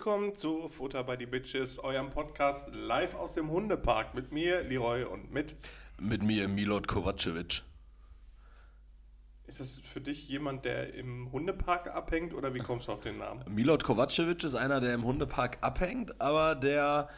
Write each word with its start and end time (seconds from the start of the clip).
Willkommen 0.00 0.34
zu 0.34 0.66
Futter 0.66 1.04
bei 1.04 1.14
die 1.18 1.26
Bitches, 1.26 1.78
eurem 1.78 2.08
Podcast 2.08 2.70
live 2.72 3.14
aus 3.14 3.34
dem 3.34 3.50
Hundepark 3.50 4.14
mit 4.14 4.32
mir, 4.32 4.62
Leroy, 4.62 5.04
und 5.04 5.30
mit. 5.30 5.54
Mit 5.98 6.22
mir, 6.22 6.48
Milot 6.48 6.88
Kovacevic. 6.88 7.64
Ist 9.46 9.60
das 9.60 9.78
für 9.78 10.00
dich 10.00 10.26
jemand, 10.26 10.64
der 10.64 10.94
im 10.94 11.30
Hundepark 11.32 11.88
abhängt 11.88 12.32
oder 12.32 12.54
wie 12.54 12.60
kommst 12.60 12.88
du 12.88 12.92
auf 12.92 13.02
den 13.02 13.18
Namen? 13.18 13.44
Milot 13.54 13.84
Kovacevic 13.84 14.42
ist 14.42 14.54
einer, 14.54 14.80
der 14.80 14.94
im 14.94 15.04
Hundepark 15.04 15.58
abhängt, 15.60 16.18
aber 16.18 16.54
der, 16.54 17.10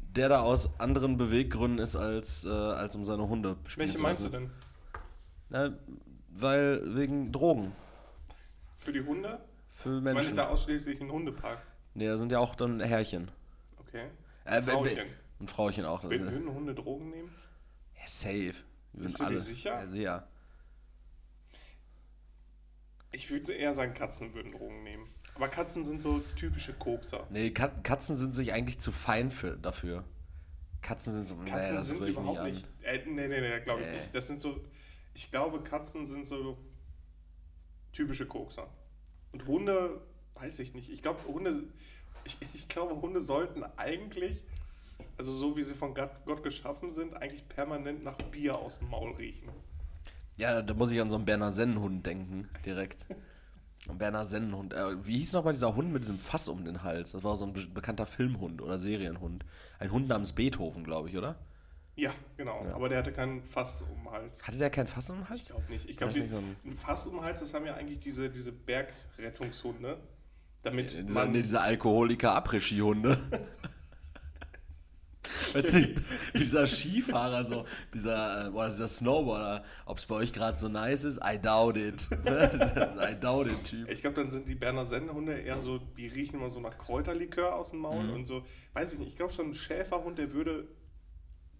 der 0.00 0.30
da 0.30 0.40
aus 0.40 0.80
anderen 0.80 1.18
Beweggründen 1.18 1.78
ist, 1.78 1.94
als, 1.94 2.46
äh, 2.46 2.48
als 2.48 2.96
um 2.96 3.04
seine 3.04 3.28
Hunde 3.28 3.58
spielen 3.66 3.90
Welche 3.90 4.02
meinst 4.02 4.24
du 4.24 4.30
denn? 4.30 4.50
Na, 5.50 5.76
weil 6.30 6.80
wegen 6.96 7.30
Drogen. 7.32 7.72
Für 8.78 8.94
die 8.94 9.02
Hunde? 9.02 9.44
Für 9.68 9.98
Ich 9.98 10.02
meine, 10.02 10.20
ist 10.20 10.24
Menschen. 10.24 10.36
ja 10.38 10.48
ausschließlich 10.48 11.02
ein 11.02 11.12
Hundepark. 11.12 11.69
Nee, 11.94 12.06
da 12.06 12.16
sind 12.18 12.32
ja 12.32 12.38
auch 12.38 12.54
dann 12.54 12.80
Herrchen. 12.80 13.30
Okay. 13.78 14.06
Äh, 14.44 14.62
Frauchen. 14.62 14.98
Und 15.38 15.50
Frauchen 15.50 15.84
auch. 15.84 16.02
Würden, 16.04 16.30
würden 16.30 16.54
Hunde 16.54 16.74
Drogen 16.74 17.10
nehmen? 17.10 17.34
Ja, 17.96 18.06
safe. 18.06 18.54
Wir 18.92 19.02
Bist 19.04 19.20
du 19.20 19.26
dir 19.26 19.38
sicher? 19.38 19.70
Ja, 19.80 19.86
sehr. 19.88 20.28
Ich 23.12 23.30
würde 23.30 23.52
eher 23.52 23.74
sagen, 23.74 23.94
Katzen 23.94 24.34
würden 24.34 24.52
Drogen 24.52 24.82
nehmen. 24.84 25.08
Aber 25.34 25.48
Katzen 25.48 25.84
sind 25.84 26.00
so 26.00 26.20
typische 26.36 26.74
Kokser. 26.74 27.26
Nee, 27.30 27.50
Kat 27.50 27.82
Katzen 27.82 28.14
sind 28.14 28.34
sich 28.34 28.52
eigentlich 28.52 28.78
zu 28.78 28.92
fein 28.92 29.30
für, 29.30 29.56
dafür. 29.56 30.04
Katzen 30.82 31.12
sind 31.12 31.26
so, 31.26 31.34
nee, 31.36 31.50
Katzen 31.50 31.74
das 31.76 31.88
sind 31.88 31.96
ich 31.98 32.02
nicht 32.02 32.18
überhaupt 32.18 32.38
an. 32.38 32.50
nicht. 32.50 32.66
Äh, 32.82 32.98
nee, 33.06 33.28
nee, 33.28 33.40
nee, 33.40 33.60
glaube 33.60 33.80
ich 33.80 33.86
Nee. 33.86 33.92
nicht. 33.96 34.14
Das 34.14 34.26
sind 34.26 34.40
so. 34.40 34.64
Ich 35.14 35.30
glaube, 35.30 35.62
Katzen 35.62 36.06
sind 36.06 36.26
so 36.26 36.56
typische 37.92 38.26
Kokser. 38.26 38.68
Und 39.32 39.46
Hunde, 39.46 40.00
weiß 40.34 40.58
ich 40.60 40.74
nicht. 40.74 40.90
Ich 40.90 41.02
glaube, 41.02 41.22
Hunde. 41.26 41.62
Ich, 42.24 42.36
ich 42.54 42.68
glaube, 42.68 43.00
Hunde 43.00 43.20
sollten 43.22 43.64
eigentlich, 43.76 44.42
also 45.16 45.32
so 45.32 45.56
wie 45.56 45.62
sie 45.62 45.74
von 45.74 45.94
Gott, 45.94 46.10
Gott 46.26 46.42
geschaffen 46.42 46.90
sind, 46.90 47.14
eigentlich 47.14 47.48
permanent 47.48 48.04
nach 48.04 48.16
Bier 48.30 48.58
aus 48.58 48.78
dem 48.78 48.90
Maul 48.90 49.12
riechen. 49.14 49.48
Ja, 50.36 50.60
da 50.62 50.74
muss 50.74 50.90
ich 50.90 51.00
an 51.00 51.08
so 51.10 51.16
einen 51.16 51.24
Berner 51.24 51.50
Sennenhund 51.52 52.04
denken, 52.04 52.48
direkt. 52.64 53.06
Ein 53.88 53.96
Berner 53.98 54.24
Sennenhund. 54.26 54.74
Äh, 54.74 55.06
wie 55.06 55.18
hieß 55.18 55.32
nochmal 55.32 55.54
dieser 55.54 55.74
Hund 55.74 55.92
mit 55.92 56.04
diesem 56.04 56.18
Fass 56.18 56.48
um 56.48 56.64
den 56.64 56.82
Hals? 56.82 57.12
Das 57.12 57.24
war 57.24 57.36
so 57.36 57.46
ein 57.46 57.52
be 57.54 57.66
bekannter 57.66 58.04
Filmhund 58.06 58.60
oder 58.60 58.78
Serienhund. 58.78 59.44
Ein 59.78 59.90
Hund 59.90 60.08
namens 60.08 60.32
Beethoven, 60.34 60.84
glaube 60.84 61.08
ich, 61.08 61.16
oder? 61.16 61.38
Ja, 61.96 62.12
genau. 62.36 62.60
Aber 62.72 62.88
der 62.90 62.98
hatte 62.98 63.12
keinen 63.12 63.42
Fass 63.42 63.82
um 63.82 63.88
den 64.04 64.10
Hals. 64.12 64.46
Hatte 64.46 64.58
der 64.58 64.70
kein 64.70 64.86
Fass 64.86 65.08
um 65.10 65.16
den 65.16 65.22
Ich 65.24 65.30
Hals? 65.30 65.46
glaube 65.48 65.64
nicht. 65.72 65.88
Ich 65.88 65.96
glaube, 65.96 66.12
so 66.12 66.36
ein- 66.36 66.56
ein 66.64 66.76
Fass 66.76 67.06
um 67.06 67.14
den 67.16 67.24
Hals, 67.24 67.40
das 67.40 67.52
haben 67.54 67.64
ja 67.66 67.74
eigentlich 67.74 68.00
diese, 68.00 68.28
diese 68.30 68.52
Bergrettungshunde. 68.52 69.98
Damit 70.62 70.92
Dieser, 70.92 71.14
man. 71.14 71.32
nee, 71.32 71.42
diese 71.42 71.60
Alkoholiker-Après-Ski-Hunde. 71.60 73.16
weißt 75.52 75.74
du, 75.74 75.94
dieser 76.34 76.66
Skifahrer, 76.66 77.44
so, 77.44 77.64
dieser, 77.94 78.46
äh, 78.46 78.50
oder 78.50 78.68
dieser 78.68 78.88
Snowboarder, 78.88 79.64
ob 79.86 79.98
es 79.98 80.06
bei 80.06 80.14
euch 80.16 80.32
gerade 80.32 80.56
so 80.58 80.68
nice 80.68 81.04
ist, 81.04 81.20
I 81.24 81.38
doubt 81.40 81.76
it. 81.76 82.08
I 82.26 83.14
doubt 83.20 83.46
it, 83.48 83.64
Typ. 83.64 83.90
Ich 83.90 84.00
glaube, 84.00 84.16
dann 84.16 84.30
sind 84.30 84.48
die 84.48 84.54
Berner 84.54 84.84
Sennenhunde 84.84 85.38
eher 85.38 85.60
so, 85.60 85.78
die 85.78 86.06
riechen 86.08 86.40
immer 86.40 86.50
so 86.50 86.60
nach 86.60 86.76
Kräuterlikör 86.78 87.54
aus 87.54 87.70
dem 87.70 87.80
Maul 87.80 88.04
Mhm. 88.04 88.12
und 88.14 88.26
so. 88.26 88.44
Weiß 88.74 88.92
ich 88.92 88.98
nicht, 88.98 89.08
ich 89.08 89.16
glaube, 89.16 89.32
so 89.32 89.42
ein 89.42 89.54
Schäferhund, 89.54 90.18
der 90.18 90.32
würde, 90.32 90.68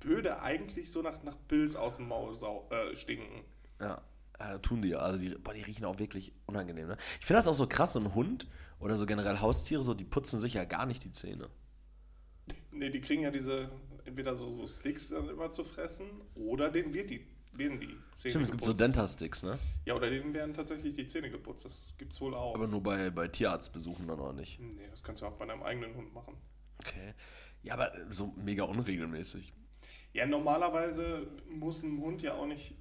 würde 0.03 0.41
eigentlich 0.43 0.91
so 0.93 1.03
nach, 1.03 1.23
nach 1.23 1.37
Pilz 1.49 1.75
aus 1.77 1.97
dem 1.97 2.09
Maul 2.09 2.35
äh, 2.71 2.97
stinken. 2.97 3.45
Ja, 3.81 4.01
äh, 4.41 4.59
tun 4.61 4.83
die. 4.83 4.95
Also 4.95 5.23
die, 5.23 5.31
boah, 5.37 5.55
die 5.55 5.63
riechen 5.63 5.85
auch 5.85 5.99
wirklich 5.99 6.33
unangenehm. 6.47 6.89
Ne? 6.89 6.97
Ich 7.21 7.27
finde 7.27 7.39
das 7.39 7.49
auch 7.49 7.55
so 7.55 7.67
krass, 7.67 7.93
so 7.93 8.01
ein 8.01 8.15
Hund 8.15 8.49
oder 8.79 8.97
so 8.97 9.07
generell 9.07 9.41
Haustiere, 9.41 9.83
so, 9.83 9.95
die 9.95 10.05
putzen 10.05 10.39
sich 10.41 10.55
ja 10.55 10.65
gar 10.65 10.87
nicht 10.87 11.05
die 11.05 11.13
Zähne. 11.13 11.49
Ne, 12.73 12.91
die 12.91 13.01
kriegen 13.01 13.23
ja 13.23 13.31
diese, 13.31 13.71
entweder 14.05 14.35
so, 14.35 14.49
so 14.51 14.67
Sticks 14.67 15.09
dann 15.09 15.29
immer 15.29 15.51
zu 15.51 15.65
fressen 15.65 16.07
oder 16.35 16.71
denen 16.71 16.95
wird 16.95 17.11
die, 17.11 17.27
werden 17.53 17.81
die 17.81 17.97
Zähne 18.15 18.31
Stimmt, 18.31 18.45
es 18.45 18.51
gibt 18.53 18.65
so. 18.65 18.73
Denta-Sticks, 18.73 19.43
ne? 19.43 19.59
Ja, 19.85 19.95
oder 19.95 20.09
denen 20.09 20.33
werden 20.33 20.55
tatsächlich 20.55 20.95
die 20.95 21.07
Zähne 21.07 21.31
geputzt. 21.31 21.65
Das 21.65 21.95
gibt's 21.99 22.21
wohl 22.21 22.35
auch. 22.35 22.55
Aber 22.55 22.67
nur 22.67 22.83
bei, 22.83 23.11
bei 23.11 23.29
Tierarztbesuchen 23.29 24.07
dann 24.07 24.21
auch 24.21 24.33
nicht. 24.33 24.59
nee, 24.61 24.89
das 24.91 25.03
kannst 25.03 25.23
du 25.23 25.27
auch 25.27 25.37
bei 25.37 25.47
deinem 25.47 25.63
eigenen 25.63 25.95
Hund 25.95 26.15
machen. 26.15 26.37
Okay. 26.79 27.13
Ja, 27.63 27.75
aber 27.75 27.93
so 28.09 28.33
mega 28.37 28.65
unregelmäßig. 28.65 29.53
Ja, 30.13 30.27
normalerweise 30.27 31.29
muss 31.49 31.83
ein 31.83 32.01
Hund 32.01 32.23
ja 32.23 32.35
auch 32.35 32.47
nicht 32.47 32.75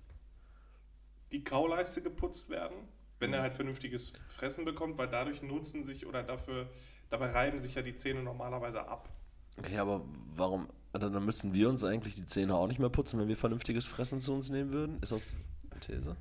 die 1.31 1.43
Kauleiste 1.43 2.01
geputzt 2.01 2.49
werden, 2.49 2.75
wenn 3.19 3.29
Mhm. 3.29 3.35
er 3.35 3.41
halt 3.43 3.53
vernünftiges 3.53 4.13
Fressen 4.27 4.65
bekommt, 4.65 4.97
weil 4.97 5.07
dadurch 5.09 5.41
nutzen 5.41 5.83
sich 5.83 6.05
oder 6.05 6.23
dafür, 6.23 6.69
dabei 7.09 7.27
reiben 7.27 7.59
sich 7.59 7.75
ja 7.75 7.81
die 7.81 7.95
Zähne 7.95 8.23
normalerweise 8.23 8.87
ab. 8.87 9.09
Okay, 9.57 9.77
aber 9.77 10.05
warum? 10.35 10.69
Dann, 10.93 11.13
dann 11.13 11.25
müssten 11.25 11.53
wir 11.53 11.69
uns 11.69 11.83
eigentlich 11.83 12.15
die 12.15 12.25
Zähne 12.25 12.55
auch 12.55 12.67
nicht 12.67 12.79
mehr 12.79 12.89
putzen, 12.89 13.19
wenn 13.19 13.27
wir 13.27 13.37
vernünftiges 13.37 13.85
Fressen 13.85 14.19
zu 14.19 14.33
uns 14.33 14.49
nehmen 14.49 14.71
würden? 14.71 14.99
Ist 15.01 15.11
das 15.11 15.35
eine 15.69 15.79
These? 15.81 16.15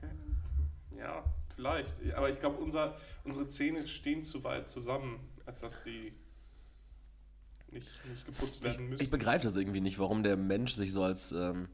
Ja, 0.96 1.24
vielleicht. 1.54 1.94
Aber 2.14 2.28
ich 2.28 2.38
glaube, 2.38 2.58
unser, 2.58 2.96
unsere 3.24 3.48
Zähne 3.48 3.86
stehen 3.86 4.22
zu 4.22 4.44
weit 4.44 4.68
zusammen, 4.68 5.20
als 5.46 5.60
dass 5.60 5.84
die 5.84 6.12
nicht, 7.70 7.88
nicht 8.06 8.26
geputzt 8.26 8.62
werden 8.62 8.88
müssen. 8.88 9.02
Ich 9.02 9.10
begreife 9.10 9.44
das 9.44 9.56
irgendwie 9.56 9.80
nicht, 9.80 9.98
warum 9.98 10.22
der 10.22 10.36
Mensch 10.36 10.74
sich 10.74 10.92
so 10.92 11.02
als 11.02 11.32
ähm, 11.32 11.68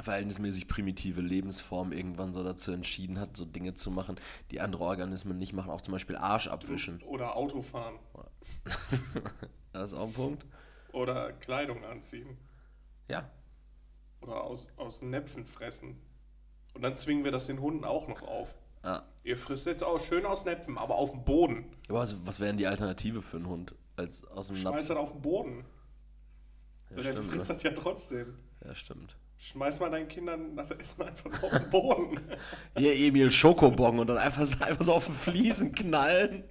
verhältnismäßig 0.00 0.68
primitive 0.68 1.20
Lebensform 1.20 1.92
irgendwann 1.92 2.32
so 2.32 2.44
dazu 2.44 2.72
entschieden 2.72 3.18
hat, 3.18 3.36
so 3.36 3.44
Dinge 3.44 3.74
zu 3.74 3.90
machen, 3.90 4.16
die 4.50 4.60
andere 4.60 4.84
Organismen 4.84 5.38
nicht 5.38 5.52
machen, 5.52 5.70
auch 5.70 5.80
zum 5.80 5.92
Beispiel 5.92 6.16
Arsch 6.16 6.48
abwischen. 6.48 7.02
Oder 7.02 7.36
Autofahren. 7.36 7.98
Das 9.72 9.92
ist 9.92 9.98
auch 9.98 10.08
ein 10.08 10.12
Punkt. 10.12 10.46
Oder 10.92 11.32
Kleidung 11.34 11.84
anziehen. 11.84 12.38
Ja. 13.08 13.30
Oder 14.20 14.42
aus, 14.42 14.68
aus 14.76 15.02
Näpfen 15.02 15.44
fressen. 15.44 16.00
Und 16.74 16.82
dann 16.82 16.96
zwingen 16.96 17.22
wir 17.22 17.30
das 17.30 17.46
den 17.46 17.60
Hunden 17.60 17.84
auch 17.84 18.08
noch 18.08 18.22
auf. 18.22 18.54
ja. 18.82 19.04
Ihr 19.22 19.36
frisst 19.36 19.66
jetzt 19.66 19.84
auch 19.84 20.00
schön 20.00 20.24
aus 20.24 20.46
Näpfen, 20.46 20.78
aber 20.78 20.94
auf 20.94 21.10
dem 21.10 21.22
Boden. 21.24 21.66
Aber 21.88 22.00
was, 22.00 22.16
was 22.26 22.40
wäre 22.40 22.48
denn 22.48 22.56
die 22.56 22.66
Alternative 22.66 23.20
für 23.20 23.36
einen 23.36 23.46
Hund 23.46 23.74
als 23.96 24.24
aus 24.24 24.46
dem 24.48 24.56
Schmeiß 24.56 24.72
Napf? 24.74 24.88
das 24.88 24.96
auf 24.96 25.12
den 25.12 25.22
Boden. 25.22 25.64
so, 26.88 27.02
der 27.02 27.12
stimmt, 27.12 27.30
frisst 27.30 27.48
ne? 27.48 27.54
das 27.54 27.62
ja 27.62 27.70
trotzdem. 27.72 28.38
Ja, 28.64 28.74
stimmt. 28.74 29.16
Schmeiß 29.40 29.78
mal 29.78 29.88
deinen 29.88 30.08
Kindern 30.08 30.56
nach 30.56 30.66
dem 30.66 30.80
Essen 30.80 31.00
einfach 31.02 31.42
auf 31.44 31.50
den 31.50 31.70
Boden. 31.70 32.20
Hier 32.76 32.92
Emil 32.92 33.30
Schokobon 33.30 34.00
und 34.00 34.08
dann 34.08 34.18
einfach, 34.18 34.42
einfach 34.60 34.84
so 34.84 34.92
auf 34.92 35.06
den 35.06 35.14
Fliesen 35.14 35.72
knallen. 35.72 36.42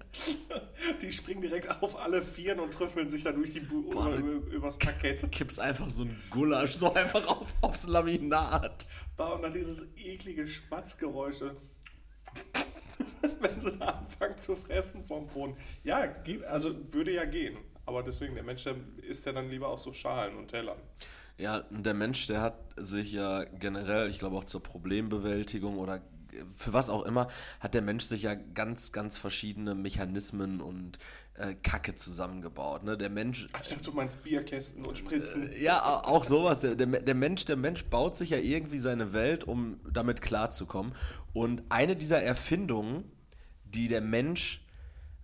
Die 1.01 1.11
springen 1.11 1.41
direkt 1.41 1.69
auf 1.83 1.99
alle 1.99 2.21
Vieren 2.21 2.61
und 2.61 2.73
trüffeln 2.73 3.09
sich 3.09 3.23
dann 3.23 3.35
durch 3.35 3.53
die 3.53 3.59
Bu 3.59 3.89
Boah, 3.89 4.15
über, 4.15 4.29
über, 4.29 4.51
übers 4.53 4.77
Parkett. 4.77 5.29
Kippst 5.33 5.59
einfach 5.59 5.89
so 5.89 6.03
ein 6.03 6.23
Gulasch 6.29 6.71
so 6.71 6.93
einfach 6.93 7.27
auf, 7.27 7.53
aufs 7.61 7.87
Laminat. 7.87 8.87
Da 9.17 9.33
und 9.33 9.41
dann 9.41 9.53
dieses 9.53 9.85
eklige 9.97 10.47
Spatzgeräusche. 10.47 11.57
Wenn 13.41 13.59
sie 13.59 13.77
da 13.77 13.85
anfangen 13.85 14.37
zu 14.37 14.55
fressen 14.55 15.03
vom 15.03 15.25
Boden. 15.25 15.55
Ja, 15.83 16.15
also 16.47 16.73
würde 16.93 17.11
ja 17.11 17.25
gehen. 17.25 17.57
Aber 17.85 18.01
deswegen, 18.01 18.35
der 18.35 18.43
Mensch, 18.43 18.63
der 18.63 18.75
isst 19.03 19.25
ja 19.25 19.33
dann 19.33 19.49
lieber 19.49 19.67
auf 19.67 19.79
so 19.79 19.91
Schalen 19.91 20.37
und 20.37 20.47
Tellern. 20.47 20.77
Ja, 21.37 21.61
der 21.69 21.93
Mensch, 21.93 22.25
der 22.27 22.41
hat 22.41 22.57
sich 22.77 23.11
ja 23.11 23.43
generell, 23.43 24.09
ich 24.09 24.19
glaube 24.19 24.37
auch 24.37 24.43
zur 24.45 24.63
Problembewältigung 24.63 25.77
oder 25.77 26.01
für 26.55 26.73
was 26.73 26.89
auch 26.89 27.03
immer, 27.03 27.27
hat 27.59 27.73
der 27.73 27.81
Mensch 27.81 28.05
sich 28.05 28.23
ja 28.23 28.35
ganz, 28.35 28.91
ganz 28.91 29.17
verschiedene 29.17 29.73
Mechanismen 29.75 30.61
und 30.61 30.97
äh, 31.35 31.53
Kacke 31.55 31.95
zusammengebaut. 31.95 32.83
Ne? 32.83 32.97
Der 32.97 33.09
Mensch, 33.09 33.45
Ich 33.61 33.69
dachte, 33.69 33.83
du 33.83 33.91
meinst 33.91 34.21
Bierkästen 34.23 34.85
und 34.85 34.97
Spritzen. 34.97 35.49
ja, 35.59 35.79
au- 35.83 36.15
auch 36.17 36.23
sowas. 36.23 36.59
Der, 36.59 36.75
der, 36.75 36.85
der, 36.87 37.15
Mensch, 37.15 37.45
der 37.45 37.55
Mensch 37.55 37.85
baut 37.85 38.15
sich 38.15 38.31
ja 38.31 38.37
irgendwie 38.37 38.77
seine 38.79 39.13
Welt, 39.13 39.45
um 39.45 39.79
damit 39.91 40.21
klarzukommen. 40.21 40.93
Und 41.33 41.63
eine 41.69 41.95
dieser 41.95 42.21
Erfindungen, 42.21 43.11
die 43.63 43.87
der 43.87 44.01
Mensch 44.01 44.63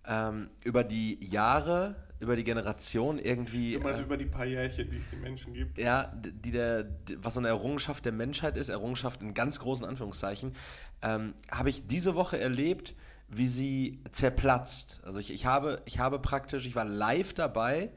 ähm, 0.07 0.49
über 0.63 0.83
die 0.83 1.23
Jahre, 1.23 1.95
über 2.23 2.35
die 2.35 2.43
Generation 2.43 3.19
irgendwie. 3.19 3.73
Du 3.73 3.81
meinst 3.81 3.99
äh, 3.99 4.03
über 4.03 4.17
die 4.17 4.25
paar 4.25 4.45
Jährchen, 4.45 4.89
die 4.89 4.97
es 4.97 5.11
den 5.11 5.21
Menschen 5.21 5.53
gibt. 5.53 5.77
ja, 5.77 6.11
die 6.15 6.51
der, 6.51 6.83
d- 6.83 7.17
was 7.21 7.35
so 7.35 7.39
eine 7.39 7.49
Errungenschaft 7.49 8.05
der 8.05 8.13
Menschheit 8.13 8.57
ist, 8.57 8.69
Errungenschaft 8.69 9.21
in 9.21 9.33
ganz 9.33 9.59
großen 9.59 9.85
Anführungszeichen, 9.85 10.53
ähm, 11.01 11.33
habe 11.51 11.69
ich 11.69 11.85
diese 11.87 12.15
Woche 12.15 12.39
erlebt, 12.39 12.95
wie 13.27 13.47
sie 13.47 14.01
zerplatzt. 14.11 15.01
Also 15.03 15.19
ich, 15.19 15.33
ich, 15.33 15.45
habe, 15.45 15.81
ich 15.85 15.99
habe 15.99 16.19
praktisch, 16.19 16.65
ich 16.65 16.75
war 16.75 16.85
live 16.85 17.33
dabei, 17.33 17.91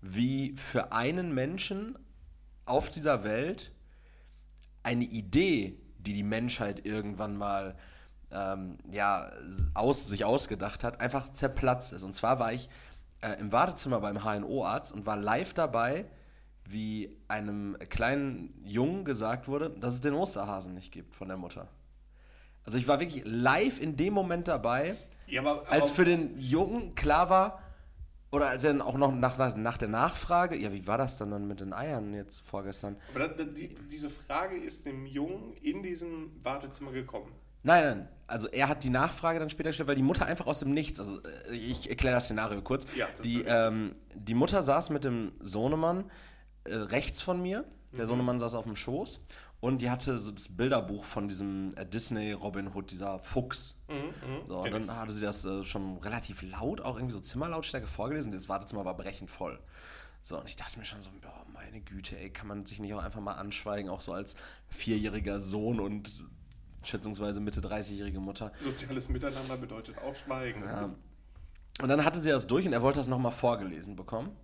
wie 0.00 0.54
für 0.56 0.92
einen 0.92 1.32
Menschen 1.34 1.98
auf 2.66 2.90
dieser 2.90 3.24
Welt 3.24 3.72
eine 4.82 5.04
Idee, 5.04 5.78
die 5.98 6.12
die 6.12 6.22
Menschheit 6.22 6.84
irgendwann 6.84 7.36
mal 7.36 7.76
ähm, 8.30 8.76
ja, 8.90 9.30
aus, 9.74 10.08
sich 10.08 10.24
ausgedacht 10.24 10.84
hat, 10.84 11.00
einfach 11.00 11.30
zerplatzt 11.30 11.92
ist. 11.92 12.02
Und 12.02 12.14
zwar 12.14 12.38
war 12.38 12.52
ich 12.52 12.68
äh, 13.24 13.40
im 13.40 13.50
Wartezimmer 13.52 14.00
beim 14.00 14.22
HNO-Arzt 14.22 14.92
und 14.92 15.06
war 15.06 15.16
live 15.16 15.54
dabei, 15.54 16.04
wie 16.68 17.16
einem 17.28 17.76
kleinen 17.90 18.54
Jungen 18.64 19.04
gesagt 19.04 19.48
wurde, 19.48 19.70
dass 19.70 19.94
es 19.94 20.00
den 20.00 20.14
Osterhasen 20.14 20.74
nicht 20.74 20.92
gibt 20.92 21.14
von 21.14 21.28
der 21.28 21.36
Mutter. 21.36 21.68
Also 22.64 22.78
ich 22.78 22.88
war 22.88 23.00
wirklich 23.00 23.22
live 23.26 23.80
in 23.80 23.96
dem 23.96 24.14
Moment 24.14 24.48
dabei, 24.48 24.96
Ja, 25.26 25.40
aber, 25.42 25.68
als 25.70 25.88
aber- 25.88 25.94
für 25.96 26.04
den 26.04 26.38
Jungen 26.38 26.94
klar 26.94 27.28
war, 27.30 27.60
Oder 28.30 28.48
als 28.48 28.64
er 28.64 28.72
dann 28.72 28.82
auch 28.82 28.96
noch 28.98 29.14
nach, 29.14 29.54
nach, 29.54 29.78
der 29.78 29.86
Nachfrage, 29.86 30.56
ja, 30.56 30.72
wie 30.72 30.88
war 30.88 30.98
das 30.98 31.16
dann, 31.18 31.30
dann 31.30 31.46
mit 31.46 31.60
den 31.60 31.72
Eiern 31.72 32.12
jetzt 32.14 32.40
vorgestern? 32.44 32.96
Aber 33.10 33.28
da, 33.28 33.28
da, 33.28 33.44
die, 33.44 33.72
diese 33.92 34.10
Frage 34.10 34.56
ist 34.56 34.86
dem 34.86 35.06
Jungen 35.06 35.52
in 35.62 35.84
diesem 35.84 36.32
Wartezimmer 36.42 36.90
gekommen. 36.90 37.30
Nein, 37.64 37.84
nein, 37.84 38.08
also 38.26 38.46
er 38.48 38.68
hat 38.68 38.84
die 38.84 38.90
Nachfrage 38.90 39.38
dann 39.40 39.50
später 39.50 39.70
gestellt, 39.70 39.88
weil 39.88 39.96
die 39.96 40.02
Mutter 40.02 40.26
einfach 40.26 40.46
aus 40.46 40.60
dem 40.60 40.70
Nichts, 40.72 41.00
also 41.00 41.20
äh, 41.50 41.56
ich 41.56 41.88
erkläre 41.90 42.14
das 42.14 42.26
Szenario 42.26 42.62
kurz. 42.62 42.86
Ja, 42.96 43.06
das 43.06 43.22
die, 43.22 43.42
ähm, 43.42 43.92
die 44.14 44.34
Mutter 44.34 44.62
saß 44.62 44.90
mit 44.90 45.04
dem 45.04 45.32
Sohnemann 45.40 46.10
äh, 46.64 46.74
rechts 46.76 47.20
von 47.20 47.42
mir, 47.42 47.64
Mhm. 47.92 47.96
der 47.98 48.06
Sohnemann 48.06 48.38
saß 48.40 48.54
auf 48.56 48.64
dem 48.64 48.74
Schoß 48.76 49.24
und 49.60 49.80
die 49.80 49.88
hatte 49.88 50.18
so 50.18 50.32
das 50.32 50.48
Bilderbuch 50.48 51.04
von 51.04 51.28
diesem 51.28 51.70
äh, 51.76 51.86
Disney 51.86 52.32
Robin 52.32 52.68
Hood, 52.74 52.90
dieser 52.90 53.18
Fuchs. 53.20 53.76
Mhm, 53.88 54.48
So, 54.48 54.58
und 54.58 54.70
dann 54.72 54.96
hatte 54.96 55.14
sie 55.14 55.22
das 55.24 55.44
äh, 55.44 55.62
schon 55.62 55.98
relativ 55.98 56.42
laut, 56.42 56.80
auch 56.80 56.96
irgendwie 56.96 57.14
so 57.14 57.20
Zimmerlautstärke 57.20 57.86
vorgelesen. 57.86 58.32
Das 58.32 58.48
Wartezimmer 58.48 58.84
war 58.84 58.96
brechend 58.96 59.30
voll. 59.30 59.60
So, 60.22 60.38
und 60.40 60.48
ich 60.48 60.56
dachte 60.56 60.78
mir 60.78 60.84
schon 60.84 61.02
so, 61.02 61.10
oh, 61.24 61.44
meine 61.52 61.80
Güte, 61.82 62.18
ey, 62.18 62.30
kann 62.30 62.48
man 62.48 62.66
sich 62.66 62.80
nicht 62.80 62.92
auch 62.94 63.02
einfach 63.04 63.20
mal 63.20 63.34
anschweigen, 63.34 63.90
auch 63.90 64.00
so 64.00 64.12
als 64.12 64.34
vierjähriger 64.70 65.38
Sohn 65.38 65.78
und 65.80 66.24
schätzungsweise 66.86 67.40
Mitte 67.40 67.60
30-jährige 67.60 68.20
Mutter. 68.20 68.52
Soziales 68.62 69.08
Miteinander 69.08 69.56
bedeutet 69.56 69.96
auch 69.98 70.14
Schweigen. 70.14 70.62
Und 71.80 71.88
dann 71.88 72.04
hatte 72.04 72.18
sie 72.18 72.30
das 72.30 72.46
durch 72.46 72.66
und 72.66 72.72
er 72.72 72.82
wollte 72.82 73.00
das 73.00 73.08
nochmal 73.08 73.32
vorgelesen 73.32 73.96
bekommen. 73.96 74.36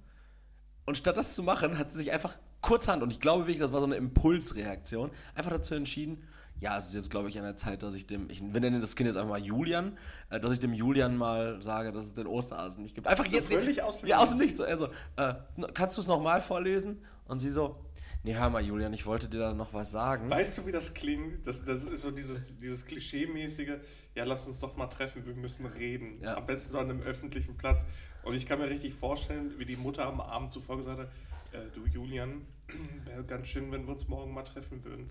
Und 0.87 0.97
statt 0.97 1.17
das 1.17 1.35
zu 1.35 1.43
machen, 1.43 1.79
hat 1.79 1.93
sie 1.93 1.99
sich 1.99 2.13
einfach 2.13 2.37
kurzhand, 2.61 3.03
und 3.03 3.13
ich 3.13 3.21
glaube 3.21 3.45
wirklich, 3.45 3.59
das 3.59 3.73
war 3.73 3.81
so 3.81 3.87
eine 3.87 3.95
Impulsreaktion, 3.97 5.11
einfach 5.35 5.51
dazu 5.51 5.75
entschieden, 5.75 6.25
ja, 6.61 6.77
es 6.77 6.89
ist 6.89 6.95
jetzt, 6.95 7.11
glaube 7.11 7.29
ich, 7.31 7.39
an 7.39 7.45
der 7.45 7.55
Zeit, 7.55 7.83
dass 7.83 7.95
ich 7.95 8.07
dem, 8.07 8.29
ich, 8.29 8.43
wir 8.43 8.61
nennen 8.61 8.83
das 8.83 8.95
Kind 8.95 9.07
jetzt 9.07 9.17
einfach 9.17 9.31
mal 9.31 9.43
Julian, 9.43 9.97
äh, 10.29 10.39
dass 10.39 10.53
ich 10.53 10.59
dem 10.59 10.75
Julian 10.75 11.17
mal 11.17 11.63
sage, 11.63 11.91
dass 11.91 12.07
es 12.07 12.13
den 12.13 12.27
Osterhasen 12.27 12.83
nicht 12.83 12.95
gibt. 12.95 13.07
Einfach 13.07 13.25
jetzt. 13.27 13.51
völlig 13.51 13.83
aus 13.83 14.01
dem 14.01 14.09
Ja, 14.09 14.19
aus 14.19 14.31
dem 14.31 14.41
Nichts. 14.41 14.59
So, 14.59 14.65
er 14.65 14.77
so, 14.77 14.89
äh, 15.17 15.35
kannst 15.73 15.97
du 15.97 16.03
es 16.03 16.07
nochmal 16.07 16.43
vorlesen? 16.43 17.03
Und 17.25 17.39
sie 17.39 17.49
so, 17.49 17.77
nee, 18.23 18.35
hör 18.35 18.51
mal, 18.51 18.63
Julian, 18.63 18.93
ich 18.93 19.07
wollte 19.07 19.29
dir 19.29 19.39
da 19.39 19.55
noch 19.55 19.73
was 19.73 19.91
sagen. 19.91 20.29
Weißt 20.31 20.59
du, 20.59 20.67
wie 20.67 20.73
das 20.73 20.95
klingt? 20.95 21.47
Das, 21.47 21.65
das 21.65 21.85
ist 21.85 22.03
so 22.03 22.11
dieses, 22.11 22.59
dieses 22.59 22.87
Klischee-mäßige, 22.87 23.79
ja, 24.15 24.25
lass 24.25 24.47
uns 24.47 24.61
doch 24.61 24.77
mal 24.77 24.89
treffen, 24.89 25.27
wir 25.27 25.35
müssen 25.35 25.67
reden. 25.67 26.21
Ja. 26.21 26.37
Am 26.37 26.47
besten 26.47 26.73
so 26.73 26.79
an 26.79 26.91
einem 26.91 27.03
öffentlichen 27.03 27.57
Platz. 27.57 27.87
Und 28.23 28.35
ich 28.35 28.47
kann 28.47 28.59
mir 28.59 28.69
richtig 28.69 28.95
vorstellen, 28.95 29.59
wie 29.59 29.65
die 29.65 29.77
Mutter 29.77 30.07
am 30.07 30.21
Abend 30.21 30.51
zuvor 30.51 30.77
gesagt 30.77 31.01
hat, 31.01 31.09
äh, 31.53 31.71
du 31.75 31.87
Julian, 31.87 32.47
wäre 33.05 33.25
ganz 33.25 33.49
schön, 33.49 33.73
wenn 33.73 33.87
wir 33.87 33.93
uns 33.93 34.09
morgen 34.09 34.33
mal 34.33 34.43
treffen 34.43 34.85
würden. 34.85 35.07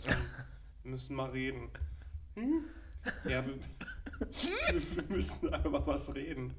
Wir 0.83 0.91
müssen 0.91 1.15
mal 1.15 1.29
reden. 1.29 1.69
Hm? 2.35 2.63
Ja, 3.25 3.45
wir, 3.45 3.55
wir 4.95 5.15
müssen 5.15 5.53
einfach 5.53 5.85
was 5.87 6.13
reden. 6.13 6.53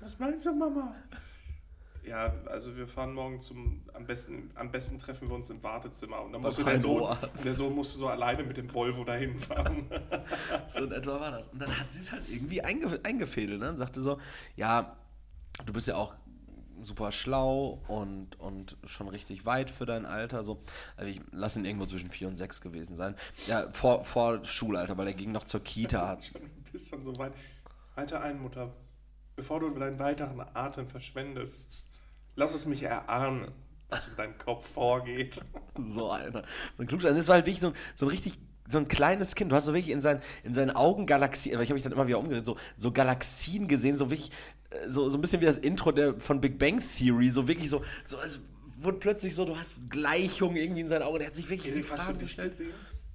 Was 0.00 0.18
meinst 0.18 0.46
du, 0.46 0.52
Mama? 0.52 0.94
Ja, 2.06 2.34
also 2.46 2.76
wir 2.76 2.86
fahren 2.86 3.14
morgen 3.14 3.40
zum, 3.40 3.82
am 3.94 4.06
besten, 4.06 4.50
am 4.54 4.70
besten 4.70 4.98
treffen 4.98 5.28
wir 5.28 5.34
uns 5.34 5.48
im 5.48 5.62
Wartezimmer. 5.62 6.20
Und 6.20 6.32
dann 6.32 6.42
Beim 6.42 6.48
musste 6.48 6.64
der 6.64 6.78
Sohn, 6.78 7.02
Heinorarzt. 7.02 7.44
der 7.44 7.54
Sohn 7.54 7.74
musste 7.74 7.98
so 7.98 8.08
alleine 8.08 8.44
mit 8.44 8.56
dem 8.56 8.72
Volvo 8.72 9.04
dahin 9.04 9.38
fahren. 9.38 9.88
So 10.66 10.84
in 10.84 10.92
etwa 10.92 11.18
war 11.20 11.30
das. 11.30 11.48
Und 11.48 11.60
dann 11.60 11.78
hat 11.78 11.90
sie 11.90 12.00
es 12.00 12.12
halt 12.12 12.28
irgendwie 12.28 12.60
einge 12.62 13.00
eingefädelt 13.02 13.60
ne? 13.60 13.70
und 13.70 13.76
sagte 13.76 14.02
so, 14.02 14.18
ja, 14.56 14.96
du 15.64 15.72
bist 15.72 15.88
ja 15.88 15.96
auch 15.96 16.14
super 16.80 17.12
schlau 17.12 17.82
und, 17.88 18.38
und 18.38 18.76
schon 18.84 19.08
richtig 19.08 19.46
weit 19.46 19.70
für 19.70 19.86
dein 19.86 20.06
Alter. 20.06 20.44
So. 20.44 20.62
Also 20.96 21.10
ich 21.10 21.20
lass 21.32 21.56
ihn 21.56 21.64
irgendwo 21.64 21.86
zwischen 21.86 22.10
4 22.10 22.28
und 22.28 22.36
6 22.36 22.60
gewesen 22.60 22.96
sein. 22.96 23.14
Ja, 23.46 23.70
vor, 23.70 24.04
vor 24.04 24.44
Schulalter, 24.44 24.96
weil 24.98 25.06
er 25.06 25.14
ging 25.14 25.32
noch 25.32 25.44
zur 25.44 25.60
Kita. 25.60 26.16
Du 26.16 26.38
bist 26.72 26.88
schon 26.88 27.02
so 27.02 27.16
weit. 27.16 27.32
Halte 27.96 28.20
ein, 28.20 28.40
Mutter. 28.40 28.72
Bevor 29.36 29.60
du 29.60 29.70
deinen 29.70 29.98
weiteren 29.98 30.40
Atem 30.54 30.86
verschwendest, 30.86 31.66
lass 32.36 32.54
es 32.54 32.66
mich 32.66 32.82
erahnen, 32.82 33.48
was 33.90 34.08
in 34.08 34.16
deinem 34.16 34.38
Kopf 34.38 34.66
vorgeht. 34.66 35.40
So, 35.86 36.08
Alter. 36.10 36.44
So 36.76 36.82
ein 36.84 36.86
Klugscheißer. 36.86 37.14
Das 37.16 37.26
war 37.26 37.34
halt 37.34 37.46
wirklich 37.46 37.60
so, 37.60 37.68
ein- 37.68 37.74
so 37.96 38.06
ein 38.06 38.10
richtig, 38.10 38.38
so 38.68 38.78
ein 38.78 38.86
kleines 38.86 39.34
Kind. 39.34 39.50
Du 39.50 39.56
hast 39.56 39.64
so 39.64 39.74
wirklich 39.74 39.90
in, 39.90 40.00
seinen 40.00 40.22
in 40.44 40.54
seinen 40.54 40.70
Augen 40.70 41.04
Galaxien, 41.04 41.56
weil 41.56 41.64
ich 41.64 41.68
habe 41.70 41.74
mich 41.74 41.82
dann 41.82 41.90
immer 41.92 42.06
wieder 42.06 42.20
umgedreht, 42.20 42.46
so, 42.46 42.56
so 42.76 42.92
Galaxien 42.92 43.66
gesehen, 43.66 43.96
so 43.96 44.08
wirklich, 44.08 44.30
äh, 44.70 44.88
so, 44.88 45.08
so 45.10 45.18
ein 45.18 45.20
bisschen 45.20 45.40
wie 45.40 45.46
das 45.46 45.58
Intro 45.58 45.90
der, 45.90 46.20
von 46.20 46.40
Big 46.40 46.60
Bang 46.60 46.80
Theory, 46.80 47.28
so 47.30 47.48
wirklich 47.48 47.68
so, 47.70 47.82
so 48.04 48.18
es 48.24 48.40
wurde 48.78 48.98
plötzlich 48.98 49.34
so, 49.34 49.44
du 49.44 49.56
hast 49.58 49.90
Gleichungen 49.90 50.56
irgendwie 50.56 50.82
in 50.82 50.88
seinen 50.88 51.02
Augen. 51.02 51.18
Der 51.18 51.26
hat 51.26 51.34
sich 51.34 51.50
wirklich 51.50 51.72
die 51.72 51.80
Hast 51.80 51.90
du 51.90 51.96
Fragen 51.96 52.18
gestellt. 52.20 52.52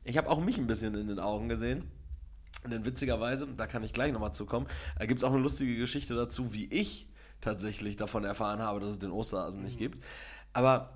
Ich 0.04 0.18
habe 0.18 0.30
auch 0.30 0.42
mich 0.42 0.58
ein 0.58 0.68
bisschen 0.68 0.96
in 0.96 1.08
den 1.08 1.20
Augen 1.20 1.48
gesehen. 1.48 1.90
Und 2.66 2.72
dann 2.74 2.86
witzigerweise, 2.86 3.48
da 3.56 3.68
kann 3.68 3.84
ich 3.84 3.94
gleich 3.94 4.12
nochmal 4.12 4.34
zukommen, 4.34 4.68
da 4.98 5.06
gibt 5.06 5.20
es 5.22 5.24
auch 5.24 5.32
eine 5.32 5.42
lustige 5.42 5.78
Geschichte 5.78 6.14
dazu, 6.14 6.54
wie 6.54 6.66
ich 6.66 7.08
tatsächlich 7.42 7.96
davon 7.96 8.24
erfahren 8.24 8.62
habe, 8.62 8.80
dass 8.80 8.92
es 8.92 9.00
den 9.00 9.12
Osterhasen 9.12 9.64
nicht 9.64 9.78
gibt. 9.78 10.04
Aber 10.54 10.90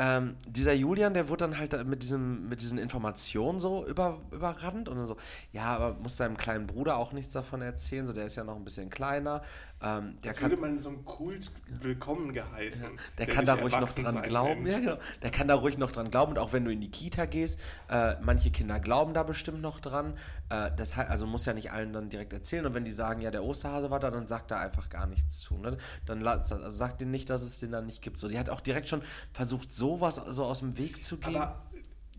ähm, 0.00 0.36
dieser 0.46 0.74
Julian, 0.74 1.12
der 1.12 1.28
wurde 1.28 1.48
dann 1.48 1.58
halt 1.58 1.84
mit, 1.84 2.04
diesem, 2.04 2.48
mit 2.48 2.60
diesen 2.60 2.78
Informationen 2.78 3.58
so 3.58 3.84
über, 3.84 4.20
überrannt 4.30 4.88
und 4.88 4.96
dann 4.96 5.06
so, 5.06 5.16
ja, 5.52 5.64
aber 5.64 5.94
muss 5.94 6.16
deinem 6.16 6.36
kleinen 6.36 6.68
Bruder 6.68 6.96
auch 6.96 7.12
nichts 7.12 7.32
davon 7.32 7.62
erzählen, 7.62 8.06
so 8.06 8.12
der 8.12 8.26
ist 8.26 8.36
ja 8.36 8.44
noch 8.44 8.54
ein 8.54 8.64
bisschen 8.64 8.90
kleiner. 8.90 9.42
Ähm, 9.80 10.16
der 10.22 10.30
Als 10.30 10.40
kann, 10.40 10.50
würde 10.50 10.60
man 10.60 10.78
so 10.78 10.88
einem 10.88 11.04
Kult 11.04 11.50
willkommen 11.68 12.32
geheißen. 12.32 12.88
der, 13.16 13.26
kann 13.26 13.46
da 13.46 13.54
ruhig 13.54 13.78
noch 13.78 13.90
dran 13.90 14.22
glauben. 14.22 14.66
Ja, 14.66 14.78
genau. 14.78 14.98
Der 15.22 15.30
kann 15.30 15.46
da 15.46 15.54
ruhig 15.54 15.78
noch 15.78 15.92
dran 15.92 16.10
glauben. 16.10 16.32
Und 16.32 16.38
auch 16.38 16.52
wenn 16.52 16.64
du 16.64 16.72
in 16.72 16.80
die 16.80 16.90
Kita 16.90 17.26
gehst, 17.26 17.60
äh, 17.88 18.16
manche 18.20 18.50
Kinder 18.50 18.80
glauben 18.80 19.14
da 19.14 19.22
bestimmt 19.22 19.60
noch 19.60 19.78
dran. 19.78 20.18
Äh, 20.48 20.70
das 20.76 20.98
also 20.98 21.26
muss 21.26 21.46
ja 21.46 21.54
nicht 21.54 21.70
allen 21.70 21.92
dann 21.92 22.08
direkt 22.08 22.32
erzählen. 22.32 22.66
Und 22.66 22.74
wenn 22.74 22.84
die 22.84 22.90
sagen, 22.90 23.20
ja, 23.20 23.30
der 23.30 23.44
Osterhase 23.44 23.90
war 23.90 24.00
da, 24.00 24.10
dann 24.10 24.26
sagt 24.26 24.50
da 24.50 24.58
einfach 24.60 24.88
gar 24.88 25.06
nichts 25.06 25.40
zu. 25.40 25.56
Ne? 25.58 25.76
Dann 26.06 26.26
also 26.26 26.70
sagt 26.70 27.00
denen 27.00 27.12
nicht, 27.12 27.30
dass 27.30 27.42
es 27.42 27.60
den 27.60 27.70
dann 27.70 27.86
nicht 27.86 28.02
gibt. 28.02 28.18
So, 28.18 28.28
die 28.28 28.38
hat 28.38 28.50
auch 28.50 28.60
direkt 28.60 28.88
schon 28.88 29.02
versucht, 29.32 29.72
sowas 29.72 30.16
so 30.16 30.44
aus 30.44 30.58
dem 30.58 30.76
Weg 30.76 31.04
zu 31.04 31.18
gehen. 31.18 31.36
Aber 31.36 31.62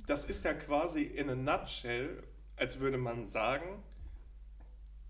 das 0.08 0.26
ist 0.26 0.46
ja 0.46 0.54
quasi 0.54 1.04
in 1.04 1.30
a 1.30 1.36
nutshell, 1.36 2.24
als 2.56 2.80
würde 2.80 2.98
man 2.98 3.26
sagen, 3.28 3.84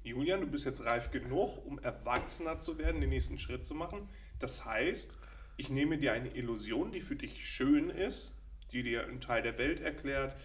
Julian, 0.04 0.42
du 0.42 0.48
bist 0.48 0.66
jetzt 0.66 0.86
reif 0.86 1.12
genug, 1.12 1.66
um 1.66 1.80
erwachsener 1.80 2.58
zu 2.58 2.78
werden, 2.78 3.02
den 3.02 3.10
nächsten 3.10 3.38
Schritt 3.38 3.66
zu 3.66 3.76
machen. 3.76 4.08
Das 4.40 4.66
heißt, 4.66 5.18
ich 5.58 5.70
nehme 5.70 5.98
dir 5.98 6.14
eine 6.14 6.30
Illusion, 6.30 6.92
die 6.92 7.02
für 7.02 7.16
dich 7.16 7.46
schön 7.46 7.90
ist, 7.90 8.34
die 8.72 8.84
dir 8.84 9.04
einen 9.04 9.20
Teil 9.20 9.42
der 9.42 9.58
Welt 9.58 9.82
erklärt, 9.82 10.36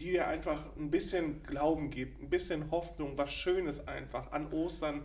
die 0.00 0.10
dir 0.10 0.26
einfach 0.26 0.76
ein 0.76 0.90
bisschen 0.90 1.42
Glauben 1.44 1.90
gibt, 1.90 2.20
ein 2.20 2.30
bisschen 2.30 2.70
Hoffnung, 2.70 3.16
was 3.16 3.32
Schönes 3.32 3.86
einfach 3.86 4.32
an 4.32 4.52
Ostern, 4.52 5.02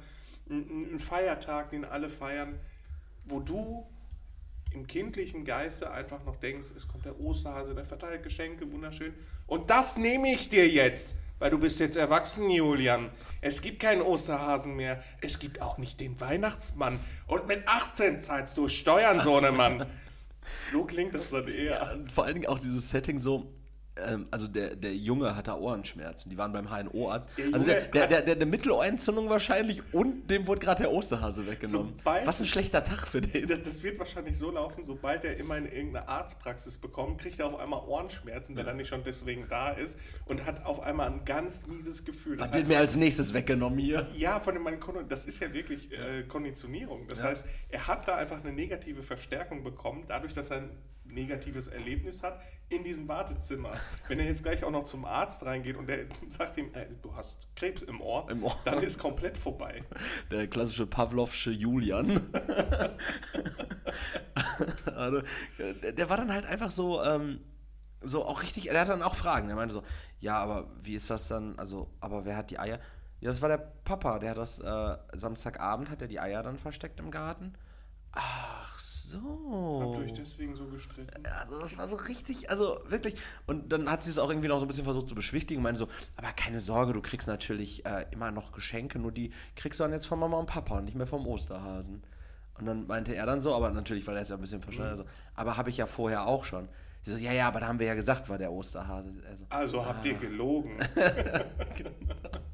ein, 0.49 0.93
ein 0.93 0.99
Feiertag, 0.99 1.69
den 1.69 1.85
alle 1.85 2.09
feiern, 2.09 2.59
wo 3.25 3.39
du 3.39 3.87
im 4.73 4.87
kindlichen 4.87 5.45
Geiste 5.45 5.91
einfach 5.91 6.23
noch 6.25 6.37
denkst, 6.37 6.69
es 6.75 6.87
kommt 6.87 7.05
der 7.05 7.19
Osterhase, 7.19 7.75
der 7.75 7.85
verteilt 7.85 8.23
Geschenke, 8.23 8.71
wunderschön. 8.71 9.13
Und 9.45 9.69
das 9.69 9.97
nehme 9.97 10.33
ich 10.33 10.49
dir 10.49 10.67
jetzt, 10.67 11.15
weil 11.39 11.49
du 11.49 11.59
bist 11.59 11.79
jetzt 11.79 11.97
erwachsen, 11.97 12.49
Julian. 12.49 13.09
Es 13.41 13.61
gibt 13.61 13.79
keinen 13.81 14.01
Osterhasen 14.01 14.75
mehr. 14.75 15.03
Es 15.21 15.39
gibt 15.39 15.61
auch 15.61 15.77
nicht 15.77 15.99
den 15.99 16.19
Weihnachtsmann. 16.21 16.99
Und 17.27 17.47
mit 17.47 17.67
18 17.67 18.21
zahlst 18.21 18.57
du 18.57 18.67
Steuern, 18.67 19.19
Sohnemann. 19.19 19.85
So 20.73 20.83
klingt 20.83 21.13
das 21.15 21.29
dann 21.29 21.47
eher. 21.47 21.93
Und 21.93 22.11
vor 22.11 22.25
allen 22.25 22.33
Dingen 22.33 22.47
auch 22.47 22.59
dieses 22.59 22.89
Setting 22.89 23.17
so. 23.17 23.49
Ähm, 23.95 24.25
Also 24.31 24.47
der, 24.47 24.75
der 24.75 24.95
Junge 24.95 25.35
hatte 25.35 25.57
Ohrenschmerzen, 25.59 26.29
die 26.29 26.37
waren 26.37 26.51
beim 26.51 26.69
HNO-Arzt. 26.69 27.29
Der 27.37 27.45
Also 27.53 27.65
der, 27.65 27.81
der, 27.87 28.07
der, 28.07 28.21
der, 28.23 28.35
eine 28.35 28.45
Mittelohrentzündung 28.45 29.29
wahrscheinlich 29.29 29.81
und 29.93 30.29
dem 30.29 30.47
wurde 30.47 30.59
gerade 30.61 30.83
der 30.83 30.91
Osterhase 30.91 31.45
weggenommen. 31.47 31.93
Sobald- 31.97 32.25
Was 32.25 32.39
ein 32.41 32.45
schlechter 32.45 32.83
Tag 32.83 33.07
für 33.07 33.21
den. 33.21 33.47
Das, 33.47 33.61
das 33.61 33.83
wird 33.83 33.99
wahrscheinlich 33.99 34.37
so 34.37 34.51
laufen, 34.51 34.83
sobald 34.83 35.25
er 35.25 35.37
immer 35.37 35.57
in 35.57 35.65
irgendeine 35.65 36.07
Arztpraxis 36.07 36.77
bekommt, 36.77 37.19
kriegt 37.19 37.39
er 37.39 37.45
auf 37.47 37.59
einmal 37.59 37.81
Ohrenschmerzen, 37.87 38.55
wenn 38.55 38.65
er 38.65 38.73
nicht 38.73 38.87
schon 38.89 39.03
deswegen 39.03 39.47
da 39.47 39.69
ist 39.71 39.97
und 40.25 40.45
hat 40.45 40.65
auf 40.65 40.79
einmal 40.81 41.07
ein 41.11 41.25
ganz 41.25 41.67
mieses 41.67 42.03
Gefühl. 42.05 42.37
Das 42.37 42.49
Was 42.49 42.55
wird 42.55 42.67
mir 42.67 42.77
als 42.79 42.95
nächstes 42.95 43.33
weggenommen 43.33 43.79
hier? 43.79 44.07
Ja, 44.15 44.39
von 44.39 44.53
dem 44.55 44.79
Kon- 44.79 45.07
das 45.07 45.25
ist 45.25 45.39
ja 45.39 45.53
wirklich 45.53 45.91
äh, 45.91 46.23
Konditionierung. 46.23 47.05
Das 47.07 47.19
Ja. 47.19 47.25
heißt, 47.25 47.45
er 47.69 47.87
hat 47.87 48.07
da 48.07 48.15
einfach 48.15 48.39
eine 48.43 48.53
negative 48.53 49.03
Verstärkung 49.03 49.63
bekommen, 49.63 50.05
dadurch, 50.07 50.33
dass 50.33 50.49
er 50.49 50.57
ein 50.57 50.69
negatives 51.13 51.67
Erlebnis 51.67 52.23
hat 52.23 52.39
in 52.69 52.83
diesem 52.83 53.07
Wartezimmer. 53.07 53.73
Wenn 54.07 54.19
er 54.19 54.25
jetzt 54.25 54.43
gleich 54.43 54.63
auch 54.63 54.71
noch 54.71 54.83
zum 54.83 55.05
Arzt 55.05 55.45
reingeht 55.45 55.77
und 55.77 55.87
der 55.87 56.05
sagt 56.29 56.57
ihm, 56.57 56.73
äh, 56.73 56.87
du 57.01 57.15
hast 57.15 57.37
Krebs 57.55 57.81
im 57.83 58.01
Ohr, 58.01 58.29
Im 58.29 58.43
Ohr. 58.43 58.55
dann 58.65 58.81
ist 58.81 58.99
komplett 58.99 59.37
vorbei. 59.37 59.79
Der 60.31 60.47
klassische 60.47 60.87
Pavlovsche 60.87 61.51
Julian. 61.51 62.19
also, 64.95 65.21
der, 65.59 65.91
der 65.91 66.09
war 66.09 66.17
dann 66.17 66.33
halt 66.33 66.45
einfach 66.45 66.71
so, 66.71 67.03
ähm, 67.03 67.41
so 68.01 68.25
auch 68.25 68.41
richtig, 68.41 68.69
er 68.69 68.81
hat 68.81 68.89
dann 68.89 69.03
auch 69.03 69.15
Fragen. 69.15 69.49
Er 69.49 69.55
meinte 69.55 69.73
so, 69.73 69.83
ja, 70.19 70.37
aber 70.37 70.69
wie 70.81 70.95
ist 70.95 71.09
das 71.09 71.27
dann, 71.27 71.57
also, 71.57 71.89
aber 71.99 72.25
wer 72.25 72.37
hat 72.37 72.49
die 72.49 72.59
Eier? 72.59 72.79
Ja, 73.19 73.29
das 73.29 73.41
war 73.41 73.49
der 73.49 73.57
Papa, 73.57 74.19
der 74.19 74.31
hat 74.31 74.37
das, 74.37 74.59
äh, 74.59 74.97
Samstagabend 75.13 75.89
hat 75.89 76.01
er 76.01 76.07
die 76.07 76.19
Eier 76.19 76.43
dann 76.43 76.57
versteckt 76.57 76.99
im 76.99 77.11
Garten. 77.11 77.53
Ach 78.11 78.79
so. 78.79 78.92
Habt 79.21 79.95
ihr 79.95 80.05
euch 80.05 80.13
deswegen 80.13 80.55
so 80.55 80.65
gestritten? 80.67 81.11
Also 81.25 81.59
das 81.59 81.77
war 81.77 81.87
so 81.87 81.95
richtig, 81.95 82.49
also 82.49 82.79
wirklich. 82.87 83.15
Und 83.45 83.71
dann 83.71 83.89
hat 83.89 84.03
sie 84.03 84.09
es 84.09 84.19
auch 84.19 84.29
irgendwie 84.29 84.47
noch 84.47 84.59
so 84.59 84.65
ein 84.65 84.67
bisschen 84.67 84.83
versucht 84.83 85.07
zu 85.07 85.15
beschwichtigen. 85.15 85.61
Meinte 85.61 85.79
so, 85.79 85.87
aber 86.15 86.31
keine 86.33 86.59
Sorge, 86.59 86.93
du 86.93 87.01
kriegst 87.01 87.27
natürlich 87.27 87.85
äh, 87.85 88.05
immer 88.11 88.31
noch 88.31 88.51
Geschenke, 88.51 88.99
nur 88.99 89.11
die 89.11 89.31
kriegst 89.55 89.79
du 89.79 89.83
dann 89.83 89.93
jetzt 89.93 90.05
von 90.05 90.19
Mama 90.19 90.37
und 90.37 90.45
Papa 90.45 90.77
und 90.77 90.85
nicht 90.85 90.95
mehr 90.95 91.07
vom 91.07 91.27
Osterhasen. 91.27 92.03
Und 92.59 92.65
dann 92.65 92.87
meinte 92.87 93.15
er 93.15 93.25
dann 93.25 93.41
so, 93.41 93.53
aber 93.55 93.71
natürlich, 93.71 94.05
weil 94.07 94.15
er 94.15 94.21
es 94.21 94.29
ja 94.29 94.35
ein 94.35 94.41
bisschen 94.41 94.61
verstanden 94.61 94.91
hat, 94.91 94.97
so, 94.97 95.05
aber 95.35 95.57
habe 95.57 95.69
ich 95.69 95.77
ja 95.77 95.85
vorher 95.85 96.27
auch 96.27 96.45
schon. 96.45 96.69
Sie 97.01 97.11
so, 97.11 97.17
ja, 97.17 97.33
ja, 97.33 97.47
aber 97.47 97.59
da 97.59 97.67
haben 97.67 97.79
wir 97.79 97.87
ja 97.87 97.95
gesagt, 97.95 98.29
war 98.29 98.37
der 98.37 98.51
Osterhase. 98.51 99.11
Also, 99.29 99.45
Also 99.49 99.85
habt 99.85 100.05
ihr 100.05 100.13
gelogen. 100.13 100.77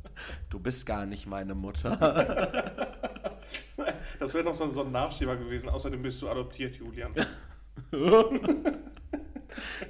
du 0.49 0.59
bist 0.59 0.85
gar 0.85 1.05
nicht 1.05 1.27
meine 1.27 1.55
Mutter. 1.55 2.75
Das 4.19 4.33
wäre 4.33 4.43
noch 4.43 4.53
so, 4.53 4.69
so 4.69 4.83
ein 4.83 4.91
Nachschieber 4.91 5.37
gewesen. 5.37 5.69
Außerdem 5.69 6.01
bist 6.01 6.21
du 6.21 6.29
adoptiert, 6.29 6.75
Julian. 6.75 7.13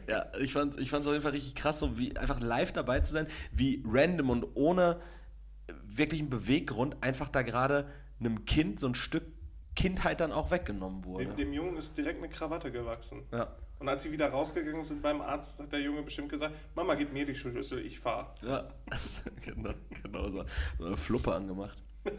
ja, 0.07 0.25
ich 0.39 0.53
fand's, 0.53 0.77
ich 0.77 0.89
fand's 0.89 1.07
auf 1.07 1.13
jeden 1.13 1.23
Fall 1.23 1.31
richtig 1.31 1.55
krass, 1.55 1.79
so 1.79 1.97
wie 1.97 2.15
einfach 2.15 2.39
live 2.39 2.71
dabei 2.71 2.99
zu 2.99 3.11
sein, 3.11 3.27
wie 3.51 3.83
random 3.87 4.29
und 4.29 4.47
ohne 4.53 5.01
wirklichen 5.83 6.29
Beweggrund 6.29 6.97
einfach 7.01 7.29
da 7.29 7.41
gerade 7.41 7.89
einem 8.19 8.45
Kind 8.45 8.79
so 8.79 8.87
ein 8.87 8.95
Stück 8.95 9.23
Kindheit 9.75 10.19
dann 10.19 10.31
auch 10.31 10.51
weggenommen 10.51 11.05
wurde. 11.05 11.25
Dem, 11.25 11.35
dem 11.35 11.53
Jungen 11.53 11.77
ist 11.77 11.97
direkt 11.97 12.17
eine 12.19 12.29
Krawatte 12.29 12.71
gewachsen. 12.71 13.23
Ja. 13.31 13.55
Und 13.79 13.87
als 13.87 14.03
sie 14.03 14.11
wieder 14.11 14.29
rausgegangen 14.29 14.83
sind 14.83 15.01
beim 15.01 15.21
Arzt, 15.21 15.59
hat 15.59 15.71
der 15.71 15.79
Junge 15.79 16.03
bestimmt 16.03 16.29
gesagt, 16.29 16.53
Mama, 16.75 16.95
gib 16.95 17.13
mir 17.13 17.25
die 17.25 17.33
Schlüssel, 17.33 17.79
ich 17.85 17.99
fahr. 17.99 18.31
Ja, 18.41 18.67
genau, 19.45 19.73
genau 20.03 20.29
so. 20.29 20.43
So 20.77 20.85
eine 20.85 20.97
Fluppe 20.97 21.33
angemacht. 21.33 21.81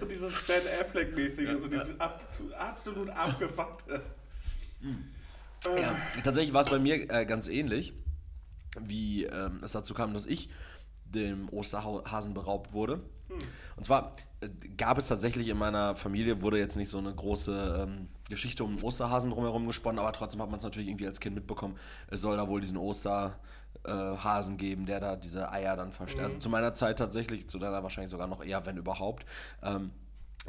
so 0.00 0.06
dieses 0.06 0.46
Ben 0.46 0.62
Affleck-mäßige, 0.80 1.60
so 1.60 1.68
dieses 1.68 1.98
ab, 1.98 2.24
absolut 2.58 3.10
abgefuckte. 3.10 4.02
Ja, 5.64 5.96
tatsächlich 6.22 6.54
war 6.54 6.60
es 6.60 6.70
bei 6.70 6.78
mir 6.78 7.10
äh, 7.10 7.26
ganz 7.26 7.48
ähnlich, 7.48 7.92
wie 8.78 9.24
ähm, 9.24 9.60
es 9.62 9.72
dazu 9.72 9.94
kam, 9.94 10.14
dass 10.14 10.26
ich 10.26 10.50
dem 11.04 11.48
Osterhasen 11.48 12.34
beraubt 12.34 12.72
wurde. 12.72 13.00
Und 13.76 13.84
zwar 13.84 14.12
gab 14.76 14.98
es 14.98 15.08
tatsächlich 15.08 15.48
in 15.48 15.58
meiner 15.58 15.94
Familie, 15.94 16.42
wurde 16.42 16.58
jetzt 16.58 16.76
nicht 16.76 16.88
so 16.88 16.98
eine 16.98 17.12
große 17.14 17.86
ähm, 17.88 18.08
Geschichte 18.28 18.62
um 18.64 18.76
den 18.76 18.84
Osterhasen 18.84 19.30
drumherum 19.30 19.66
gesponnen, 19.66 19.98
aber 19.98 20.12
trotzdem 20.12 20.40
hat 20.40 20.48
man 20.48 20.58
es 20.58 20.64
natürlich 20.64 20.88
irgendwie 20.88 21.06
als 21.06 21.20
Kind 21.20 21.34
mitbekommen, 21.34 21.76
es 22.08 22.20
soll 22.20 22.36
da 22.36 22.46
wohl 22.48 22.60
diesen 22.60 22.78
Osterhasen 22.78 24.56
geben, 24.56 24.86
der 24.86 25.00
da 25.00 25.16
diese 25.16 25.50
Eier 25.50 25.76
dann 25.76 25.92
verstärkt. 25.92 26.28
Also 26.28 26.38
zu 26.38 26.50
meiner 26.50 26.72
Zeit 26.74 26.98
tatsächlich, 26.98 27.48
zu 27.48 27.58
deiner 27.58 27.82
wahrscheinlich 27.82 28.10
sogar 28.10 28.28
noch 28.28 28.44
eher, 28.44 28.64
wenn 28.66 28.76
überhaupt. 28.76 29.24
Ähm, 29.62 29.90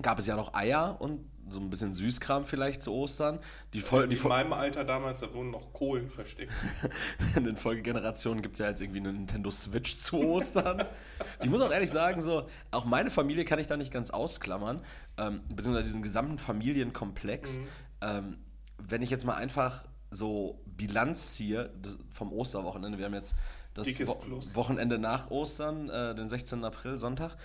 gab 0.01 0.19
es 0.19 0.27
ja 0.27 0.35
noch 0.35 0.53
Eier 0.53 0.97
und 0.99 1.25
so 1.51 1.59
ein 1.59 1.69
bisschen 1.69 1.93
Süßkram 1.93 2.45
vielleicht 2.45 2.81
zu 2.81 2.93
Ostern. 2.93 3.39
Die 3.73 3.79
Voll, 3.79 4.07
die 4.07 4.15
In 4.15 4.27
meinem 4.27 4.53
Alter 4.53 4.83
damals, 4.83 5.19
da 5.19 5.33
wurden 5.33 5.51
noch 5.51 5.73
Kohlen 5.73 6.09
versteckt. 6.09 6.51
in 7.35 7.43
den 7.43 7.57
Folgegenerationen 7.57 8.41
gibt 8.41 8.55
es 8.55 8.59
ja 8.59 8.67
jetzt 8.67 8.81
irgendwie 8.81 8.99
eine 8.99 9.13
Nintendo 9.13 9.51
Switch 9.51 9.97
zu 9.97 10.17
Ostern. 10.17 10.83
ich 11.43 11.49
muss 11.49 11.61
auch 11.61 11.71
ehrlich 11.71 11.91
sagen, 11.91 12.21
so, 12.21 12.47
auch 12.71 12.85
meine 12.85 13.09
Familie 13.09 13.45
kann 13.45 13.59
ich 13.59 13.67
da 13.67 13.77
nicht 13.77 13.91
ganz 13.91 14.09
ausklammern, 14.09 14.81
ähm, 15.17 15.41
beziehungsweise 15.53 15.85
diesen 15.85 16.01
gesamten 16.01 16.37
Familienkomplex. 16.37 17.59
Ähm, 18.01 18.37
wenn 18.77 19.01
ich 19.01 19.09
jetzt 19.09 19.25
mal 19.25 19.35
einfach 19.35 19.85
so 20.11 20.61
Bilanz 20.65 21.33
ziehe 21.33 21.69
das, 21.81 21.97
vom 22.09 22.31
Osterwochenende, 22.31 22.97
wir 22.97 23.05
haben 23.05 23.13
jetzt 23.13 23.35
das 23.73 23.87
Wo 24.07 24.15
Plus. 24.15 24.55
Wochenende 24.55 24.97
nach 24.99 25.29
Ostern, 25.29 25.89
äh, 25.89 26.15
den 26.15 26.29
16. 26.29 26.63
April, 26.63 26.97
Sonntag. 26.97 27.35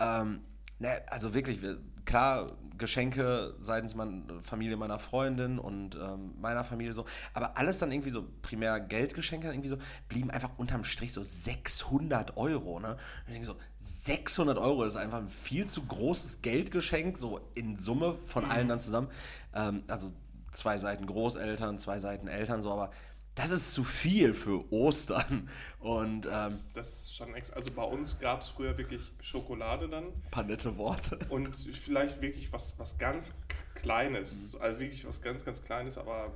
Ähm, 0.00 0.40
ne, 0.78 1.02
also 1.08 1.34
wirklich, 1.34 1.62
wir, 1.62 1.78
klar, 2.04 2.46
Geschenke 2.78 3.54
seitens 3.58 3.94
meiner 3.94 4.40
Familie 4.40 4.76
meiner 4.76 4.98
Freundin 4.98 5.58
und 5.58 5.96
ähm, 5.96 6.34
meiner 6.40 6.64
Familie 6.64 6.92
so, 6.92 7.04
aber 7.34 7.58
alles 7.58 7.78
dann 7.80 7.90
irgendwie 7.90 8.10
so, 8.10 8.24
primär 8.40 8.80
Geldgeschenke, 8.80 9.46
dann 9.46 9.54
irgendwie 9.54 9.68
so, 9.68 9.78
blieben 10.08 10.30
einfach 10.30 10.52
unterm 10.56 10.84
Strich 10.84 11.12
so 11.12 11.22
600 11.22 12.36
Euro, 12.36 12.78
ne? 12.78 12.92
Und 12.92 12.98
ich 13.26 13.32
denke 13.32 13.46
so, 13.46 13.56
600 13.80 14.58
Euro 14.58 14.84
ist 14.84 14.96
einfach 14.96 15.18
ein 15.18 15.28
viel 15.28 15.66
zu 15.66 15.82
großes 15.82 16.40
Geldgeschenk, 16.42 17.18
so 17.18 17.40
in 17.54 17.76
Summe 17.76 18.14
von 18.14 18.44
allen 18.44 18.68
dann 18.68 18.80
zusammen. 18.80 19.08
Ähm, 19.54 19.82
also 19.88 20.12
zwei 20.52 20.78
Seiten 20.78 21.06
Großeltern, 21.06 21.78
zwei 21.78 21.98
Seiten 21.98 22.28
Eltern, 22.28 22.60
so, 22.60 22.72
aber 22.72 22.90
das 23.38 23.50
ist 23.50 23.72
zu 23.72 23.84
viel 23.84 24.34
für 24.34 24.70
Ostern. 24.72 25.48
Und 25.80 26.26
ähm, 26.26 26.30
Das 26.74 26.76
ist 26.76 27.16
schon 27.16 27.34
ex 27.34 27.50
Also 27.50 27.72
bei 27.72 27.84
uns 27.84 28.18
gab 28.18 28.42
es 28.42 28.48
früher 28.48 28.76
wirklich 28.76 29.00
Schokolade 29.20 29.88
dann 29.88 30.12
paar 30.30 30.44
nette 30.44 30.76
Worte. 30.76 31.18
und 31.28 31.54
vielleicht 31.72 32.20
wirklich 32.20 32.52
was, 32.52 32.78
was 32.78 32.98
ganz 32.98 33.32
Kleines. 33.76 34.56
Also 34.60 34.80
wirklich 34.80 35.06
was 35.06 35.22
ganz, 35.22 35.44
ganz 35.44 35.62
Kleines, 35.62 35.98
aber 35.98 36.32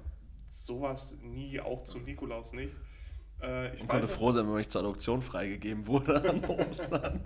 sowas 0.49 1.16
nie, 1.23 1.61
auch 1.61 1.82
zu 1.85 1.99
Nikolaus 1.99 2.52
nicht. 2.52 2.75
Äh, 3.42 3.75
ich 3.75 3.82
Ich 3.82 3.88
konnte 3.88 4.06
froh 4.06 4.30
sein, 4.30 4.47
wenn 4.47 4.54
mich 4.54 4.68
zur 4.68 4.82
Adoption 4.82 5.21
freigegeben 5.23 5.87
wurde 5.88 6.23
an 6.28 6.44
Ostern. 6.71 7.21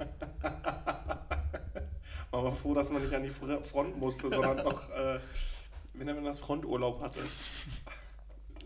man 2.33 2.45
war 2.45 2.52
froh, 2.52 2.73
dass 2.75 2.90
man 2.90 3.02
nicht 3.02 3.12
an 3.14 3.23
die 3.23 3.30
Fr- 3.30 3.61
Front 3.62 3.99
musste, 3.99 4.30
sondern 4.30 4.56
noch, 4.64 4.88
äh, 4.90 5.18
wenn 5.95 6.09
er 6.09 6.14
das 6.23 6.38
Fronturlaub 6.38 7.02
hatte. 7.02 7.21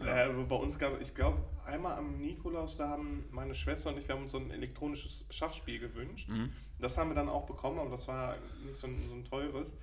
Ja. 0.05 0.27
aber 0.27 0.45
bei 0.45 0.57
uns 0.57 0.79
gab 0.79 1.01
ich 1.01 1.15
glaube, 1.15 1.39
einmal 1.65 1.99
am 1.99 2.19
Nikolaus, 2.19 2.77
da 2.77 2.89
haben 2.89 3.27
meine 3.31 3.55
Schwester 3.55 3.91
und 3.91 3.99
ich, 3.99 4.09
wir 4.09 4.15
haben 4.15 4.23
uns 4.23 4.33
so 4.33 4.39
ein 4.39 4.51
elektronisches 4.51 5.27
Schachspiel 5.31 5.79
gewünscht. 5.79 6.29
Das 6.79 6.97
haben 6.97 7.11
wir 7.11 7.15
dann 7.15 7.29
auch 7.29 7.47
bekommen, 7.47 7.79
aber 7.79 7.91
das 7.91 8.09
war 8.09 8.37
nicht 8.65 8.77
so 8.77 8.87
ein, 8.87 8.97
so 8.97 9.15
ein 9.15 9.25
teures. 9.25 9.75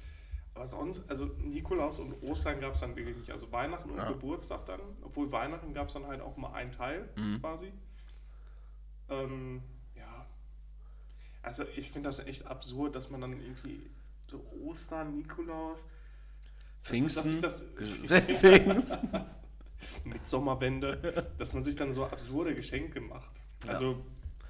Aber 0.56 0.66
sonst, 0.66 1.08
also 1.08 1.26
Nikolaus 1.26 2.00
und 2.00 2.24
Ostern 2.24 2.60
gab 2.60 2.74
es 2.74 2.80
dann 2.80 2.96
wirklich 2.96 3.16
nicht. 3.16 3.30
Also 3.30 3.52
Weihnachten 3.52 3.92
und 3.92 3.98
Ja. 3.98 4.08
Geburtstag 4.12 4.66
dann, 4.66 4.80
obwohl 5.04 5.32
Weihnachten 5.32 5.72
gab 5.74 5.90
es 5.90 5.94
dann 5.94 6.08
halt 6.08 6.20
auch 6.22 6.36
mal 6.36 6.52
einen 6.54 6.72
Teil 6.72 7.08
quasi. 7.40 7.72
Ähm, 9.10 9.62
ja. 9.96 10.26
Also 11.44 11.64
ich 11.76 11.92
finde 11.92 12.10
das 12.10 12.20
echt 12.20 12.48
absurd, 12.48 12.96
dass 12.96 13.12
man 13.12 13.22
dann 13.22 13.34
irgendwie 13.34 13.90
so 14.30 14.44
Ostern, 14.66 15.16
Nikolaus, 15.16 15.86
Pfingsten. 16.82 17.40
Das, 17.42 17.64
das, 17.78 18.02
das, 18.08 18.22
Pfingsten. 18.40 19.10
mit 20.04 20.28
Sommerwende, 20.28 21.28
dass 21.38 21.54
man 21.54 21.64
sich 21.64 21.76
dann 21.76 21.94
so 21.94 22.06
absurde 22.06 22.56
Geschenke 22.56 23.02
macht. 23.02 23.32
Also, 23.68 24.04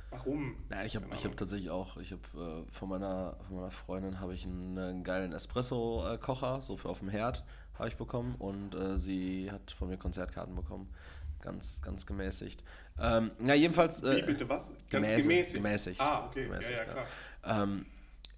warum? 0.10 0.55
Ja, 0.69 0.84
ich 0.84 0.96
habe 0.96 1.05
ich 1.13 1.25
hab 1.25 1.36
tatsächlich 1.38 1.69
auch, 1.69 1.98
ich 1.98 2.12
habe 2.12 2.65
äh, 2.67 2.72
von, 2.72 2.89
meiner, 2.89 3.38
von 3.48 3.57
meiner 3.57 3.72
Freundin 3.72 4.19
habe 4.19 4.34
ich 4.34 4.46
einen, 4.46 4.77
einen 4.77 5.03
geilen 5.03 5.34
Espresso-Kocher, 5.34 6.62
so 6.62 6.75
für 6.75 6.89
auf 6.89 7.00
dem 7.00 7.10
Herd, 7.10 7.43
habe 7.77 7.89
ich 7.89 7.96
bekommen 7.96 8.36
und 8.39 8.75
äh, 8.75 8.98
sie 8.98 9.51
hat 9.51 9.72
von 9.72 9.88
mir 9.89 9.98
Konzertkarten 9.98 10.55
bekommen. 10.55 10.89
Ganz, 11.41 11.81
ganz 11.84 12.05
gemäßigt. 12.05 12.63
Ähm, 13.00 13.31
ja, 13.46 13.53
jedenfalls. 13.53 14.01
Wie 14.01 14.07
Äh, 14.07 14.25
bitte 14.25 14.50
was? 14.50 14.69
Ganz 14.69 14.89
gemäßigt, 14.89 15.24
gemäßigt. 15.24 15.63
gemäßigt. 15.63 16.01
Ah, 16.01 16.25
okay. 16.25 16.46
Gemäßigt, 16.46 16.69
ja, 16.77 16.84
ja, 16.84 16.86
ja. 16.86 17.03
klar. 17.43 17.63
ähm, 17.63 17.86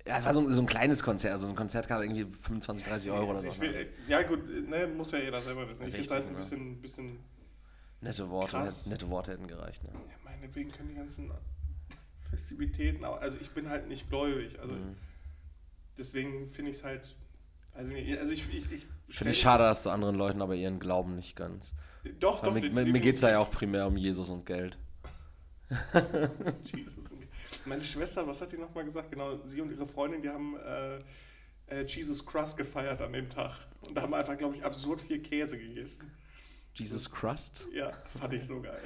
ja, 0.10 0.20
es 0.20 0.25
war 0.25 0.34
so, 0.34 0.42
ein- 0.42 0.50
so 0.51 0.62
ein 0.62 0.66
kleines 0.66 1.01
Konzert, 1.04 1.32
also 1.34 1.46
so 1.46 1.51
ein 1.51 1.56
Konzertkarte 1.56 2.04
irgendwie 2.04 2.25
25, 2.25 2.86
30 2.88 3.12
Euro 3.12 3.24
oder 3.32 3.36
Also 3.39 3.50
so. 3.50 3.54
ich 3.54 3.62
will, 3.62 3.88
ja, 4.08 4.22
gut, 4.24 4.68
ne, 4.68 4.88
muss 4.88 5.12
ja 5.12 5.20
jeder 5.20 5.39
selber 5.42 5.62
wissen. 5.62 5.84
Ich 5.88 5.96
finde 5.96 5.98
Richtig, 6.00 6.12
halt 6.16 6.28
ein 6.28 6.36
bisschen, 6.36 6.82
bisschen 6.82 7.20
Nette 8.01 8.30
Worte, 8.30 8.51
Krass. 8.51 8.86
nette 8.88 9.10
Worte 9.10 9.32
hätten 9.32 9.48
gereicht. 9.48 9.84
Ne? 9.84 9.89
ja, 9.94 10.16
meinetwegen 10.24 10.72
können 10.72 10.89
die 10.89 10.96
ganzen 10.96 11.32
Festivitäten, 12.30 13.04
auch, 13.06 13.20
also 13.22 13.38
ich 13.42 13.51
bin 13.51 13.70
halt 13.70 13.88
nicht 13.88 14.10
gläubig. 14.10 14.60
Also 14.60 14.74
Mhm. 14.74 14.96
deswegen 15.98 16.50
finde 16.50 16.72
ich 16.72 16.78
es 16.78 16.84
halt, 16.84 17.16
also, 17.74 17.94
also 17.94 18.32
ich, 18.34 18.50
ich, 18.54 18.72
ich 18.72 18.86
Finde 19.16 19.32
ich 19.32 19.39
schade, 19.39 19.63
dass 19.63 19.84
du 19.84 19.89
anderen 19.89 20.16
Leuten 20.16 20.42
aber 20.42 20.56
ihren 20.56 20.80
Glauben 20.80 21.16
nicht 21.16 21.36
gönnst. 21.36 21.75
Doch, 22.20 22.44
Weil 22.44 22.62
doch. 22.62 22.72
mir 22.72 22.86
mir 22.86 23.00
geht 23.00 23.16
es 23.18 23.22
ja 23.22 23.39
auch 23.39 23.51
primär 23.51 23.88
um 23.88 23.98
Jesus 23.98 24.30
und 24.30 24.46
Geld. 24.46 24.78
Jesus. 26.63 27.12
Meine 27.65 27.84
Schwester, 27.84 28.25
was 28.27 28.41
hat 28.41 28.51
die 28.51 28.58
nochmal 28.58 28.86
gesagt? 28.86 29.12
Genau, 29.12 29.44
sie 29.44 29.62
und 29.62 29.72
ihre 29.72 29.86
Freundin, 29.86 30.22
die 30.22 30.29
haben 30.29 30.56
äh, 30.58 31.00
äh, 31.68 31.86
Jesus 31.86 32.25
Crust 32.25 32.58
gefeiert 32.58 33.01
an 33.01 33.13
dem 33.13 33.29
Tag. 33.29 33.51
Und 33.88 33.96
da 33.96 34.01
haben 34.03 34.13
einfach, 34.13 34.38
glaube 34.38 34.56
ich, 34.56 34.63
absurd 34.63 35.01
viel 35.01 35.20
Käse 35.22 35.58
gegessen. 35.58 36.12
Jesus 36.74 37.10
Crust? 37.10 37.68
Ja, 37.74 37.91
fand 37.91 38.34
ich 38.34 38.44
so 38.46 38.62
geil. 38.62 38.79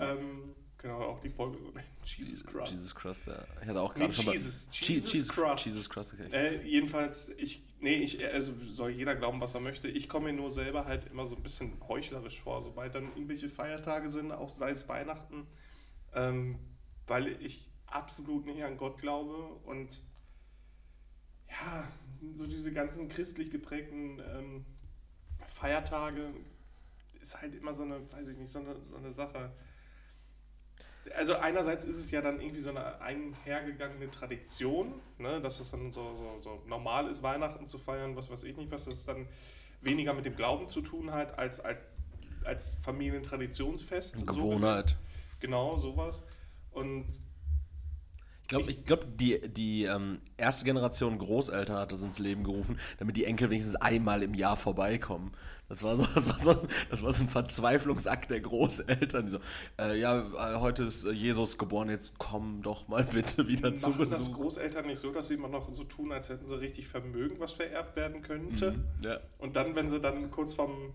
Ähm, 0.00 0.54
genau, 0.78 1.00
auch 1.02 1.20
die 1.20 1.28
Folge 1.28 1.58
so. 1.58 1.72
Jesus 2.04 2.44
Crust. 2.44 2.72
Jesus 2.72 2.94
Crust, 2.94 3.26
ja. 3.26 3.44
Ich 3.62 3.66
hatte 3.68 3.80
auch 3.80 3.94
Nee, 3.94 4.00
gerade 4.02 4.12
schon 4.12 4.24
mal. 4.26 4.32
Jesus. 4.32 4.68
Je- 4.72 4.94
Jesus 4.94 5.12
Jesus 5.12 5.28
Crust. 5.30 5.66
Jesus 5.66 5.90
Crust, 5.90 6.14
okay. 6.14 6.28
Äh, 6.32 6.62
jedenfalls, 6.66 7.30
ich, 7.38 7.62
nee, 7.80 7.96
ich, 7.96 8.24
also 8.24 8.52
soll 8.70 8.90
jeder 8.90 9.16
glauben, 9.16 9.40
was 9.40 9.54
er 9.54 9.60
möchte. 9.60 9.88
Ich 9.88 10.08
komme 10.08 10.26
mir 10.26 10.34
nur 10.34 10.52
selber 10.52 10.84
halt 10.84 11.06
immer 11.10 11.26
so 11.26 11.34
ein 11.34 11.42
bisschen 11.42 11.72
heuchlerisch 11.88 12.40
vor, 12.40 12.62
sobald 12.62 12.94
dann 12.94 13.04
irgendwelche 13.04 13.48
Feiertage 13.48 14.10
sind, 14.10 14.30
auch 14.30 14.54
sei 14.54 14.70
es 14.70 14.88
Weihnachten, 14.88 15.46
ähm, 16.14 16.58
weil 17.06 17.28
ich 17.42 17.66
absolut 17.94 18.44
nicht 18.46 18.62
an 18.64 18.76
Gott 18.76 18.98
glaube 18.98 19.54
und 19.64 20.02
ja, 21.48 21.88
so 22.34 22.46
diese 22.46 22.72
ganzen 22.72 23.08
christlich 23.08 23.50
geprägten 23.50 24.20
ähm, 24.20 24.64
Feiertage 25.46 26.34
ist 27.20 27.40
halt 27.40 27.54
immer 27.54 27.72
so 27.72 27.84
eine, 27.84 28.00
weiß 28.12 28.28
ich 28.28 28.36
nicht, 28.36 28.50
so 28.50 28.58
eine, 28.58 28.76
so 28.82 28.96
eine 28.96 29.12
Sache. 29.12 29.52
Also 31.14 31.36
einerseits 31.36 31.84
ist 31.84 31.98
es 31.98 32.10
ja 32.10 32.20
dann 32.20 32.40
irgendwie 32.40 32.60
so 32.60 32.70
eine 32.70 33.00
einhergegangene 33.00 34.10
Tradition, 34.10 34.92
ne, 35.18 35.40
dass 35.40 35.60
es 35.60 35.70
dann 35.70 35.92
so, 35.92 36.14
so, 36.14 36.40
so 36.40 36.62
normal 36.66 37.06
ist, 37.08 37.22
Weihnachten 37.22 37.66
zu 37.66 37.78
feiern, 37.78 38.16
was 38.16 38.30
weiß 38.30 38.44
ich 38.44 38.56
nicht, 38.56 38.70
was 38.70 38.86
das 38.86 39.04
dann 39.04 39.28
weniger 39.82 40.14
mit 40.14 40.24
dem 40.24 40.34
Glauben 40.34 40.68
zu 40.68 40.80
tun 40.80 41.12
hat, 41.12 41.38
als 41.38 41.60
als, 41.60 41.78
als 42.42 42.74
Familientraditionsfest. 42.82 44.18
so 44.18 44.24
Gewohnheit. 44.24 44.86
gesehen. 44.86 44.98
genau, 45.40 45.76
sowas. 45.76 46.24
Und 46.70 47.06
Ich 48.44 48.48
glaube, 48.48 48.70
ich 48.70 48.84
glaub, 48.84 49.06
die, 49.16 49.40
die 49.40 49.84
ähm, 49.84 50.20
erste 50.36 50.66
Generation 50.66 51.16
Großeltern 51.16 51.78
hat 51.78 51.92
das 51.92 52.02
ins 52.02 52.18
Leben 52.18 52.44
gerufen, 52.44 52.78
damit 52.98 53.16
die 53.16 53.24
Enkel 53.24 53.48
wenigstens 53.48 53.76
einmal 53.76 54.22
im 54.22 54.34
Jahr 54.34 54.58
vorbeikommen. 54.58 55.32
Das 55.70 55.82
war 55.82 55.96
so, 55.96 56.04
das 56.14 56.28
war 56.28 56.38
so, 56.38 56.50
ein, 56.50 56.68
das 56.90 57.02
war 57.02 57.10
so 57.14 57.24
ein 57.24 57.28
Verzweiflungsakt 57.30 58.30
der 58.30 58.42
Großeltern. 58.42 59.24
Die 59.24 59.32
so, 59.32 59.38
äh, 59.80 59.98
ja, 59.98 60.18
äh, 60.18 60.60
heute 60.60 60.82
ist 60.82 61.06
Jesus 61.06 61.56
geboren, 61.56 61.88
jetzt 61.88 62.18
komm 62.18 62.60
doch 62.60 62.86
mal 62.86 63.04
bitte 63.04 63.48
wieder 63.48 63.70
Machen 63.70 63.78
zu 63.78 63.92
das 63.92 64.10
Besuch. 64.10 64.34
Großeltern 64.34 64.88
nicht 64.88 64.98
so, 64.98 65.10
dass 65.10 65.28
sie 65.28 65.34
immer 65.34 65.48
noch 65.48 65.72
so 65.72 65.84
tun, 65.84 66.12
als 66.12 66.28
hätten 66.28 66.44
sie 66.44 66.60
richtig 66.60 66.86
Vermögen, 66.86 67.40
was 67.40 67.54
vererbt 67.54 67.96
werden 67.96 68.20
könnte? 68.20 68.72
Mhm, 68.72 68.84
ja. 69.06 69.20
Und 69.38 69.56
dann, 69.56 69.74
wenn 69.74 69.88
sie 69.88 70.00
dann 70.00 70.30
kurz 70.30 70.52
vom 70.52 70.92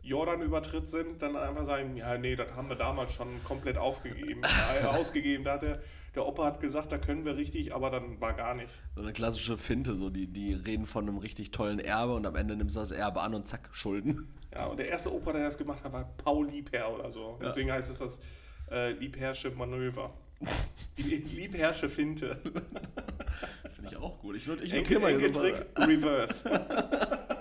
Jordan-Übertritt 0.00 0.88
sind, 0.88 1.20
dann 1.20 1.36
einfach 1.36 1.66
sagen, 1.66 1.98
ja, 1.98 2.16
nee, 2.16 2.34
das 2.34 2.50
haben 2.56 2.70
wir 2.70 2.76
damals 2.76 3.12
schon 3.12 3.28
komplett 3.44 3.76
aufgegeben, 3.76 4.40
äh, 4.80 4.86
ausgegeben. 4.86 5.44
Da 5.44 5.54
hat 5.54 5.62
der, 5.62 5.80
der 6.14 6.26
Opa 6.26 6.44
hat 6.44 6.60
gesagt, 6.60 6.92
da 6.92 6.98
können 6.98 7.24
wir 7.24 7.36
richtig, 7.36 7.74
aber 7.74 7.90
dann 7.90 8.20
war 8.20 8.34
gar 8.34 8.54
nicht. 8.54 8.68
So 8.94 9.02
eine 9.02 9.12
klassische 9.12 9.56
Finte, 9.56 9.94
so 9.96 10.10
die, 10.10 10.26
die 10.26 10.52
reden 10.54 10.86
von 10.86 11.08
einem 11.08 11.18
richtig 11.18 11.50
tollen 11.50 11.78
Erbe 11.78 12.14
und 12.14 12.26
am 12.26 12.36
Ende 12.36 12.56
nimmst 12.56 12.76
du 12.76 12.80
das 12.80 12.90
Erbe 12.90 13.20
an 13.20 13.34
und 13.34 13.46
zack, 13.46 13.68
Schulden. 13.72 14.28
Ja, 14.52 14.66
und 14.66 14.78
der 14.78 14.88
erste 14.88 15.12
Opa, 15.12 15.32
der 15.32 15.42
das 15.42 15.58
gemacht 15.58 15.82
hat, 15.82 15.92
war 15.92 16.04
Paul 16.16 16.48
Liebherr 16.48 16.94
oder 16.94 17.10
so. 17.10 17.38
Deswegen 17.42 17.72
heißt 17.72 17.90
es 17.90 17.98
das 17.98 18.20
äh, 18.70 18.92
Liebherrsche 18.92 19.50
Manöver. 19.50 20.14
Die 20.96 21.02
Liebherrsche 21.02 21.88
Finte. 21.88 22.38
Finde 23.70 23.90
ich 23.90 23.96
auch 23.96 24.18
gut. 24.20 24.36
Ich, 24.36 24.46
ich 24.46 24.72
Enkel, 24.72 24.78
notiere 24.78 25.00
mal 25.00 25.18
hier 25.18 25.26
Enkeltrick. 25.26 25.66
Reverse. 25.78 26.44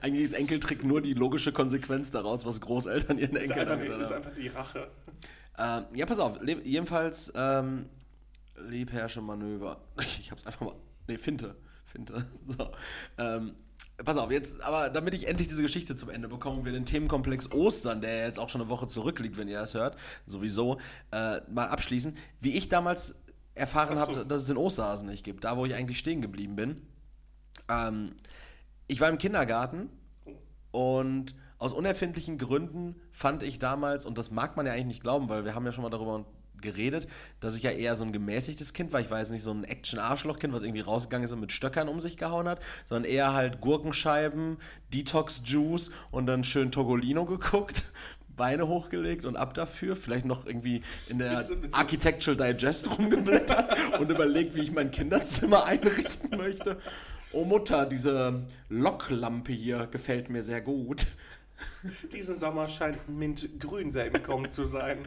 Eigentlich 0.00 0.24
ist 0.24 0.34
Enkeltrick 0.34 0.84
nur 0.84 1.00
die 1.00 1.14
logische 1.14 1.52
Konsequenz 1.52 2.10
daraus, 2.10 2.44
was 2.44 2.60
Großeltern 2.60 3.18
ihren 3.18 3.36
ist, 3.36 3.42
Enkeln 3.42 3.68
angetan 3.68 4.00
ist 4.00 4.10
haben. 4.10 4.16
einfach 4.16 4.34
die 4.36 4.48
Rache. 4.48 4.88
Ähm, 5.58 5.84
ja, 5.94 6.06
pass 6.06 6.18
auf. 6.18 6.40
Jedenfalls 6.64 7.32
ähm, 7.36 7.86
Liebherrsche 8.68 9.20
Manöver. 9.20 9.80
Ich 9.98 10.30
hab's 10.30 10.46
einfach 10.46 10.60
mal. 10.62 10.74
Nee, 11.06 11.18
Finte. 11.18 11.56
Finte. 11.84 12.24
So. 12.46 12.70
Ähm, 13.18 13.54
pass 14.04 14.16
auf, 14.16 14.30
jetzt, 14.30 14.62
aber 14.62 14.90
damit 14.90 15.14
ich 15.14 15.28
endlich 15.28 15.48
diese 15.48 15.62
Geschichte 15.62 15.96
zum 15.96 16.10
Ende 16.10 16.28
bekomme, 16.28 16.64
wir 16.64 16.72
den 16.72 16.84
Themenkomplex 16.84 17.52
Ostern, 17.52 18.00
der 18.00 18.26
jetzt 18.26 18.38
auch 18.38 18.48
schon 18.48 18.60
eine 18.60 18.70
Woche 18.70 18.86
zurückliegt, 18.86 19.36
wenn 19.36 19.48
ihr 19.48 19.58
das 19.58 19.74
hört, 19.74 19.96
sowieso, 20.26 20.78
äh, 21.12 21.40
mal 21.48 21.68
abschließen. 21.68 22.16
Wie 22.40 22.56
ich 22.56 22.68
damals 22.68 23.14
erfahren 23.54 23.96
so. 23.96 24.02
habe, 24.02 24.26
dass 24.26 24.42
es 24.42 24.46
den 24.48 24.56
Osterhasen 24.56 25.08
nicht 25.08 25.24
gibt, 25.24 25.44
da 25.44 25.56
wo 25.56 25.64
ich 25.64 25.74
eigentlich 25.74 25.98
stehen 25.98 26.20
geblieben 26.20 26.56
bin. 26.56 26.86
Ähm, 27.68 28.16
ich 28.88 29.00
war 29.00 29.08
im 29.08 29.18
Kindergarten 29.18 29.88
und 30.72 31.34
aus 31.58 31.72
unerfindlichen 31.72 32.36
Gründen 32.38 32.96
fand 33.10 33.42
ich 33.42 33.58
damals, 33.58 34.04
und 34.06 34.18
das 34.18 34.30
mag 34.30 34.56
man 34.56 34.66
ja 34.66 34.72
eigentlich 34.72 34.86
nicht 34.86 35.02
glauben, 35.02 35.28
weil 35.28 35.44
wir 35.44 35.54
haben 35.54 35.64
ja 35.66 35.72
schon 35.72 35.82
mal 35.84 35.90
darüber 35.90 36.24
geredet, 36.60 37.06
dass 37.40 37.56
ich 37.56 37.62
ja 37.62 37.70
eher 37.70 37.94
so 37.94 38.04
ein 38.04 38.12
gemäßigtes 38.12 38.72
Kind 38.72 38.92
war. 38.92 39.00
Ich 39.00 39.10
war 39.10 39.18
jetzt 39.18 39.30
nicht 39.30 39.42
so 39.42 39.50
ein 39.52 39.64
Action-Arschloch-Kind, 39.64 40.52
was 40.54 40.62
irgendwie 40.62 40.80
rausgegangen 40.80 41.24
ist 41.24 41.32
und 41.32 41.40
mit 41.40 41.52
Stöckern 41.52 41.88
um 41.88 42.00
sich 42.00 42.16
gehauen 42.16 42.48
hat, 42.48 42.60
sondern 42.86 43.10
eher 43.10 43.34
halt 43.34 43.60
Gurkenscheiben, 43.60 44.56
Detox-Juice 44.94 45.90
und 46.10 46.26
dann 46.26 46.42
schön 46.44 46.70
Togolino 46.72 47.24
geguckt, 47.26 47.84
Beine 48.36 48.66
hochgelegt 48.66 49.26
und 49.26 49.36
ab 49.36 49.54
dafür. 49.54 49.94
Vielleicht 49.94 50.24
noch 50.26 50.44
irgendwie 50.46 50.82
in 51.08 51.18
der 51.18 51.36
Mit 51.38 51.46
so- 51.46 51.56
mit 51.56 51.72
so- 51.72 51.78
Architectural 51.78 52.52
Digest 52.54 52.98
rumgeblättert 52.98 53.76
und 54.00 54.10
überlegt, 54.10 54.54
wie 54.54 54.60
ich 54.60 54.72
mein 54.72 54.90
Kinderzimmer 54.90 55.64
einrichten 55.66 56.36
möchte. 56.36 56.78
Oh 57.32 57.44
Mutter, 57.44 57.84
diese 57.86 58.42
Loklampe 58.68 59.52
hier 59.52 59.86
gefällt 59.88 60.30
mir 60.30 60.42
sehr 60.42 60.60
gut. 60.62 61.06
Diesen 62.12 62.36
Sommer 62.36 62.68
scheint 62.68 63.08
Mintgrün 63.08 63.90
sehr 63.90 64.10
Kommen 64.10 64.50
zu 64.50 64.64
sein. 64.66 64.98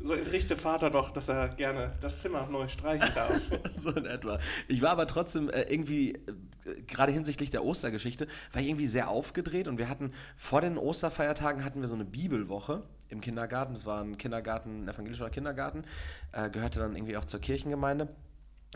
So 0.00 0.14
entrichte 0.14 0.56
Vater 0.56 0.90
doch, 0.90 1.10
dass 1.10 1.28
er 1.28 1.48
gerne 1.48 1.92
das 2.00 2.20
Zimmer 2.20 2.46
neu 2.50 2.68
streichen 2.68 3.12
darf. 3.14 3.40
so 3.76 3.90
in 3.90 4.06
etwa. 4.06 4.38
Ich 4.68 4.80
war 4.80 4.90
aber 4.90 5.06
trotzdem 5.06 5.50
äh, 5.50 5.62
irgendwie, 5.62 6.12
äh, 6.12 6.82
gerade 6.86 7.10
hinsichtlich 7.10 7.50
der 7.50 7.64
Ostergeschichte, 7.64 8.28
war 8.52 8.62
ich 8.62 8.68
irgendwie 8.68 8.86
sehr 8.86 9.08
aufgedreht 9.08 9.66
und 9.66 9.78
wir 9.78 9.88
hatten 9.88 10.12
vor 10.36 10.60
den 10.60 10.78
Osterfeiertagen 10.78 11.64
hatten 11.64 11.80
wir 11.80 11.88
so 11.88 11.96
eine 11.96 12.04
Bibelwoche 12.04 12.84
im 13.08 13.20
Kindergarten. 13.20 13.74
Das 13.74 13.86
war 13.86 14.02
ein 14.02 14.18
Kindergarten, 14.18 14.84
ein 14.84 14.88
evangelischer 14.88 15.30
Kindergarten, 15.30 15.84
äh, 16.32 16.48
gehörte 16.48 16.78
dann 16.78 16.94
irgendwie 16.94 17.16
auch 17.16 17.24
zur 17.24 17.40
Kirchengemeinde. 17.40 18.08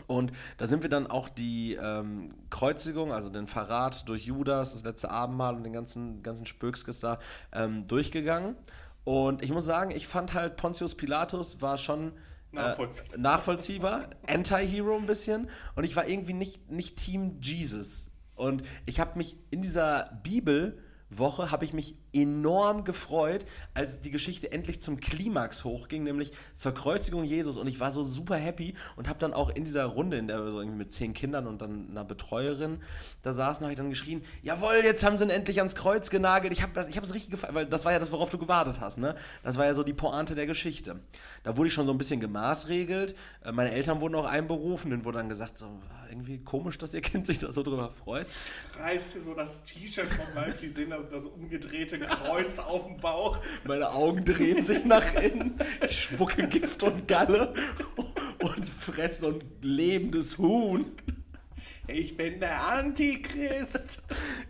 Und 0.07 0.31
da 0.57 0.67
sind 0.67 0.83
wir 0.83 0.89
dann 0.89 1.07
auch 1.07 1.29
die 1.29 1.75
ähm, 1.75 2.29
Kreuzigung, 2.49 3.11
also 3.13 3.29
den 3.29 3.47
Verrat 3.47 4.09
durch 4.09 4.25
Judas, 4.25 4.73
das 4.73 4.83
letzte 4.83 5.11
Abendmahl 5.11 5.55
und 5.55 5.63
den 5.63 5.73
ganzen, 5.73 6.23
ganzen 6.23 6.45
Spökskes 6.45 6.99
da 6.99 7.19
ähm, 7.51 7.85
durchgegangen. 7.87 8.55
Und 9.03 9.43
ich 9.43 9.51
muss 9.51 9.65
sagen, 9.65 9.91
ich 9.91 10.07
fand 10.07 10.33
halt 10.33 10.55
Pontius 10.57 10.95
Pilatus 10.95 11.61
war 11.61 11.77
schon 11.77 12.13
Nachvollziehbar. 12.51 13.15
äh, 13.15 13.21
nachvollziehbar, 13.21 14.09
Anti-Hero 14.27 14.95
ein 14.97 15.05
bisschen. 15.05 15.49
Und 15.75 15.83
ich 15.83 15.95
war 15.95 16.07
irgendwie 16.07 16.33
nicht, 16.33 16.69
nicht 16.69 16.97
Team 16.97 17.39
Jesus. 17.41 18.11
Und 18.35 18.63
ich 18.85 18.99
habe 18.99 19.17
mich 19.17 19.37
in 19.51 19.61
dieser 19.61 20.19
Bibelwoche 20.23 21.51
habe 21.51 21.65
ich 21.65 21.73
mich 21.73 21.97
enorm 22.13 22.83
gefreut, 22.83 23.45
als 23.73 24.01
die 24.01 24.11
Geschichte 24.11 24.51
endlich 24.51 24.81
zum 24.81 24.99
Klimax 24.99 25.63
hochging, 25.63 26.03
nämlich 26.03 26.31
zur 26.55 26.73
Kreuzigung 26.73 27.23
Jesus. 27.23 27.57
Und 27.57 27.67
ich 27.67 27.79
war 27.79 27.91
so 27.91 28.03
super 28.03 28.35
happy 28.35 28.75
und 28.95 29.09
habe 29.09 29.19
dann 29.19 29.33
auch 29.33 29.49
in 29.49 29.65
dieser 29.65 29.85
Runde, 29.85 30.17
in 30.17 30.27
der 30.27 30.43
wir 30.43 30.51
so 30.51 30.59
irgendwie 30.59 30.77
mit 30.77 30.91
zehn 30.91 31.13
Kindern 31.13 31.47
und 31.47 31.61
dann 31.61 31.89
einer 31.89 32.05
Betreuerin 32.05 32.81
da 33.21 33.33
saßen, 33.33 33.63
habe 33.63 33.73
ich 33.73 33.77
dann 33.77 33.89
geschrien, 33.89 34.21
jawohl, 34.41 34.81
jetzt 34.83 35.03
haben 35.03 35.17
sie 35.17 35.25
ihn 35.25 35.29
endlich 35.29 35.57
ans 35.57 35.75
Kreuz 35.75 36.09
genagelt. 36.09 36.53
Ich 36.53 36.61
habe 36.61 36.73
das, 36.73 36.87
ich 36.87 36.95
habe 36.97 37.05
es 37.05 37.13
richtig 37.13 37.31
gefallen, 37.31 37.55
weil 37.55 37.65
das 37.65 37.85
war 37.85 37.91
ja 37.91 37.99
das, 37.99 38.11
worauf 38.11 38.29
du 38.29 38.37
gewartet 38.37 38.79
hast, 38.79 38.97
ne? 38.97 39.15
Das 39.43 39.57
war 39.57 39.65
ja 39.65 39.73
so 39.75 39.83
die 39.83 39.93
Pointe 39.93 40.35
der 40.35 40.45
Geschichte. 40.45 40.99
Da 41.43 41.57
wurde 41.57 41.67
ich 41.67 41.73
schon 41.73 41.85
so 41.85 41.93
ein 41.93 41.97
bisschen 41.97 42.19
gemaßregelt. 42.19 43.15
Äh, 43.43 43.51
Meine 43.51 43.71
Eltern 43.71 44.01
wurden 44.01 44.15
auch 44.15 44.25
einberufen, 44.25 44.91
denen 44.91 45.05
wurde 45.05 45.19
dann 45.19 45.29
gesagt, 45.29 45.57
so, 45.57 45.65
ah, 45.65 46.07
irgendwie 46.09 46.39
komisch, 46.39 46.77
dass 46.77 46.93
ihr 46.93 47.01
Kind 47.01 47.25
sich 47.25 47.39
da 47.39 47.51
so 47.51 47.63
drüber 47.63 47.89
freut. 47.89 48.27
Reißt 48.79 49.15
dir 49.15 49.21
so 49.21 49.33
das 49.33 49.63
T-Shirt 49.63 50.09
vom 50.09 50.35
Leib, 50.35 50.59
die 50.59 50.69
sehen 50.69 50.89
das, 50.89 51.09
das 51.09 51.25
umgedrehte 51.25 51.97
Kreuz 52.07 52.59
auf 52.59 52.85
dem 52.87 52.97
Bauch. 52.97 53.37
Meine 53.65 53.91
Augen 53.91 54.23
drehen 54.23 54.63
sich 54.63 54.85
nach 54.85 55.13
innen, 55.15 55.59
ich 55.87 56.03
spucke 56.03 56.47
Gift 56.47 56.83
und 56.83 57.07
Galle 57.07 57.53
und 58.39 58.67
fresse 58.67 59.21
so 59.21 59.27
ein 59.29 59.43
lebendes 59.61 60.37
Huhn. 60.37 60.85
Ich 61.87 62.15
bin 62.15 62.39
der 62.39 62.65
Antichrist. 62.65 63.99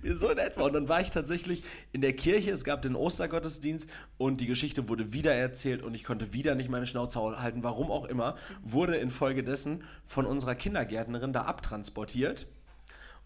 So 0.03 0.29
in 0.29 0.37
etwa. 0.37 0.63
Und 0.63 0.73
dann 0.73 0.87
war 0.87 1.01
ich 1.01 1.09
tatsächlich 1.09 1.63
in 1.91 2.01
der 2.01 2.13
Kirche, 2.13 2.51
es 2.51 2.63
gab 2.63 2.83
den 2.83 2.95
Ostergottesdienst 2.95 3.89
und 4.19 4.39
die 4.39 4.45
Geschichte 4.45 4.87
wurde 4.87 5.13
wieder 5.13 5.33
erzählt 5.33 5.81
und 5.81 5.95
ich 5.95 6.03
konnte 6.03 6.33
wieder 6.33 6.53
nicht 6.53 6.69
meine 6.69 6.85
Schnauze 6.85 7.19
halten, 7.41 7.63
warum 7.63 7.89
auch 7.89 8.05
immer, 8.05 8.35
wurde 8.61 8.97
infolgedessen 8.97 9.83
von 10.05 10.27
unserer 10.27 10.53
Kindergärtnerin 10.53 11.33
da 11.33 11.43
abtransportiert 11.43 12.45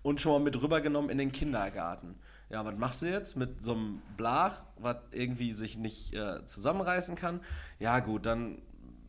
und 0.04 0.22
schon 0.22 0.32
mal 0.32 0.40
mit 0.40 0.62
rübergenommen 0.62 1.10
in 1.10 1.18
den 1.18 1.34
Kindergarten. 1.34 2.16
Ja, 2.50 2.64
was 2.64 2.76
machst 2.78 3.02
du 3.02 3.08
jetzt 3.08 3.36
mit 3.36 3.62
so 3.62 3.74
einem 3.74 4.02
Blach, 4.16 4.66
was 4.78 4.98
irgendwie 5.12 5.52
sich 5.52 5.78
nicht 5.78 6.14
äh, 6.14 6.46
zusammenreißen 6.46 7.16
kann? 7.16 7.42
Ja, 7.80 8.00
gut, 8.00 8.26
dann 8.26 8.62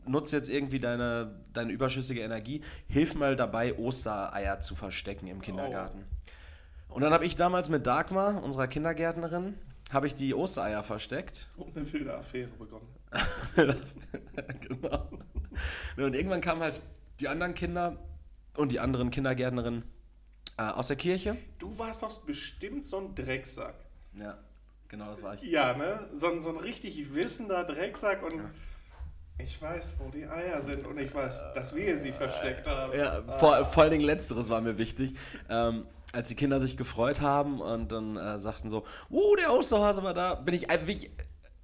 nutze 0.05 0.35
jetzt 0.35 0.49
irgendwie 0.49 0.79
deine, 0.79 1.39
deine 1.53 1.71
überschüssige 1.71 2.21
Energie. 2.21 2.61
Hilf 2.87 3.15
mal 3.15 3.35
dabei, 3.35 3.77
Ostereier 3.77 4.59
zu 4.59 4.75
verstecken 4.75 5.27
im 5.27 5.41
Kindergarten. 5.41 6.03
Und 6.89 7.01
dann 7.01 7.13
habe 7.13 7.25
ich 7.25 7.35
damals 7.35 7.69
mit 7.69 7.87
Dagmar, 7.87 8.43
unserer 8.43 8.67
Kindergärtnerin, 8.67 9.53
habe 9.91 10.07
ich 10.07 10.15
die 10.15 10.33
Ostereier 10.33 10.83
versteckt. 10.83 11.47
Und 11.55 11.77
eine 11.77 11.93
wilde 11.93 12.15
Affäre 12.15 12.49
begonnen. 12.57 12.87
genau. 14.67 15.09
Und 15.97 16.13
irgendwann 16.13 16.41
kamen 16.41 16.61
halt 16.61 16.81
die 17.19 17.27
anderen 17.27 17.53
Kinder 17.53 17.97
und 18.57 18.71
die 18.71 18.79
anderen 18.79 19.11
Kindergärtnerinnen 19.11 19.83
äh, 20.59 20.71
aus 20.73 20.87
der 20.87 20.97
Kirche. 20.97 21.37
Du 21.57 21.77
warst 21.79 22.03
doch 22.03 22.19
bestimmt 22.21 22.85
so 22.87 22.97
ein 22.97 23.15
Drecksack. 23.15 23.75
Ja, 24.17 24.37
genau, 24.87 25.05
das 25.09 25.23
war 25.23 25.33
ich. 25.35 25.41
Ja, 25.43 25.73
ne? 25.75 26.07
So, 26.13 26.27
ein- 26.27 26.39
so 26.39 26.49
ein 26.49 26.57
richtig 26.57 27.13
wissender 27.13 27.63
Drecksack 27.63 28.21
und 28.23 28.33
ich 29.37 29.61
weiß, 29.61 29.93
wo 29.99 30.09
die 30.09 30.25
Eier 30.27 30.61
sind 30.61 30.85
und 30.85 30.97
ich 30.97 31.13
weiß, 31.15 31.53
dass 31.53 31.73
wir 31.73 31.97
sie 31.97 32.11
versteckt 32.11 32.67
haben. 32.67 32.91
Ja, 32.97 33.21
vor, 33.37 33.63
vor 33.65 33.83
allen 33.83 33.91
Dingen 33.93 34.03
letzteres 34.03 34.49
war 34.49 34.59
mir 34.61 34.77
wichtig. 34.77 35.13
Ähm, 35.49 35.85
als 36.11 36.27
die 36.27 36.35
Kinder 36.35 36.59
sich 36.59 36.75
gefreut 36.75 37.21
haben 37.21 37.61
und 37.61 37.91
dann 37.91 38.17
äh, 38.17 38.39
sagten 38.39 38.67
so, 38.69 38.83
uh, 39.11 39.35
der 39.35 39.53
Osterhase 39.53 40.03
war 40.03 40.13
da, 40.15 40.33
bin 40.35 40.55
ich 40.55 40.69
einfach 40.69 40.87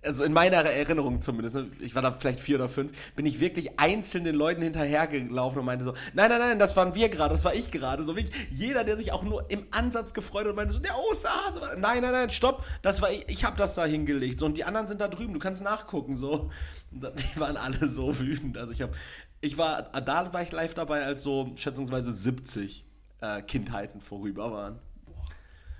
also 0.05 0.23
in 0.23 0.33
meiner 0.33 0.57
Erinnerung 0.57 1.21
zumindest, 1.21 1.57
ich 1.79 1.95
war 1.95 2.01
da 2.01 2.11
vielleicht 2.11 2.39
vier 2.39 2.55
oder 2.55 2.69
fünf, 2.69 3.13
bin 3.15 3.25
ich 3.25 3.39
wirklich 3.39 3.79
einzeln 3.79 4.23
den 4.23 4.35
Leuten 4.35 4.61
hinterhergelaufen 4.61 5.59
und 5.59 5.65
meinte 5.65 5.85
so, 5.85 5.93
nein, 6.13 6.29
nein, 6.29 6.39
nein, 6.39 6.59
das 6.59 6.75
waren 6.77 6.95
wir 6.95 7.09
gerade, 7.09 7.33
das 7.33 7.45
war 7.45 7.53
ich 7.53 7.71
gerade. 7.71 8.03
So 8.03 8.15
wirklich 8.15 8.35
jeder, 8.51 8.83
der 8.83 8.97
sich 8.97 9.11
auch 9.11 9.23
nur 9.23 9.49
im 9.49 9.65
Ansatz 9.71 10.13
gefreut 10.13 10.43
hat 10.43 10.51
und 10.51 10.55
meinte 10.55 10.73
so, 10.73 10.79
der 10.79 10.95
Osterhase 11.11 11.61
war, 11.61 11.75
nein, 11.75 12.01
nein, 12.01 12.11
nein, 12.11 12.29
stopp, 12.29 12.63
das 12.81 13.01
war 13.01 13.11
ich, 13.11 13.25
ich 13.27 13.43
habe 13.43 13.57
das 13.57 13.75
da 13.75 13.85
hingelegt. 13.85 14.39
So, 14.39 14.45
und 14.45 14.57
die 14.57 14.63
anderen 14.63 14.87
sind 14.87 15.01
da 15.01 15.07
drüben, 15.07 15.33
du 15.33 15.39
kannst 15.39 15.63
nachgucken, 15.63 16.17
so. 16.17 16.49
Die 16.91 17.39
waren 17.39 17.57
alle 17.57 17.89
so 17.89 18.19
wütend. 18.19 18.57
Also 18.57 18.71
ich 18.71 18.81
habe, 18.81 18.93
ich 19.41 19.57
war, 19.57 19.83
da 19.83 20.31
war 20.31 20.41
ich 20.41 20.51
live 20.51 20.73
dabei, 20.73 21.03
als 21.03 21.23
so 21.23 21.51
schätzungsweise 21.55 22.11
70 22.11 22.85
äh, 23.21 23.41
Kindheiten 23.41 24.01
vorüber 24.01 24.51
waren. 24.51 24.79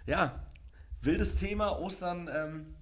Ja, 0.05 0.43
wildes 1.01 1.35
Thema, 1.35 1.79
Ostern, 1.79 2.29
ähm, 2.33 2.74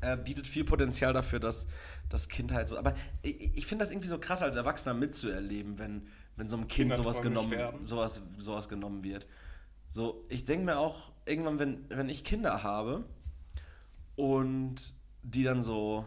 äh, 0.00 0.16
bietet 0.16 0.46
viel 0.46 0.64
Potenzial 0.64 1.12
dafür, 1.12 1.40
dass 1.40 1.66
das 2.08 2.28
Kind 2.28 2.52
halt 2.52 2.68
so. 2.68 2.78
Aber 2.78 2.94
ich, 3.22 3.56
ich 3.56 3.66
finde 3.66 3.82
das 3.82 3.90
irgendwie 3.90 4.08
so 4.08 4.18
krass 4.18 4.42
als 4.42 4.56
Erwachsener 4.56 4.94
mitzuerleben, 4.94 5.78
wenn, 5.78 6.08
wenn 6.36 6.48
so 6.48 6.56
einem 6.56 6.68
Kind 6.68 6.94
sowas 6.94 7.20
genommen, 7.20 7.84
sowas, 7.84 8.22
sowas 8.38 8.68
genommen 8.68 9.04
wird. 9.04 9.26
So, 9.90 10.22
ich 10.28 10.44
denke 10.44 10.66
mir 10.66 10.78
auch, 10.78 11.12
irgendwann, 11.26 11.58
wenn, 11.58 11.84
wenn 11.88 12.08
ich 12.08 12.24
Kinder 12.24 12.62
habe 12.62 13.04
und 14.16 14.94
die 15.22 15.42
dann 15.42 15.60
so, 15.60 16.06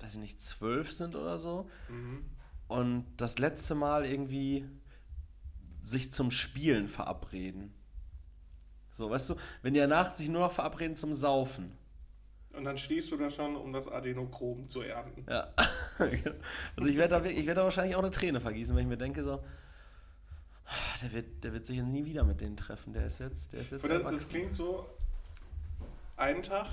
weiß 0.00 0.14
ich 0.14 0.20
nicht, 0.20 0.40
zwölf 0.40 0.92
sind 0.92 1.14
oder 1.14 1.38
so, 1.38 1.68
mhm. 1.88 2.24
und 2.68 3.06
das 3.16 3.38
letzte 3.38 3.74
Mal 3.74 4.04
irgendwie 4.04 4.66
sich 5.80 6.12
zum 6.12 6.30
Spielen 6.30 6.88
verabreden. 6.88 7.72
So, 8.90 9.08
weißt 9.10 9.30
du, 9.30 9.36
wenn 9.62 9.74
die 9.74 9.80
danach 9.80 10.14
sich 10.14 10.28
nur 10.28 10.42
noch 10.42 10.52
verabreden 10.52 10.96
zum 10.96 11.14
Saufen. 11.14 11.72
Und 12.54 12.64
dann 12.64 12.78
stehst 12.78 13.10
du 13.12 13.16
da 13.16 13.30
schon, 13.30 13.56
um 13.56 13.72
das 13.72 13.88
Adenochrom 13.88 14.68
zu 14.68 14.82
ernten. 14.82 15.24
Ja. 15.28 15.52
also 15.98 16.88
ich 16.88 16.96
werde 16.96 17.20
da, 17.20 17.24
werd 17.24 17.56
da 17.56 17.64
wahrscheinlich 17.64 17.94
auch 17.96 18.02
eine 18.02 18.10
Träne 18.10 18.40
vergießen, 18.40 18.74
wenn 18.74 18.82
ich 18.82 18.88
mir 18.88 18.96
denke, 18.96 19.22
so, 19.22 19.42
der 21.02 21.12
wird, 21.12 21.44
der 21.44 21.52
wird 21.52 21.66
sich 21.66 21.76
jetzt 21.76 21.88
nie 21.88 22.04
wieder 22.04 22.24
mit 22.24 22.40
denen 22.40 22.56
treffen. 22.56 22.92
Der 22.92 23.06
ist 23.06 23.20
jetzt, 23.20 23.52
der 23.52 23.60
ist 23.60 23.72
jetzt 23.72 23.88
das, 23.88 24.02
das 24.02 24.28
klingt 24.28 24.54
so, 24.54 24.86
einen 26.16 26.42
Tag 26.42 26.68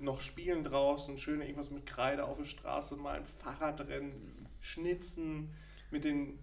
noch 0.00 0.20
spielen 0.20 0.64
draußen, 0.64 1.18
schön 1.18 1.40
irgendwas 1.40 1.70
mit 1.70 1.86
Kreide 1.86 2.24
auf 2.24 2.38
der 2.38 2.44
Straße, 2.44 2.96
mal 2.96 3.16
ein 3.16 3.24
Fahrradrennen, 3.24 4.48
schnitzen, 4.60 5.54
mit 5.90 6.04
den 6.04 6.38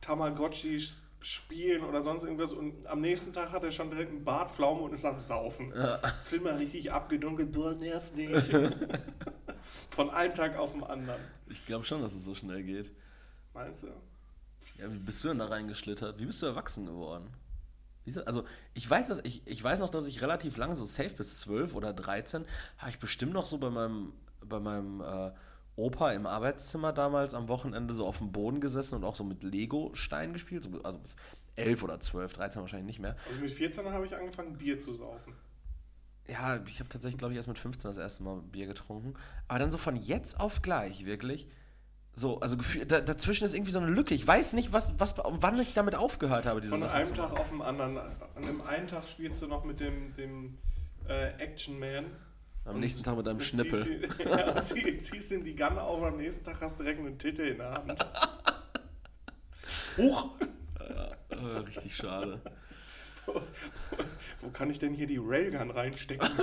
Tamagotchis 0.00 1.06
spielen 1.20 1.84
oder 1.84 2.02
sonst 2.02 2.22
irgendwas 2.22 2.52
und 2.52 2.86
am 2.86 3.00
nächsten 3.00 3.32
Tag 3.32 3.52
hat 3.52 3.62
er 3.62 3.70
schon 3.70 3.90
direkt 3.90 4.10
einen 4.10 4.24
Bartpflaume 4.24 4.80
und 4.82 4.92
ist 4.92 5.04
am 5.04 5.20
Saufen. 5.20 5.72
Ja. 5.76 6.00
Zimmer 6.22 6.58
richtig 6.58 6.90
abgedunkelt, 6.90 7.52
boah, 7.52 7.74
nerv 7.74 8.12
nicht. 8.14 8.46
Von 9.90 10.10
einem 10.10 10.34
Tag 10.34 10.56
auf 10.56 10.72
den 10.72 10.82
anderen. 10.82 11.20
Ich 11.48 11.66
glaube 11.66 11.84
schon, 11.84 12.00
dass 12.00 12.14
es 12.14 12.24
so 12.24 12.34
schnell 12.34 12.62
geht. 12.62 12.92
Meinst 13.52 13.82
du? 13.82 13.88
Ja, 14.78 14.90
wie 14.90 14.98
bist 14.98 15.22
du 15.22 15.28
denn 15.28 15.38
da 15.38 15.46
reingeschlittert? 15.46 16.18
Wie 16.18 16.26
bist 16.26 16.42
du 16.42 16.46
erwachsen 16.46 16.86
geworden? 16.86 17.28
Also 18.24 18.44
ich 18.74 18.88
weiß, 18.88 19.08
dass 19.08 19.18
ich, 19.24 19.46
ich 19.46 19.62
weiß 19.62 19.78
noch, 19.80 19.90
dass 19.90 20.06
ich 20.06 20.22
relativ 20.22 20.56
lange, 20.56 20.74
so 20.74 20.84
safe 20.84 21.10
bis 21.10 21.40
12 21.40 21.74
oder 21.74 21.92
13, 21.92 22.44
habe 22.78 22.90
ich 22.90 22.98
bestimmt 22.98 23.34
noch 23.34 23.46
so 23.46 23.58
bei 23.58 23.70
meinem, 23.70 24.14
bei 24.40 24.58
meinem 24.58 25.00
äh, 25.00 25.32
Opa 25.76 26.12
im 26.12 26.26
Arbeitszimmer 26.26 26.92
damals 26.92 27.34
am 27.34 27.48
Wochenende 27.48 27.94
so 27.94 28.06
auf 28.06 28.18
dem 28.18 28.32
Boden 28.32 28.60
gesessen 28.60 28.96
und 28.96 29.04
auch 29.04 29.14
so 29.14 29.24
mit 29.24 29.42
Lego-Steinen 29.42 30.32
gespielt. 30.32 30.68
also 30.84 30.98
bis 30.98 31.16
11 31.56 31.82
oder 31.82 32.00
12, 32.00 32.32
13 32.32 32.60
wahrscheinlich 32.62 32.86
nicht 32.86 33.00
mehr. 33.00 33.16
Also 33.28 33.40
mit 33.40 33.52
14 33.52 33.86
habe 33.86 34.06
ich 34.06 34.14
angefangen, 34.14 34.56
Bier 34.56 34.78
zu 34.78 34.94
saufen. 34.94 35.34
Ja, 36.26 36.60
ich 36.66 36.78
habe 36.78 36.88
tatsächlich, 36.88 37.18
glaube 37.18 37.32
ich, 37.32 37.38
erst 37.38 37.48
mit 37.48 37.58
15 37.58 37.88
das 37.88 37.96
erste 37.96 38.22
Mal 38.22 38.40
Bier 38.42 38.66
getrunken. 38.66 39.14
Aber 39.48 39.58
dann 39.58 39.70
so 39.70 39.78
von 39.78 39.96
jetzt 39.96 40.38
auf 40.38 40.62
gleich, 40.62 41.04
wirklich. 41.04 41.48
So, 42.12 42.40
also 42.40 42.56
da, 42.86 43.00
dazwischen 43.00 43.44
ist 43.44 43.54
irgendwie 43.54 43.70
so 43.70 43.80
eine 43.80 43.90
Lücke. 43.90 44.14
Ich 44.14 44.26
weiß 44.26 44.52
nicht, 44.54 44.72
was, 44.72 44.98
was, 44.98 45.14
wann 45.16 45.58
ich 45.58 45.74
damit 45.74 45.94
aufgehört 45.94 46.46
habe. 46.46 46.60
Diese 46.60 46.72
Von 46.72 46.82
Sache 46.82 46.94
einem 46.94 47.14
Tag 47.14 47.32
auf 47.32 47.50
den 47.50 47.62
anderen. 47.62 47.98
An 47.98 48.42
dem 48.42 48.62
einen 48.62 48.86
Tag 48.86 49.08
spielst 49.08 49.42
du 49.42 49.46
noch 49.46 49.64
mit 49.64 49.80
dem, 49.80 50.12
dem 50.14 50.58
äh, 51.08 51.30
Action 51.38 51.78
Man 51.78 52.06
am 52.64 52.74
und 52.74 52.80
nächsten 52.80 53.02
Tag 53.02 53.16
mit 53.16 53.26
einem 53.26 53.40
Schnippel. 53.40 53.82
Ziehst, 53.82 54.18
ja, 54.24 54.54
zieh, 54.62 54.98
ziehst 54.98 55.30
ihm 55.32 55.44
die 55.44 55.54
Gun 55.54 55.78
auf 55.78 56.00
und 56.00 56.08
am 56.08 56.16
nächsten 56.16 56.44
Tag 56.44 56.60
hast 56.60 56.78
du 56.78 56.84
direkt 56.84 57.00
einen 57.00 57.18
Titel 57.18 57.42
in 57.42 57.58
der 57.58 57.72
Hand. 57.72 57.94
Huch! 59.96 60.30
Ja, 60.78 61.16
äh, 61.28 61.58
richtig 61.58 61.96
schade. 61.96 62.40
Wo, 63.26 63.34
wo, 63.34 63.42
wo, 64.40 64.50
kann 64.50 64.70
ich 64.70 64.78
denn 64.78 64.94
hier 64.94 65.06
die 65.06 65.20
Railgun 65.20 65.70
reinstecken? 65.70 66.28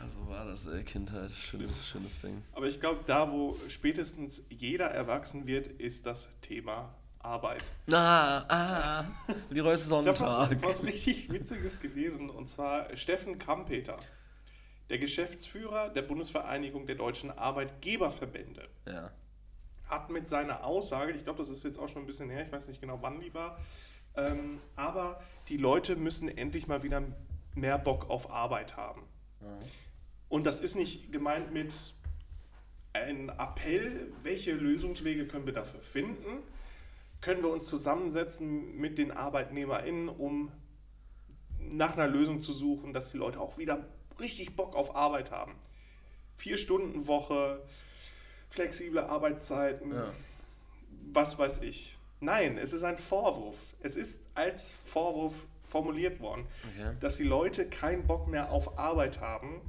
ja, 0.00 0.08
so 0.08 0.26
war 0.28 0.46
das, 0.46 0.66
ey, 0.66 0.82
Kindheit. 0.82 1.32
Schönes, 1.32 1.86
schönes 1.86 2.20
Ding. 2.20 2.42
Aber 2.52 2.66
ich 2.66 2.80
glaube, 2.80 3.00
da, 3.06 3.30
wo 3.30 3.56
spätestens 3.68 4.42
jeder 4.48 4.86
erwachsen 4.86 5.46
wird, 5.46 5.66
ist 5.66 6.06
das 6.06 6.28
Thema 6.40 6.94
Arbeit. 7.24 7.64
Ah, 7.90 8.44
ah, 8.48 9.04
die 9.50 9.60
Reus 9.60 9.86
Sonntag. 9.86 10.14
Ich 10.14 10.20
habe 10.20 10.62
was, 10.62 10.80
was 10.80 10.84
richtig 10.84 11.32
Witziges 11.32 11.80
gelesen 11.80 12.28
und 12.30 12.48
zwar 12.48 12.94
Steffen 12.94 13.38
Kampeter, 13.38 13.98
der 14.90 14.98
Geschäftsführer 14.98 15.88
der 15.88 16.02
Bundesvereinigung 16.02 16.86
der 16.86 16.96
deutschen 16.96 17.30
Arbeitgeberverbände. 17.30 18.68
Ja. 18.86 19.10
Hat 19.88 20.10
mit 20.10 20.28
seiner 20.28 20.64
Aussage, 20.64 21.12
ich 21.12 21.24
glaube, 21.24 21.38
das 21.38 21.50
ist 21.50 21.64
jetzt 21.64 21.78
auch 21.78 21.88
schon 21.88 22.02
ein 22.02 22.06
bisschen 22.06 22.30
her, 22.30 22.44
ich 22.44 22.52
weiß 22.52 22.68
nicht 22.68 22.80
genau, 22.80 22.98
wann 23.00 23.20
die 23.20 23.32
war, 23.32 23.58
ähm, 24.16 24.60
aber 24.76 25.20
die 25.48 25.56
Leute 25.56 25.96
müssen 25.96 26.28
endlich 26.28 26.66
mal 26.66 26.82
wieder 26.82 27.02
mehr 27.54 27.78
Bock 27.78 28.10
auf 28.10 28.30
Arbeit 28.30 28.76
haben. 28.76 29.02
Mhm. 29.40 29.46
Und 30.28 30.44
das 30.44 30.60
ist 30.60 30.74
nicht 30.74 31.12
gemeint 31.12 31.52
mit 31.52 31.72
einem 32.92 33.28
Appell, 33.28 34.12
welche 34.22 34.52
Lösungswege 34.52 35.26
können 35.26 35.46
wir 35.46 35.52
dafür 35.52 35.80
finden, 35.80 36.42
können 37.24 37.42
wir 37.42 37.48
uns 37.48 37.66
zusammensetzen 37.66 38.76
mit 38.76 38.98
den 38.98 39.10
ArbeitnehmerInnen, 39.10 40.10
um 40.10 40.52
nach 41.58 41.94
einer 41.94 42.06
Lösung 42.06 42.42
zu 42.42 42.52
suchen, 42.52 42.92
dass 42.92 43.12
die 43.12 43.16
Leute 43.16 43.40
auch 43.40 43.56
wieder 43.56 43.88
richtig 44.20 44.56
Bock 44.56 44.76
auf 44.76 44.94
Arbeit 44.94 45.30
haben. 45.30 45.54
Vier 46.36 46.58
Stunden 46.58 47.06
Woche, 47.06 47.62
flexible 48.50 49.00
Arbeitszeiten, 49.00 49.94
ja. 49.94 50.12
was 51.12 51.38
weiß 51.38 51.62
ich. 51.62 51.96
Nein, 52.20 52.58
es 52.58 52.74
ist 52.74 52.84
ein 52.84 52.98
Vorwurf. 52.98 53.56
Es 53.80 53.96
ist 53.96 54.22
als 54.34 54.72
Vorwurf 54.72 55.46
formuliert 55.62 56.20
worden, 56.20 56.46
okay. 56.68 56.94
dass 57.00 57.16
die 57.16 57.24
Leute 57.24 57.66
keinen 57.66 58.06
Bock 58.06 58.28
mehr 58.28 58.50
auf 58.50 58.78
Arbeit 58.78 59.22
haben, 59.22 59.62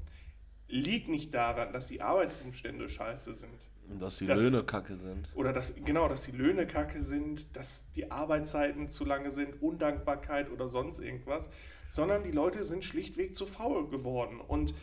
liegt 0.67 1.07
nicht 1.07 1.33
daran, 1.33 1.71
dass 1.71 1.87
die 1.87 2.01
Arbeitsumstände 2.01 2.89
scheiße 2.89 3.33
sind. 3.33 3.61
Dass 3.99 4.17
die 4.17 4.25
dass, 4.25 4.39
Löhne 4.41 4.63
kacke 4.63 4.95
sind. 4.95 5.29
Oder 5.35 5.53
dass, 5.53 5.73
genau, 5.75 6.07
dass 6.07 6.23
die 6.23 6.31
Löhne 6.31 6.65
kacke 6.67 7.01
sind, 7.01 7.55
dass 7.55 7.85
die 7.95 8.11
Arbeitszeiten 8.11 8.87
zu 8.87 9.05
lange 9.05 9.31
sind, 9.31 9.61
Undankbarkeit 9.61 10.49
oder 10.51 10.69
sonst 10.69 10.99
irgendwas, 10.99 11.49
sondern 11.89 12.23
die 12.23 12.31
Leute 12.31 12.63
sind 12.63 12.83
schlichtweg 12.83 13.35
zu 13.35 13.45
faul 13.45 13.89
geworden 13.89 14.41
und 14.41 14.73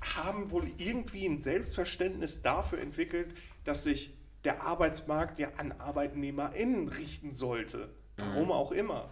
haben 0.00 0.50
wohl 0.50 0.70
irgendwie 0.76 1.26
ein 1.26 1.38
Selbstverständnis 1.38 2.42
dafür 2.42 2.80
entwickelt, 2.80 3.34
dass 3.64 3.84
sich 3.84 4.14
der 4.44 4.62
Arbeitsmarkt 4.62 5.38
ja 5.38 5.48
an 5.56 5.72
ArbeitnehmerInnen 5.72 6.88
richten 6.88 7.32
sollte. 7.32 7.88
Warum 8.16 8.46
mhm. 8.46 8.52
auch 8.52 8.72
immer. 8.72 9.08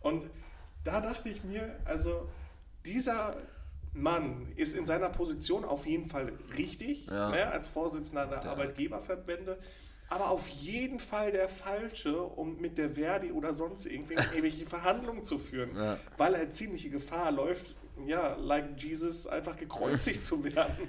Und 0.00 0.30
da 0.84 1.00
dachte 1.00 1.28
ich 1.28 1.44
mir, 1.44 1.78
also 1.84 2.26
dieser 2.84 3.36
Mann 3.92 4.52
ist 4.56 4.74
in 4.74 4.86
seiner 4.86 5.08
Position 5.08 5.64
auf 5.64 5.86
jeden 5.86 6.04
Fall 6.04 6.32
richtig, 6.56 7.06
ja. 7.06 7.30
ne, 7.30 7.50
als 7.50 7.66
Vorsitzender 7.66 8.26
der 8.26 8.40
ja. 8.42 8.50
Arbeitgeberverbände, 8.50 9.58
aber 10.08 10.30
auf 10.30 10.48
jeden 10.48 10.98
Fall 10.98 11.30
der 11.30 11.48
Falsche, 11.48 12.20
um 12.20 12.60
mit 12.60 12.78
der 12.78 12.90
Verdi 12.90 13.30
oder 13.30 13.54
sonst 13.54 13.86
irgendwelche 13.86 14.66
Verhandlungen 14.66 15.22
zu 15.22 15.38
führen, 15.38 15.76
ja. 15.76 15.96
weil 16.16 16.34
er 16.34 16.50
ziemliche 16.50 16.90
Gefahr 16.90 17.30
läuft, 17.30 17.76
ja, 18.06 18.34
like 18.36 18.80
Jesus, 18.82 19.26
einfach 19.26 19.56
gekreuzigt 19.56 20.24
zu 20.24 20.42
werden. 20.42 20.88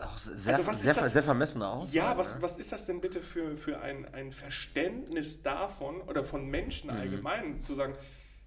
Auch 0.00 0.16
sehr, 0.16 0.56
also 0.56 0.72
sehr, 0.72 0.94
sehr 0.94 1.22
vermessene 1.22 1.66
Aussage. 1.66 1.96
Ja, 1.96 2.16
was, 2.16 2.34
ne? 2.34 2.42
was 2.42 2.56
ist 2.56 2.72
das 2.72 2.86
denn 2.86 3.00
bitte 3.00 3.20
für, 3.20 3.56
für 3.56 3.80
ein, 3.80 4.06
ein 4.12 4.30
Verständnis 4.30 5.42
davon 5.42 6.00
oder 6.02 6.24
von 6.24 6.46
Menschen 6.46 6.90
mhm. 6.90 6.96
allgemein, 6.96 7.62
zu 7.62 7.74
sagen, 7.74 7.94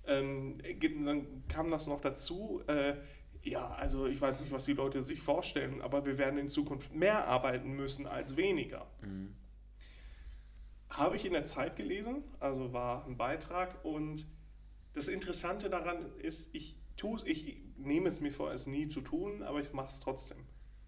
ähm, 0.08 0.54
dann 1.06 1.44
kam 1.48 1.72
das 1.72 1.88
noch 1.88 2.00
dazu, 2.00 2.62
äh, 2.68 2.94
ja, 3.46 3.70
also 3.76 4.08
ich 4.08 4.20
weiß 4.20 4.42
nicht, 4.42 4.52
was 4.52 4.66
die 4.66 4.74
Leute 4.74 5.04
sich 5.04 5.22
vorstellen, 5.22 5.82
aber 5.82 6.06
wir 6.06 6.18
werden 6.18 6.40
in 6.40 6.50
Zukunft 6.50 6.96
mehr 6.96 7.28
arbeiten 7.28 7.74
müssen 7.74 8.08
als 8.08 8.38
weniger. 8.38 8.88
Mhm. 9.02 9.36
Habe 10.90 11.16
ich 11.16 11.26
in 11.26 11.34
der 11.34 11.46
Zeit 11.46 11.76
gelesen, 11.76 12.24
also 12.40 12.74
war 12.74 13.06
ein 13.06 13.18
Beitrag 13.18 13.86
und 13.86 14.26
das 14.94 15.08
Interessante 15.08 15.70
daran 15.70 16.06
ist, 16.18 16.48
ich 16.54 16.76
tue 16.98 17.18
es, 17.18 17.24
ich 17.24 17.62
nehme 17.78 18.10
es 18.10 18.20
mir 18.20 18.32
vor, 18.32 18.52
es 18.52 18.66
nie 18.66 18.88
zu 18.88 19.02
tun, 19.02 19.44
aber 19.44 19.60
ich 19.60 19.74
mache 19.74 19.88
es 19.88 20.00
trotzdem. 20.00 20.38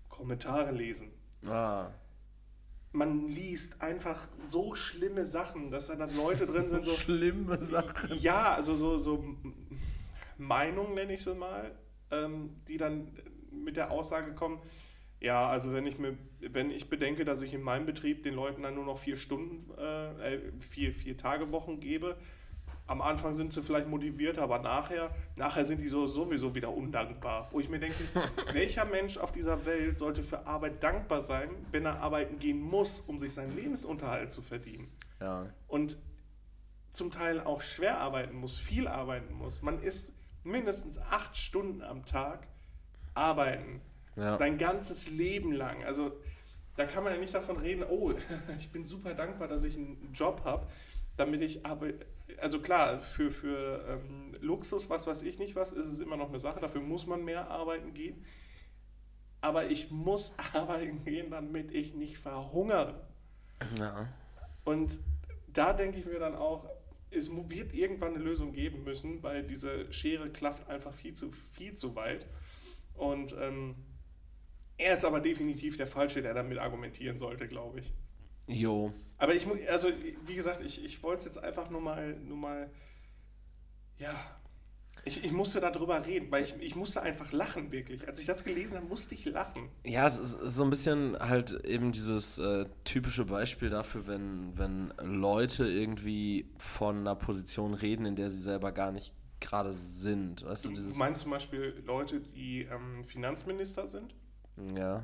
Kommentare 0.09 0.71
lesen. 0.71 1.11
Ah. 1.45 1.91
Man 2.91 3.27
liest 3.27 3.81
einfach 3.81 4.27
so 4.43 4.73
schlimme 4.73 5.25
Sachen, 5.25 5.69
dass 5.69 5.87
da 5.87 5.95
dann 5.95 6.15
Leute 6.15 6.47
drin 6.47 6.67
sind, 6.67 6.85
so. 6.85 6.91
schlimme 6.91 7.63
Sachen. 7.63 8.17
Ja, 8.17 8.55
also 8.55 8.73
so, 8.73 8.97
so 8.97 9.23
Meinung 10.39 10.95
nenne 10.95 11.13
ich 11.13 11.23
sie 11.23 11.35
mal 11.35 11.77
ähm, 12.11 12.61
die 12.67 12.77
dann 12.77 13.11
mit 13.51 13.75
der 13.75 13.91
Aussage 13.91 14.33
kommen, 14.33 14.61
ja, 15.19 15.47
also 15.47 15.73
wenn 15.73 15.87
ich 15.87 15.97
mir, 15.97 16.17
wenn 16.41 16.69
ich 16.69 16.89
bedenke, 16.89 17.25
dass 17.25 17.41
ich 17.41 17.53
in 17.53 17.61
meinem 17.61 17.85
Betrieb 17.85 18.23
den 18.23 18.35
Leuten 18.35 18.61
dann 18.61 18.75
nur 18.75 18.85
noch 18.85 18.97
vier 18.97 19.17
Stunden, 19.17 19.71
äh, 19.77 20.39
vier, 20.59 20.93
vier 20.93 21.17
Tage 21.17 21.51
Wochen 21.51 21.79
gebe, 21.79 22.17
am 22.85 23.01
Anfang 23.01 23.33
sind 23.33 23.51
sie 23.51 23.61
vielleicht 23.61 23.87
motiviert, 23.87 24.37
aber 24.37 24.59
nachher, 24.59 25.13
nachher 25.35 25.65
sind 25.65 25.81
die 25.81 25.87
so 25.87 26.05
sowieso 26.05 26.53
wieder 26.55 26.73
undankbar. 26.73 27.49
Wo 27.51 27.59
ich 27.59 27.69
mir 27.69 27.79
denke, 27.79 27.97
welcher 28.53 28.85
Mensch 28.85 29.17
auf 29.17 29.31
dieser 29.31 29.65
Welt 29.65 29.97
sollte 29.97 30.21
für 30.21 30.45
Arbeit 30.45 30.83
dankbar 30.83 31.21
sein, 31.21 31.49
wenn 31.71 31.85
er 31.85 32.01
arbeiten 32.01 32.37
gehen 32.37 32.61
muss, 32.61 33.01
um 33.01 33.19
sich 33.19 33.33
seinen 33.33 33.55
Lebensunterhalt 33.55 34.31
zu 34.31 34.41
verdienen? 34.41 34.91
Ja. 35.19 35.49
Und 35.67 35.97
zum 36.91 37.11
Teil 37.11 37.41
auch 37.41 37.61
schwer 37.61 37.99
arbeiten 37.99 38.35
muss, 38.35 38.57
viel 38.57 38.87
arbeiten 38.87 39.33
muss. 39.33 39.61
Man 39.61 39.81
ist 39.81 40.13
mindestens 40.47 40.97
acht 40.97 41.37
Stunden 41.37 41.81
am 41.81 42.05
Tag 42.05 42.47
arbeiten. 43.13 43.81
Ja. 44.15 44.37
Sein 44.37 44.57
ganzes 44.57 45.09
Leben 45.09 45.51
lang. 45.51 45.83
Also 45.83 46.11
da 46.75 46.85
kann 46.85 47.03
man 47.03 47.13
ja 47.13 47.19
nicht 47.19 47.33
davon 47.33 47.57
reden, 47.57 47.83
oh, 47.83 48.13
ich 48.59 48.71
bin 48.71 48.85
super 48.85 49.13
dankbar, 49.13 49.47
dass 49.47 49.63
ich 49.63 49.75
einen 49.75 50.11
Job 50.13 50.41
habe, 50.45 50.67
damit 51.17 51.41
ich 51.41 51.65
aber, 51.65 51.87
also 52.39 52.59
klar, 52.59 52.99
für, 52.99 53.31
für 53.31 53.83
ähm, 53.87 54.35
Luxus, 54.39 54.89
was 54.89 55.07
weiß 55.07 55.23
ich 55.23 55.39
nicht 55.39 55.55
was, 55.55 55.73
ist 55.73 55.87
es 55.87 55.99
immer 55.99 56.17
noch 56.17 56.29
eine 56.29 56.39
Sache, 56.39 56.59
dafür 56.59 56.81
muss 56.81 57.07
man 57.07 57.25
mehr 57.25 57.49
arbeiten 57.49 57.93
gehen. 57.93 58.23
Aber 59.41 59.69
ich 59.69 59.91
muss 59.91 60.33
arbeiten 60.53 61.03
gehen, 61.03 61.31
damit 61.31 61.71
ich 61.71 61.93
nicht 61.93 62.17
verhungere. 62.17 63.07
Ja. 63.77 64.07
Und 64.63 64.99
da 65.47 65.73
denke 65.73 65.97
ich 65.97 66.05
mir 66.05 66.19
dann 66.19 66.35
auch, 66.35 66.69
es 67.17 67.29
wird 67.31 67.73
irgendwann 67.73 68.15
eine 68.15 68.23
Lösung 68.23 68.53
geben 68.53 68.83
müssen, 68.83 69.21
weil 69.23 69.43
diese 69.43 69.91
Schere 69.91 70.29
klafft 70.29 70.67
einfach 70.69 70.93
viel 70.93 71.13
zu, 71.13 71.31
viel 71.31 71.73
zu 71.73 71.95
weit. 71.95 72.27
Und 72.93 73.35
ähm, 73.39 73.75
er 74.77 74.93
ist 74.93 75.05
aber 75.05 75.19
definitiv 75.19 75.77
der 75.77 75.87
Falsche, 75.87 76.21
der 76.21 76.33
damit 76.33 76.57
argumentieren 76.57 77.17
sollte, 77.17 77.47
glaube 77.47 77.79
ich. 77.81 77.93
Jo. 78.47 78.93
Aber 79.17 79.33
ich 79.33 79.45
muss, 79.45 79.57
also 79.67 79.89
wie 80.25 80.35
gesagt, 80.35 80.61
ich, 80.61 80.83
ich 80.83 81.03
wollte 81.03 81.19
es 81.19 81.25
jetzt 81.25 81.43
einfach 81.43 81.69
nur 81.69 81.81
mal, 81.81 82.15
nur 82.19 82.37
mal, 82.37 82.71
ja, 83.97 84.36
ich, 85.05 85.23
ich 85.23 85.31
musste 85.31 85.59
darüber 85.59 86.05
reden, 86.05 86.31
weil 86.31 86.43
ich, 86.43 86.55
ich 86.59 86.75
musste 86.75 87.01
einfach 87.01 87.31
lachen, 87.31 87.71
wirklich. 87.71 88.07
Als 88.07 88.19
ich 88.19 88.25
das 88.25 88.43
gelesen 88.43 88.77
habe, 88.77 88.87
musste 88.87 89.15
ich 89.15 89.25
lachen. 89.25 89.69
Ja, 89.83 90.05
es 90.05 90.19
ist 90.19 90.39
so 90.41 90.63
ein 90.63 90.69
bisschen 90.69 91.17
halt 91.19 91.65
eben 91.65 91.91
dieses 91.91 92.39
äh, 92.39 92.65
typische 92.83 93.25
Beispiel 93.25 93.69
dafür, 93.69 94.07
wenn, 94.07 94.57
wenn 94.57 94.93
Leute 95.01 95.67
irgendwie 95.67 96.49
von 96.57 96.99
einer 96.99 97.15
Position 97.15 97.73
reden, 97.73 98.05
in 98.05 98.15
der 98.15 98.29
sie 98.29 98.41
selber 98.41 98.71
gar 98.71 98.91
nicht 98.91 99.13
gerade 99.39 99.73
sind. 99.73 100.43
Weißt 100.43 100.65
du, 100.65 100.69
dieses 100.69 100.93
du 100.93 100.99
meinst 100.99 101.21
zum 101.21 101.31
Beispiel 101.31 101.81
Leute, 101.85 102.19
die 102.19 102.63
ähm, 102.63 103.03
Finanzminister 103.03 103.87
sind? 103.87 104.15
Ja. 104.75 105.03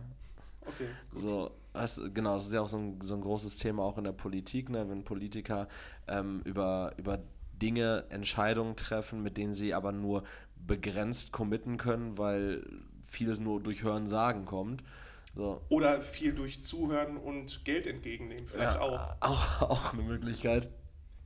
Okay. 0.61 0.87
Gut. 1.11 1.19
So, 1.19 1.51
also, 1.73 2.11
genau, 2.11 2.35
das 2.35 2.47
ist 2.47 2.53
ja 2.53 2.61
auch 2.61 2.67
so 2.67 2.77
ein, 2.77 2.99
so 3.01 3.15
ein 3.15 3.21
großes 3.21 3.57
Thema 3.57 3.83
auch 3.83 3.97
in 3.97 4.03
der 4.03 4.11
Politik, 4.13 4.69
ne? 4.69 4.87
wenn 4.89 5.03
Politiker 5.03 5.67
ähm, 6.07 6.41
über, 6.45 6.93
über 6.97 7.19
Dinge, 7.63 8.03
Entscheidungen 8.09 8.75
treffen, 8.75 9.23
mit 9.23 9.37
denen 9.37 9.53
sie 9.53 9.73
aber 9.73 9.93
nur 9.93 10.23
begrenzt 10.55 11.31
committen 11.31 11.77
können, 11.77 12.17
weil 12.17 12.61
vieles 13.01 13.39
nur 13.39 13.63
durch 13.63 13.83
Hören 13.83 14.05
sagen 14.05 14.43
kommt. 14.43 14.83
So. 15.33 15.61
Oder 15.69 16.01
viel 16.01 16.33
durch 16.33 16.61
Zuhören 16.61 17.15
und 17.15 17.63
Geld 17.63 17.87
entgegennehmen, 17.87 18.45
vielleicht 18.45 18.75
ja, 18.75 18.81
auch. 18.81 19.15
auch. 19.21 19.61
Auch 19.61 19.93
eine 19.93 20.03
Möglichkeit. 20.03 20.67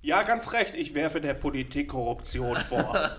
Ja, 0.03 0.21
ganz 0.21 0.53
recht, 0.53 0.75
ich 0.75 0.93
werfe 0.93 1.19
der 1.19 1.33
Politik 1.33 1.89
Korruption 1.89 2.55
vor. 2.55 2.95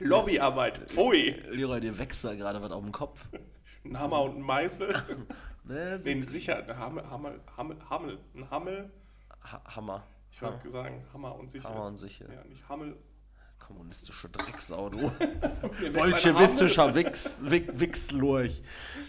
Lobbyarbeit, 0.00 0.90
pfui. 0.90 1.36
Leroy, 1.50 1.80
dir 1.80 1.98
wächst 1.98 2.24
da 2.24 2.34
gerade 2.34 2.62
was 2.62 2.72
auf 2.72 2.82
dem 2.82 2.92
Kopf. 2.92 3.28
Ein 3.84 3.98
Hammer 3.98 4.22
und 4.22 4.36
ein 4.36 4.42
Meißel. 4.42 4.88
ne, 5.64 6.00
nee, 6.02 6.20
sicher, 6.22 6.66
ein 6.66 6.78
Hammel, 6.78 7.10
Hammel, 7.10 7.40
Hammel, 7.58 7.76
Hammel, 7.90 8.18
ein 8.34 8.50
Hammel. 8.50 8.90
Ha 9.52 9.76
Hammer. 9.76 10.02
Ich 10.34 10.42
würde 10.42 10.68
sagen, 10.68 11.04
Hammer 11.12 11.36
und 11.36 11.48
Sichel. 11.48 11.70
Hammer 11.70 11.86
und 11.86 11.96
Sichel. 11.96 12.28
Ja, 12.28 12.42
nicht 12.44 12.68
Hammel. 12.68 12.96
Kommunistische 13.60 14.28
Drecksau, 14.28 14.90
du. 14.90 14.98
Bolschewistischer 15.92 16.92
Wichs, 16.96 17.38
Wichslurch. 17.40 18.62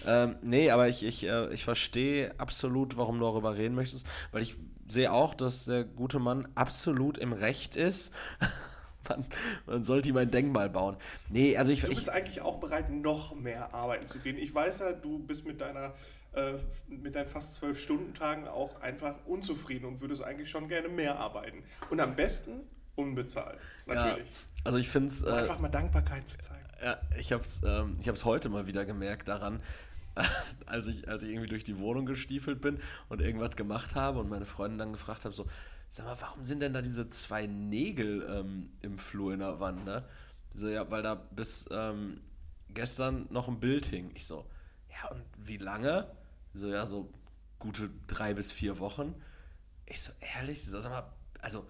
Ähm, 0.06 0.36
nee, 0.44 0.70
aber 0.70 0.88
ich, 0.88 1.04
ich, 1.04 1.28
äh, 1.28 1.52
ich 1.52 1.64
verstehe 1.66 2.40
absolut, 2.40 2.96
warum 2.96 3.18
du 3.18 3.26
darüber 3.26 3.58
reden 3.58 3.74
möchtest, 3.74 4.06
weil 4.32 4.44
ich 4.44 4.56
sehe 4.88 5.12
auch, 5.12 5.34
dass 5.34 5.66
der 5.66 5.84
gute 5.84 6.20
Mann 6.20 6.48
absolut 6.54 7.18
im 7.18 7.34
Recht 7.34 7.76
ist. 7.76 8.14
man, 9.10 9.26
man, 9.66 9.84
sollte 9.84 10.10
ihm 10.10 10.18
ein 10.18 10.30
Denkmal 10.30 10.70
bauen. 10.70 10.96
Nee, 11.30 11.58
also 11.58 11.72
ich. 11.72 11.82
Du 11.82 11.88
bist 11.88 12.04
ich, 12.04 12.12
eigentlich 12.12 12.42
auch 12.42 12.60
bereit, 12.60 12.92
noch 12.92 13.34
mehr 13.34 13.74
arbeiten 13.74 14.06
zu 14.06 14.20
gehen. 14.20 14.38
Ich 14.38 14.54
weiß 14.54 14.80
ja, 14.80 14.94
du 14.94 15.18
bist 15.18 15.48
mit 15.48 15.60
deiner 15.60 15.96
mit 16.88 17.16
deinen 17.16 17.28
fast 17.28 17.56
zwölf 17.56 17.80
Stunden 17.80 18.14
Tagen 18.14 18.48
auch 18.48 18.82
einfach 18.82 19.18
unzufrieden 19.26 19.86
und 19.86 20.02
würdest 20.02 20.24
eigentlich 20.24 20.50
schon 20.50 20.68
gerne 20.68 20.90
mehr 20.90 21.20
arbeiten. 21.20 21.64
Und 21.90 22.00
am 22.00 22.16
besten 22.16 22.62
unbezahlt, 22.96 23.60
natürlich. 23.86 24.28
Ja, 24.30 24.64
also 24.64 24.78
ich 24.78 24.90
finde 24.90 25.08
es. 25.08 25.24
Äh, 25.24 25.32
einfach 25.32 25.60
mal 25.60 25.70
Dankbarkeit 25.70 26.28
zu 26.28 26.38
zeigen. 26.38 26.66
Ja, 26.84 26.98
ich 27.18 27.32
habe 27.32 27.44
es 27.44 27.62
ähm, 27.64 27.98
heute 28.26 28.50
mal 28.50 28.68
wieder 28.68 28.86
gemerkt 28.86 29.28
daran, 29.28 29.62
als 30.66 30.88
ich, 30.88 31.08
als 31.08 31.24
ich 31.24 31.32
irgendwie 31.32 31.50
durch 31.50 31.64
die 31.64 31.78
Wohnung 31.80 32.06
gestiefelt 32.06 32.62
bin 32.62 32.80
und 33.10 33.22
irgendwas 33.22 33.56
gemacht 33.56 33.96
habe 33.96 34.20
und 34.20 34.30
meine 34.30 34.46
Freundin 34.46 34.80
dann 34.80 34.92
gefragt 34.94 35.26
habe, 35.26 35.34
so, 35.34 35.46
sag 35.90 36.06
mal, 36.06 36.18
warum 36.20 36.44
sind 36.44 36.62
denn 36.62 36.74
da 36.74 36.82
diese 36.82 37.08
zwei 37.08 37.48
Nägel 37.48 38.26
ähm, 38.30 38.70
im 38.82 38.98
Flur 38.98 39.34
in 39.34 39.40
der 39.40 39.60
Wand, 39.60 39.86
ne? 39.86 40.04
So, 40.50 40.68
ja, 40.68 40.90
weil 40.90 41.04
da 41.04 41.16
bis 41.16 41.68
ähm, 41.72 42.22
gestern 42.70 43.28
noch 43.30 43.48
ein 43.48 43.60
Bild 43.60 43.86
hing. 43.86 44.12
Ich 44.16 44.26
so, 44.26 44.46
ja, 44.90 45.10
und 45.10 45.24
wie 45.38 45.58
lange? 45.58 46.08
So, 46.56 46.70
ja, 46.70 46.86
so 46.86 47.12
gute 47.60 47.90
drei 48.08 48.34
bis 48.34 48.54
vier 48.54 48.80
Wochen. 48.80 49.14
Ich 49.86 50.02
so, 50.02 50.14
ehrlich? 50.36 50.64
So, 50.64 50.80
sag 50.80 50.92
mal, 50.92 51.14
also, 51.42 51.66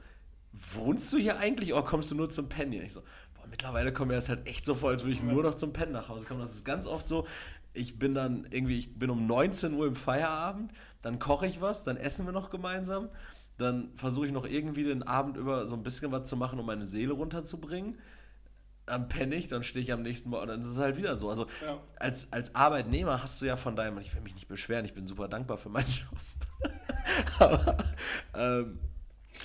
wohnst 0.54 1.12
du 1.12 1.18
hier 1.18 1.40
eigentlich 1.40 1.74
oder 1.74 1.84
kommst 1.84 2.12
du 2.12 2.16
nur 2.16 2.30
zum 2.30 2.50
Pennen 2.50 2.72
hier? 2.72 2.84
Ich 2.84 2.94
so, 2.94 3.02
boah, 3.34 3.48
mittlerweile 3.50 3.92
kommt 3.92 4.10
mir 4.10 4.16
das 4.16 4.30
halt 4.30 4.48
echt 4.48 4.64
so 4.64 4.76
vor, 4.76 4.92
als 4.92 5.04
würde 5.04 5.14
ich 5.14 5.24
nur 5.24 5.42
noch 5.42 5.56
zum 5.56 5.74
Pennen 5.74 5.92
nach 5.92 6.08
Hause 6.08 6.28
kommen. 6.28 6.40
Das 6.40 6.52
ist 6.52 6.66
ganz 6.66 6.86
oft 6.86 7.08
so, 7.08 7.26
ich 7.74 7.98
bin 7.98 8.14
dann 8.14 8.48
irgendwie, 8.52 8.78
ich 8.78 8.98
bin 8.98 9.10
um 9.10 9.26
19 9.26 9.74
Uhr 9.74 9.88
im 9.88 9.96
Feierabend, 9.96 10.72
dann 11.02 11.18
koche 11.18 11.48
ich 11.48 11.62
was, 11.62 11.84
dann 11.84 11.98
essen 11.98 12.28
wir 12.28 12.32
noch 12.32 12.52
gemeinsam, 12.52 13.10
dann 13.58 13.90
versuche 13.96 14.28
ich 14.28 14.32
noch 14.32 14.46
irgendwie 14.46 14.84
den 14.84 15.02
Abend 15.04 15.36
über 15.36 15.68
so 15.68 15.76
ein 15.76 15.84
bisschen 15.84 16.12
was 16.12 16.30
zu 16.30 16.38
machen, 16.38 16.60
um 16.60 16.66
meine 16.66 16.86
Seele 16.86 17.14
runterzubringen. 17.14 17.98
Dann 18.86 19.08
penne 19.08 19.36
ich, 19.36 19.48
dann 19.48 19.64
stehe 19.64 19.84
ich 19.84 19.92
am 19.92 20.04
nächsten 20.04 20.30
Morgen, 20.30 20.48
dann 20.48 20.62
ist 20.62 20.68
es 20.68 20.78
halt 20.78 20.98
wieder 20.98 21.16
so. 21.18 21.30
Also 21.30 21.48
ja. 21.66 21.80
als, 22.00 22.32
als 22.32 22.54
Arbeitnehmer 22.54 23.24
hast 23.24 23.42
du 23.42 23.46
ja 23.46 23.58
von 23.58 23.76
deinem, 23.76 23.98
ich 23.98 24.14
will 24.14 24.22
mich 24.22 24.36
nicht 24.36 24.48
beschweren, 24.48 24.86
ich 24.86 24.94
bin 24.94 25.08
super 25.08 25.28
dankbar 25.28 25.58
für 25.58 25.70
meinen 25.70 25.88
Job. 25.90 26.18
Aber 27.40 27.78
ähm, 28.36 28.80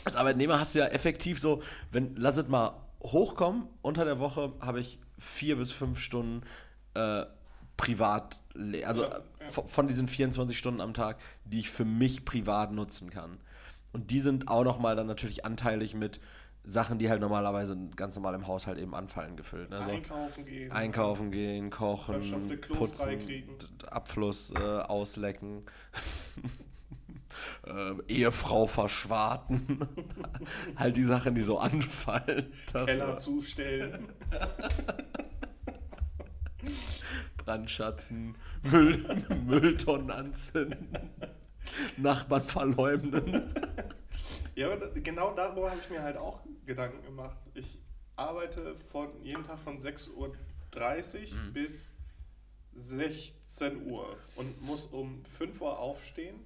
als 0.05 0.16
Arbeitnehmer 0.16 0.59
hast 0.59 0.74
du 0.74 0.81
ja 0.81 0.87
effektiv 0.87 1.40
so, 1.40 1.62
wenn, 1.90 2.14
lass 2.16 2.37
es 2.37 2.48
mal 2.48 2.87
hochkommen, 3.03 3.66
unter 3.83 4.05
der 4.05 4.18
Woche 4.18 4.53
habe 4.61 4.81
ich 4.81 4.98
vier 5.18 5.57
bis 5.57 5.72
fünf 5.72 5.98
Stunden 5.98 6.42
äh, 6.94 7.24
privat, 7.76 8.40
also 8.85 9.05
ja, 9.05 9.20
ja. 9.40 9.46
von 9.46 9.88
diesen 9.88 10.07
24 10.07 10.57
Stunden 10.57 10.81
am 10.81 10.92
Tag, 10.92 11.18
die 11.44 11.61
ich 11.61 11.70
für 11.70 11.85
mich 11.85 12.24
privat 12.24 12.72
nutzen 12.72 13.11
kann. 13.11 13.38
Und 13.92 14.11
die 14.11 14.20
sind 14.20 14.48
auch 14.48 14.64
nochmal 14.64 14.96
dann 14.96 15.07
natürlich 15.07 15.44
anteilig 15.44 15.94
mit 15.94 16.20
Sachen, 16.64 16.99
die 16.99 17.09
halt 17.09 17.20
normalerweise 17.20 17.77
ganz 17.96 18.16
normal 18.16 18.35
im 18.35 18.46
Haushalt 18.46 18.79
eben 18.79 18.94
anfallen, 18.94 19.37
gefüllt. 19.37 19.73
Also 19.73 19.90
einkaufen 19.90 20.44
gehen. 20.44 20.70
Einkaufen 20.70 21.31
gehen, 21.31 21.70
kochen, 21.70 22.61
putzen, 22.68 23.20
Abfluss 23.88 24.53
äh, 24.53 24.59
auslecken. 24.59 25.62
äh, 27.66 27.92
Ehefrau 28.09 28.66
verschwarten. 28.66 29.88
halt 30.77 30.96
die 30.96 31.05
Sachen, 31.05 31.35
die 31.35 31.40
so 31.40 31.59
anfallen. 31.59 32.53
Keller 32.73 33.18
zustellen. 33.18 34.09
Brandschatzen, 37.38 38.37
Müll, 38.70 39.25
Mülltonnen 39.46 40.11
anzünden, 40.11 41.11
Nachbarn 41.96 42.44
verleumden. 42.44 43.55
Ja, 44.61 44.70
aber 44.70 44.90
genau 44.90 45.33
darüber 45.33 45.70
habe 45.70 45.81
ich 45.83 45.88
mir 45.88 46.03
halt 46.03 46.18
auch 46.18 46.40
Gedanken 46.66 47.03
gemacht. 47.03 47.38
Ich 47.55 47.81
arbeite 48.14 48.75
von 48.77 49.11
jeden 49.23 49.42
Tag 49.46 49.59
von 49.59 49.79
6.30 49.79 50.16
Uhr 50.16 50.29
mhm. 50.29 51.53
bis 51.55 51.94
16 52.75 53.87
Uhr 53.90 54.18
und 54.37 54.61
muss 54.61 54.85
um 54.88 55.25
5 55.25 55.62
Uhr 55.62 55.79
aufstehen. 55.79 56.44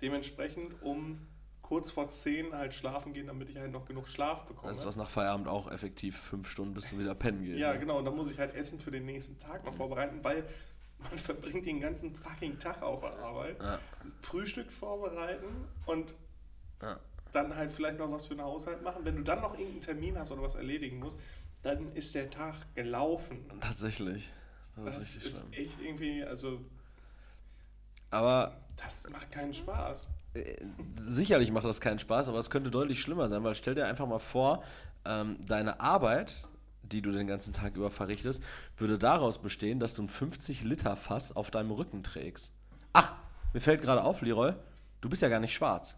Dementsprechend 0.00 0.82
um 0.82 1.26
kurz 1.60 1.90
vor 1.90 2.08
10 2.08 2.54
halt 2.54 2.72
schlafen 2.72 3.12
gehen, 3.12 3.26
damit 3.26 3.50
ich 3.50 3.58
halt 3.58 3.72
noch 3.72 3.84
genug 3.84 4.08
Schlaf 4.08 4.46
bekomme. 4.46 4.68
Also 4.68 4.84
du 4.84 4.88
hast 4.88 4.96
nach 4.96 5.10
Feierabend 5.10 5.46
auch 5.46 5.70
effektiv 5.70 6.16
5 6.18 6.48
Stunden, 6.48 6.72
bis 6.72 6.88
du 6.88 6.98
wieder 6.98 7.14
pennen 7.14 7.44
gehst. 7.44 7.58
Ja, 7.58 7.74
ne? 7.74 7.78
genau. 7.78 7.98
Und 7.98 8.06
dann 8.06 8.16
muss 8.16 8.32
ich 8.32 8.38
halt 8.38 8.54
Essen 8.54 8.78
für 8.78 8.90
den 8.90 9.04
nächsten 9.04 9.38
Tag 9.38 9.66
noch 9.66 9.72
mhm. 9.72 9.76
vorbereiten, 9.76 10.24
weil 10.24 10.48
man 10.96 11.10
verbringt 11.18 11.66
den 11.66 11.82
ganzen 11.82 12.10
fucking 12.10 12.58
Tag 12.58 12.80
auf 12.80 13.00
der 13.02 13.18
Arbeit. 13.18 13.62
Ja. 13.62 13.78
Frühstück 14.20 14.70
vorbereiten 14.70 15.68
und 15.84 16.16
ja 16.80 16.98
dann 17.32 17.54
halt 17.54 17.70
vielleicht 17.70 17.98
noch 17.98 18.10
was 18.10 18.26
für 18.26 18.34
den 18.34 18.44
Haushalt 18.44 18.82
machen. 18.82 19.04
Wenn 19.04 19.16
du 19.16 19.22
dann 19.22 19.40
noch 19.40 19.54
irgendeinen 19.54 19.82
Termin 19.82 20.18
hast 20.18 20.32
oder 20.32 20.42
was 20.42 20.54
erledigen 20.54 20.98
musst, 20.98 21.16
dann 21.62 21.92
ist 21.92 22.14
der 22.14 22.30
Tag 22.30 22.54
gelaufen. 22.74 23.38
Tatsächlich. 23.60 24.32
Das, 24.76 24.94
das 24.94 25.16
ist, 25.16 25.24
ist 25.24 25.44
echt 25.52 25.82
irgendwie, 25.82 26.24
also. 26.24 26.60
Aber. 28.10 28.56
Das 28.76 29.08
macht 29.10 29.30
keinen 29.30 29.52
Spaß. 29.52 30.10
Äh, 30.32 30.56
sicherlich 30.94 31.52
macht 31.52 31.66
das 31.66 31.80
keinen 31.80 31.98
Spaß, 31.98 32.30
aber 32.30 32.38
es 32.38 32.48
könnte 32.48 32.70
deutlich 32.70 33.00
schlimmer 33.00 33.28
sein, 33.28 33.44
weil 33.44 33.54
stell 33.54 33.74
dir 33.74 33.86
einfach 33.86 34.06
mal 34.06 34.18
vor, 34.18 34.62
ähm, 35.04 35.36
deine 35.46 35.80
Arbeit, 35.80 36.34
die 36.82 37.02
du 37.02 37.10
den 37.10 37.26
ganzen 37.26 37.52
Tag 37.52 37.76
über 37.76 37.90
verrichtest, 37.90 38.42
würde 38.76 38.98
daraus 38.98 39.38
bestehen, 39.38 39.80
dass 39.80 39.94
du 39.94 40.02
ein 40.02 40.08
50 40.08 40.64
Liter 40.64 40.96
Fass 40.96 41.36
auf 41.36 41.50
deinem 41.50 41.72
Rücken 41.72 42.02
trägst. 42.02 42.52
Ach, 42.94 43.12
mir 43.52 43.60
fällt 43.60 43.82
gerade 43.82 44.02
auf, 44.02 44.22
Leroy, 44.22 44.54
du 45.00 45.08
bist 45.10 45.20
ja 45.22 45.28
gar 45.28 45.40
nicht 45.40 45.54
schwarz. 45.54 45.96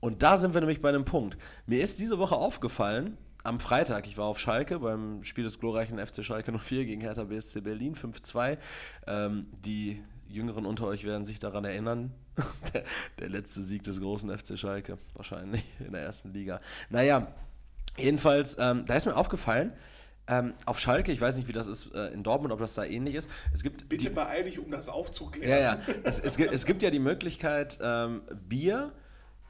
Und 0.00 0.22
da 0.22 0.38
sind 0.38 0.54
wir 0.54 0.60
nämlich 0.60 0.80
bei 0.80 0.88
einem 0.88 1.04
Punkt. 1.04 1.36
Mir 1.66 1.82
ist 1.82 1.98
diese 1.98 2.18
Woche 2.18 2.36
aufgefallen, 2.36 3.18
am 3.44 3.60
Freitag, 3.60 4.06
ich 4.06 4.18
war 4.18 4.26
auf 4.26 4.38
Schalke 4.38 4.78
beim 4.80 5.22
Spiel 5.22 5.44
des 5.44 5.58
glorreichen 5.58 5.98
FC 5.98 6.24
Schalke 6.24 6.56
04 6.56 6.84
gegen 6.84 7.00
Hertha 7.00 7.24
BSC 7.24 7.60
Berlin 7.60 7.94
5-2. 7.94 8.58
Ähm, 9.06 9.46
die 9.64 10.02
Jüngeren 10.28 10.66
unter 10.66 10.86
euch 10.86 11.04
werden 11.04 11.24
sich 11.24 11.38
daran 11.38 11.64
erinnern. 11.64 12.12
der, 12.74 12.84
der, 13.18 13.28
letzte 13.28 13.62
Sieg 13.62 13.82
des 13.82 14.00
großen 14.00 14.30
FC 14.36 14.58
Schalke, 14.58 14.98
wahrscheinlich 15.14 15.64
in 15.80 15.92
der 15.92 16.02
ersten 16.02 16.32
Liga. 16.32 16.60
Naja, 16.90 17.32
jedenfalls, 17.96 18.56
ähm, 18.60 18.84
da 18.86 18.94
ist 18.94 19.06
mir 19.06 19.16
aufgefallen, 19.16 19.72
ähm, 20.28 20.52
auf 20.66 20.78
Schalke, 20.78 21.10
ich 21.10 21.20
weiß 21.20 21.36
nicht, 21.36 21.48
wie 21.48 21.52
das 21.52 21.66
ist 21.66 21.92
äh, 21.94 22.08
in 22.08 22.22
Dortmund, 22.22 22.52
ob 22.52 22.60
das 22.60 22.74
da 22.74 22.84
ähnlich 22.84 23.14
ist. 23.14 23.30
Es 23.54 23.62
gibt 23.62 23.88
Bitte 23.88 24.10
beeil 24.10 24.44
dich, 24.44 24.58
um 24.58 24.70
das 24.70 24.88
aufzuklären. 24.88 25.50
Ja, 25.50 25.58
ja. 25.58 25.78
Es, 26.04 26.20
es, 26.20 26.36
gibt, 26.36 26.52
es 26.52 26.66
gibt 26.66 26.82
ja 26.82 26.90
die 26.90 26.98
Möglichkeit, 26.98 27.78
ähm, 27.82 28.22
Bier 28.46 28.92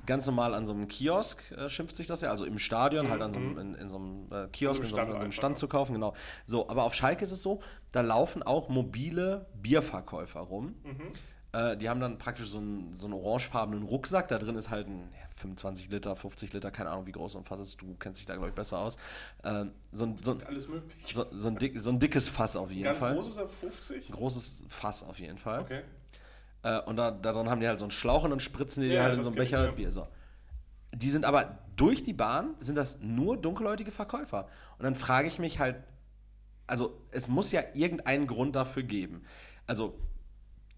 ganz 0.09 0.27
normal 0.27 0.55
an 0.55 0.65
so 0.65 0.73
einem 0.73 0.89
Kiosk 0.89 1.53
äh, 1.53 1.69
schimpft 1.69 1.95
sich 1.95 2.07
das 2.07 2.23
ja, 2.23 2.31
also 2.31 2.47
im 2.47 2.59
Stadion, 2.59 3.07
mhm. 3.07 3.11
halt 3.11 3.23
an 3.23 3.33
so 3.33 3.39
einem, 3.39 3.53
mhm. 3.53 3.59
in, 3.59 3.75
in 3.75 3.89
so 3.89 3.97
einem 3.97 4.27
äh, 4.33 4.49
Kiosk, 4.49 4.83
in 4.83 4.89
so, 4.89 4.99
in 4.99 5.11
so 5.11 5.17
einem 5.17 5.33
Stand 5.33 5.59
zu 5.59 5.69
kaufen, 5.69 5.93
genau. 5.93 6.15
So, 6.45 6.69
aber 6.69 6.85
auf 6.85 6.95
Schalke 6.95 7.23
ist 7.23 7.31
es 7.31 7.43
so, 7.43 7.61
da 7.93 8.01
laufen 8.01 8.43
auch 8.43 8.69
mobile 8.69 9.47
Bierverkäufer 9.63 10.41
rum. 10.41 10.75
Mhm. 10.83 11.13
Äh, 11.53 11.77
die 11.77 11.89
haben 11.89 12.01
dann 12.01 12.19
praktisch 12.19 12.49
so 12.49 12.59
einen, 12.59 12.93
so 12.95 13.07
einen 13.07 13.15
orangefarbenen 13.15 13.83
Rucksack, 13.83 14.29
da 14.29 14.39
drin 14.39 14.57
ist 14.57 14.71
halt 14.71 14.89
ein 14.89 15.11
ja, 15.13 15.29
25 15.35 15.91
Liter, 15.91 16.17
50 16.17 16.55
Liter, 16.55 16.71
keine 16.71 16.91
Ahnung, 16.91 17.07
wie 17.07 17.13
groß 17.13 17.33
so 17.33 17.39
ein 17.39 17.45
Fass 17.45 17.61
ist, 17.61 17.81
du 17.81 17.95
kennst 17.99 18.21
dich 18.21 18.27
da, 18.27 18.35
glaube 18.35 18.49
ich, 18.49 18.55
besser 18.55 18.79
aus. 18.79 18.97
Äh, 19.43 19.67
so, 19.93 20.07
ein, 20.07 20.19
so, 20.23 20.39
Alles 20.47 20.69
möglich. 20.69 21.15
So, 21.15 21.27
so, 21.33 21.49
ein 21.49 21.57
dick, 21.57 21.79
so 21.79 21.91
ein 21.91 21.99
dickes 21.99 22.29
Fass 22.29 22.57
auf 22.57 22.71
jeden 22.71 22.85
Ganz 22.85 22.99
Fall. 22.99 23.15
Großes 23.15 23.39
auf 23.39 23.55
50? 23.55 24.09
Ein 24.09 24.13
großes 24.13 24.65
Fass 24.69 25.03
auf 25.05 25.19
jeden 25.19 25.39
Fall. 25.39 25.61
Okay. 25.61 25.83
Äh, 26.63 26.81
und 26.83 26.97
da, 26.97 27.11
da 27.11 27.33
drin 27.33 27.49
haben 27.49 27.61
die 27.61 27.69
halt 27.69 27.79
so 27.79 27.85
einen 27.85 27.91
Schlauch 27.91 28.25
und 28.25 28.31
dann 28.31 28.41
spritzen 28.41 28.83
die 28.83 28.89
ja, 28.89 29.05
halt 29.05 29.15
in 29.15 29.23
so 29.23 29.31
einen 29.31 29.37
Becher 29.37 29.65
ja. 29.65 29.71
Bier. 29.71 29.91
So. 29.91 30.09
Die 30.95 31.11
sind 31.11 31.25
aber 31.25 31.59
durch 31.77 32.03
die 32.03 32.13
Bahn, 32.13 32.55
sind 32.61 32.77
das 32.77 32.99
nur 33.01 33.37
dunkelhäutige 33.37 33.91
Verkäufer. 33.91 34.49
Und 34.79 34.85
dann 34.85 34.95
frage 34.95 35.29
ich 35.29 35.39
mich 35.39 35.59
halt, 35.59 35.77
also 36.67 37.01
es 37.11 37.29
muss 37.29 37.53
ja 37.53 37.63
irgendeinen 37.75 38.27
Grund 38.27 38.57
dafür 38.57 38.83
geben. 38.83 39.23
Also 39.67 39.99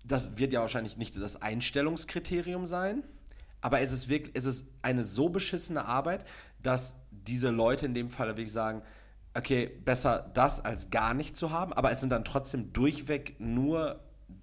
das 0.05 0.39
wird 0.39 0.53
ja 0.53 0.61
wahrscheinlich 0.61 0.97
nicht 0.97 1.17
das 1.21 1.43
Einstellungskriterium 1.43 2.67
sein, 2.67 3.05
aber 3.61 3.81
es 3.81 3.93
ist 3.93 4.09
wirklich, 4.09 4.35
es 4.37 4.47
ist 4.47 4.67
eine 4.83 5.05
so 5.05 5.29
beschissene 5.29 5.85
Arbeit, 5.85 6.25
dass 6.63 6.97
diese 7.11 7.51
Leute 7.51 7.87
in 7.87 7.95
dem 7.95 8.11
Fall 8.11 8.29
wirklich 8.29 8.53
sagen, 8.53 8.83
okay, 9.35 9.67
besser 9.85 10.31
das 10.35 10.65
als 10.65 10.91
gar 10.91 11.15
nicht 11.15 11.37
zu 11.37 11.51
haben, 11.51 11.73
aber 11.73 11.93
es 11.93 12.01
sind 12.01 12.11
dann 12.11 12.25
trotzdem 12.25 12.73
durchweg 12.73 13.39
nur 13.39 14.01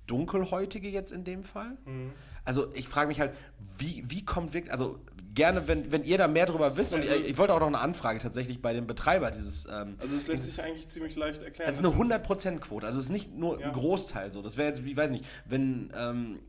Dunkelhäutige 0.07 0.89
jetzt 0.89 1.11
in 1.11 1.23
dem 1.23 1.43
Fall. 1.43 1.77
Mhm. 1.85 2.11
Also 2.45 2.73
ich 2.73 2.87
frage 2.87 3.09
mich 3.09 3.19
halt, 3.19 3.35
wie, 3.77 4.03
wie 4.07 4.23
kommt 4.23 4.53
wirklich, 4.53 4.71
also 4.71 4.99
gerne, 5.35 5.67
wenn, 5.67 5.91
wenn 5.91 6.03
ihr 6.03 6.17
da 6.17 6.27
mehr 6.27 6.45
darüber 6.45 6.75
wisst, 6.77 6.93
und 6.93 7.03
ich, 7.03 7.11
also 7.11 7.23
ich, 7.23 7.37
wollte 7.37 7.53
auch 7.53 7.59
noch 7.59 7.67
eine 7.67 7.79
Anfrage 7.79 8.19
tatsächlich 8.19 8.61
bei 8.61 8.73
dem 8.73 8.87
Betreiber 8.87 9.31
dieses. 9.31 9.65
Ähm, 9.65 9.95
also 9.99 10.15
es 10.15 10.27
lässt 10.27 10.45
sich 10.45 10.61
eigentlich 10.61 10.87
ziemlich 10.87 11.15
leicht 11.15 11.43
erklären. 11.43 11.69
Es 11.69 11.79
ist 11.79 11.85
eine 11.85 11.95
100%-Quote, 11.95 12.85
also 12.85 12.97
es 12.97 13.05
ist 13.05 13.11
nicht 13.11 13.35
nur 13.35 13.59
ja. 13.59 13.67
ein 13.67 13.73
Großteil 13.73 14.31
so. 14.31 14.41
Das 14.41 14.57
wäre 14.57 14.67
jetzt, 14.67 14.85
ich 14.85 14.97
weiß 14.97 15.11
nicht, 15.11 15.25
wenn 15.45 15.93
ähm, 15.95 16.39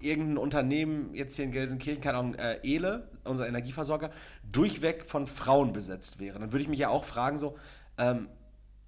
irgendein 0.00 0.38
Unternehmen 0.38 1.14
jetzt 1.14 1.36
hier 1.36 1.44
in 1.44 1.52
Gelsenkirchen, 1.52 2.02
keine 2.02 2.18
Ahnung, 2.18 2.34
äh, 2.34 2.58
Ele, 2.62 3.08
unser 3.24 3.48
Energieversorger, 3.48 4.10
durchweg 4.50 5.04
von 5.04 5.26
Frauen 5.26 5.72
besetzt 5.72 6.20
wäre, 6.20 6.38
dann 6.38 6.52
würde 6.52 6.62
ich 6.62 6.68
mich 6.68 6.78
ja 6.78 6.88
auch 6.88 7.04
fragen 7.04 7.38
so, 7.38 7.56
ähm, 7.98 8.28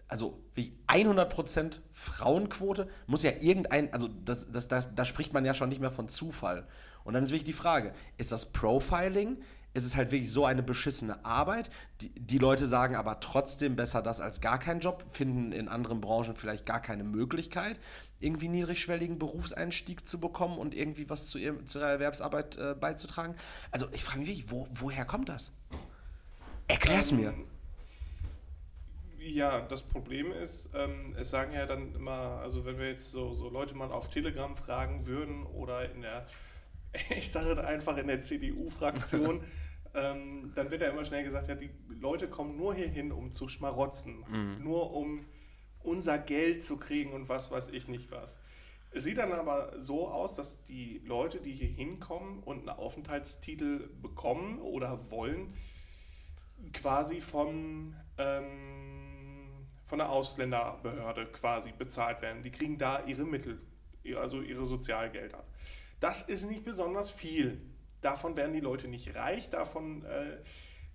also 0.08 0.42
wie 0.54 0.72
100% 0.88 1.78
Frauenquote 1.92 2.88
muss 3.06 3.22
ja 3.22 3.32
irgendein, 3.40 3.92
also 3.92 4.08
das, 4.08 4.50
das, 4.50 4.66
da, 4.66 4.80
da 4.80 5.04
spricht 5.04 5.32
man 5.34 5.44
ja 5.44 5.54
schon 5.54 5.68
nicht 5.68 5.80
mehr 5.80 5.90
von 5.90 6.08
Zufall. 6.08 6.66
Und 7.04 7.14
dann 7.14 7.22
ist 7.22 7.30
wirklich 7.30 7.44
die 7.44 7.52
Frage, 7.52 7.92
ist 8.16 8.32
das 8.32 8.46
Profiling? 8.46 9.38
Ist 9.74 9.84
es 9.84 9.96
halt 9.96 10.10
wirklich 10.10 10.32
so 10.32 10.46
eine 10.46 10.62
beschissene 10.62 11.24
Arbeit? 11.26 11.70
Die, 12.00 12.08
die 12.08 12.38
Leute 12.38 12.66
sagen 12.66 12.96
aber 12.96 13.20
trotzdem 13.20 13.76
besser 13.76 14.02
das 14.02 14.20
als 14.20 14.40
gar 14.40 14.58
kein 14.58 14.80
Job, 14.80 15.04
finden 15.08 15.52
in 15.52 15.68
anderen 15.68 16.00
Branchen 16.00 16.34
vielleicht 16.34 16.64
gar 16.64 16.80
keine 16.80 17.04
Möglichkeit, 17.04 17.78
irgendwie 18.18 18.48
niedrigschwelligen 18.48 19.18
Berufseinstieg 19.18 20.06
zu 20.06 20.18
bekommen 20.18 20.58
und 20.58 20.74
irgendwie 20.74 21.08
was 21.10 21.26
zu, 21.26 21.38
ihr, 21.38 21.64
zu 21.66 21.78
ihrer 21.78 21.90
Erwerbsarbeit 21.90 22.56
äh, 22.56 22.74
beizutragen. 22.74 23.36
Also 23.70 23.86
ich 23.92 24.02
frage 24.02 24.20
mich 24.20 24.28
wirklich, 24.28 24.50
wo, 24.50 24.66
woher 24.74 25.04
kommt 25.04 25.28
das? 25.28 25.52
Erklär's 26.66 27.10
ähm, 27.10 27.20
mir. 27.20 27.34
Ja, 29.34 29.60
das 29.60 29.82
Problem 29.82 30.32
ist, 30.32 30.70
ähm, 30.74 31.14
es 31.18 31.30
sagen 31.30 31.52
ja 31.52 31.66
dann 31.66 31.94
immer, 31.94 32.40
also 32.40 32.64
wenn 32.64 32.78
wir 32.78 32.88
jetzt 32.88 33.12
so, 33.12 33.34
so 33.34 33.48
Leute 33.48 33.74
mal 33.74 33.92
auf 33.92 34.08
Telegram 34.08 34.56
fragen 34.56 35.06
würden 35.06 35.44
oder 35.44 35.90
in 35.90 36.02
der 36.02 36.26
ich 37.16 37.30
sage 37.30 37.54
da 37.54 37.62
einfach 37.62 37.96
in 37.96 38.06
der 38.06 38.20
CDU-Fraktion, 38.20 39.42
ähm, 39.94 40.52
dann 40.54 40.70
wird 40.70 40.82
ja 40.82 40.88
immer 40.88 41.04
schnell 41.04 41.24
gesagt, 41.24 41.48
ja, 41.48 41.54
die 41.54 41.70
Leute 41.88 42.28
kommen 42.28 42.56
nur 42.56 42.74
hierhin, 42.74 43.12
um 43.12 43.32
zu 43.32 43.48
schmarotzen, 43.48 44.24
mhm. 44.28 44.62
nur 44.62 44.92
um 44.94 45.26
unser 45.80 46.18
Geld 46.18 46.64
zu 46.64 46.76
kriegen 46.76 47.12
und 47.12 47.28
was 47.28 47.50
weiß 47.50 47.70
ich 47.70 47.88
nicht 47.88 48.10
was. 48.10 48.40
Es 48.90 49.04
sieht 49.04 49.18
dann 49.18 49.32
aber 49.32 49.78
so 49.78 50.08
aus, 50.08 50.34
dass 50.34 50.64
die 50.64 51.02
Leute, 51.04 51.40
die 51.40 51.52
hier 51.52 51.68
hinkommen 51.68 52.42
und 52.42 52.60
einen 52.60 52.70
Aufenthaltstitel 52.70 53.90
bekommen 54.00 54.60
oder 54.60 55.10
wollen, 55.10 55.54
quasi 56.72 57.20
von, 57.20 57.94
ähm, 58.16 58.77
von 59.88 59.98
der 59.98 60.10
Ausländerbehörde 60.10 61.26
quasi 61.26 61.72
bezahlt 61.72 62.20
werden. 62.20 62.42
Die 62.42 62.50
kriegen 62.50 62.76
da 62.76 63.04
ihre 63.06 63.24
Mittel, 63.24 63.58
also 64.20 64.42
ihre 64.42 64.66
Sozialgelder. 64.66 65.42
Das 65.98 66.22
ist 66.22 66.44
nicht 66.48 66.64
besonders 66.64 67.10
viel. 67.10 67.60
Davon 68.02 68.36
werden 68.36 68.52
die 68.52 68.60
Leute 68.60 68.86
nicht 68.86 69.16
reich, 69.16 69.48
davon 69.48 70.04
äh, 70.04 70.36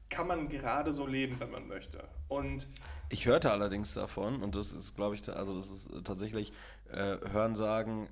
kann 0.10 0.28
man 0.28 0.48
gerade 0.48 0.94
so 0.94 1.08
leben, 1.08 1.40
wenn 1.40 1.50
man 1.50 1.68
möchte. 1.68 2.08
Und 2.28 2.68
ich 3.10 3.26
hörte 3.26 3.52
allerdings 3.52 3.96
davon, 3.96 4.44
und 4.44 4.56
das 4.56 4.74
ist, 4.74 4.96
glaube 4.96 5.16
ich, 5.16 5.28
also 5.28 5.56
das 5.56 5.72
ist 5.72 5.92
tatsächlich 6.04 6.54
äh, 6.92 7.18
Hörensagen 7.32 8.08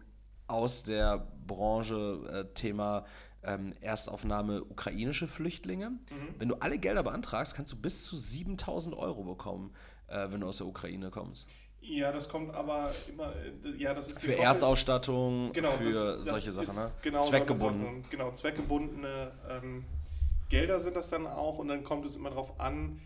aus 0.48 0.84
der 0.84 1.28
Branche 1.46 2.48
äh, 2.50 2.54
Thema 2.56 3.06
ähm, 3.44 3.74
Erstaufnahme 3.82 4.64
ukrainische 4.64 5.28
Flüchtlinge. 5.28 5.92
Mhm. 5.92 6.00
Wenn 6.40 6.50
du 6.50 6.56
alle 6.56 6.78
Gelder 6.78 7.04
beantragst, 7.04 7.56
kannst 7.56 7.72
du 7.72 7.78
bis 7.78 8.04
zu 8.04 8.16
7000 8.16 8.96
Euro 8.96 9.24
bekommen, 9.24 9.74
äh, 9.74 10.01
wenn 10.30 10.42
du 10.42 10.48
aus 10.48 10.58
der 10.58 10.68
Ukraine 10.68 11.10
kommst. 11.10 11.48
Ja, 11.82 12.12
das 12.12 12.30
kommt 12.30 12.54
aber 12.54 12.92
immer, 13.10 13.34
ja, 13.78 13.94
das 13.94 14.10
ist 14.10 14.22
Für 14.22 14.38
Erstausstattung, 14.38 15.52
genau, 15.52 15.72
für 15.72 15.92
das, 15.92 16.26
das 16.26 16.28
solche 16.28 16.52
Sachen, 16.52 16.76
ne? 16.76 16.92
Genau, 17.02 17.20
zweckgebunden. 17.20 17.82
Sachen, 17.82 18.10
genau, 18.12 18.32
zweckgebundene 18.32 19.32
ähm, 19.50 19.86
Gelder 20.50 20.80
sind 20.80 20.96
das 20.96 21.10
dann 21.10 21.26
auch 21.26 21.58
und 21.58 21.70
dann 21.70 21.84
kommt 21.84 22.06
es 22.06 22.16
immer 22.16 22.30
darauf 22.30 22.60
an, 22.60 23.02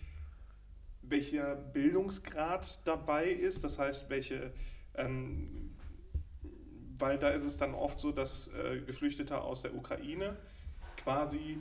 welcher 1.03 1.55
Bildungsgrad 1.55 2.79
dabei 2.85 3.27
ist, 3.27 3.63
das 3.63 3.79
heißt, 3.79 4.09
welche, 4.09 4.51
ähm, 4.95 5.69
weil 6.97 7.17
da 7.17 7.29
ist 7.29 7.45
es 7.45 7.57
dann 7.57 7.75
oft 7.75 7.99
so, 7.99 8.11
dass 8.11 8.49
äh, 8.49 8.81
Geflüchtete 8.81 9.39
aus 9.39 9.61
der 9.61 9.73
Ukraine 9.73 10.35
quasi 10.97 11.57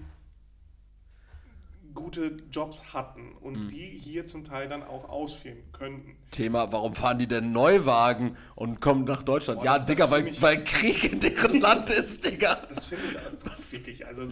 gute 1.95 2.37
Jobs 2.51 2.93
hatten 2.93 3.33
und 3.41 3.65
mhm. 3.65 3.69
die 3.69 3.87
hier 3.87 4.27
zum 4.27 4.45
Teil 4.45 4.69
dann 4.69 4.83
auch 4.83 5.09
ausführen 5.09 5.63
könnten. 5.73 6.17
Thema, 6.31 6.73
warum 6.73 6.95
fahren 6.95 7.19
die 7.19 7.27
denn 7.27 7.53
Neuwagen 7.53 8.37
und 8.55 8.81
kommen 8.81 9.05
nach 9.05 9.23
Deutschland? 9.23 9.61
Boah, 9.61 9.67
ja, 9.67 9.79
Digga, 9.79 10.11
weil, 10.11 10.41
weil 10.43 10.65
Krieg 10.65 11.13
in 11.13 11.21
deren 11.21 11.61
Land 11.61 11.91
ist, 11.91 12.25
Digga. 12.29 12.57
Das 12.75 12.87
finde 12.87 13.05
ich 13.07 13.17
einfach 13.17 13.73
wirklich, 13.73 14.07
also, 14.07 14.25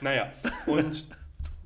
naja, 0.00 0.32
und 0.66 1.08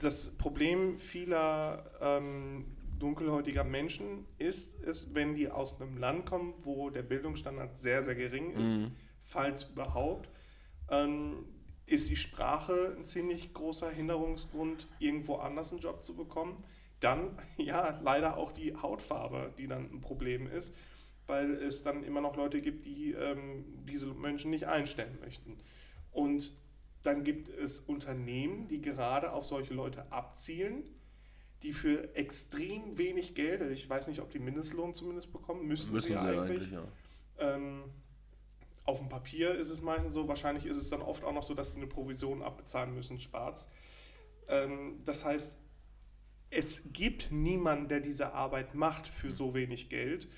das 0.00 0.30
Problem 0.36 0.98
vieler 0.98 1.84
ähm, 2.00 2.64
dunkelhäutiger 2.98 3.64
Menschen 3.64 4.26
ist 4.38 4.82
es, 4.84 5.14
wenn 5.14 5.34
die 5.34 5.50
aus 5.50 5.80
einem 5.80 5.96
Land 5.98 6.26
kommen, 6.26 6.54
wo 6.62 6.90
der 6.90 7.02
Bildungsstandard 7.02 7.76
sehr, 7.76 8.04
sehr 8.04 8.14
gering 8.14 8.52
ist, 8.52 8.76
mhm. 8.76 8.92
falls 9.18 9.64
überhaupt, 9.64 10.28
ähm, 10.90 11.44
ist 11.90 12.08
die 12.08 12.16
Sprache 12.16 12.94
ein 12.96 13.04
ziemlich 13.04 13.52
großer 13.52 13.90
Hinderungsgrund, 13.90 14.86
irgendwo 15.00 15.36
anders 15.36 15.72
einen 15.72 15.80
Job 15.80 16.04
zu 16.04 16.14
bekommen. 16.14 16.56
Dann, 17.00 17.36
ja, 17.56 17.98
leider 18.02 18.36
auch 18.36 18.52
die 18.52 18.74
Hautfarbe, 18.74 19.52
die 19.58 19.66
dann 19.66 19.92
ein 19.92 20.00
Problem 20.00 20.46
ist, 20.46 20.74
weil 21.26 21.52
es 21.54 21.82
dann 21.82 22.04
immer 22.04 22.20
noch 22.20 22.36
Leute 22.36 22.60
gibt, 22.60 22.84
die 22.84 23.12
ähm, 23.12 23.64
diese 23.88 24.08
Menschen 24.14 24.50
nicht 24.50 24.66
einstellen 24.66 25.18
möchten. 25.20 25.58
Und 26.12 26.52
dann 27.02 27.24
gibt 27.24 27.48
es 27.48 27.80
Unternehmen, 27.80 28.68
die 28.68 28.80
gerade 28.80 29.32
auf 29.32 29.44
solche 29.44 29.74
Leute 29.74 30.12
abzielen, 30.12 30.84
die 31.62 31.72
für 31.72 32.14
extrem 32.14 32.98
wenig 32.98 33.34
Geld, 33.34 33.62
also 33.62 33.72
ich 33.72 33.88
weiß 33.88 34.06
nicht, 34.06 34.20
ob 34.20 34.30
die 34.30 34.38
Mindestlohn 34.38 34.94
zumindest 34.94 35.32
bekommen, 35.32 35.66
müssen, 35.66 35.92
müssen 35.92 36.14
sie, 36.14 36.18
sie 36.18 36.26
eigentlich. 36.26 36.50
eigentlich 36.50 36.70
ja. 36.72 36.84
ähm, 37.38 37.82
auf 38.90 38.98
dem 38.98 39.08
Papier 39.08 39.54
ist 39.54 39.70
es 39.70 39.82
meistens 39.82 40.12
so, 40.12 40.26
wahrscheinlich 40.26 40.66
ist 40.66 40.76
es 40.76 40.90
dann 40.90 41.00
oft 41.00 41.22
auch 41.22 41.32
noch 41.32 41.44
so, 41.44 41.54
dass 41.54 41.70
sie 41.70 41.76
eine 41.76 41.86
Provision 41.86 42.42
abbezahlen 42.42 42.92
müssen, 42.92 43.18
Spaß. 43.18 43.70
Ähm, 44.48 45.00
das 45.04 45.24
heißt, 45.24 45.56
es 46.50 46.82
gibt 46.92 47.30
niemanden, 47.30 47.88
der 47.88 48.00
diese 48.00 48.32
Arbeit 48.32 48.74
macht 48.74 49.06
für 49.06 49.30
so 49.30 49.54
wenig 49.54 49.90
Geld. 49.90 50.28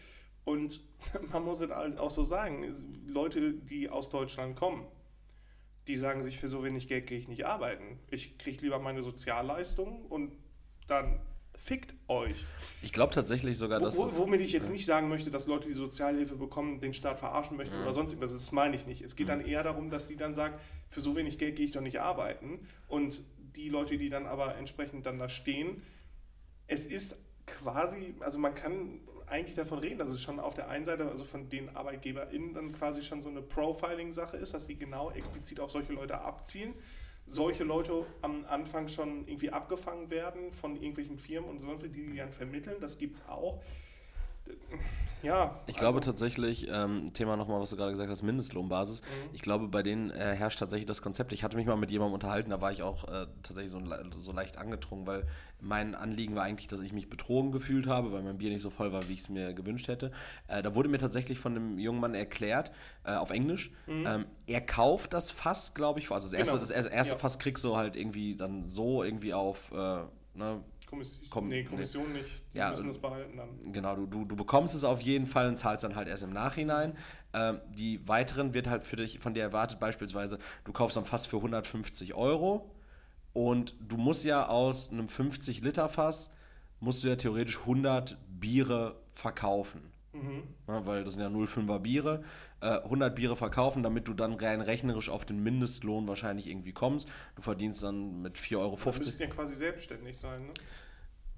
Und 0.44 0.82
man 1.32 1.44
muss 1.44 1.62
es 1.62 1.70
halt 1.70 1.98
auch 1.98 2.10
so 2.10 2.24
sagen, 2.24 2.70
Leute, 3.06 3.54
die 3.54 3.88
aus 3.88 4.10
Deutschland 4.10 4.54
kommen, 4.54 4.86
die 5.86 5.96
sagen 5.96 6.22
sich, 6.22 6.38
für 6.38 6.48
so 6.48 6.62
wenig 6.62 6.88
Geld 6.88 7.06
gehe 7.06 7.18
ich 7.18 7.28
nicht 7.28 7.46
arbeiten. 7.46 8.00
Ich 8.10 8.36
kriege 8.36 8.60
lieber 8.60 8.78
meine 8.80 9.02
Sozialleistungen 9.02 10.04
und 10.04 10.36
dann 10.88 11.20
fickt 11.54 11.94
euch. 12.08 12.44
Ich 12.82 12.92
glaube 12.92 13.12
tatsächlich 13.14 13.56
sogar, 13.58 13.78
dass. 13.80 13.96
Wo, 13.96 14.04
das- 14.04 14.16
womit 14.16 14.40
ich 14.40 14.52
jetzt 14.52 14.70
nicht 14.70 14.84
sagen 14.86 15.08
möchte, 15.08 15.30
dass 15.30 15.46
Leute, 15.46 15.68
die 15.68 15.74
Sozialhilfe 15.74 16.36
bekommen, 16.36 16.80
den 16.80 16.92
Staat 16.94 17.18
verarschen 17.20 17.56
möchten 17.56 17.80
oder 17.80 17.92
sonst 17.92 18.12
irgendwas. 18.12 18.32
Das 18.32 18.52
meine 18.52 18.74
ich 18.76 18.86
nicht. 18.86 19.02
Es 19.02 19.16
geht 19.16 19.28
dann 19.28 19.40
eher 19.44 19.62
darum, 19.62 19.90
dass 19.90 20.08
sie 20.08 20.16
dann 20.16 20.32
sagt, 20.34 20.60
für 20.88 21.00
so 21.00 21.14
wenig 21.16 21.38
Geld 21.38 21.56
gehe 21.56 21.64
ich 21.64 21.72
doch 21.72 21.80
nicht 21.80 22.00
arbeiten. 22.00 22.58
Und 22.88 23.22
die 23.56 23.68
Leute, 23.68 23.96
die 23.98 24.08
dann 24.08 24.26
aber 24.26 24.56
entsprechend 24.56 25.06
dann 25.06 25.18
da 25.18 25.28
stehen, 25.28 25.82
es 26.66 26.86
ist 26.86 27.16
quasi, 27.46 28.14
also 28.20 28.38
man 28.38 28.54
kann 28.54 29.00
eigentlich 29.26 29.54
davon 29.56 29.78
reden, 29.78 29.98
dass 29.98 30.10
es 30.10 30.22
schon 30.22 30.40
auf 30.40 30.54
der 30.54 30.68
einen 30.68 30.84
Seite, 30.84 31.08
also 31.08 31.24
von 31.24 31.48
den 31.48 31.74
ArbeitgeberInnen 31.74 32.54
dann 32.54 32.72
quasi 32.72 33.02
schon 33.02 33.22
so 33.22 33.28
eine 33.30 33.40
Profiling-Sache 33.42 34.36
ist, 34.36 34.52
dass 34.54 34.66
sie 34.66 34.76
genau 34.76 35.10
explizit 35.10 35.60
auf 35.60 35.70
solche 35.70 35.92
Leute 35.92 36.18
abzielen. 36.20 36.74
Solche 37.26 37.64
Leute 37.64 38.04
am 38.20 38.44
Anfang 38.46 38.88
schon 38.88 39.26
irgendwie 39.26 39.50
abgefangen 39.50 40.10
werden 40.10 40.50
von 40.52 40.76
irgendwelchen 40.76 41.18
Firmen 41.18 41.48
und 41.48 41.60
so, 41.60 41.74
die 41.88 41.88
die 41.88 42.16
dann 42.16 42.32
vermitteln, 42.32 42.76
das 42.80 42.98
gibt 42.98 43.14
es 43.14 43.28
auch. 43.28 43.62
Ja. 45.22 45.58
Ich 45.66 45.76
glaube 45.76 45.98
also, 45.98 46.10
tatsächlich, 46.10 46.68
ähm, 46.70 47.12
Thema 47.12 47.36
nochmal, 47.36 47.60
was 47.60 47.70
du 47.70 47.76
gerade 47.76 47.90
gesagt 47.92 48.10
hast, 48.10 48.22
Mindestlohnbasis. 48.22 49.02
Ich 49.32 49.42
glaube, 49.42 49.68
bei 49.68 49.82
denen 49.82 50.10
äh, 50.10 50.34
herrscht 50.34 50.58
tatsächlich 50.58 50.86
das 50.86 51.02
Konzept. 51.02 51.32
Ich 51.32 51.44
hatte 51.44 51.56
mich 51.56 51.66
mal 51.66 51.76
mit 51.76 51.90
jemandem 51.90 52.14
unterhalten, 52.14 52.50
da 52.50 52.60
war 52.60 52.72
ich 52.72 52.82
auch 52.82 53.04
äh, 53.04 53.26
tatsächlich 53.42 53.70
so, 53.70 53.80
so 54.18 54.32
leicht 54.32 54.58
angetrunken, 54.58 55.06
weil 55.06 55.26
mein 55.60 55.94
Anliegen 55.94 56.34
war 56.34 56.42
eigentlich, 56.42 56.66
dass 56.66 56.80
ich 56.80 56.92
mich 56.92 57.08
betrogen 57.08 57.52
gefühlt 57.52 57.86
habe, 57.86 58.12
weil 58.12 58.22
mein 58.22 58.38
Bier 58.38 58.50
nicht 58.50 58.62
so 58.62 58.70
voll 58.70 58.92
war, 58.92 59.08
wie 59.08 59.12
ich 59.12 59.20
es 59.20 59.28
mir 59.28 59.54
gewünscht 59.54 59.88
hätte. 59.88 60.10
Äh, 60.48 60.62
da 60.62 60.74
wurde 60.74 60.88
mir 60.88 60.98
tatsächlich 60.98 61.38
von 61.38 61.54
einem 61.56 61.78
jungen 61.78 62.00
Mann 62.00 62.14
erklärt, 62.14 62.72
äh, 63.04 63.14
auf 63.14 63.30
Englisch, 63.30 63.70
ähm, 63.86 64.26
er 64.46 64.60
kauft 64.60 65.12
das 65.14 65.30
Fass, 65.30 65.74
glaube 65.74 66.00
ich, 66.00 66.10
also 66.10 66.26
das 66.28 66.38
erste, 66.38 66.56
Genau. 66.58 66.66
das 66.66 66.70
erste 66.70 67.14
Ja. 67.14 67.18
Fass 67.18 67.38
kriegst 67.38 67.62
du 67.64 67.76
halt 67.76 67.94
irgendwie 67.96 68.34
dann 68.36 68.66
so 68.66 69.02
irgendwie 69.04 69.34
auf, 69.34 69.70
äh, 69.72 70.00
ne, 70.34 70.62
Kommission, 70.92 71.24
Komm, 71.30 71.48
nee, 71.48 71.62
nee. 71.62 71.64
Kommission 71.64 72.12
nicht. 72.12 72.42
Die 72.52 72.58
Ja, 72.58 72.70
müssen 72.70 72.88
das 72.88 72.98
behalten 72.98 73.34
dann. 73.38 73.72
Genau, 73.72 73.96
du, 73.96 74.04
du, 74.06 74.26
du 74.26 74.36
bekommst 74.36 74.74
es 74.74 74.84
auf 74.84 75.00
jeden 75.00 75.24
Fall 75.24 75.48
und 75.48 75.56
zahlst 75.56 75.84
dann 75.84 75.96
halt 75.96 76.06
erst 76.06 76.22
im 76.22 76.34
Nachhinein. 76.34 76.92
Ähm, 77.32 77.60
die 77.70 78.06
weiteren 78.06 78.52
wird 78.52 78.68
halt 78.68 78.82
für 78.82 78.96
dich 78.96 79.18
von 79.18 79.32
dir 79.32 79.42
erwartet, 79.42 79.80
beispielsweise, 79.80 80.38
du 80.64 80.72
kaufst 80.72 80.98
dann 80.98 81.06
Fass 81.06 81.24
für 81.24 81.38
150 81.38 82.12
Euro 82.12 82.70
und 83.32 83.74
du 83.80 83.96
musst 83.96 84.26
ja 84.26 84.48
aus 84.48 84.90
einem 84.90 85.06
50-Liter-Fass, 85.06 86.30
musst 86.80 87.02
du 87.04 87.08
ja 87.08 87.16
theoretisch 87.16 87.60
100 87.60 88.18
Biere 88.28 89.00
verkaufen. 89.12 89.92
Ja, 90.68 90.84
weil 90.84 91.04
das 91.04 91.14
sind 91.14 91.22
ja 91.22 91.28
0,5er 91.30 91.78
Biere. 91.78 92.22
Äh, 92.60 92.80
100 92.82 93.16
Biere 93.16 93.34
verkaufen, 93.34 93.82
damit 93.82 94.08
du 94.08 94.12
dann 94.12 94.34
rein 94.34 94.60
rechnerisch 94.60 95.08
auf 95.08 95.24
den 95.24 95.42
Mindestlohn 95.42 96.06
wahrscheinlich 96.06 96.48
irgendwie 96.50 96.72
kommst. 96.72 97.08
Du 97.34 97.40
verdienst 97.40 97.82
dann 97.82 98.20
mit 98.20 98.36
4,50 98.36 98.58
Euro. 98.58 98.78
Wir 98.84 98.92
müssten 98.92 99.22
ja 99.22 99.28
quasi 99.28 99.54
selbstständig 99.54 100.18
sein, 100.18 100.42
ne? 100.46 100.52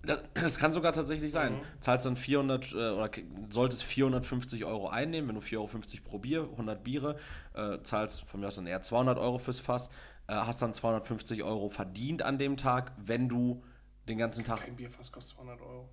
Das, 0.06 0.58
kann 0.58 0.72
sogar 0.72 0.92
tatsächlich 0.92 1.32
sein. 1.32 1.54
Mhm. 1.54 1.80
Zahlst 1.80 2.06
dann 2.06 2.16
400 2.16 2.72
äh, 2.72 2.74
oder 2.74 3.10
solltest 3.50 3.84
450 3.84 4.64
Euro 4.64 4.88
einnehmen, 4.88 5.28
wenn 5.28 5.36
du 5.36 5.40
4,50 5.40 5.56
Euro 5.56 5.68
pro 6.04 6.18
Bier, 6.18 6.42
100 6.42 6.82
Biere, 6.82 7.16
äh, 7.54 7.78
zahlst 7.82 8.24
von 8.24 8.40
mir 8.40 8.48
aus 8.48 8.56
dann 8.56 8.66
eher 8.66 8.82
200 8.82 9.18
Euro 9.18 9.38
fürs 9.38 9.60
Fass, 9.60 9.88
äh, 10.26 10.34
hast 10.34 10.62
dann 10.62 10.72
250 10.72 11.42
Euro 11.42 11.68
verdient 11.68 12.22
an 12.22 12.38
dem 12.38 12.56
Tag, 12.56 12.92
wenn 12.96 13.28
du 13.28 13.62
den 14.08 14.18
ganzen 14.18 14.44
Tag. 14.44 14.60
Kein 14.60 14.76
Bierfass 14.76 15.10
kostet 15.10 15.36
200 15.36 15.60
Euro. 15.60 15.88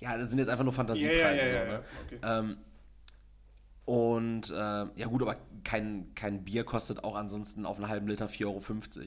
Ja, 0.00 0.16
das 0.16 0.30
sind 0.30 0.38
jetzt 0.38 0.48
einfach 0.48 0.64
nur 0.64 0.72
Fantasiepreise. 0.72 1.20
ja, 1.20 1.32
ja, 1.32 1.48
so, 1.48 1.54
ja, 1.54 1.64
ne? 1.64 1.84
Okay. 2.06 2.18
Ähm, 2.22 2.58
und 3.84 4.50
äh, 4.50 4.54
ja 4.54 5.06
gut, 5.06 5.22
aber 5.22 5.36
kein, 5.64 6.14
kein 6.14 6.44
Bier 6.44 6.64
kostet 6.64 7.04
auch 7.04 7.16
ansonsten 7.16 7.64
auf 7.64 7.78
einen 7.78 7.88
halben 7.88 8.06
Liter 8.06 8.26
4,50 8.26 8.44
Euro. 8.44 8.60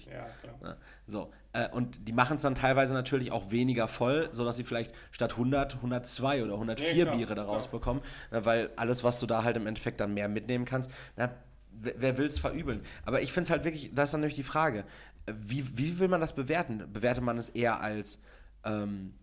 Ja, 0.10 0.26
klar. 0.42 0.56
Ne? 0.62 0.78
So, 1.06 1.32
und 1.74 2.08
die 2.08 2.14
machen 2.14 2.38
es 2.38 2.44
dann 2.44 2.56
teilweise 2.56 2.94
natürlich 2.94 3.32
auch 3.32 3.52
weniger 3.52 3.88
voll, 3.88 4.30
sodass 4.32 4.58
sie 4.58 4.64
vielleicht 4.64 4.94
statt 5.12 5.34
100 5.34 5.76
102 5.76 6.44
oder 6.44 6.54
104 6.54 6.96
Ja, 6.96 7.04
klar, 7.04 7.18
Biere 7.18 7.36
daraus 7.36 7.70
klar. 7.70 7.80
bekommen, 7.80 8.02
ne, 8.32 8.46
weil 8.46 8.70
alles, 8.78 9.04
was 9.04 9.20
du 9.20 9.26
da 9.26 9.44
halt 9.44 9.58
im 9.58 9.68
Endeffekt 9.68 10.00
dann 10.00 10.14
mehr 10.14 10.30
mitnehmen 10.30 10.66
kannst, 10.66 10.90
na, 11.18 11.30
wer, 11.72 12.18
will 12.18 12.28
es 12.28 12.40
verübeln? 12.40 12.82
Aber 13.06 13.22
ich 13.22 13.32
finde 13.32 13.46
es 13.46 13.50
halt 13.52 13.64
wirklich, 13.64 13.92
da 13.94 14.04
ist 14.04 14.14
dann 14.14 14.22
nämlich 14.22 14.36
die 14.36 14.44
Frage, 14.44 14.86
äh, 15.26 15.34
wie, 15.36 15.78
wie 15.78 16.00
will 16.00 16.08
man 16.08 16.22
das 16.22 16.34
bewerten? 16.34 16.86
Bewertet 16.92 17.24
man 17.24 17.38
es 17.38 17.50
eher 17.50 17.82
als 17.82 18.20
ähm, 18.64 19.14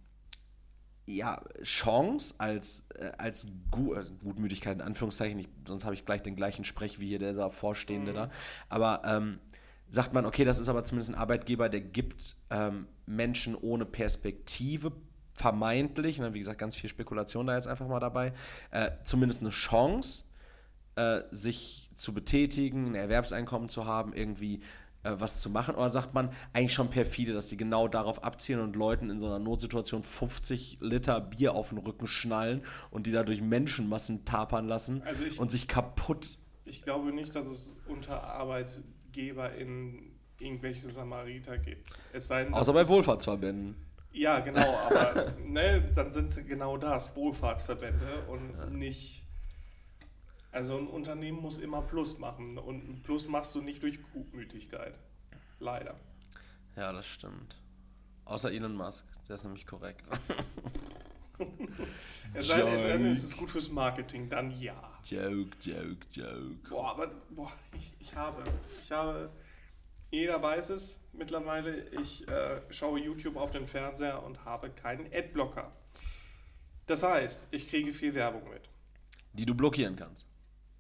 ja, 1.07 1.41
Chance, 1.62 2.35
als, 2.39 2.85
äh, 2.95 3.11
als 3.16 3.47
Gu 3.70 3.95
äh, 3.95 4.05
Gutmütigkeit 4.22 4.76
in 4.76 4.83
Anführungszeichen, 4.83 5.39
ich, 5.39 5.49
sonst 5.66 5.85
habe 5.85 5.95
ich 5.95 6.05
gleich 6.05 6.22
den 6.22 6.37
gleichen 6.37 6.64
Sprech 6.64 7.01
wie 7.01 7.09
hier 7.09 7.18
der 7.18 7.51
Vorstehende 7.51 8.12
da, 8.12 8.31
aber 8.68 9.03
ähm, 9.05 9.41
sagt 9.91 10.12
man, 10.12 10.26
okay, 10.26 10.45
das 10.45 10.59
ist 10.59 10.68
aber 10.68 10.84
zumindest 10.84 11.11
ein 11.11 11.14
Arbeitgeber, 11.14 11.68
der 11.68 11.80
gibt 11.80 12.36
ähm, 12.51 12.86
Menschen 13.07 13.55
ohne 13.55 13.86
Perspektive 13.86 14.93
vermeintlich, 15.32 16.18
ne, 16.18 16.34
wie 16.34 16.41
gesagt, 16.41 16.59
ganz 16.59 16.74
viel 16.76 16.91
Spekulation 16.91 17.47
da 17.47 17.55
jetzt 17.55 17.68
einfach 17.68 17.86
mal 17.86 18.01
dabei, 18.01 18.32
äh, 18.70 18.91
zumindest 19.05 19.41
eine 19.41 19.51
Chance, 19.51 20.24
äh, 20.97 21.22
sich 21.30 21.91
zu 21.95 22.12
betätigen, 22.12 22.89
ein 22.89 22.95
Erwerbseinkommen 22.95 23.68
zu 23.68 23.86
haben, 23.86 24.12
irgendwie 24.12 24.61
äh, 25.05 25.12
was 25.16 25.41
zu 25.41 25.51
machen? 25.51 25.76
Oder 25.76 25.91
sagt 25.91 26.12
man 26.12 26.30
eigentlich 26.53 26.72
schon 26.72 26.91
perfide, 26.91 27.32
dass 27.32 27.49
sie 27.49 27.57
genau 27.57 27.89
darauf 27.89 28.24
abzielen 28.24 28.61
und 28.61 28.74
Leuten 28.74 29.11
in 29.11 29.20
so 29.20 29.26
einer 29.26 29.39
Notsituation 29.39 30.03
50 30.03 30.78
Liter 30.80 31.20
Bier 31.20 31.55
auf 31.55 31.68
den 31.70 31.78
Rücken 31.78 32.07
schnallen 32.07 32.62
und 32.91 33.07
die 33.07 33.12
dadurch 33.12 33.41
Menschenmassen 33.41 34.24
tapern 34.24 34.66
lassen 34.66 35.03
Also 35.03 35.24
ich- 35.24 35.39
und 35.39 35.51
sich 35.51 35.68
kaputt. 35.68 36.39
Ich 36.64 36.82
glaube 36.82 37.12
nicht, 37.12 37.34
dass 37.34 37.47
es 37.47 37.76
unter 37.86 38.22
Arbeitgeber 39.19 39.55
in 39.55 40.12
irgendwelche 40.39 40.89
Samariter 40.89 41.59
gibt. 41.59 41.89
Es 42.12 42.29
sei 42.29 42.45
denn, 42.45 42.55
Außer 42.55 42.73
bei 42.73 42.87
Wohlfahrtsverbänden. 42.87 43.77
Ja, 44.12 44.41
genau, 44.41 44.61
aber 44.91 45.33
ne, 45.45 45.91
dann 45.95 46.12
sind 46.12 46.31
es 46.31 46.37
genau 46.47 46.77
das, 46.77 47.14
Wohlfahrtsverbände 47.16 48.25
und 48.29 48.73
nicht. 48.73 49.25
Also 50.51 50.79
ein 50.79 50.87
Unternehmen 50.87 51.41
muss 51.41 51.59
immer 51.59 51.83
Plus 51.83 52.19
machen 52.19 52.57
und 52.59 52.89
ein 52.89 53.03
Plus 53.03 53.29
machst 53.29 53.55
du 53.55 53.61
nicht 53.61 53.83
durch 53.83 54.01
Gutmütigkeit. 54.12 54.95
Leider. 55.61 55.95
Ja, 56.77 56.93
das 56.93 57.07
stimmt. 57.07 57.57
Außer 58.25 58.53
Elon 58.53 58.75
Musk, 58.75 59.07
der 59.29 59.35
ist 59.35 59.45
nämlich 59.45 59.66
korrekt. 59.66 60.07
Es 62.34 62.49
sei 62.49 62.62
denn, 62.62 63.07
es 63.07 63.24
ist 63.24 63.36
gut 63.36 63.51
fürs 63.51 63.70
Marketing, 63.70 64.28
dann 64.28 64.51
ja. 64.61 64.99
joke, 65.05 65.57
joke, 65.62 66.07
joke. 66.12 66.68
Boah, 66.68 66.91
aber 66.91 67.09
boah, 67.30 67.53
ich, 67.74 67.93
ich 68.01 68.14
habe, 68.14 68.45
ich 68.84 68.93
habe, 68.93 69.30
jeder 70.11 70.43
weiß 70.43 70.70
es 70.70 71.01
mittlerweile, 71.12 71.89
ich 72.01 72.28
äh, 72.28 72.61
schaue 72.70 73.01
YouTube 73.01 73.36
auf 73.36 73.51
den 73.51 73.66
Fernseher 73.66 74.22
und 74.22 74.45
habe 74.45 74.70
keinen 74.70 75.12
Adblocker. 75.12 75.72
Das 76.86 77.03
heißt, 77.03 77.49
ich 77.51 77.68
kriege 77.68 77.93
viel 77.93 78.14
Werbung 78.14 78.49
mit. 78.51 78.68
Die 79.32 79.47
du 79.47 79.55
blockieren 79.55 79.97
kannst. 79.97 80.26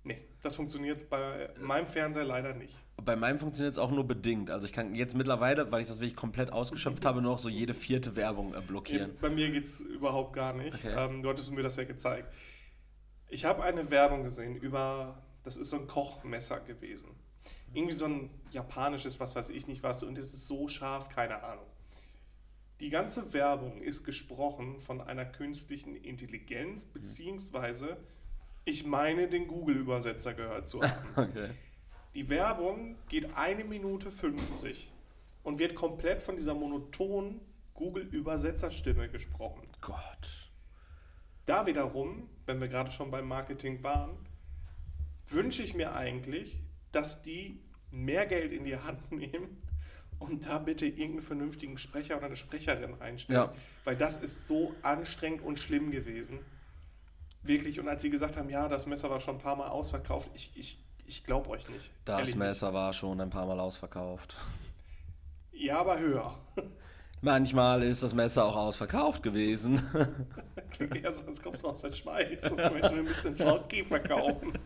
Nee, 0.04 0.28
das 0.42 0.54
funktioniert 0.54 1.08
bei 1.08 1.50
meinem 1.60 1.86
Fernseher 1.86 2.24
leider 2.24 2.54
nicht. 2.54 2.74
Bei 3.04 3.16
meinem 3.16 3.38
funktioniert 3.38 3.72
es 3.72 3.78
auch 3.78 3.90
nur 3.90 4.06
bedingt. 4.06 4.50
Also 4.50 4.66
ich 4.66 4.72
kann 4.72 4.94
jetzt 4.94 5.16
mittlerweile, 5.16 5.70
weil 5.70 5.82
ich 5.82 5.88
das 5.88 5.98
wirklich 5.98 6.16
komplett 6.16 6.52
ausgeschöpft 6.52 7.04
habe, 7.04 7.22
nur 7.22 7.32
noch 7.32 7.38
so 7.38 7.48
jede 7.48 7.72
vierte 7.72 8.16
Werbung 8.16 8.54
äh, 8.54 8.60
blockieren. 8.60 9.14
Bei 9.20 9.30
mir 9.30 9.50
geht 9.50 9.64
es 9.64 9.80
überhaupt 9.80 10.32
gar 10.32 10.52
nicht. 10.52 10.74
Okay. 10.74 10.94
Ähm, 10.96 11.22
du 11.22 11.28
hattest 11.28 11.50
mir 11.52 11.62
das 11.62 11.76
ja 11.76 11.84
gezeigt. 11.84 12.32
Ich 13.28 13.44
habe 13.44 13.62
eine 13.62 13.90
Werbung 13.90 14.24
gesehen 14.24 14.56
über, 14.56 15.22
das 15.44 15.56
ist 15.56 15.70
so 15.70 15.76
ein 15.76 15.86
Kochmesser 15.86 16.60
gewesen. 16.60 17.10
Irgendwie 17.72 17.94
so 17.94 18.06
ein 18.06 18.30
japanisches, 18.50 19.20
was 19.20 19.36
weiß 19.36 19.50
ich 19.50 19.68
nicht 19.68 19.82
was, 19.82 20.02
und 20.02 20.16
es 20.18 20.32
ist 20.32 20.48
so 20.48 20.66
scharf, 20.68 21.08
keine 21.08 21.42
Ahnung. 21.42 21.66
Die 22.80 22.90
ganze 22.90 23.32
Werbung 23.32 23.82
ist 23.82 24.04
gesprochen 24.04 24.78
von 24.78 25.00
einer 25.00 25.24
künstlichen 25.24 25.96
Intelligenz, 25.96 26.84
beziehungsweise 26.84 27.96
ich 28.64 28.84
meine, 28.84 29.28
den 29.28 29.48
Google-Übersetzer 29.48 30.34
gehört 30.34 30.68
zu 30.68 30.80
haben. 30.82 31.08
Okay. 31.16 31.50
Die 32.14 32.28
Werbung 32.30 32.96
geht 33.08 33.36
eine 33.36 33.64
Minute 33.64 34.10
50 34.10 34.90
und 35.42 35.58
wird 35.58 35.74
komplett 35.74 36.22
von 36.22 36.36
dieser 36.36 36.54
monotonen 36.54 37.40
Google-Übersetzerstimme 37.74 39.08
gesprochen. 39.08 39.62
Gott. 39.80 40.50
Da 41.46 41.66
wiederum, 41.66 42.28
wenn 42.46 42.60
wir 42.60 42.68
gerade 42.68 42.90
schon 42.90 43.10
beim 43.10 43.26
Marketing 43.28 43.82
waren, 43.82 44.18
wünsche 45.26 45.62
ich 45.62 45.74
mir 45.74 45.94
eigentlich, 45.94 46.58
dass 46.92 47.22
die 47.22 47.60
mehr 47.90 48.26
Geld 48.26 48.52
in 48.52 48.64
die 48.64 48.76
Hand 48.76 49.12
nehmen 49.12 49.62
und 50.18 50.46
da 50.46 50.58
bitte 50.58 50.86
irgendeinen 50.86 51.22
vernünftigen 51.22 51.78
Sprecher 51.78 52.16
oder 52.16 52.26
eine 52.26 52.36
Sprecherin 52.36 52.94
reinstellen. 52.94 53.42
Ja. 53.42 53.54
Weil 53.84 53.96
das 53.96 54.16
ist 54.16 54.48
so 54.48 54.74
anstrengend 54.82 55.42
und 55.42 55.58
schlimm 55.58 55.90
gewesen. 55.90 56.40
Wirklich. 57.42 57.78
Und 57.78 57.88
als 57.88 58.02
sie 58.02 58.10
gesagt 58.10 58.36
haben, 58.36 58.50
ja, 58.50 58.68
das 58.68 58.86
Messer 58.86 59.08
war 59.10 59.20
schon 59.20 59.36
ein 59.36 59.40
paar 59.40 59.56
Mal 59.56 59.68
ausverkauft, 59.68 60.28
ich, 60.34 60.50
ich, 60.56 60.78
ich 61.08 61.24
glaube 61.24 61.50
euch 61.50 61.68
nicht. 61.68 61.90
Das. 62.04 62.34
Messer 62.34 62.72
war 62.72 62.92
schon 62.92 63.20
ein 63.20 63.30
paar 63.30 63.46
Mal 63.46 63.58
ausverkauft. 63.58 64.36
Ja, 65.52 65.80
aber 65.80 65.98
höher. 65.98 66.34
Manchmal 67.20 67.82
ist 67.82 68.02
das 68.02 68.14
Messer 68.14 68.44
auch 68.44 68.54
ausverkauft 68.54 69.22
gewesen. 69.22 69.82
Klingt 70.70 70.94
eher 70.94 71.12
so, 71.12 71.24
als 71.26 71.42
kommst 71.42 71.64
du 71.64 71.68
aus 71.68 71.80
der 71.80 71.92
Schweiz 71.92 72.48
und 72.48 72.56
möchtest 72.58 72.92
mir 72.92 73.00
ein 73.00 73.04
bisschen 73.06 73.36
Schoki 73.36 73.84
verkaufen. 73.84 74.52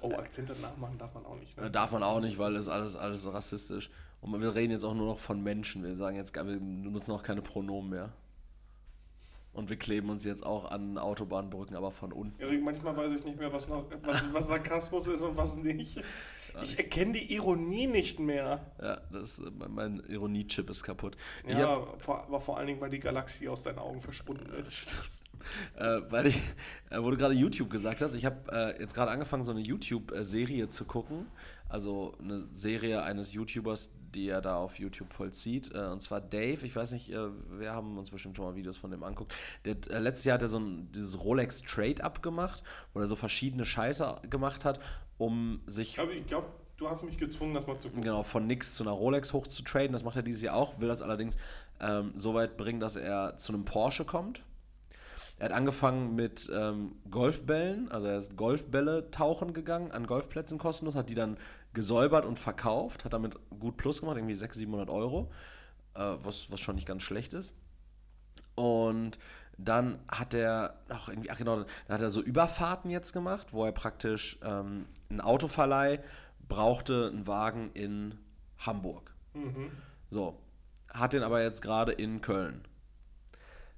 Oh, 0.00 0.12
Akzente 0.12 0.54
nachmachen 0.62 0.96
darf 0.96 1.12
man 1.14 1.26
auch 1.26 1.36
nicht. 1.36 1.58
Ne? 1.58 1.68
Darf 1.68 1.90
man 1.90 2.02
auch 2.02 2.20
nicht, 2.20 2.38
weil 2.38 2.54
es 2.54 2.68
alles, 2.68 2.94
alles 2.94 3.22
so 3.22 3.30
rassistisch. 3.30 3.90
Und 4.20 4.40
wir 4.40 4.54
reden 4.54 4.70
jetzt 4.70 4.84
auch 4.84 4.94
nur 4.94 5.08
noch 5.08 5.18
von 5.18 5.42
Menschen. 5.42 5.82
Wir 5.82 5.96
sagen 5.96 6.16
jetzt, 6.16 6.34
wir 6.34 6.44
benutzen 6.44 7.10
auch 7.10 7.22
keine 7.22 7.42
Pronomen 7.42 7.90
mehr. 7.90 8.12
Und 9.54 9.70
wir 9.70 9.76
kleben 9.76 10.10
uns 10.10 10.24
jetzt 10.24 10.44
auch 10.44 10.70
an 10.70 10.98
Autobahnbrücken, 10.98 11.76
aber 11.76 11.92
von 11.92 12.12
unten. 12.12 12.40
Erik, 12.40 12.62
manchmal 12.62 12.96
weiß 12.96 13.12
ich 13.12 13.24
nicht 13.24 13.38
mehr, 13.38 13.52
was, 13.52 13.68
noch, 13.68 13.84
was, 14.02 14.22
was 14.32 14.48
Sarkasmus 14.48 15.06
ist 15.06 15.22
und 15.22 15.36
was 15.36 15.56
nicht. 15.56 16.00
Ich 16.62 16.78
erkenne 16.78 17.12
die 17.12 17.34
Ironie 17.34 17.86
nicht 17.86 18.18
mehr. 18.20 18.60
Ja, 18.80 19.00
das, 19.10 19.42
mein 19.68 20.00
Ironie-Chip 20.08 20.70
ist 20.70 20.84
kaputt. 20.84 21.16
Ich 21.46 21.56
Ja, 21.56 21.68
hab, 21.68 22.02
vor, 22.02 22.24
aber 22.24 22.40
vor 22.40 22.58
allen 22.58 22.66
Dingen, 22.68 22.80
weil 22.80 22.90
die 22.90 23.00
Galaxie 23.00 23.48
aus 23.48 23.62
deinen 23.62 23.78
Augen 23.78 24.00
verschwunden 24.00 24.46
ist. 24.60 24.86
Äh, 25.76 26.00
weil 26.08 26.26
ich, 26.26 26.36
äh, 26.90 26.98
wo 27.00 27.10
du 27.10 27.16
gerade 27.16 27.34
YouTube 27.34 27.70
gesagt 27.70 28.00
hast, 28.00 28.14
ich 28.14 28.24
habe 28.24 28.50
äh, 28.52 28.80
jetzt 28.80 28.94
gerade 28.94 29.10
angefangen, 29.10 29.42
so 29.42 29.52
eine 29.52 29.60
YouTube-Serie 29.60 30.68
zu 30.68 30.84
gucken. 30.84 31.26
Also 31.68 32.14
eine 32.20 32.46
Serie 32.52 33.02
eines 33.02 33.32
YouTubers, 33.32 33.90
die 34.14 34.28
er 34.28 34.40
da 34.40 34.56
auf 34.56 34.78
YouTube 34.78 35.12
vollzieht. 35.12 35.74
Äh, 35.74 35.86
und 35.86 36.00
zwar 36.00 36.20
Dave. 36.20 36.64
Ich 36.64 36.76
weiß 36.76 36.92
nicht, 36.92 37.10
äh, 37.10 37.28
wir 37.58 37.72
haben 37.72 37.98
uns 37.98 38.10
bestimmt 38.10 38.36
schon 38.36 38.44
mal 38.44 38.54
Videos 38.54 38.78
von 38.78 38.90
dem 38.90 39.02
anguckt. 39.02 39.34
Der, 39.64 39.76
äh, 39.90 39.98
letztes 39.98 40.24
Jahr 40.24 40.34
hat 40.34 40.42
er 40.42 40.48
so 40.48 40.58
ein, 40.58 40.90
dieses 40.92 41.22
Rolex 41.22 41.62
Trade-Up 41.62 42.22
gemacht, 42.22 42.62
wo 42.92 43.00
er 43.00 43.06
so 43.06 43.16
verschiedene 43.16 43.64
Scheiße 43.64 44.22
gemacht 44.30 44.64
hat, 44.64 44.78
um 45.18 45.58
sich 45.66 45.90
Ich 45.90 45.94
glaube, 45.94 46.20
glaub, 46.22 46.76
du 46.76 46.88
hast 46.88 47.02
mich 47.02 47.18
gezwungen, 47.18 47.54
das 47.54 47.66
mal 47.66 47.78
zu 47.78 47.88
gucken. 47.88 48.02
genau, 48.02 48.22
von 48.22 48.46
nix 48.46 48.74
zu 48.74 48.84
einer 48.84 48.92
Rolex 48.92 49.32
hoch 49.32 49.46
zu 49.46 49.62
traden. 49.62 49.92
Das 49.92 50.04
macht 50.04 50.16
er 50.16 50.22
dieses 50.22 50.42
Jahr 50.42 50.56
auch, 50.56 50.80
will 50.80 50.88
das 50.88 51.02
allerdings 51.02 51.36
ähm, 51.80 52.12
so 52.14 52.34
weit 52.34 52.56
bringen, 52.56 52.80
dass 52.80 52.96
er 52.96 53.36
zu 53.36 53.52
einem 53.52 53.64
Porsche 53.64 54.04
kommt. 54.04 54.42
Er 55.38 55.46
hat 55.46 55.52
angefangen 55.52 56.14
mit 56.14 56.50
ähm, 56.54 56.94
Golfbällen, 57.10 57.90
also 57.90 58.06
er 58.06 58.18
ist 58.18 58.36
Golfbälle 58.36 59.10
tauchen 59.10 59.52
gegangen, 59.52 59.90
an 59.90 60.06
Golfplätzen 60.06 60.58
kostenlos, 60.58 60.94
hat 60.94 61.10
die 61.10 61.14
dann 61.14 61.36
gesäubert 61.72 62.24
und 62.24 62.38
verkauft, 62.38 63.04
hat 63.04 63.12
damit 63.12 63.36
gut 63.58 63.76
Plus 63.76 64.00
gemacht, 64.00 64.16
irgendwie 64.16 64.34
600, 64.34 64.54
700 64.54 64.90
Euro, 64.90 65.32
äh, 65.94 66.14
was, 66.22 66.52
was 66.52 66.60
schon 66.60 66.76
nicht 66.76 66.86
ganz 66.86 67.02
schlecht 67.02 67.32
ist. 67.32 67.54
Und 68.54 69.18
dann 69.58 69.98
hat 70.08 70.34
er, 70.34 70.78
ach, 70.88 71.08
irgendwie, 71.08 71.30
ach 71.30 71.38
genau, 71.38 71.56
dann 71.56 71.66
hat 71.88 72.02
er 72.02 72.10
so 72.10 72.22
Überfahrten 72.22 72.90
jetzt 72.90 73.12
gemacht, 73.12 73.52
wo 73.52 73.64
er 73.64 73.72
praktisch 73.72 74.38
ähm, 74.42 74.86
ein 75.10 75.20
Autoverleih 75.20 76.00
brauchte 76.48 77.08
einen 77.12 77.26
Wagen 77.26 77.70
in 77.74 78.18
Hamburg. 78.58 79.14
So, 80.10 80.38
hat 80.90 81.12
den 81.12 81.22
aber 81.22 81.42
jetzt 81.42 81.62
gerade 81.62 81.92
in 81.92 82.20
Köln. 82.20 82.62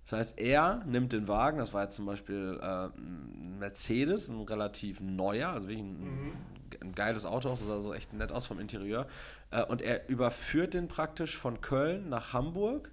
Das 0.09 0.19
heißt, 0.21 0.39
er 0.39 0.85
nimmt 0.87 1.13
den 1.13 1.27
Wagen, 1.27 1.59
das 1.59 1.75
war 1.75 1.83
jetzt 1.83 1.97
zum 1.97 2.07
Beispiel 2.07 2.59
äh, 2.63 2.87
ein 2.97 3.59
Mercedes, 3.59 4.29
ein 4.29 4.41
relativ 4.43 5.01
neuer, 5.01 5.49
also 5.49 5.69
wirklich 5.69 5.85
ein, 5.85 6.33
ein 6.81 6.93
geiles 6.93 7.27
Auto, 7.27 7.49
das 7.49 7.67
sah 7.67 7.81
so 7.81 7.93
echt 7.93 8.13
nett 8.13 8.31
aus 8.31 8.47
vom 8.47 8.61
Interieur. 8.61 9.09
Äh, 9.51 9.65
und 9.65 9.83
er 9.83 10.09
überführt 10.09 10.75
den 10.75 10.87
praktisch 10.87 11.37
von 11.37 11.61
Köln 11.61 12.09
nach 12.09 12.33
Hamburg, 12.33 12.93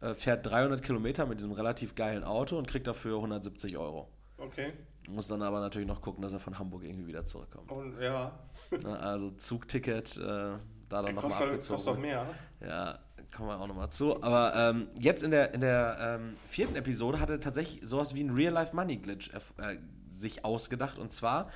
äh, 0.00 0.14
fährt 0.14 0.46
300 0.46 0.80
Kilometer 0.82 1.26
mit 1.26 1.40
diesem 1.40 1.52
relativ 1.52 1.96
geilen 1.96 2.22
Auto 2.22 2.56
und 2.56 2.68
kriegt 2.68 2.86
dafür 2.86 3.16
170 3.16 3.76
Euro. 3.76 4.08
Okay. 4.38 4.72
Muss 5.08 5.26
dann 5.26 5.42
aber 5.42 5.58
natürlich 5.58 5.88
noch 5.88 6.00
gucken, 6.00 6.22
dass 6.22 6.32
er 6.32 6.38
von 6.38 6.56
Hamburg 6.56 6.84
irgendwie 6.84 7.08
wieder 7.08 7.24
zurückkommt. 7.24 7.70
Und 7.72 8.00
ja, 8.00 8.38
Ne, 8.70 8.96
Also 9.00 9.30
Zugticket, 9.30 10.16
äh, 10.18 10.20
da 10.20 10.58
dann 11.02 11.14
nochmal 11.16 11.32
abgezogen. 11.32 11.74
kostet 11.76 11.94
doch 11.94 11.98
mehr. 11.98 12.26
Ja, 12.60 12.98
kommen 13.32 13.48
wir 13.48 13.60
auch 13.60 13.66
nochmal 13.66 13.90
zu. 13.90 14.22
Aber 14.22 14.54
ähm, 14.54 14.88
jetzt 14.98 15.22
in 15.22 15.30
der, 15.30 15.54
in 15.54 15.60
der 15.60 16.18
ähm, 16.20 16.36
vierten 16.44 16.76
Episode 16.76 17.20
hat 17.20 17.30
er 17.30 17.40
tatsächlich 17.40 17.86
sowas 17.86 18.14
wie 18.14 18.22
ein 18.22 18.30
Real-Life-Money-Glitch 18.30 19.30
äh, 19.32 19.76
sich 20.08 20.44
ausgedacht. 20.44 20.98
Und 20.98 21.10
zwar 21.10 21.50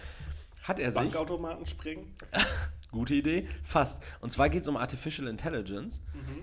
hat 0.62 0.79
er 0.79 0.91
sich. 0.91 1.01
Bankautomaten 1.01 1.66
springen. 1.66 2.14
Gute 2.91 3.14
Idee, 3.14 3.47
fast. 3.62 4.03
Und 4.20 4.31
zwar 4.31 4.49
geht 4.49 4.62
es 4.62 4.68
um 4.68 4.77
Artificial 4.77 5.29
Intelligence. 5.29 6.01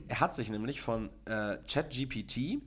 Er 0.07 0.19
hat 0.19 0.35
sich 0.35 0.51
nämlich 0.51 0.81
von 0.81 1.09
äh, 1.25 1.57
ChatGPT, 1.67 2.61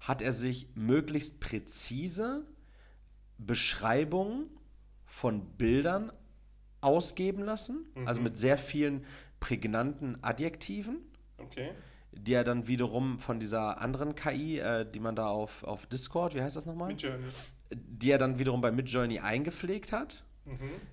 hat 0.00 0.22
er 0.22 0.30
sich 0.30 0.68
möglichst 0.76 1.40
präzise 1.40 2.46
Beschreibungen 3.38 4.50
von 5.04 5.56
Bildern 5.56 6.12
ausgeben 6.80 7.42
lassen, 7.42 7.86
also 8.04 8.20
mit 8.20 8.36
sehr 8.36 8.58
vielen 8.58 9.04
prägnanten 9.40 10.22
Adjektiven 10.22 10.98
Okay. 11.38 11.72
Die 12.16 12.34
er 12.34 12.44
dann 12.44 12.68
wiederum 12.68 13.18
von 13.18 13.40
dieser 13.40 13.80
anderen 13.80 14.14
KI, 14.14 14.58
äh, 14.58 14.84
die 14.90 15.00
man 15.00 15.16
da 15.16 15.28
auf, 15.28 15.64
auf 15.64 15.86
Discord, 15.86 16.34
wie 16.34 16.42
heißt 16.42 16.56
das 16.56 16.66
nochmal? 16.66 16.88
Mit 16.88 17.00
Journey. 17.02 17.24
Die 17.70 18.10
er 18.10 18.18
dann 18.18 18.38
wiederum 18.38 18.60
bei 18.60 18.70
Midjourney 18.70 19.20
eingepflegt 19.20 19.92
hat. 19.92 20.22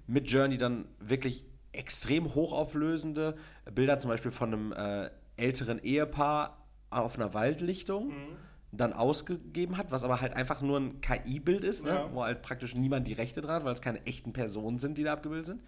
Midjourney 0.07 0.57
dann 0.57 0.85
wirklich 0.99 1.43
extrem 1.73 2.33
hochauflösende 2.33 3.35
Bilder, 3.73 3.99
zum 3.99 4.09
Beispiel 4.09 4.31
von 4.31 4.53
einem 4.53 4.71
äh, 4.71 5.09
älteren 5.37 5.79
Ehepaar 5.79 6.65
auf 6.89 7.17
einer 7.17 7.33
Waldlichtung, 7.33 8.13
dann 8.71 8.93
ausgegeben 8.93 9.75
hat, 9.77 9.91
was 9.91 10.05
aber 10.05 10.21
halt 10.21 10.33
einfach 10.35 10.61
nur 10.61 10.79
ein 10.79 11.01
KI-Bild 11.01 11.63
ist, 11.65 11.83
ne? 11.83 11.91
Ja. 11.91 12.09
wo 12.13 12.23
halt 12.23 12.41
praktisch 12.41 12.73
niemand 12.75 13.07
die 13.07 13.13
Rechte 13.13 13.41
dran 13.41 13.55
hat, 13.55 13.65
weil 13.65 13.73
es 13.73 13.81
keine 13.81 14.05
echten 14.05 14.31
Personen 14.33 14.79
sind, 14.79 14.97
die 14.97 15.03
da 15.03 15.13
abgebildet 15.13 15.45
sind. 15.45 15.61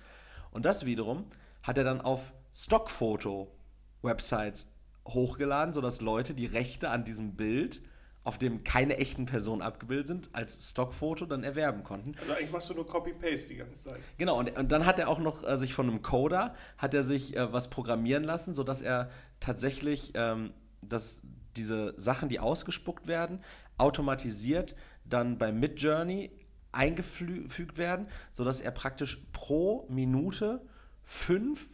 Und 0.51 0.65
das 0.65 0.85
wiederum 0.85 1.25
hat 1.63 1.77
er 1.77 1.83
dann 1.83 1.99
auf 2.01 2.33
Stockfoto-Websites 2.53 4.67
hochgeladen, 5.07 5.73
sodass 5.73 6.01
Leute 6.01 6.33
die 6.33 6.45
Rechte 6.45 6.89
an 6.89 7.03
diesem 7.03 7.35
Bild, 7.35 7.81
auf 8.23 8.37
dem 8.37 8.63
keine 8.63 8.97
echten 8.97 9.25
Personen 9.25 9.61
abgebildet 9.61 10.07
sind, 10.07 10.29
als 10.31 10.69
Stockfoto 10.69 11.25
dann 11.25 11.43
erwerben 11.43 11.83
konnten. 11.83 12.15
Also 12.19 12.33
eigentlich 12.33 12.51
machst 12.51 12.69
du 12.69 12.73
nur 12.73 12.87
Copy-Paste 12.87 13.49
die 13.49 13.55
ganze 13.57 13.89
Zeit. 13.89 13.99
Genau, 14.17 14.39
und, 14.39 14.57
und 14.57 14.71
dann 14.71 14.85
hat 14.85 14.97
er 14.97 15.09
auch 15.09 15.19
noch 15.19 15.43
äh, 15.43 15.57
sich 15.57 15.73
von 15.73 15.89
einem 15.89 16.01
Coder, 16.01 16.55
hat 16.77 16.93
er 16.93 17.03
sich 17.03 17.35
äh, 17.35 17.51
was 17.51 17.69
programmieren 17.69 18.23
lassen, 18.23 18.53
sodass 18.53 18.81
er 18.81 19.09
tatsächlich 19.41 20.13
ähm, 20.15 20.53
dass 20.89 21.21
diese 21.55 21.93
Sachen, 21.99 22.29
die 22.29 22.39
ausgespuckt 22.39 23.07
werden, 23.07 23.39
automatisiert 23.77 24.75
dann 25.05 25.37
bei 25.37 25.51
Midjourney 25.51 26.31
eingefügt 26.71 27.77
werden, 27.77 28.07
sodass 28.31 28.59
er 28.59 28.71
praktisch 28.71 29.25
pro 29.31 29.85
Minute 29.89 30.61
fünf 31.03 31.72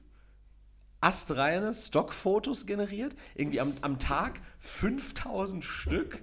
astreine 1.01 1.73
Stockfotos 1.73 2.65
generiert, 2.65 3.15
irgendwie 3.35 3.61
am, 3.61 3.73
am 3.81 3.99
Tag 3.99 4.41
5000 4.59 5.63
Stück 5.63 6.21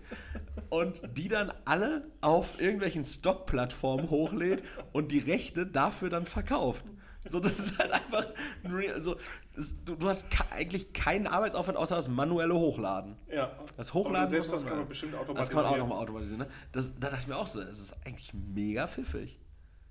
und 0.68 1.00
die 1.16 1.28
dann 1.28 1.52
alle 1.64 2.10
auf 2.20 2.60
irgendwelchen 2.60 3.04
Stockplattformen 3.04 4.10
hochlädt 4.10 4.62
und 4.92 5.12
die 5.12 5.18
Rechte 5.18 5.66
dafür 5.66 6.10
dann 6.10 6.26
verkauft. 6.26 6.84
So, 7.28 7.40
das 7.40 7.58
ist 7.58 7.78
halt 7.78 7.92
einfach 7.92 8.26
ein 8.62 8.70
Real, 8.72 9.02
so, 9.02 9.16
das, 9.54 9.74
du, 9.84 9.96
du 9.96 10.08
hast 10.08 10.26
eigentlich 10.50 10.92
keinen 10.92 11.26
Arbeitsaufwand 11.26 11.76
außer 11.76 11.96
das 11.96 12.08
manuelle 12.08 12.54
Hochladen. 12.54 13.16
Ja. 13.28 13.50
Das 13.76 13.94
Hochladen 13.94 14.16
Aber 14.16 14.26
selbst 14.28 14.52
das 14.52 14.64
kann 14.66 14.78
man 14.78 14.88
bestimmt 14.88 15.14
Das 15.14 15.48
kann 15.48 15.56
man 15.56 15.64
auch 15.64 15.70
automatisieren. 15.70 15.78
nochmal 15.80 15.98
automatisieren. 15.98 16.40
Ne? 16.40 16.48
Das, 16.72 16.92
da 16.98 17.08
dachte 17.08 17.22
ich 17.22 17.26
mir 17.28 17.36
auch 17.36 17.46
so, 17.46 17.60
es 17.60 17.80
ist 17.80 17.96
eigentlich 18.06 18.32
mega 18.32 18.86
pfiffig. 18.86 19.40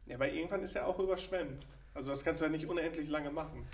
Ja, 0.06 0.20
weil 0.20 0.34
irgendwann 0.34 0.62
ist 0.62 0.76
er 0.76 0.88
auch 0.88 1.00
überschwemmt. 1.00 1.58
Also 1.94 2.12
das 2.12 2.24
kannst 2.24 2.42
du 2.42 2.46
ja 2.46 2.52
nicht 2.52 2.68
unendlich 2.68 3.10
lange 3.10 3.32
machen. 3.32 3.66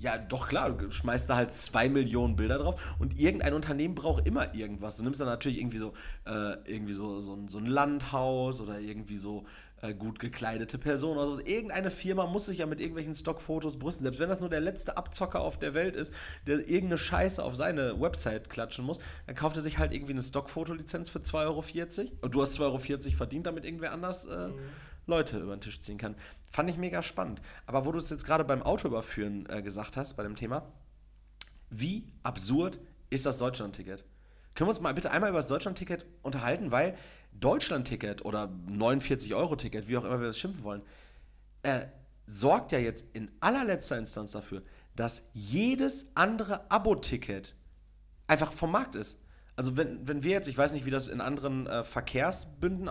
Ja, 0.00 0.16
doch 0.16 0.48
klar, 0.48 0.70
du 0.70 0.92
schmeißt 0.92 1.28
da 1.28 1.34
halt 1.34 1.52
zwei 1.52 1.88
Millionen 1.88 2.36
Bilder 2.36 2.58
drauf 2.58 2.96
und 3.00 3.18
irgendein 3.18 3.52
Unternehmen 3.52 3.96
braucht 3.96 4.26
immer 4.26 4.54
irgendwas. 4.54 4.96
Du 4.96 5.02
nimmst 5.02 5.20
dann 5.20 5.26
natürlich 5.26 5.58
irgendwie 5.58 5.78
so, 5.78 5.92
äh, 6.24 6.54
irgendwie 6.70 6.92
so, 6.92 7.20
so, 7.20 7.34
ein, 7.34 7.48
so 7.48 7.58
ein 7.58 7.66
Landhaus 7.66 8.60
oder 8.60 8.78
irgendwie 8.78 9.16
so 9.16 9.44
äh, 9.82 9.94
gut 9.94 10.18
gekleidete 10.18 10.78
Personen 10.78 11.18
oder 11.18 11.36
so. 11.36 11.40
Irgendeine 11.44 11.90
Firma 11.90 12.26
muss 12.26 12.46
sich 12.46 12.58
ja 12.58 12.66
mit 12.66 12.80
irgendwelchen 12.80 13.14
Stockfotos 13.14 13.78
brüsten. 13.78 14.04
Selbst 14.04 14.20
wenn 14.20 14.28
das 14.28 14.40
nur 14.40 14.48
der 14.48 14.60
letzte 14.60 14.96
Abzocker 14.96 15.40
auf 15.40 15.58
der 15.58 15.74
Welt 15.74 15.96
ist, 15.96 16.14
der 16.46 16.58
irgendeine 16.60 16.98
Scheiße 16.98 17.42
auf 17.42 17.56
seine 17.56 18.00
Website 18.00 18.50
klatschen 18.50 18.84
muss, 18.84 18.98
dann 19.26 19.34
kauft 19.34 19.56
er 19.56 19.62
sich 19.62 19.78
halt 19.78 19.92
irgendwie 19.92 20.12
eine 20.12 20.22
Stockfotolizenz 20.22 21.10
für 21.10 21.18
2,40 21.18 21.38
Euro 21.44 21.64
und 22.22 22.34
du 22.34 22.40
hast 22.40 22.58
2,40 22.58 22.62
Euro 22.62 23.16
verdient, 23.16 23.46
damit 23.46 23.64
irgendwer 23.64 23.92
anders 23.92 24.26
äh, 24.26 24.48
Leute 25.08 25.38
über 25.38 25.56
den 25.56 25.60
Tisch 25.60 25.80
ziehen 25.80 25.98
kann. 25.98 26.14
Fand 26.50 26.70
ich 26.70 26.76
mega 26.76 27.02
spannend. 27.02 27.42
Aber 27.66 27.84
wo 27.84 27.92
du 27.92 27.98
es 27.98 28.10
jetzt 28.10 28.24
gerade 28.24 28.44
beim 28.44 28.62
Autoüberführen 28.62 29.46
äh, 29.48 29.62
gesagt 29.62 29.96
hast, 29.96 30.14
bei 30.14 30.22
dem 30.22 30.36
Thema, 30.36 30.72
wie 31.70 32.04
absurd 32.22 32.78
ist 33.10 33.26
das 33.26 33.38
Deutschlandticket? 33.38 34.04
Können 34.54 34.68
wir 34.68 34.70
uns 34.70 34.80
mal 34.80 34.94
bitte 34.94 35.10
einmal 35.10 35.30
über 35.30 35.38
das 35.38 35.46
Deutschlandticket 35.46 36.06
unterhalten, 36.22 36.72
weil 36.72 36.96
Deutschlandticket 37.32 38.24
oder 38.24 38.50
49-Euro-Ticket, 38.68 39.88
wie 39.88 39.96
auch 39.96 40.04
immer 40.04 40.20
wir 40.20 40.28
das 40.28 40.38
schimpfen 40.38 40.64
wollen, 40.64 40.82
äh, 41.62 41.86
sorgt 42.26 42.72
ja 42.72 42.78
jetzt 42.78 43.06
in 43.12 43.30
allerletzter 43.40 43.98
Instanz 43.98 44.32
dafür, 44.32 44.62
dass 44.94 45.22
jedes 45.32 46.10
andere 46.14 46.70
Abo-Ticket 46.70 47.54
einfach 48.26 48.52
vom 48.52 48.72
Markt 48.72 48.96
ist. 48.96 49.18
Also 49.56 49.76
wenn, 49.76 50.06
wenn 50.06 50.22
wir 50.22 50.32
jetzt, 50.32 50.48
ich 50.48 50.58
weiß 50.58 50.72
nicht, 50.72 50.84
wie 50.84 50.90
das 50.90 51.08
in 51.08 51.20
anderen 51.20 51.66
äh, 51.66 51.84
Verkehrsbünden 51.84 52.88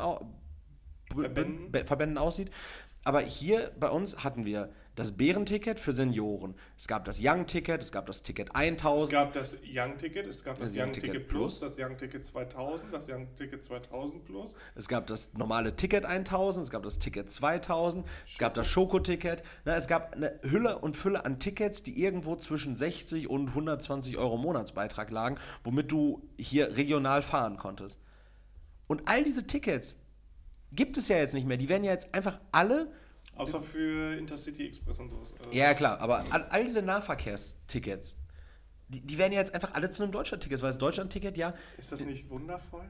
Verbänden? 1.13 1.85
Verbänden 1.85 2.17
aussieht, 2.17 2.51
aber 3.03 3.21
hier 3.21 3.71
bei 3.79 3.89
uns 3.89 4.23
hatten 4.23 4.45
wir 4.45 4.69
das 4.97 5.11
Bärenticket 5.11 5.79
für 5.79 5.93
Senioren. 5.93 6.55
Es 6.75 6.87
gab 6.87 7.05
das 7.05 7.19
Young-Ticket, 7.23 7.81
es 7.81 7.91
gab 7.91 8.07
das 8.07 8.23
Ticket 8.23 8.49
Es 8.49 8.55
1000. 8.55 9.11
gab 9.11 9.31
das 9.31 9.55
Young-Ticket, 9.63 10.27
es 10.27 10.43
gab 10.43 10.59
das 10.59 10.73
Das 10.73 10.81
Young-Ticket 10.83 11.27
Plus, 11.27 11.59
das 11.59 11.77
Young-Ticket 11.79 12.25
2000, 12.25 12.93
das 12.93 13.07
Young-Ticket 13.07 13.63
2000 13.63 14.25
Plus. 14.25 14.55
Es 14.75 14.87
gab 14.87 15.07
das 15.07 15.35
normale 15.35 15.75
Ticket 15.75 16.03
1000, 16.03 16.65
es 16.65 16.71
gab 16.71 16.83
das 16.83 16.97
Ticket 16.97 17.29
2000, 17.29 18.05
es 18.29 18.37
gab 18.39 18.55
das 18.55 18.67
Schoko-Ticket. 18.67 19.43
Es 19.65 19.87
gab 19.87 20.15
eine 20.15 20.39
Hülle 20.41 20.79
und 20.79 20.97
Fülle 20.97 21.23
an 21.23 21.39
Tickets, 21.39 21.83
die 21.83 22.01
irgendwo 22.01 22.35
zwischen 22.35 22.75
60 22.75 23.29
und 23.29 23.49
120 23.49 24.17
Euro 24.17 24.37
Monatsbeitrag 24.37 25.11
lagen, 25.11 25.37
womit 25.63 25.91
du 25.91 26.27
hier 26.39 26.75
regional 26.75 27.21
fahren 27.21 27.57
konntest. 27.57 28.01
Und 28.87 29.07
all 29.07 29.23
diese 29.23 29.45
Tickets 29.45 29.97
gibt 30.71 30.97
es 30.97 31.07
ja 31.07 31.17
jetzt 31.17 31.33
nicht 31.33 31.47
mehr. 31.47 31.57
Die 31.57 31.69
werden 31.69 31.83
ja 31.83 31.91
jetzt 31.91 32.13
einfach 32.13 32.39
alle. 32.51 32.91
Außer 33.35 33.61
für 33.61 34.15
Intercity 34.17 34.67
Express 34.67 34.99
und 34.99 35.09
sowas. 35.09 35.35
Also 35.37 35.51
Ja, 35.51 35.73
klar, 35.73 36.01
aber 36.01 36.25
all, 36.49 36.65
diese 36.65 36.81
Nahverkehrstickets, 36.81 38.17
die, 38.87 39.01
die 39.01 39.17
werden 39.17 39.33
ja 39.33 39.39
jetzt 39.39 39.53
einfach 39.53 39.73
alle 39.73 39.89
zu 39.91 40.03
einem 40.03 40.11
Deutschland-Ticket, 40.11 40.61
weil 40.61 40.69
das 40.69 40.77
Deutschland-Ticket 40.79 41.37
ja. 41.37 41.53
Ist 41.77 41.91
das 41.91 42.01
nicht 42.03 42.29
wundervoll? 42.29 42.89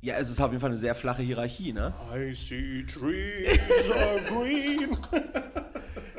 Ja, 0.00 0.16
es 0.16 0.30
ist 0.30 0.40
auf 0.40 0.50
jeden 0.50 0.60
Fall 0.60 0.70
eine 0.70 0.78
sehr 0.78 0.94
flache 0.94 1.22
Hierarchie, 1.22 1.72
ne? 1.72 1.94
I 2.12 2.34
see 2.34 2.84
trees 2.84 3.58
are 3.94 4.20
green. 4.22 4.96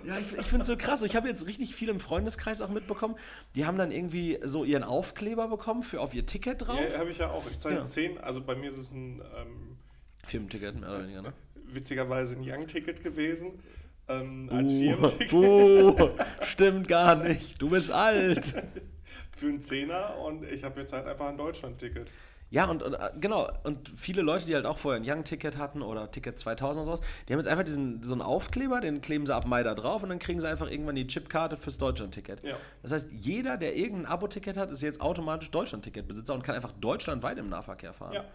Ja, 0.05 0.17
ich, 0.17 0.33
ich 0.37 0.45
finde 0.47 0.63
es 0.63 0.67
so 0.67 0.75
krass. 0.75 1.01
Ich 1.03 1.15
habe 1.15 1.29
jetzt 1.29 1.47
richtig 1.47 1.73
viel 1.73 1.87
im 1.87 1.99
Freundeskreis 1.99 2.61
auch 2.61 2.69
mitbekommen. 2.69 3.15
Die 3.55 3.65
haben 3.65 3.77
dann 3.77 3.91
irgendwie 3.91 4.37
so 4.43 4.65
ihren 4.65 4.83
Aufkleber 4.83 5.47
bekommen 5.47 5.81
für 5.81 6.01
auf 6.01 6.13
ihr 6.13 6.25
Ticket 6.25 6.67
drauf. 6.67 6.77
Ja, 6.91 6.99
habe 6.99 7.09
ich 7.09 7.19
ja 7.19 7.29
auch. 7.31 7.43
Ich 7.49 7.57
zahle 7.59 7.75
Ja. 7.75 7.81
jetzt 7.81 7.93
10, 7.93 8.17
also 8.17 8.41
bei 8.43 8.55
mir 8.55 8.67
ist 8.67 8.77
es 8.77 8.91
ein 8.91 9.21
ähm, 9.37 9.77
Firmenticket, 10.23 10.79
mehr 10.79 10.89
oder 10.89 11.03
weniger, 11.03 11.21
ne? 11.21 11.33
witzigerweise 11.73 12.35
ein 12.35 12.41
Young-Ticket 12.43 13.03
gewesen. 13.03 13.59
Ähm, 14.07 14.49
als 14.51 14.69
Buh, 14.69 14.77
Firmenticket 14.79 15.29
buh, 15.29 16.09
stimmt 16.41 16.87
gar 16.87 17.15
nicht. 17.15 17.61
Du 17.61 17.69
bist 17.69 17.91
alt. 17.91 18.53
für 19.35 19.47
einen 19.47 19.61
Zehner 19.61 20.17
und 20.19 20.43
ich 20.43 20.63
habe 20.63 20.79
jetzt 20.79 20.93
halt 20.93 21.07
einfach 21.07 21.27
ein 21.27 21.37
Deutschland-Ticket. 21.37 22.09
Ja, 22.49 22.65
und, 22.65 22.83
und 22.83 22.93
äh, 22.93 23.09
genau, 23.19 23.49
und 23.63 23.89
viele 23.89 24.21
Leute, 24.21 24.45
die 24.45 24.53
halt 24.53 24.67
auch 24.67 24.77
vorher 24.77 25.01
ein 25.01 25.09
Young-Ticket 25.09 25.57
hatten 25.57 25.81
oder 25.81 26.11
Ticket 26.11 26.37
2000 26.37 26.85
oder 26.85 26.97
sowas, 26.97 27.07
die 27.27 27.33
haben 27.33 27.39
jetzt 27.39 27.47
einfach 27.47 27.63
diesen, 27.63 28.03
so 28.03 28.13
einen 28.13 28.21
Aufkleber, 28.21 28.79
den 28.79 29.01
kleben 29.01 29.25
sie 29.25 29.33
ab 29.33 29.47
Mai 29.47 29.63
da 29.63 29.73
drauf 29.73 30.03
und 30.03 30.09
dann 30.09 30.19
kriegen 30.19 30.39
sie 30.39 30.47
einfach 30.47 30.69
irgendwann 30.69 30.95
die 30.95 31.07
Chipkarte 31.07 31.57
fürs 31.57 31.79
Deutschland-Ticket. 31.79 32.43
Ja. 32.43 32.55
Das 32.83 32.91
heißt, 32.91 33.07
jeder, 33.11 33.57
der 33.57 33.75
irgendein 33.75 34.05
Abo-Ticket 34.05 34.55
hat, 34.55 34.69
ist 34.69 34.83
jetzt 34.83 35.01
automatisch 35.01 35.49
Deutschland-Ticket-Besitzer 35.49 36.35
und 36.35 36.43
kann 36.43 36.53
einfach 36.53 36.73
deutschlandweit 36.73 37.39
im 37.39 37.49
Nahverkehr 37.49 37.93
fahren. 37.93 38.13
Ja. 38.13 38.25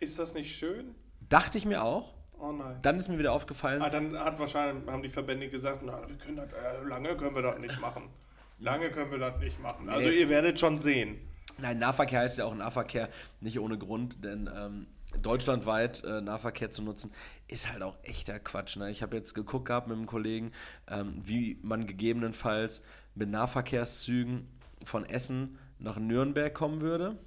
Ist 0.00 0.18
das 0.18 0.34
nicht 0.34 0.56
schön? 0.56 0.96
Dachte 1.30 1.56
ich 1.56 1.64
mir 1.64 1.82
auch. 1.82 2.12
Oh 2.38 2.52
nein. 2.52 2.78
Dann 2.82 2.98
ist 2.98 3.08
mir 3.08 3.18
wieder 3.18 3.32
aufgefallen, 3.32 3.80
Ah, 3.82 3.88
dann 3.90 4.18
hat 4.18 4.38
wahrscheinlich, 4.38 4.86
haben 4.86 5.02
die 5.02 5.08
Verbände 5.08 5.48
gesagt, 5.48 5.82
na, 5.84 6.06
wir 6.08 6.16
können 6.16 6.36
das, 6.36 6.52
äh, 6.52 6.82
lange 6.86 7.16
können 7.16 7.34
wir 7.34 7.42
das 7.42 7.58
nicht 7.58 7.80
machen. 7.80 8.08
Lange 8.58 8.90
können 8.90 9.10
wir 9.10 9.18
das 9.18 9.38
nicht 9.40 9.60
machen. 9.62 9.88
Also 9.88 10.08
Nee. 10.08 10.20
ihr 10.20 10.28
werdet 10.28 10.58
schon 10.60 10.78
sehen. 10.78 11.18
Nein, 11.58 11.78
Nahverkehr 11.78 12.20
heißt 12.20 12.38
ja 12.38 12.44
auch 12.46 12.54
Nahverkehr 12.54 13.08
nicht 13.40 13.58
ohne 13.60 13.76
Grund, 13.78 14.24
denn 14.24 14.48
ähm, 14.54 14.86
deutschlandweit 15.22 16.02
äh, 16.04 16.20
Nahverkehr 16.22 16.70
zu 16.70 16.82
nutzen, 16.82 17.12
ist 17.48 17.70
halt 17.70 17.82
auch 17.82 17.96
echter 18.02 18.38
Quatsch. 18.40 18.76
Ne? 18.76 18.90
Ich 18.90 19.02
habe 19.02 19.16
jetzt 19.16 19.34
geguckt 19.34 19.66
gehabt 19.66 19.86
mit 19.88 19.96
einem 19.96 20.06
Kollegen, 20.06 20.52
ähm, 20.88 21.14
wie 21.22 21.58
man 21.62 21.86
gegebenenfalls 21.86 22.82
mit 23.14 23.28
Nahverkehrszügen 23.30 24.48
von 24.84 25.04
Essen 25.04 25.58
nach 25.78 25.98
Nürnberg 25.98 26.54
kommen 26.54 26.80
würde. 26.80 27.18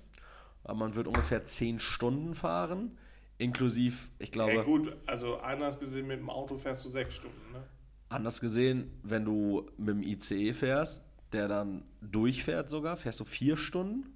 Aber 0.64 0.76
man 0.76 0.96
wird 0.96 1.08
ungefähr 1.08 1.44
10 1.44 1.80
Stunden 1.80 2.34
fahren, 2.34 2.98
inklusive, 3.38 4.10
ich 4.20 4.32
glaube, 4.32 4.60
Ey, 4.60 4.64
gut, 4.64 4.96
also 5.06 5.42
hat 5.42 5.80
gesehen, 5.80 6.08
mit 6.08 6.20
dem 6.20 6.30
Auto 6.30 6.56
fährst 6.56 6.86
du 6.86 6.90
sechs 6.90 7.16
Stunden, 7.16 7.52
ne? 7.52 7.64
anders 8.10 8.40
gesehen, 8.40 8.92
wenn 9.04 9.26
du 9.26 9.66
mit 9.78 9.90
dem 9.96 10.04
ICE 10.04 10.54
fährst, 10.54 11.06
der 11.32 11.48
dann 11.48 11.84
durchfährt 12.02 12.70
sogar, 12.70 12.96
fährst 12.96 13.20
du 13.20 13.24
4 13.24 13.58
Stunden, 13.58 14.14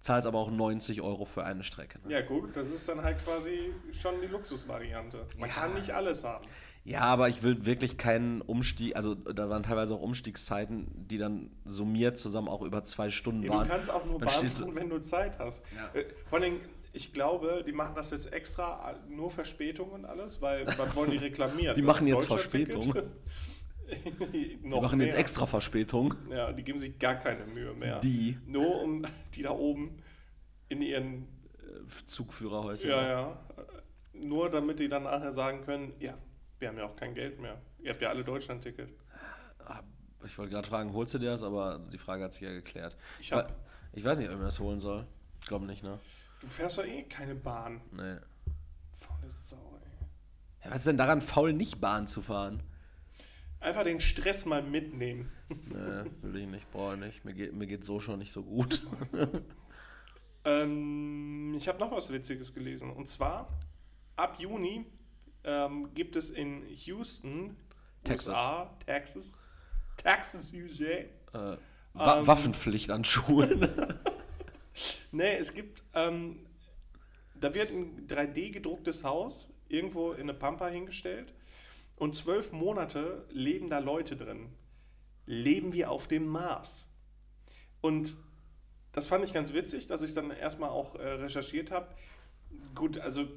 zahlst 0.00 0.28
aber 0.28 0.38
auch 0.38 0.50
90 0.50 1.00
Euro 1.00 1.24
für 1.24 1.44
eine 1.44 1.64
Strecke. 1.64 1.98
Ne? 2.06 2.12
Ja, 2.12 2.20
gut, 2.20 2.54
das 2.54 2.68
ist 2.70 2.86
dann 2.88 3.02
halt 3.02 3.18
quasi 3.24 3.72
schon 3.98 4.20
die 4.20 4.26
Luxusvariante. 4.26 5.26
Man 5.38 5.48
Ja. 5.48 5.54
kann 5.54 5.74
nicht 5.74 5.90
alles 5.92 6.22
haben. 6.24 6.44
Ja, 6.86 7.00
aber 7.00 7.30
ich 7.30 7.42
will 7.42 7.64
wirklich 7.64 7.96
keinen 7.96 8.42
Umstieg, 8.42 8.94
also 8.94 9.14
da 9.14 9.48
waren 9.48 9.62
teilweise 9.62 9.94
auch 9.94 10.02
Umstiegszeiten, 10.02 10.86
die 11.08 11.16
dann 11.16 11.50
summiert 11.64 12.18
zusammen 12.18 12.48
auch 12.48 12.60
über 12.60 12.84
zwei 12.84 13.08
Stunden 13.08 13.42
Ja, 13.44 13.52
waren. 13.54 13.66
du 13.66 13.72
kannst 13.72 13.90
auch 13.90 14.04
nur 14.04 14.18
Bahn 14.18 14.28
fahren, 14.48 14.74
wenn 14.74 14.90
du 14.90 15.00
Zeit 15.00 15.38
hast. 15.38 15.64
Ja. 15.74 15.98
Äh, 15.98 16.04
vor 16.26 16.40
allem, 16.40 16.60
ich 16.94 17.12
glaube, 17.12 17.62
die 17.66 17.72
machen 17.72 17.94
das 17.94 18.10
jetzt 18.10 18.32
extra 18.32 18.92
äh, 18.92 18.94
nur 19.10 19.30
Verspätung 19.30 19.90
und 19.90 20.04
alles, 20.06 20.40
weil 20.40 20.66
was 20.66 20.94
wollen 20.96 21.10
die 21.10 21.18
reklamieren? 21.18 21.74
Die 21.76 21.82
machen 21.82 22.06
jetzt? 22.06 22.26
Verspätung. 22.26 22.94
Die 24.32 24.58
machen 24.62 25.00
jetzt 25.00 25.16
extra 25.18 25.44
Verspätung. 25.44 26.14
Ja, 26.30 26.50
die 26.52 26.62
geben 26.62 26.78
sich 26.80 26.98
gar 26.98 27.16
keine 27.16 27.44
Mühe 27.46 27.74
mehr. 27.74 28.00
Die 28.00 28.38
Nur 28.46 28.82
um 28.82 29.06
die 29.34 29.42
da 29.42 29.50
oben 29.50 29.98
in 30.70 30.80
ihren, 30.80 31.28
Zugführerhäuser. 32.06 32.88
ja, 32.88 33.02
ja, 33.06 33.46
äh, 33.58 34.16
nur 34.16 34.48
damit 34.50 34.78
die 34.78 34.88
dann 34.88 35.02
nachher 35.02 35.32
sagen 35.32 35.60
können, 35.62 35.92
ja, 36.00 36.16
wir 36.58 36.68
haben 36.68 36.78
ja 36.78 36.84
auch 36.86 36.96
kein 36.96 37.14
Geld 37.14 37.38
mehr. 37.40 37.60
Ihr 37.80 37.90
habt 37.90 38.00
ja 38.00 38.08
alle 38.08 38.24
Deutschland-Ticket. 38.24 38.88
Ah, 39.66 39.82
Ich 40.24 40.38
wollte 40.38 40.52
gerade 40.52 40.66
fragen, 40.68 40.92
holst 40.94 41.12
du 41.14 41.18
dir 41.18 41.30
das? 41.32 41.42
Aber 41.42 41.78
die 41.92 41.98
Frage 41.98 42.24
hat 42.24 42.32
sich 42.32 42.42
ja 42.42 42.52
geklärt. 42.52 42.96
Ich 43.20 43.32
hab- 43.32 43.52
ich 43.92 44.02
weiß 44.04 44.18
nicht, 44.18 44.28
ob 44.28 44.32
ich 44.34 44.38
mir 44.38 44.46
das 44.46 44.60
holen 44.60 44.80
soll. 44.80 45.06
Ich 45.40 45.46
glaube 45.46 45.66
nicht, 45.66 45.82
ne? 45.82 45.98
Du 46.44 46.50
fährst 46.50 46.76
doch 46.76 46.84
eh 46.84 47.04
keine 47.04 47.34
Bahn. 47.34 47.80
Nee. 47.90 48.16
Faule 49.00 49.30
Sau, 49.30 49.56
ey. 49.82 50.06
Ja, 50.62 50.70
was 50.70 50.78
ist 50.78 50.86
denn 50.86 50.98
daran 50.98 51.22
faul, 51.22 51.54
nicht 51.54 51.80
Bahn 51.80 52.06
zu 52.06 52.20
fahren? 52.20 52.62
Einfach 53.60 53.82
den 53.84 53.98
Stress 53.98 54.44
mal 54.44 54.62
mitnehmen. 54.62 55.30
Nee, 55.48 56.10
will 56.22 56.36
ich 56.36 56.46
nicht, 56.46 56.70
brauche 56.72 56.94
ich 56.94 57.00
nicht. 57.00 57.24
Mir 57.24 57.32
geht, 57.34 57.54
mir 57.54 57.66
geht 57.66 57.84
so 57.84 57.98
schon 58.00 58.18
nicht 58.18 58.32
so 58.32 58.42
gut. 58.42 58.82
Ähm, 60.46 61.54
ich 61.56 61.68
habe 61.68 61.78
noch 61.78 61.90
was 61.90 62.12
Witziges 62.12 62.52
gelesen. 62.52 62.90
Und 62.90 63.08
zwar, 63.08 63.46
ab 64.16 64.36
Juni 64.38 64.84
ähm, 65.42 65.88
gibt 65.94 66.16
es 66.16 66.28
in 66.28 66.66
Houston, 66.68 67.56
Texas. 68.02 68.36
USA, 68.36 68.76
Texas, 68.84 69.32
Texas, 69.96 70.52
USA. 70.52 70.84
Äh, 70.84 71.56
Wa 71.94 72.18
Ähm. 72.18 72.26
Waffenpflicht 72.26 72.90
an 72.90 73.04
Schulen. 73.04 73.62
Nee, 75.14 75.36
es 75.36 75.54
gibt, 75.54 75.84
ähm, 75.94 76.44
da 77.36 77.54
wird 77.54 77.70
ein 77.70 78.08
3D 78.08 78.50
gedrucktes 78.50 79.04
Haus 79.04 79.48
irgendwo 79.68 80.10
in 80.10 80.22
eine 80.22 80.34
Pampa 80.34 80.66
hingestellt 80.66 81.32
und 81.94 82.16
zwölf 82.16 82.50
Monate 82.50 83.24
leben 83.30 83.70
da 83.70 83.78
Leute 83.78 84.16
drin. 84.16 84.48
Leben 85.24 85.72
wir 85.72 85.92
auf 85.92 86.08
dem 86.08 86.26
Mars. 86.26 86.88
Und 87.80 88.16
das 88.90 89.06
fand 89.06 89.24
ich 89.24 89.32
ganz 89.32 89.52
witzig, 89.52 89.86
dass 89.86 90.02
ich 90.02 90.14
dann 90.14 90.32
erstmal 90.32 90.70
auch 90.70 90.96
äh, 90.96 91.06
recherchiert 91.06 91.70
habe. 91.70 91.94
Gut, 92.74 92.98
also 92.98 93.28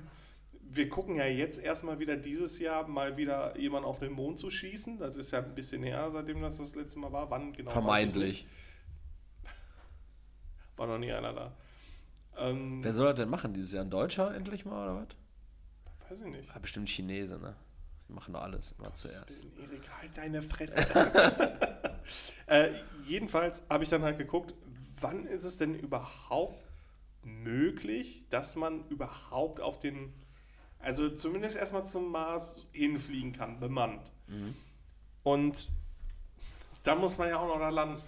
wir 0.62 0.88
gucken 0.88 1.14
ja 1.14 1.26
jetzt 1.26 1.58
erstmal 1.58 1.98
wieder 1.98 2.16
dieses 2.16 2.58
Jahr 2.58 2.88
mal 2.88 3.18
wieder 3.18 3.54
jemanden 3.58 3.86
auf 3.86 3.98
den 3.98 4.12
Mond 4.12 4.38
zu 4.38 4.50
schießen. 4.50 4.98
Das 4.98 5.14
ist 5.14 5.30
ja 5.32 5.40
ein 5.40 5.54
bisschen 5.54 5.82
her, 5.82 6.10
seitdem 6.10 6.40
das 6.40 6.56
das 6.56 6.74
letzte 6.74 6.98
Mal 6.98 7.12
war. 7.12 7.30
Wann 7.30 7.52
genau? 7.52 7.70
Vermeintlich. 7.70 8.46
War 10.78 10.86
noch 10.86 10.98
nie 10.98 11.12
einer 11.12 11.32
da. 11.32 11.52
Ähm, 12.38 12.82
Wer 12.82 12.92
soll 12.92 13.08
das 13.08 13.16
denn 13.16 13.28
machen 13.28 13.52
dieses 13.52 13.72
Jahr? 13.72 13.84
Ein 13.84 13.90
Deutscher 13.90 14.34
endlich 14.34 14.64
mal 14.64 14.84
oder 14.84 15.02
was? 15.02 15.16
weiß 16.10 16.20
ich 16.20 16.26
nicht. 16.26 16.48
Ah, 16.54 16.58
bestimmt 16.58 16.88
Chinese, 16.88 17.38
ne? 17.38 17.54
Die 18.08 18.12
machen 18.14 18.32
doch 18.32 18.40
alles 18.40 18.72
immer 18.78 18.94
zuerst. 18.94 19.44
Erik, 19.58 19.82
halt 19.90 20.16
deine 20.16 20.40
Fresse. 20.40 20.80
äh, 22.46 22.70
jedenfalls 23.04 23.62
habe 23.68 23.84
ich 23.84 23.90
dann 23.90 24.02
halt 24.02 24.16
geguckt, 24.16 24.54
wann 25.00 25.26
ist 25.26 25.44
es 25.44 25.58
denn 25.58 25.74
überhaupt 25.74 26.64
möglich, 27.22 28.24
dass 28.30 28.56
man 28.56 28.88
überhaupt 28.88 29.60
auf 29.60 29.78
den, 29.78 30.14
also 30.78 31.10
zumindest 31.10 31.56
erstmal 31.56 31.84
zum 31.84 32.10
Mars 32.10 32.66
hinfliegen 32.72 33.34
kann, 33.34 33.60
bemannt. 33.60 34.10
Und 35.24 35.70
da 36.84 36.94
muss 36.94 37.18
man 37.18 37.28
ja 37.28 37.38
auch 37.38 37.48
noch 37.48 37.58
da 37.58 37.68
landen. 37.68 38.00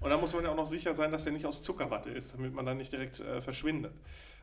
Und 0.00 0.10
da 0.10 0.16
muss 0.16 0.32
man 0.32 0.44
ja 0.44 0.50
auch 0.50 0.56
noch 0.56 0.66
sicher 0.66 0.94
sein, 0.94 1.10
dass 1.12 1.24
der 1.24 1.32
nicht 1.32 1.46
aus 1.46 1.62
Zuckerwatte 1.62 2.10
ist, 2.10 2.34
damit 2.34 2.54
man 2.54 2.64
dann 2.66 2.76
nicht 2.76 2.92
direkt 2.92 3.20
äh, 3.20 3.40
verschwindet. 3.40 3.94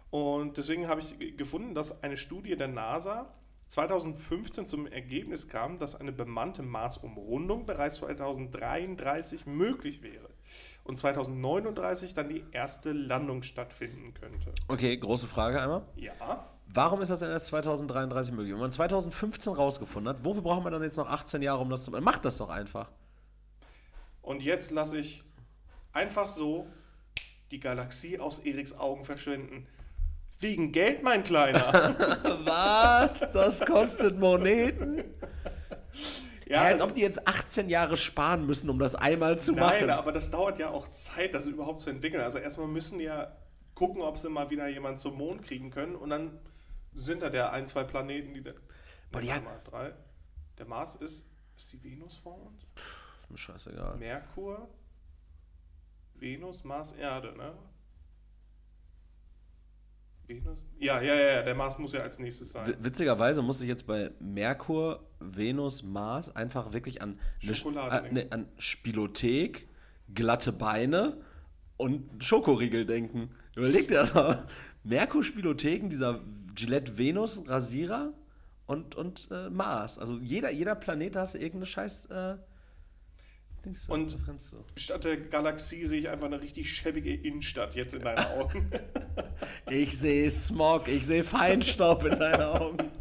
Und 0.09 0.57
deswegen 0.57 0.87
habe 0.87 1.01
ich 1.01 1.37
gefunden, 1.37 1.73
dass 1.73 2.03
eine 2.03 2.17
Studie 2.17 2.55
der 2.55 2.67
NASA 2.67 3.33
2015 3.67 4.65
zum 4.67 4.85
Ergebnis 4.87 5.47
kam, 5.49 5.77
dass 5.77 5.99
eine 5.99 6.11
bemannte 6.11 6.61
Marsumrundung 6.61 7.65
bereits 7.65 7.95
2033 7.95 9.45
möglich 9.47 10.03
wäre. 10.03 10.29
Und 10.83 10.97
2039 10.97 12.13
dann 12.13 12.29
die 12.29 12.45
erste 12.51 12.91
Landung 12.91 13.41
stattfinden 13.41 14.13
könnte. 14.13 14.53
Okay, 14.67 14.95
große 14.97 15.27
Frage 15.27 15.61
einmal. 15.61 15.81
Ja, 15.95 16.47
Warum 16.67 17.01
ist 17.01 17.09
das 17.09 17.19
denn 17.19 17.29
erst 17.29 17.47
2033 17.47 18.33
möglich? 18.33 18.53
Wenn 18.53 18.59
man 18.59 18.71
2015 18.71 19.53
rausgefunden 19.53 20.09
hat, 20.13 20.25
wofür 20.25 20.41
braucht 20.43 20.63
man 20.63 20.73
dann 20.73 20.83
jetzt 20.83 20.97
noch 20.97 21.07
18 21.09 21.41
Jahre, 21.41 21.61
um 21.61 21.69
das 21.69 21.83
zu 21.83 21.91
machen? 21.91 22.03
Macht 22.03 22.25
das 22.25 22.37
doch 22.37 22.49
einfach. 22.49 22.91
und 24.21 24.41
jetzt 24.43 24.71
lasse 24.71 24.97
ich 24.97 25.23
einfach 25.95 26.29
so 26.29 26.67
die 27.51 27.59
Galaxie 27.59 28.19
aus 28.19 28.39
Eriks 28.39 28.73
Augen 28.77 29.03
verschwinden. 29.05 29.67
Wegen 30.39 30.71
Geld, 30.71 31.01
mein 31.01 31.23
Kleiner. 31.23 31.61
Was? 32.45 33.31
Das 33.31 33.65
kostet 33.65 34.19
Moneten? 34.19 35.03
ja, 36.47 36.61
als 36.61 36.73
also- 36.73 36.85
ob 36.85 36.93
die 36.95 37.01
jetzt 37.01 37.25
18 37.27 37.69
Jahre 37.69 37.95
sparen 37.97 38.45
müssen, 38.45 38.69
um 38.69 38.77
das 38.77 38.95
einmal 38.95 39.39
zu 39.39 39.53
Nein, 39.53 39.61
machen. 39.87 39.89
aber 39.91 40.11
das 40.11 40.31
dauert 40.31 40.59
ja 40.59 40.69
auch 40.69 40.89
Zeit, 40.91 41.33
das 41.33 41.47
überhaupt 41.47 41.81
zu 41.81 41.89
entwickeln. 41.89 42.21
Also 42.21 42.37
erstmal 42.39 42.67
müssen 42.67 42.99
die 42.99 43.05
ja 43.05 43.35
gucken, 43.75 44.01
ob 44.01 44.17
sie 44.17 44.29
mal 44.29 44.49
wieder 44.49 44.67
jemanden 44.67 44.97
zum 44.97 45.17
Mond 45.17 45.43
kriegen 45.43 45.69
können 45.71 45.95
und 45.95 46.09
dann 46.09 46.39
sind 46.93 47.21
da 47.21 47.29
der 47.29 47.51
ein, 47.51 47.67
zwei 47.67 47.83
Planeten, 47.83 48.33
die 48.33 48.41
da. 48.43 48.51
Boah, 49.11 49.21
die 49.21 49.27
mal, 49.27 49.61
drei. 49.63 49.93
Der 50.57 50.65
Mars 50.65 50.95
ist. 50.95 51.25
Ist 51.57 51.71
die 51.71 51.81
Venus 51.83 52.15
vor 52.17 52.41
uns? 52.47 52.63
Ist 53.21 53.31
mir 53.31 53.37
scheißegal. 53.37 53.95
Merkur, 53.95 54.67
Venus, 56.19 56.63
Mars, 56.63 56.91
Erde, 56.93 57.35
ne? 57.37 57.53
Venus? 60.27 60.65
Ja, 60.79 61.01
ja, 61.01 61.13
ja, 61.13 61.41
der 61.43 61.53
Mars 61.55 61.77
muss 61.77 61.93
ja 61.93 62.01
als 62.01 62.17
nächstes 62.17 62.51
sein. 62.51 62.67
W- 62.67 62.75
Witzigerweise 62.79 63.41
muss 63.43 63.61
ich 63.61 63.67
jetzt 63.67 63.85
bei 63.85 64.11
Merkur, 64.19 65.07
Venus, 65.19 65.83
Mars 65.83 66.35
einfach 66.35 66.73
wirklich 66.73 67.01
an, 67.01 67.19
eine, 67.43 67.53
Schokolade 67.55 68.07
äh, 68.07 68.11
ne, 68.13 68.27
an 68.31 68.47
Spielothek, 68.57 69.67
glatte 70.13 70.51
Beine 70.51 71.21
und 71.77 72.23
Schokoriegel 72.23 72.85
denken. 72.87 73.29
Überleg 73.55 73.87
dir 73.87 73.95
das 73.95 74.13
mal. 74.15 74.47
Merkur, 74.83 75.23
Spielotheken, 75.23 75.89
dieser 75.89 76.21
Gillette 76.55 76.97
Venus 76.97 77.47
Rasierer 77.47 78.13
und, 78.65 78.95
und 78.95 79.27
äh, 79.29 79.49
Mars. 79.51 79.99
Also 79.99 80.17
jeder, 80.17 80.51
jeder 80.51 80.73
Planet, 80.73 81.15
da 81.15 81.21
hast 81.21 81.35
du 81.35 81.37
irgendeine 81.37 81.65
scheiß 81.67 82.05
äh, 82.05 82.37
Dings, 83.65 83.89
Und-. 83.89 84.15
Statt 84.75 85.03
der 85.03 85.17
Galaxie 85.17 85.85
sehe 85.85 85.99
ich 85.99 86.09
einfach 86.09 86.27
eine 86.27 86.41
richtig 86.41 86.71
schäbige 86.73 87.13
Innenstadt 87.13 87.75
jetzt 87.75 87.93
in 87.93 88.03
deinen 88.03 88.25
Augen. 88.39 88.69
Ich 89.69 89.97
sehe 89.97 90.29
Smog, 90.29 90.87
ich 90.87 91.05
sehe 91.05 91.23
Feinstaub 91.23 92.03
in 92.05 92.19
deinen 92.19 92.41
Augen. 92.41 92.91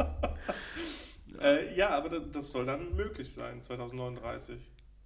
äh, 1.41 1.77
ja, 1.77 1.91
aber 1.91 2.21
das, 2.21 2.51
soll 2.51 2.67
dann 2.67 2.95
möglich 2.97 3.33
sein, 3.33 3.63
2039. 3.63 4.59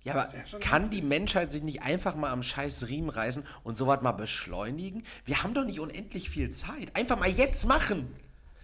Ja, 0.04 0.14
aber 0.14 0.28
kann 0.61 0.90
die 0.90 1.02
Menschheit 1.02 1.50
sich 1.50 1.62
nicht 1.62 1.82
einfach 1.82 2.14
mal 2.14 2.30
am 2.30 2.42
scheiß 2.42 2.88
Riemen 2.88 3.11
reißen 3.11 3.44
und 3.64 3.76
sowas 3.76 4.00
mal 4.00 4.12
beschleunigen? 4.12 5.02
Wir 5.24 5.42
haben 5.42 5.54
doch 5.54 5.64
nicht 5.64 5.80
unendlich 5.80 6.30
viel 6.30 6.50
Zeit. 6.50 6.94
Einfach 6.94 7.18
mal 7.18 7.28
jetzt 7.28 7.66
machen. 7.66 8.14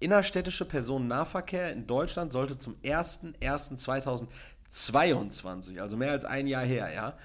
innerstädtische 0.00 0.64
Personennahverkehr 0.64 1.70
in 1.72 1.86
Deutschland 1.86 2.32
sollte 2.32 2.58
zum 2.58 2.74
01.01.2022, 2.82 5.80
also 5.80 5.96
mehr 5.96 6.10
als 6.10 6.24
ein 6.24 6.48
Jahr 6.48 6.64
her, 6.64 6.92
ja, 6.92 7.16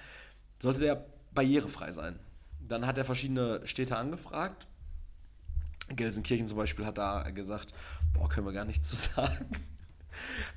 sollte 0.59 0.81
der 0.81 1.03
barrierefrei 1.33 1.91
sein. 1.91 2.19
Dann 2.59 2.85
hat 2.85 2.99
er 2.99 3.03
verschiedene 3.03 3.65
Städte 3.65 3.97
angefragt. 3.97 4.67
Gelsenkirchen 5.89 6.47
zum 6.47 6.59
Beispiel 6.59 6.85
hat 6.85 6.99
da 6.99 7.31
gesagt, 7.31 7.73
boah, 8.13 8.29
können 8.29 8.45
wir 8.45 8.53
gar 8.53 8.65
nichts 8.65 8.89
zu 8.89 8.95
sagen. 9.15 9.49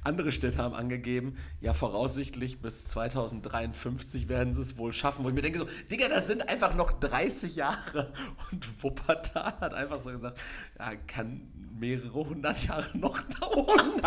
Andere 0.03 0.33
Städte 0.33 0.59
haben 0.59 0.75
angegeben, 0.75 1.37
ja, 1.61 1.75
voraussichtlich 1.75 2.61
bis 2.61 2.87
2053 2.87 4.29
werden 4.29 4.55
sie 4.55 4.63
es 4.63 4.79
wohl 4.79 4.93
schaffen. 4.93 5.25
Wo 5.25 5.29
ich 5.29 5.35
mir 5.35 5.43
denke, 5.43 5.59
so, 5.59 5.69
Digga, 5.91 6.09
das 6.09 6.27
sind 6.27 6.49
einfach 6.49 6.75
noch 6.75 6.93
30 6.93 7.57
Jahre. 7.57 8.13
Und 8.53 8.83
Wuppertal 8.83 9.55
hat 9.61 9.75
einfach 9.75 10.03
so 10.03 10.11
gesagt, 10.11 10.41
ja, 10.79 10.95
kann 11.07 11.43
mehrere 11.79 12.15
hundert 12.15 12.65
Jahre 12.67 12.97
noch 12.97 13.21
dauern. 13.41 14.01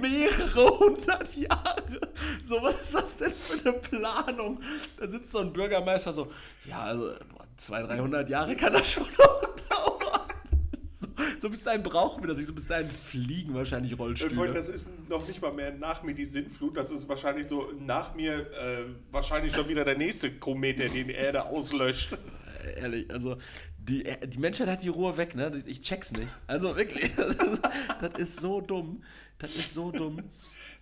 mehrere 0.00 0.78
hundert 0.78 1.36
Jahre. 1.36 2.00
So, 2.44 2.62
was 2.62 2.82
ist 2.82 2.94
das 2.94 3.16
denn 3.18 3.32
für 3.32 3.68
eine 3.68 3.78
Planung? 3.78 4.60
Da 4.98 5.10
sitzt 5.10 5.32
so 5.32 5.38
ein 5.38 5.52
Bürgermeister 5.52 6.12
so, 6.12 6.30
ja, 6.64 6.80
also 6.80 7.12
200, 7.56 7.98
300 7.98 8.28
Jahre 8.28 8.56
kann 8.56 8.72
das 8.72 8.90
schon 8.90 9.04
noch 9.04 9.42
dauern. 9.68 9.97
So, 11.40 11.50
bis 11.50 11.62
dahin 11.64 11.82
brauchen 11.82 12.22
wir 12.22 12.28
das 12.28 12.36
nicht. 12.38 12.46
So 12.46 12.54
bis 12.54 12.66
dahin 12.66 12.88
fliegen 12.90 13.54
wahrscheinlich 13.54 13.92
Äh, 13.92 13.96
Freunde, 13.96 14.20
Rollstühle. 14.22 14.52
das 14.54 14.68
ist 14.68 14.88
noch 15.08 15.26
nicht 15.26 15.40
mal 15.42 15.52
mehr 15.52 15.72
nach 15.72 16.02
mir 16.02 16.14
die 16.14 16.24
Sintflut, 16.24 16.76
das 16.76 16.90
ist 16.90 17.08
wahrscheinlich 17.08 17.46
so 17.46 17.70
nach 17.78 18.14
mir 18.14 18.50
äh, 18.52 18.84
wahrscheinlich 19.10 19.54
schon 19.54 19.68
wieder 19.68 19.84
der 19.84 19.96
nächste 19.98 20.30
Komet, 20.32 20.78
der 20.78 20.88
die 20.88 21.10
Erde 21.10 21.46
auslöscht. 21.46 22.12
Äh, 22.64 22.80
Ehrlich, 22.80 23.10
also 23.12 23.36
die, 23.78 24.04
die 24.26 24.38
Menschheit 24.38 24.68
hat 24.68 24.82
die 24.82 24.88
Ruhe 24.88 25.16
weg, 25.16 25.34
ne? 25.34 25.62
Ich 25.66 25.80
check's 25.82 26.12
nicht. 26.12 26.28
Also 26.46 26.76
wirklich, 26.76 27.14
das 27.16 27.34
ist, 27.36 27.62
das 28.00 28.18
ist 28.18 28.40
so 28.40 28.60
dumm. 28.60 29.02
Das 29.38 29.54
ist 29.56 29.72
so 29.74 29.90
dumm. 29.92 30.22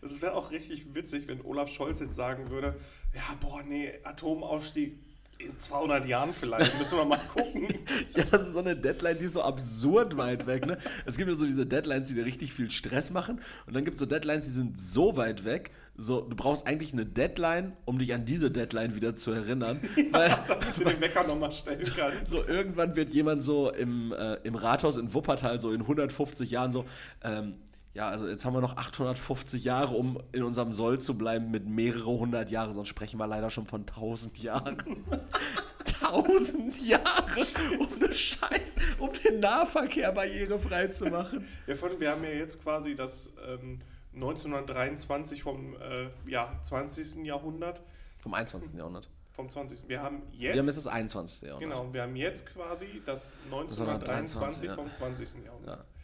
Das 0.03 0.21
wäre 0.23 0.35
auch 0.35 0.51
richtig 0.51 0.95
witzig, 0.95 1.29
wenn 1.29 1.41
Olaf 1.43 1.71
Scholz 1.71 2.01
jetzt 2.01 2.15
sagen 2.15 2.51
würde, 2.51 2.77
ja, 3.15 3.23
boah, 3.41 3.63
nee, 3.63 3.93
Atomausstieg 4.03 4.99
in 5.39 5.57
200 5.57 6.07
Jahren 6.07 6.33
vielleicht, 6.33 6.79
müssen 6.79 6.99
wir 6.99 7.05
mal 7.05 7.19
gucken. 7.19 7.69
Ja, 8.15 8.25
das 8.31 8.47
ist 8.47 8.53
so 8.55 8.61
eine 8.61 8.75
Deadline, 8.75 9.19
die 9.19 9.27
ist 9.27 9.35
so 9.35 9.43
absurd 9.43 10.17
weit 10.17 10.47
weg, 10.47 10.67
ne? 10.67 10.79
Es 11.05 11.19
gibt 11.19 11.29
ja 11.29 11.37
so 11.37 11.45
diese 11.45 11.67
Deadlines, 11.67 12.09
die 12.09 12.15
dir 12.15 12.25
richtig 12.25 12.53
viel 12.53 12.71
Stress 12.71 13.11
machen. 13.11 13.41
Und 13.67 13.77
dann 13.77 13.85
gibt 13.85 13.97
es 13.97 14.01
so 14.01 14.07
Deadlines, 14.07 14.47
die 14.47 14.53
sind 14.53 14.79
so 14.79 15.17
weit 15.17 15.45
weg. 15.45 15.71
So, 15.99 16.23
du 16.23 16.35
brauchst 16.35 16.67
eigentlich 16.67 16.93
eine 16.93 17.05
Deadline, 17.05 17.75
um 17.85 17.99
dich 17.99 18.15
an 18.15 18.25
diese 18.25 18.51
Deadline 18.51 18.95
wieder 18.95 19.15
zu 19.15 19.33
erinnern. 19.33 19.81
Weil 20.13 20.29
Damit 20.49 20.77
du 20.79 20.85
den 20.85 21.01
Wecker 21.01 21.25
nochmal 21.27 21.53
stellen 21.53 21.87
kannst. 21.97 22.31
so 22.31 22.45
irgendwann 22.47 22.97
wird 22.97 23.11
jemand 23.11 23.43
so 23.43 23.71
im, 23.71 24.13
äh, 24.13 24.35
im 24.45 24.55
Rathaus 24.55 24.97
in 24.97 25.13
Wuppertal 25.13 25.61
so 25.61 25.73
in 25.73 25.83
150 25.83 26.51
Jahren 26.51 26.73
so, 26.73 26.85
ähm, 27.23 27.55
ja, 27.97 28.11
also 28.11 28.29
jetzt 28.29 28.45
haben 28.45 28.53
wir 28.53 28.61
noch 28.61 28.77
850 28.77 29.65
Jahre, 29.65 29.95
um 29.95 30.21
in 30.33 30.43
unserem 30.43 30.75
Soll 30.75 31.01
zu 31.01 31.17
bleiben 31.17 31.51
mit 31.51 31.67
mehrere 31.67 32.05
hundert 32.05 32.51
Jahre, 32.51 32.75
sonst 32.75 32.89
sprechen 32.89 33.19
wir 33.19 33.27
leider 33.27 33.51
schon 33.51 33.65
von 33.65 33.81
1000 33.81 34.37
Jahren. 34.39 34.77
1000 36.03 36.87
Jahre, 36.87 37.47
um 37.79 37.89
eine 37.95 38.13
Scheiß, 38.13 38.77
um 38.99 39.11
den 39.25 39.41
Nahverkehr 39.41 40.13
barrierefrei 40.13 40.89
zu 40.89 41.07
machen. 41.07 41.47
Ja, 41.67 41.75
allem, 41.75 41.99
wir 41.99 42.11
haben 42.11 42.23
ja 42.23 42.31
jetzt 42.31 42.63
quasi 42.63 42.95
das 42.95 43.31
ähm, 43.49 43.79
1923 44.15 45.43
vom 45.43 45.75
äh, 45.77 46.09
ja, 46.31 46.53
20. 46.63 47.25
Jahrhundert. 47.25 47.81
Vom 48.19 48.35
21. 48.35 48.75
Jahrhundert. 48.75 49.09
Vom 49.33 49.49
20. 49.49 49.89
Wir 49.89 50.03
haben 50.03 50.23
jetzt. 50.33 50.53
Wir 50.53 50.61
haben 50.61 50.67
jetzt 50.67 50.77
das 50.77 50.87
21. 50.87 51.49
Jahrhundert. 51.49 51.71
Genau, 51.71 51.93
wir 51.95 52.03
haben 52.03 52.17
jetzt 52.17 52.45
quasi 52.45 53.01
das 53.07 53.33
1923 53.47 54.69
ja. 54.69 54.75
vom 54.75 54.93
20. 54.93 55.45
Jahrhundert. 55.45 55.79
Ja. 55.79 55.96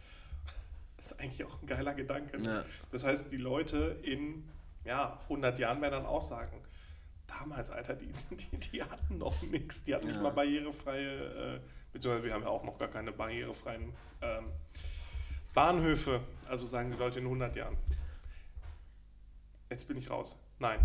Das 1.02 1.10
ist 1.10 1.20
eigentlich 1.20 1.44
auch 1.44 1.60
ein 1.60 1.66
geiler 1.66 1.94
Gedanke. 1.94 2.38
ne? 2.38 2.48
Ja. 2.48 2.64
Das 2.92 3.02
heißt, 3.02 3.32
die 3.32 3.36
Leute 3.36 3.98
in 4.04 4.48
ja, 4.84 5.18
100 5.24 5.58
Jahren 5.58 5.80
werden 5.82 5.94
dann 5.94 6.06
auch 6.06 6.22
sagen, 6.22 6.62
damals, 7.26 7.70
Alter, 7.70 7.94
die, 7.96 8.12
die, 8.52 8.56
die 8.58 8.82
hatten 8.84 9.18
noch 9.18 9.42
nichts. 9.42 9.82
Die 9.82 9.96
hatten 9.96 10.06
nicht 10.06 10.16
Ja. 10.16 10.22
mal 10.22 10.30
barrierefreie, 10.30 11.56
äh, 11.56 11.60
beziehungsweise 11.92 12.26
wir 12.26 12.34
haben 12.34 12.42
ja 12.44 12.48
auch 12.50 12.62
noch 12.62 12.78
gar 12.78 12.86
keine 12.86 13.10
barrierefreien 13.10 13.92
ähm, 14.20 14.44
Bahnhöfe. 15.54 16.20
Also 16.48 16.66
sagen 16.68 16.92
die 16.92 16.96
Leute 16.96 17.18
in 17.18 17.24
100 17.24 17.56
Jahren. 17.56 17.76
Jetzt 19.70 19.88
bin 19.88 19.96
ich 19.96 20.08
raus. 20.08 20.36
Nein. 20.60 20.78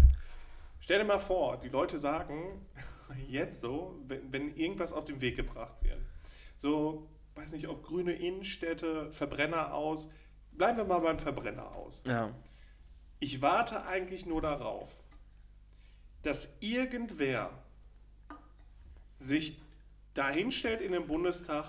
Stell 0.80 0.98
dir 0.98 1.06
mal 1.06 1.20
vor, 1.20 1.58
die 1.58 1.70
Leute 1.70 2.00
sagen 2.00 2.66
jetzt 3.28 3.62
so, 3.62 4.00
wenn, 4.08 4.34
wenn 4.34 4.56
irgendwas 4.56 4.94
auf 4.94 5.06
den 5.06 5.22
Weg 5.22 5.36
gebracht 5.36 5.76
wird. 5.84 6.00
So, 6.56 7.08
weiß 7.38 7.52
nicht, 7.52 7.68
ob 7.68 7.84
grüne 7.84 8.14
Innenstädte, 8.14 9.12
Verbrenner 9.12 9.74
aus. 9.74 10.10
Bleiben 10.52 10.78
wir 10.78 10.86
mal 10.86 11.00
beim 11.00 11.20
Verbrenner 11.20 11.72
aus. 11.76 12.04
Ja. 12.06 12.34
Ich 13.20 13.42
warte 13.42 13.86
eigentlich 13.86 14.26
nur 14.26 14.42
darauf, 14.42 15.04
dass 16.24 16.58
irgendwer 16.60 17.52
sich 19.18 19.62
dahinstellt 20.14 20.82
in 20.82 20.92
den 20.92 21.08
Bundestag, 21.08 21.66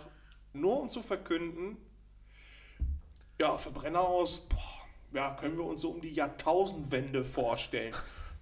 nur 0.52 0.80
um 0.80 0.90
zu 0.90 1.02
verkünden, 1.02 1.76
ja, 3.38 3.56
Verbrenner 3.56 4.00
aus, 4.00 4.48
boah, 4.48 4.78
ja, 5.12 5.34
können 5.36 5.56
wir 5.56 5.64
uns 5.64 5.82
so 5.82 5.90
um 5.90 6.00
die 6.00 6.12
Jahrtausendwende 6.12 7.24
vorstellen. 7.24 7.94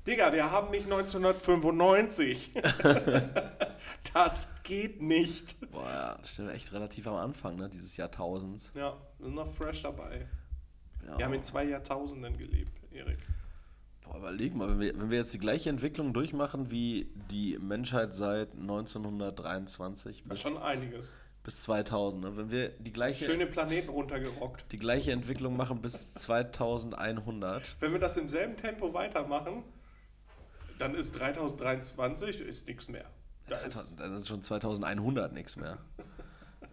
Digga, 0.06 0.32
wir 0.32 0.50
haben 0.50 0.70
nicht 0.70 0.84
1995. 0.84 2.52
das 4.14 4.48
geht 4.62 5.02
nicht. 5.02 5.56
Boah, 5.72 5.88
ja, 5.88 6.14
das 6.20 6.32
steht 6.34 6.48
echt 6.50 6.72
relativ 6.72 7.06
am 7.08 7.16
Anfang, 7.16 7.56
ne, 7.56 7.68
dieses 7.68 7.96
Jahrtausends. 7.96 8.72
Ja, 8.74 8.96
wir 9.18 9.26
sind 9.26 9.34
noch 9.34 9.52
fresh 9.52 9.82
dabei. 9.82 10.26
Ja. 11.06 11.18
Wir 11.18 11.24
haben 11.24 11.34
in 11.34 11.42
zwei 11.42 11.64
Jahrtausenden 11.64 12.36
gelebt, 12.38 12.72
Erik. 12.92 13.18
Boah, 14.04 14.18
überleg 14.18 14.54
mal, 14.54 14.68
wenn 14.68 14.78
wir, 14.80 14.96
wenn 14.98 15.10
wir 15.10 15.18
jetzt 15.18 15.34
die 15.34 15.38
gleiche 15.38 15.70
Entwicklung 15.70 16.12
durchmachen 16.12 16.70
wie 16.70 17.10
die 17.30 17.58
Menschheit 17.58 18.14
seit 18.14 18.52
1923 18.52 20.22
Das 20.22 20.28
bis, 20.28 20.38
ist 20.38 20.48
schon 20.48 20.62
einiges. 20.62 21.12
bis 21.42 21.62
2000, 21.64 22.22
ne? 22.22 22.36
wenn 22.36 22.50
wir 22.52 22.68
die 22.68 22.92
gleiche, 22.92 23.24
Schöne 23.24 23.46
Planeten 23.48 23.90
runtergerockt. 23.90 24.70
die 24.70 24.76
gleiche 24.78 25.10
Entwicklung 25.10 25.56
machen 25.56 25.82
bis 25.82 26.14
2100, 26.14 27.76
Wenn 27.80 27.92
wir 27.92 27.98
das 27.98 28.16
im 28.16 28.28
selben 28.28 28.56
Tempo 28.56 28.94
weitermachen, 28.94 29.64
dann 30.78 30.94
ist 30.94 31.12
3023 31.12 32.40
ist 32.40 32.66
nichts 32.66 32.88
mehr. 32.88 33.04
Da 33.48 33.56
ist, 33.58 33.94
dann 33.98 34.14
ist 34.14 34.28
schon 34.28 34.42
2100 34.42 35.32
nichts 35.32 35.56
mehr. 35.56 35.78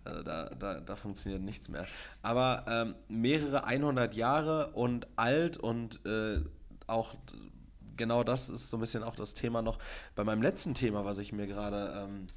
Also 0.05 0.23
da, 0.23 0.49
da, 0.49 0.79
da 0.79 0.95
funktioniert 0.95 1.41
nichts 1.41 1.69
mehr. 1.69 1.85
Aber 2.21 2.65
ähm, 2.67 2.95
mehrere 3.07 3.65
100 3.65 4.13
Jahre 4.15 4.71
und 4.71 5.07
alt 5.15 5.57
und 5.57 6.05
äh, 6.05 6.41
auch 6.87 7.15
genau 7.95 8.23
das 8.23 8.49
ist 8.49 8.69
so 8.69 8.77
ein 8.77 8.79
bisschen 8.81 9.03
auch 9.03 9.15
das 9.15 9.33
Thema 9.33 9.61
noch 9.61 9.77
bei 10.15 10.23
meinem 10.23 10.41
letzten 10.41 10.73
Thema, 10.73 11.05
was 11.05 11.19
ich 11.19 11.31
mir 11.31 11.47
gerade 11.47 12.07
ähm, 12.07 12.27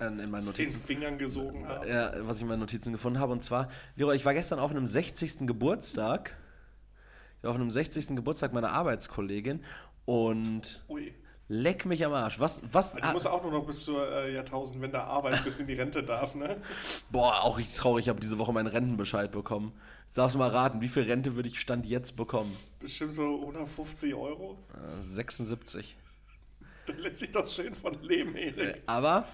in 0.00 0.30
meinen 0.30 0.46
Notizen. 0.46 0.80
Fingern 0.80 1.18
gesogen 1.18 1.68
haben. 1.68 1.86
Ja, 1.86 2.12
was 2.26 2.36
ich 2.36 2.42
in 2.42 2.48
meinen 2.48 2.60
Notizen 2.60 2.92
gefunden 2.92 3.18
habe. 3.18 3.32
Und 3.32 3.44
zwar, 3.44 3.68
Leroy, 3.96 4.16
ich 4.16 4.24
war 4.24 4.34
gestern 4.34 4.58
auf 4.58 4.70
einem 4.70 4.86
60. 4.86 5.46
Geburtstag. 5.46 6.36
Ich 7.38 7.44
war 7.44 7.50
auf 7.50 7.56
einem 7.56 7.70
60. 7.70 8.16
Geburtstag 8.16 8.52
meiner 8.52 8.72
Arbeitskollegin 8.72 9.62
und 10.10 10.82
Ui. 10.88 11.14
leck 11.46 11.86
mich 11.86 12.04
am 12.04 12.12
Arsch. 12.12 12.40
Was, 12.40 12.62
was, 12.72 12.94
Du 12.94 13.06
musst 13.12 13.28
auch 13.28 13.42
nur 13.44 13.52
noch 13.52 13.64
bis 13.64 13.84
zur 13.84 14.10
äh, 14.10 14.34
Jahrtausendwende 14.34 15.00
arbeiten, 15.00 15.44
bis 15.44 15.60
in 15.60 15.68
die 15.68 15.74
Rente 15.74 16.02
darf, 16.02 16.34
ne? 16.34 16.60
boah, 17.10 17.42
auch 17.44 17.58
richtig 17.58 17.76
traurig, 17.76 18.06
ich 18.06 18.08
habe 18.08 18.18
diese 18.18 18.38
Woche 18.38 18.52
meinen 18.52 18.66
Rentenbescheid 18.66 19.30
bekommen. 19.30 19.72
Darfst 20.12 20.34
du 20.34 20.40
mal 20.40 20.48
raten, 20.50 20.80
wie 20.80 20.88
viel 20.88 21.04
Rente 21.04 21.36
würde 21.36 21.48
ich 21.48 21.60
Stand 21.60 21.86
jetzt 21.86 22.16
bekommen? 22.16 22.54
Bestimmt 22.80 23.12
so 23.12 23.22
150 23.40 24.12
Euro. 24.14 24.58
Äh, 24.74 25.00
76. 25.00 25.96
Da 26.86 26.92
lässt 26.94 27.20
sich 27.20 27.30
doch 27.30 27.46
schön 27.46 27.72
von 27.74 27.94
leben, 28.02 28.34
Äh, 28.34 28.46
Erik. 28.48 28.82
Aber 28.86 29.26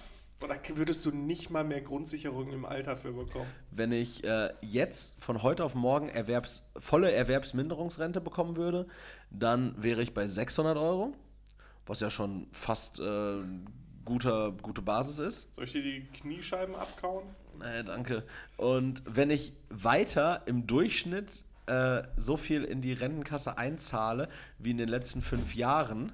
Oder 0.43 0.57
würdest 0.75 1.05
du 1.05 1.11
nicht 1.11 1.49
mal 1.49 1.63
mehr 1.63 1.81
Grundsicherung 1.81 2.51
im 2.51 2.65
Alter 2.65 2.95
für 2.95 3.11
bekommen? 3.11 3.47
wenn 3.71 3.91
ich 3.91 4.23
äh, 4.23 4.49
jetzt 4.61 5.21
von 5.23 5.41
heute 5.41 5.63
auf 5.63 5.73
morgen 5.73 6.09
Erwerbs, 6.09 6.63
volle 6.77 7.11
Erwerbsminderungsrente 7.11 8.21
bekommen 8.21 8.55
würde, 8.55 8.87
dann 9.31 9.81
wäre 9.81 10.01
ich 10.01 10.13
bei 10.13 10.27
600 10.27 10.77
Euro, 10.77 11.13
was 11.85 12.01
ja 12.01 12.11
schon 12.11 12.47
fast 12.51 12.99
äh, 12.99 13.39
guter, 14.05 14.51
gute 14.51 14.81
Basis 14.81 15.19
ist. 15.19 15.55
Soll 15.55 15.65
ich 15.65 15.71
dir 15.71 15.81
die 15.81 16.05
Kniescheiben 16.05 16.75
abkauen? 16.75 17.25
Nee, 17.59 17.83
danke. 17.83 18.23
Und 18.57 19.01
wenn 19.05 19.29
ich 19.31 19.53
weiter 19.69 20.43
im 20.45 20.67
Durchschnitt 20.67 21.43
äh, 21.65 22.03
so 22.15 22.37
viel 22.37 22.63
in 22.63 22.81
die 22.81 22.93
Rentenkasse 22.93 23.57
einzahle 23.57 24.29
wie 24.59 24.71
in 24.71 24.77
den 24.77 24.89
letzten 24.89 25.21
fünf 25.21 25.55
Jahren, 25.55 26.11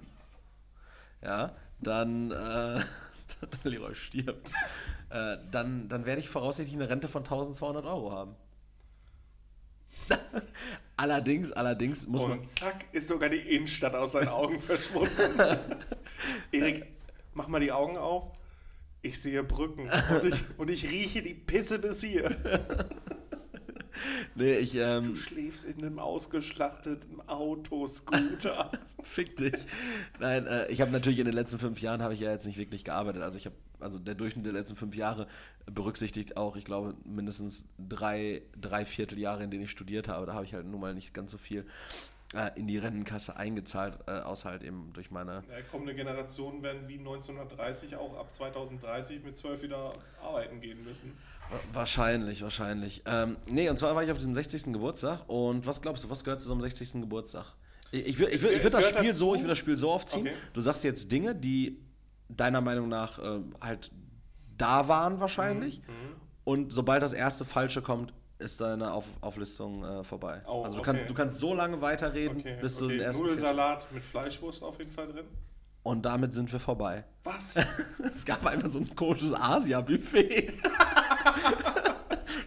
ja, 1.21 1.55
dann 1.81 2.31
äh, 2.31 2.79
Leroy 3.63 3.95
stirbt, 3.95 4.49
äh, 5.09 5.37
dann, 5.51 5.89
dann 5.89 6.05
werde 6.05 6.21
ich 6.21 6.29
voraussichtlich 6.29 6.75
eine 6.75 6.89
Rente 6.89 7.07
von 7.07 7.23
1200 7.23 7.85
Euro 7.85 8.11
haben. 8.11 8.35
allerdings, 10.97 11.51
allerdings 11.51 12.07
muss 12.07 12.23
man. 12.23 12.39
Und 12.39 12.47
zack, 12.47 12.85
ist 12.91 13.07
sogar 13.07 13.29
die 13.29 13.37
Innenstadt 13.37 13.95
aus 13.95 14.13
seinen 14.13 14.29
Augen 14.29 14.59
verschwunden. 14.59 15.39
Erik, 16.51 16.87
mach 17.33 17.47
mal 17.47 17.59
die 17.59 17.71
Augen 17.71 17.97
auf. 17.97 18.31
Ich 19.01 19.21
sehe 19.21 19.43
Brücken 19.43 19.89
und 19.89 20.25
ich, 20.25 20.43
und 20.57 20.69
ich 20.69 20.89
rieche 20.89 21.21
die 21.21 21.33
Pisse 21.33 21.77
bis 21.77 22.01
hier. 22.01 22.35
Nee, 24.35 24.55
ich, 24.55 24.75
ähm, 24.75 25.03
Du 25.05 25.15
schläfst 25.15 25.65
in 25.65 25.77
einem 25.79 25.99
ausgeschlachteten 25.99 27.27
Autoscooter. 27.27 28.71
Fick 29.03 29.37
dich. 29.37 29.67
Nein, 30.19 30.47
äh, 30.47 30.71
ich 30.71 30.81
habe 30.81 30.91
natürlich 30.91 31.19
in 31.19 31.25
den 31.25 31.33
letzten 31.33 31.59
fünf 31.59 31.81
Jahren 31.81 32.01
habe 32.01 32.13
ich 32.13 32.19
ja 32.19 32.31
jetzt 32.31 32.45
nicht 32.45 32.57
wirklich 32.57 32.83
gearbeitet. 32.83 33.21
Also 33.21 33.37
ich 33.37 33.45
habe, 33.45 33.55
also 33.79 33.99
der 33.99 34.15
Durchschnitt 34.15 34.45
der 34.45 34.53
letzten 34.53 34.75
fünf 34.75 34.95
Jahre 34.95 35.27
berücksichtigt 35.65 36.37
auch, 36.37 36.55
ich 36.55 36.65
glaube, 36.65 36.95
mindestens 37.05 37.65
drei, 37.77 38.41
drei 38.59 38.85
Vierteljahre, 38.85 39.43
in 39.43 39.51
denen 39.51 39.63
ich 39.63 39.71
studiert 39.71 40.07
habe. 40.07 40.25
Da 40.25 40.33
habe 40.33 40.45
ich 40.45 40.53
halt 40.53 40.65
nun 40.65 40.79
mal 40.79 40.93
nicht 40.93 41.13
ganz 41.13 41.31
so 41.31 41.37
viel 41.37 41.65
äh, 42.33 42.49
in 42.55 42.67
die 42.67 42.77
Rentenkasse 42.77 43.35
eingezahlt, 43.35 43.99
äh, 44.07 44.19
außer 44.19 44.49
halt 44.49 44.63
eben 44.63 44.91
durch 44.93 45.11
meine. 45.11 45.43
Ja, 45.49 45.61
kommende 45.69 45.93
Generationen 45.93 46.63
werden 46.63 46.87
wie 46.87 46.97
1930 46.97 47.95
auch 47.95 48.17
ab 48.17 48.33
2030 48.33 49.23
mit 49.23 49.37
12 49.37 49.63
wieder 49.63 49.93
arbeiten 50.21 50.59
gehen 50.59 50.83
müssen. 50.83 51.15
Wa- 51.53 51.59
Wahrscheinlich, 51.79 52.41
wahrscheinlich. 52.41 53.03
Ähm, 53.05 53.37
nee, 53.49 53.69
und 53.69 53.77
zwar 53.77 53.95
war 53.95 54.03
ich 54.03 54.11
auf 54.11 54.17
diesem 54.17 54.33
60. 54.33 54.65
Geburtstag 54.73 55.21
und 55.27 55.65
was 55.65 55.81
glaubst 55.81 56.03
du, 56.03 56.09
was 56.09 56.23
gehört 56.23 56.39
zu 56.41 56.47
so 56.47 56.53
einem 56.53 56.61
60. 56.61 56.93
Geburtstag? 57.01 57.45
Ich, 57.91 58.05
ich 58.07 58.19
würde 58.19 58.31
ich 58.33 58.43
ich 58.43 58.49
Es 58.55 58.63
würd 58.63 58.73
das 58.73 58.89
Spiel 58.89 59.13
so, 59.13 59.27
dazu- 59.27 59.35
ich 59.35 59.41
würd 59.43 59.51
das 59.51 59.57
Spiel 59.57 59.77
so 59.77 59.91
aufziehen. 59.91 60.27
Okay. 60.27 60.35
Du 60.53 60.61
sagst 60.61 60.83
jetzt 60.83 61.11
Dinge, 61.11 61.35
die 61.35 61.79
deiner 62.29 62.61
Meinung 62.61 62.89
nach 62.89 63.19
äh, 63.19 63.39
halt 63.61 63.91
da 64.57 64.87
waren 64.87 65.19
wahrscheinlich. 65.19 65.79
Mhm, 65.81 66.15
Und 66.43 66.73
sobald 66.73 67.01
das 67.03 67.13
erste 67.13 67.45
Falsche 67.45 67.81
kommt, 67.81 68.13
ist 68.39 68.59
deine 68.61 68.91
auf 68.93 69.05
Auflistung 69.21 69.83
äh, 69.83 70.03
vorbei. 70.03 70.41
Oh, 70.47 70.63
also 70.63 70.77
du, 70.77 70.81
okay. 70.81 70.91
kannst, 70.91 71.09
du 71.09 71.13
kannst 71.13 71.39
so 71.39 71.53
lange 71.53 71.79
weiterreden, 71.81 72.39
Okay, 72.39 72.57
bis 72.59 72.77
du 72.77 72.85
okay. 72.85 72.97
den 72.97 73.05
ersten 73.05 73.23
Nudelsalat 73.23 73.91
mit 73.91 74.03
Fleischwurst 74.03 74.63
auf 74.63 74.77
jeden 74.79 74.91
Fall 74.91 75.07
drin. 75.07 75.25
Und 75.83 76.05
damit 76.05 76.33
sind 76.33 76.51
wir 76.51 76.59
vorbei. 76.59 77.03
Was? 77.23 77.57
es 78.15 78.25
gab 78.25 78.45
einfach 78.45 78.69
so 78.69 78.79
ein 78.79 78.95
komisches 78.95 79.33
Asia-Buffet. 79.33 80.53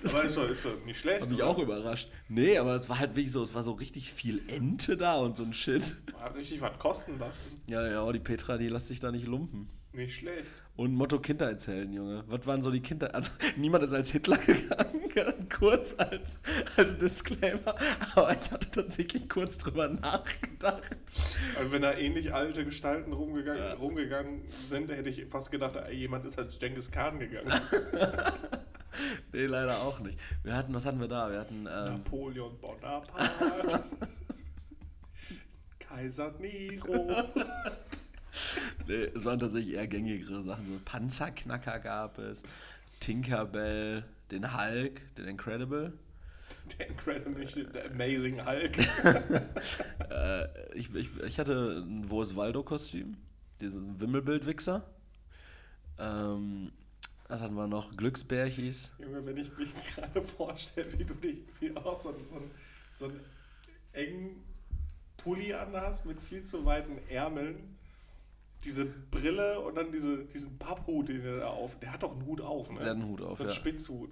Aber 0.09 0.25
ist 0.25 0.37
doch, 0.37 0.49
ist 0.49 0.65
doch 0.65 0.85
nicht 0.85 1.01
schlecht. 1.01 1.23
Hat 1.23 1.29
mich 1.29 1.39
oder? 1.39 1.49
auch 1.49 1.59
überrascht. 1.59 2.09
Nee, 2.29 2.59
aber 2.59 2.75
es 2.75 2.89
war 2.89 2.99
halt 2.99 3.17
wirklich 3.17 3.33
so, 3.33 3.43
es 3.43 3.55
war 3.55 3.63
so 3.63 3.73
richtig 3.73 4.13
viel 4.13 4.41
Ente 4.49 4.97
da 4.97 5.17
und 5.17 5.37
so 5.37 5.43
ein 5.43 5.53
Shit. 5.53 5.97
Hat 6.21 6.35
richtig 6.37 6.61
was 6.61 6.79
kosten 6.79 7.19
lassen. 7.19 7.59
Ja, 7.67 7.87
ja, 7.87 8.13
die 8.13 8.21
Petra, 8.21 8.57
die 8.57 8.69
lässt 8.69 8.89
sich 8.89 9.01
da 9.01 9.11
nicht 9.11 9.27
lumpen. 9.27 9.69
Nicht 9.93 10.17
schlecht. 10.17 10.45
Und 10.77 10.95
Motto 10.95 11.19
Kindheitshelden, 11.19 11.95
Junge. 11.95 12.25
Was 12.27 12.47
waren 12.47 12.61
so 12.61 12.71
die 12.71 12.81
Kinder? 12.81 13.15
Also, 13.15 13.33
niemand 13.57 13.83
ist 13.85 13.95
als 13.95 14.11
Hitler 14.11 14.37
gegangen, 14.37 15.49
kurz 15.59 15.95
als, 15.99 16.39
als 16.77 16.99
Disclaimer. 16.99 17.75
Aber 18.15 18.33
ich 18.33 18.51
hatte 18.51 18.71
tatsächlich 18.71 19.27
kurz 19.29 19.57
drüber 19.57 19.89
nachgedacht. 19.89 20.97
Also 21.59 21.73
wenn 21.73 21.81
da 21.81 21.95
ähnlich 21.95 22.35
alte 22.35 22.65
Gestalten 22.67 23.15
rumgegangen, 23.15 23.73
rumgegangen 23.79 24.43
sind, 24.49 24.91
hätte 24.91 25.09
ich 25.09 25.25
fast 25.27 25.51
gedacht, 25.51 25.77
ey, 25.77 25.95
jemand 25.95 26.27
ist 26.27 26.39
als 26.39 26.59
Genghis 26.59 26.91
Khan 26.91 27.19
gegangen. 27.19 27.53
Nee, 29.31 29.45
leider 29.45 29.83
auch 29.83 30.01
nicht. 30.01 30.19
Wir 30.43 30.57
hatten, 30.57 30.73
was 30.73 30.87
hatten 30.87 30.99
wir 30.99 31.09
da? 31.09 31.31
Wir 31.31 31.41
hatten, 31.41 31.67
ähm, 31.67 32.03
Napoleon 32.03 32.59
Bonaparte. 32.59 33.85
Kaiser 35.79 36.33
Nero. 36.39 37.25
nee, 38.87 39.11
es 39.15 39.25
waren 39.25 39.39
tatsächlich 39.39 39.75
eher 39.75 39.87
gängigere 39.87 40.43
Sachen. 40.43 40.67
So 40.67 40.81
Panzerknacker 40.85 41.79
gab 41.79 42.19
es, 42.19 42.43
Tinkerbell, 43.01 44.05
den 44.31 44.57
Hulk, 44.57 45.15
den 45.17 45.27
Incredible. 45.27 45.93
Der 46.79 46.89
Incredible, 46.89 47.65
der 47.73 47.91
Amazing 47.91 48.45
Hulk. 48.45 48.77
Äh, 50.11 50.47
ich, 50.75 50.95
ich, 50.95 51.11
ich 51.21 51.39
hatte 51.41 51.85
ein 51.85 52.09
Wo 52.09 52.23
ist 52.23 52.37
Waldo-Kostüm, 52.37 53.17
diesen 53.61 54.01
Wimmelbild-Wichser. 54.01 54.89
Ähm, 55.99 56.71
was 57.29 57.41
hatten 57.41 57.55
wir 57.55 57.67
noch? 57.67 57.97
Glücksbärchis. 57.97 58.93
Junge, 58.99 59.27
wenn 59.27 59.37
ich 59.37 59.57
mich 59.57 59.71
gerade 59.95 60.23
vorstelle, 60.23 60.93
wie 60.97 61.05
du 61.05 61.15
dich 61.15 61.39
wie 61.61 61.77
auch 61.77 61.97
so, 61.97 62.13
so, 62.13 62.43
so 62.93 63.05
einen 63.07 63.21
engen 63.93 64.45
Pulli 65.17 65.53
anhast 65.53 66.07
mit 66.07 66.21
viel 66.21 66.45
zu 66.45 66.65
weiten 66.65 66.99
Ärmeln, 67.09 67.76
diese 68.65 68.85
Brille 68.85 69.61
und 69.61 69.77
dann 69.77 69.93
diese, 69.93 70.25
diesen 70.25 70.59
Papphut, 70.59 71.09
den 71.09 71.25
er 71.25 71.41
da 71.41 71.47
auf. 71.47 71.79
Der 71.79 71.93
hat 71.93 72.03
doch 72.03 72.13
einen 72.13 72.27
Hut 72.27 72.41
auf, 72.41 72.71
ne? 72.71 72.79
Der 72.79 72.91
hat 72.91 72.97
einen 72.97 73.09
Hut 73.09 73.21
auf, 73.21 73.39
so 73.39 73.45
einen 73.45 73.51
ja. 73.51 73.57
Spitzhut. 73.57 74.11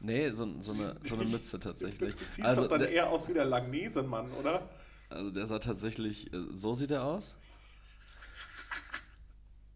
Nee, 0.00 0.30
so, 0.30 0.46
so, 0.60 0.72
eine, 0.72 0.96
so 1.02 1.14
eine 1.14 1.24
Mütze 1.24 1.58
tatsächlich. 1.58 2.14
Du 2.14 2.24
siehst 2.24 2.46
Also 2.46 2.62
doch 2.62 2.68
dann 2.68 2.80
der, 2.80 2.90
eher 2.90 3.10
aus 3.10 3.26
wie 3.28 3.32
der 3.32 3.46
Langnesemann, 3.46 4.30
oder? 4.32 4.68
also 5.08 5.30
der 5.30 5.46
sah 5.46 5.58
tatsächlich, 5.58 6.32
äh, 6.32 6.38
so 6.52 6.74
sieht 6.74 6.90
er 6.90 7.04
aus. 7.04 7.34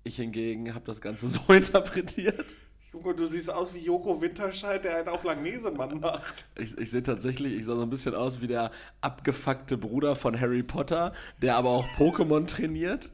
Ich 0.05 0.17
hingegen 0.17 0.75
habe 0.75 0.85
das 0.87 1.01
Ganze 1.01 1.29
so 1.29 1.41
interpretiert. 1.53 2.57
Junge, 2.93 3.15
du 3.15 3.25
siehst 3.25 3.51
aus 3.51 3.73
wie 3.73 3.79
Joko 3.79 4.21
Winterscheid, 4.21 4.83
der 4.85 4.97
einen 4.97 5.09
auf 5.09 5.23
Langnesemann 5.23 6.01
macht. 6.01 6.45
Ich, 6.57 6.77
ich 6.77 6.91
sehe 6.91 7.05
tatsächlich, 7.05 7.53
ich 7.53 7.65
sah 7.65 7.77
so 7.77 7.83
ein 7.83 7.91
bisschen 7.91 8.17
aus 8.17 8.41
wie 8.41 8.49
der 8.49 8.73
abgefuckte 9.01 9.79
Bruder 9.79 10.17
von 10.17 10.39
Harry 10.39 10.65
Potter, 10.65 11.13
der 11.41 11.57
aber 11.57 11.71
auch 11.71 11.87
Pokémon 11.97 12.47
trainiert. 12.47 13.09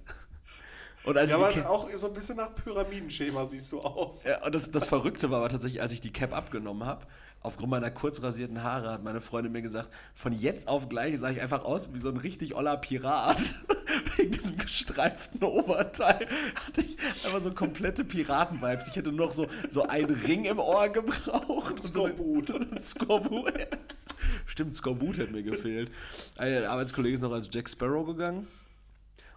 Und 1.07 1.17
als 1.17 1.31
Ja, 1.31 1.37
aber 1.37 1.71
auch 1.71 1.89
so 1.97 2.09
ein 2.09 2.13
bisschen 2.13 2.37
nach 2.37 2.53
Pyramidenschema 2.53 3.47
siehst 3.47 3.71
du 3.71 3.81
aus. 3.81 4.25
Ja, 4.25 4.45
und 4.45 4.53
das, 4.53 4.71
das 4.71 4.89
Verrückte 4.89 5.31
war 5.31 5.39
aber 5.39 5.49
tatsächlich, 5.49 5.81
als 5.81 5.93
ich 5.93 6.01
die 6.01 6.13
Cap 6.13 6.37
abgenommen 6.37 6.85
habe, 6.85 7.07
aufgrund 7.43 7.71
meiner 7.71 7.93
kurz 7.93 8.21
rasierten 8.23 8.65
Haare, 8.65 8.91
hat 8.91 9.05
meine 9.05 9.21
Freundin 9.21 9.53
mir 9.53 9.63
gesagt, 9.63 9.91
von 10.15 10.33
jetzt 10.33 10.67
auf 10.67 10.89
gleich 10.89 11.19
sah 11.21 11.31
ich 11.31 11.41
einfach 11.41 11.65
aus 11.65 11.95
wie 11.95 11.99
so 11.99 12.09
ein 12.09 12.17
richtig 12.17 12.57
oller 12.57 12.77
Pirat. 12.77 13.55
Wegen 14.17 14.33
diesem 14.33 14.59
gestreiften 14.59 15.45
Oberteil 15.45 16.27
hatte 16.67 16.81
ich 16.81 16.97
einfach 17.25 17.41
so 17.41 17.53
komplette 17.53 18.05
Piraten-Vibes. 18.05 18.89
Ich 18.89 18.97
hätte 18.97 19.13
noch 19.13 19.33
so, 19.33 19.47
so 19.71 19.85
einen 19.85 20.11
Ring 20.11 20.45
im 20.45 20.59
Ohr 20.59 20.89
gebraucht. 20.89 21.71
Und 21.71 21.85
Skorbut. 21.85 22.51
und 22.51 22.83
Skorbut. 22.83 23.53
Stimmt, 24.47 24.75
Skorbut 24.75 25.19
hätte 25.19 25.33
mir 25.33 25.45
gefehlt. 25.45 25.93
Ein 26.37 26.65
Arbeitskollege 26.65 27.15
ist 27.15 27.21
noch 27.21 27.33
als 27.33 27.49
Jack 27.53 27.69
Sparrow 27.69 28.05
gegangen. 28.05 28.49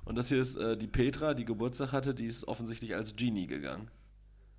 Und 0.10 0.16
das 0.16 0.28
hier 0.30 0.42
ist 0.42 0.56
äh, 0.56 0.76
die 0.76 0.88
Petra, 0.88 1.36
die 1.36 1.46
Geburtstag 1.46 1.92
hatte, 1.92 2.16
die 2.16 2.26
ist 2.26 2.48
offensichtlich 2.48 2.96
als 2.96 3.16
Genie 3.16 3.46
gegangen. 3.46 3.92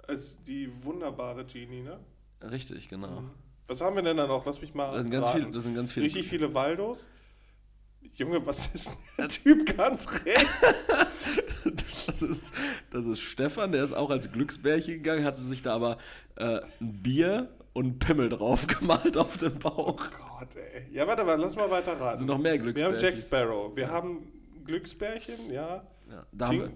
Als 0.06 0.40
die 0.44 0.70
wunderbare 0.84 1.44
Genie, 1.44 1.82
ne? 1.82 1.98
Richtig, 2.40 2.88
genau. 2.88 3.24
Was 3.66 3.80
haben 3.80 3.96
wir 3.96 4.02
denn 4.04 4.16
da 4.16 4.28
noch? 4.28 4.46
Lass 4.46 4.60
mich 4.60 4.74
mal. 4.74 4.92
Das 4.92 5.02
sind 5.02 5.10
ganz 5.10 5.30
viele, 5.30 5.50
das 5.50 5.64
sind 5.64 5.74
ganz 5.74 5.92
viele. 5.92 6.06
Richtig 6.06 6.28
viele 6.28 6.54
Waldos. 6.54 7.08
Junge, 8.14 8.46
was 8.46 8.68
ist 8.74 8.90
denn 8.90 8.98
der 9.18 9.28
Typ 9.28 9.76
ganz 9.76 10.06
rechts? 10.24 10.86
Das 12.06 12.22
ist, 12.22 12.54
das 12.90 13.06
ist 13.06 13.20
Stefan, 13.20 13.72
der 13.72 13.82
ist 13.84 13.92
auch 13.92 14.10
als 14.10 14.32
Glücksbärchen 14.32 14.94
gegangen, 14.94 15.24
hat 15.24 15.36
sich 15.36 15.62
da 15.62 15.74
aber 15.74 15.98
äh, 16.36 16.60
ein 16.80 17.02
Bier 17.02 17.48
und 17.72 17.84
einen 17.84 17.98
Pimmel 17.98 18.28
drauf 18.30 18.66
gemalt 18.66 19.16
auf 19.16 19.36
den 19.36 19.58
Bauch. 19.58 19.96
Gott, 19.96 20.56
ey. 20.56 20.86
Ja, 20.92 21.06
warte 21.06 21.22
mal, 21.24 21.38
lass 21.38 21.56
mal 21.56 21.70
weiter 21.70 22.00
raten. 22.00 22.18
sind 22.18 22.26
noch 22.26 22.38
mehr 22.38 22.54
wir 22.54 22.60
haben 22.60 22.94
Jack 22.94 23.14
Glücksbärchen. 23.14 23.20
Sparrow. 23.20 23.76
Wir 23.76 23.88
haben 23.88 24.39
Glücksbärchen, 24.74 25.50
ja. 25.52 25.84
Ja, 26.08 26.24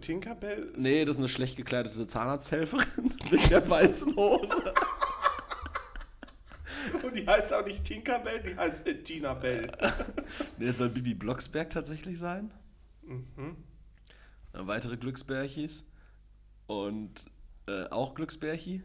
Tinkerbell? 0.01 0.73
nee, 0.77 1.05
das 1.05 1.15
ist 1.15 1.19
eine 1.21 1.29
schlecht 1.29 1.57
gekleidete 1.57 2.09
Zahnarzthelferin 2.09 3.15
mit 3.31 3.49
der 3.51 3.69
weißen 3.71 4.17
Hose. 4.17 4.75
Und 7.05 7.15
die 7.17 7.25
heißt 7.27 7.53
auch 7.55 7.65
nicht 7.65 7.85
Tinkerbell, 7.85 8.43
die 8.43 8.57
heißt 8.57 8.87
äh, 8.89 9.01
Tina 9.03 9.35
Bell. 9.35 9.71
Nee, 10.59 10.67
es 10.67 10.79
soll 10.79 10.89
Bibi 10.89 11.15
Blocksberg 11.15 11.71
tatsächlich 11.71 12.19
sein. 12.19 12.53
Mhm. 13.03 13.57
Äh, 14.53 14.59
Weitere 14.67 14.97
Glücksbärchis. 14.97 15.85
Und 16.67 17.27
äh, 17.69 17.85
auch 17.91 18.15
Glücksbärchi. 18.15 18.83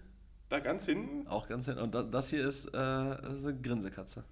Da 0.49 0.59
ganz 0.59 0.85
hinten 0.85 1.27
Auch 1.27 1.47
ganz 1.47 1.65
hin. 1.65 1.77
Und 1.79 1.95
da, 1.95 2.03
das 2.03 2.29
hier 2.29 2.45
ist, 2.47 2.67
äh, 2.67 2.71
das 2.71 3.39
ist 3.39 3.45
eine 3.47 3.59
Grinsekatze. 3.59 4.23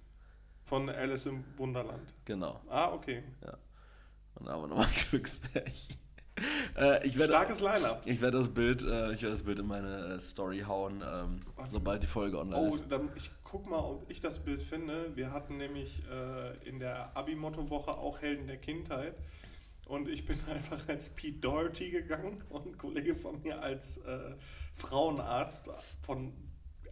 von 0.64 0.88
Alice 0.88 1.26
im 1.26 1.42
Wunderland. 1.56 2.14
Genau. 2.24 2.60
Ah, 2.68 2.92
okay. 2.92 3.24
Und 4.38 4.46
da 4.46 4.52
haben 4.52 4.62
wir 4.62 4.68
nochmal 4.68 4.86
Glücksbärchi. 5.10 5.94
Äh, 6.76 7.04
ich 7.06 7.18
werde 7.18 7.32
Starkes 7.32 7.60
Line-Up. 7.60 8.02
ich 8.06 8.20
werde 8.20 8.38
das 8.38 8.48
Bild, 8.54 8.82
äh, 8.84 9.12
ich 9.12 9.22
werde 9.22 9.34
das 9.34 9.42
Bild 9.42 9.58
in 9.58 9.66
meine 9.66 10.14
äh, 10.14 10.20
Story 10.20 10.60
hauen, 10.66 11.02
ähm, 11.12 11.40
sobald 11.66 12.02
die 12.04 12.06
Folge 12.06 12.38
online 12.38 12.56
Oh, 12.60 12.68
ist. 12.68 12.84
dann, 12.88 13.10
ich 13.16 13.30
guck 13.42 13.68
mal, 13.68 13.80
ob 13.80 14.08
ich 14.08 14.20
das 14.20 14.38
Bild 14.38 14.60
finde. 14.62 15.16
Wir 15.16 15.32
hatten 15.32 15.56
nämlich 15.56 16.02
äh, 16.08 16.68
in 16.68 16.78
der 16.78 17.16
Abi-Motto-Woche 17.16 17.90
auch 17.90 18.20
Helden 18.20 18.46
der 18.46 18.58
Kindheit. 18.58 19.16
Und 19.88 20.08
ich 20.08 20.26
bin 20.26 20.38
einfach 20.48 20.86
als 20.86 21.10
Pete 21.10 21.40
Doherty 21.40 21.90
gegangen 21.90 22.44
und 22.50 22.66
ein 22.66 22.78
Kollege 22.78 23.14
von 23.16 23.42
mir 23.42 23.60
als 23.60 23.96
äh, 23.98 24.36
Frauenarzt 24.72 25.70
von, 26.02 26.32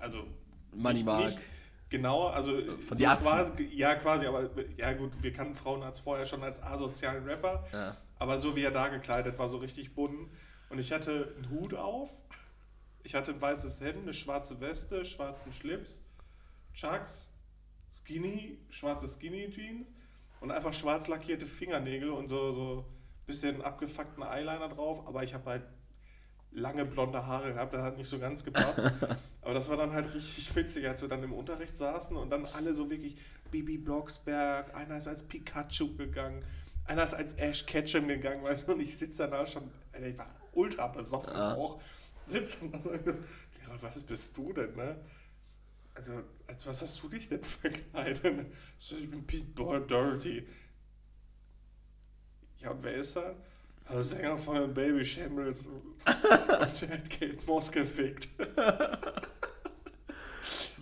also 0.00 0.26
Money 0.72 1.04
Mark. 1.04 1.24
nicht 1.26 1.38
Genau, 1.88 2.26
also 2.26 2.60
Von 2.80 2.98
die 2.98 3.06
Atzen. 3.06 3.28
quasi, 3.28 3.64
ja 3.74 3.94
quasi, 3.94 4.26
aber 4.26 4.50
ja 4.76 4.92
gut, 4.92 5.12
wir 5.22 5.32
kannten 5.32 5.54
Frauenarzt 5.54 6.00
vorher 6.00 6.26
schon 6.26 6.42
als 6.42 6.60
asozialen 6.62 7.24
Rapper, 7.24 7.64
Ja. 7.72 7.96
aber 8.18 8.38
so 8.38 8.56
wie 8.56 8.62
er 8.64 8.72
da 8.72 8.88
gekleidet 8.88 9.38
war, 9.38 9.48
so 9.48 9.58
richtig 9.58 9.94
bunt. 9.94 10.28
Und 10.68 10.78
ich 10.80 10.90
hatte 10.92 11.32
einen 11.36 11.50
Hut 11.50 11.74
auf, 11.74 12.22
ich 13.04 13.14
hatte 13.14 13.30
ein 13.32 13.40
weißes 13.40 13.80
Hemd, 13.82 14.02
eine 14.02 14.12
schwarze 14.14 14.60
Weste, 14.60 15.04
schwarzen 15.04 15.52
Schlips, 15.52 16.02
Chucks, 16.74 17.30
Skinny, 18.02 18.58
schwarze 18.68 19.06
Skinny 19.08 19.48
Jeans 19.50 19.86
und 20.40 20.50
einfach 20.50 20.72
schwarz 20.72 21.06
lackierte 21.06 21.46
Fingernägel 21.46 22.10
und 22.10 22.26
so 22.28 22.50
so 22.50 22.84
bisschen 23.26 23.62
abgefuckten 23.62 24.22
Eyeliner 24.24 24.68
drauf, 24.68 25.06
aber 25.06 25.22
ich 25.22 25.34
habe 25.34 25.50
halt 25.50 25.62
lange 26.52 26.84
blonde 26.86 27.26
Haare 27.26 27.52
gehabt, 27.52 27.74
das 27.74 27.82
hat 27.82 27.96
nicht 27.98 28.08
so 28.08 28.18
ganz 28.18 28.42
gepasst. 28.44 28.80
Aber 29.42 29.54
das 29.54 29.68
war 29.68 29.76
dann 29.76 29.92
halt 29.92 30.12
richtig 30.14 30.54
witzig, 30.56 30.86
als 30.88 31.02
wir 31.02 31.08
dann 31.08 31.22
im 31.22 31.32
Unterricht 31.32 31.76
saßen 31.76 32.16
und 32.16 32.30
dann 32.30 32.46
alle 32.46 32.74
so 32.74 32.90
wirklich 32.90 33.16
Bibi 33.50 33.78
Blocksberg, 33.78 34.74
einer 34.74 34.96
ist 34.96 35.06
als 35.08 35.22
Pikachu 35.22 35.94
gegangen, 35.96 36.44
einer 36.84 37.04
ist 37.04 37.14
als 37.14 37.34
Ash 37.34 37.64
Ketchum 37.66 38.08
gegangen, 38.08 38.42
weißt 38.42 38.68
du, 38.68 38.72
und 38.72 38.80
ich 38.80 38.96
sitze 38.96 39.28
danach 39.28 39.46
schon, 39.46 39.70
Alter, 39.92 40.06
ich 40.08 40.18
war 40.18 40.34
ultra 40.52 40.88
besoffen 40.88 41.34
Ja. 41.34 41.54
auch, 41.54 41.80
sitze 42.24 42.58
dann 42.60 42.72
da 42.72 42.80
so, 42.80 42.90
Lehrer, 42.92 43.82
was 43.82 44.02
bist 44.02 44.36
du 44.36 44.52
denn, 44.52 44.74
ne? 44.74 44.96
Also, 45.94 46.22
als 46.46 46.66
was 46.66 46.82
hast 46.82 47.02
du 47.02 47.08
dich 47.08 47.28
denn 47.28 47.42
verkleidet? 47.44 48.46
Ich 48.80 49.10
bin 49.10 49.26
Pete 49.26 49.50
Boy 49.52 49.86
Dirty. 49.86 50.46
Ja, 52.60 52.70
und 52.70 52.82
wer 52.82 52.94
ist 52.94 53.16
er? 53.16 53.34
Der 53.88 54.02
Sänger 54.02 54.36
von 54.36 54.56
den 54.56 54.74
Baby 54.74 55.04
Shambles. 55.04 55.66
und 55.66 57.10
Kate 57.10 57.38
Moss 57.46 57.70
gefickt. 57.70 58.28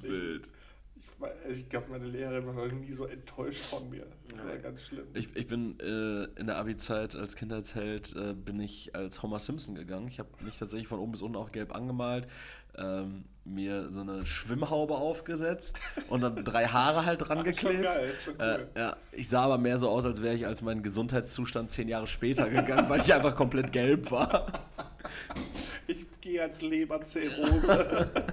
Wild. 0.00 0.48
Ich, 0.96 1.04
also 1.22 1.62
ich 1.62 1.68
glaube, 1.68 1.90
meine 1.90 2.06
Lehrerin 2.06 2.46
war 2.46 2.54
noch 2.54 2.72
nie 2.72 2.92
so 2.92 3.06
enttäuscht 3.06 3.62
von 3.62 3.88
mir. 3.90 4.06
Das 4.28 4.44
war 4.44 4.58
ganz 4.58 4.86
schlimm. 4.86 5.06
Ich, 5.14 5.34
ich 5.36 5.46
bin 5.46 5.78
äh, 5.80 6.24
in 6.40 6.46
der 6.46 6.56
Abi-Zeit 6.56 7.14
als 7.16 7.36
Kindheitsheld 7.36 8.14
äh, 8.16 8.34
bin 8.34 8.60
ich 8.60 8.94
als 8.94 9.22
Homer 9.22 9.38
Simpson 9.38 9.74
gegangen. 9.74 10.08
Ich 10.08 10.18
habe 10.18 10.30
mich 10.40 10.58
tatsächlich 10.58 10.88
von 10.88 10.98
oben 10.98 11.12
bis 11.12 11.22
unten 11.22 11.36
auch 11.36 11.52
gelb 11.52 11.74
angemalt, 11.74 12.26
ähm, 12.76 13.24
mir 13.44 13.90
so 13.92 14.00
eine 14.00 14.24
Schwimmhaube 14.24 14.94
aufgesetzt 14.94 15.78
und 16.08 16.22
dann 16.22 16.44
drei 16.44 16.66
Haare 16.66 17.04
halt 17.04 17.28
dran 17.28 17.38
Ach, 17.40 17.44
geklebt. 17.44 17.74
Schon 17.74 17.82
geil, 17.84 18.14
schon 18.22 18.40
Äh, 18.40 18.54
cool. 18.58 18.68
ja, 18.76 18.96
ich 19.12 19.28
sah 19.28 19.42
aber 19.42 19.58
mehr 19.58 19.78
so 19.78 19.88
aus, 19.88 20.06
als 20.06 20.22
wäre 20.22 20.34
ich 20.34 20.46
als 20.46 20.62
mein 20.62 20.82
Gesundheitszustand 20.82 21.70
zehn 21.70 21.88
Jahre 21.88 22.06
später 22.06 22.48
gegangen, 22.48 22.88
weil 22.88 23.00
ich 23.00 23.12
einfach 23.12 23.34
komplett 23.36 23.72
gelb 23.72 24.10
war. 24.10 24.46
ich 25.86 26.06
gehe 26.20 26.42
als 26.42 26.62
Leberzirrhose. 26.62 28.10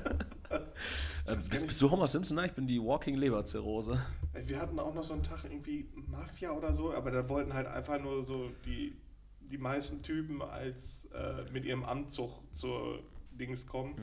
Äh, 1.28 1.36
bist, 1.36 1.52
bist 1.52 1.82
du 1.82 1.90
Homer 1.92 2.08
Simpson? 2.08 2.36
Nein, 2.36 2.48
ich 2.48 2.54
bin 2.54 2.66
die 2.66 2.82
Walking 2.82 3.16
Leberzirrhose. 3.16 4.04
Wir 4.44 4.60
hatten 4.60 4.80
auch 4.80 4.94
noch 4.94 5.04
so 5.04 5.14
einen 5.14 5.22
Tag 5.24 5.44
irgendwie 5.44 5.88
Mafia 6.08 6.52
oder 6.52 6.74
so, 6.74 6.94
aber 6.94 7.12
da 7.12 7.30
wollten 7.30 7.54
halt 7.54 7.68
einfach 7.68 8.02
nur 8.02 8.24
so 8.26 8.50
die, 8.66 8.98
die 9.40 9.60
meisten 9.60 10.02
Typen 10.02 10.42
als 10.42 11.08
äh, 11.14 11.50
mit 11.54 11.64
ihrem 11.64 11.86
Anzug 11.86 12.32
zur 12.52 13.04
Dings 13.32 13.66
kommen. 13.66 13.96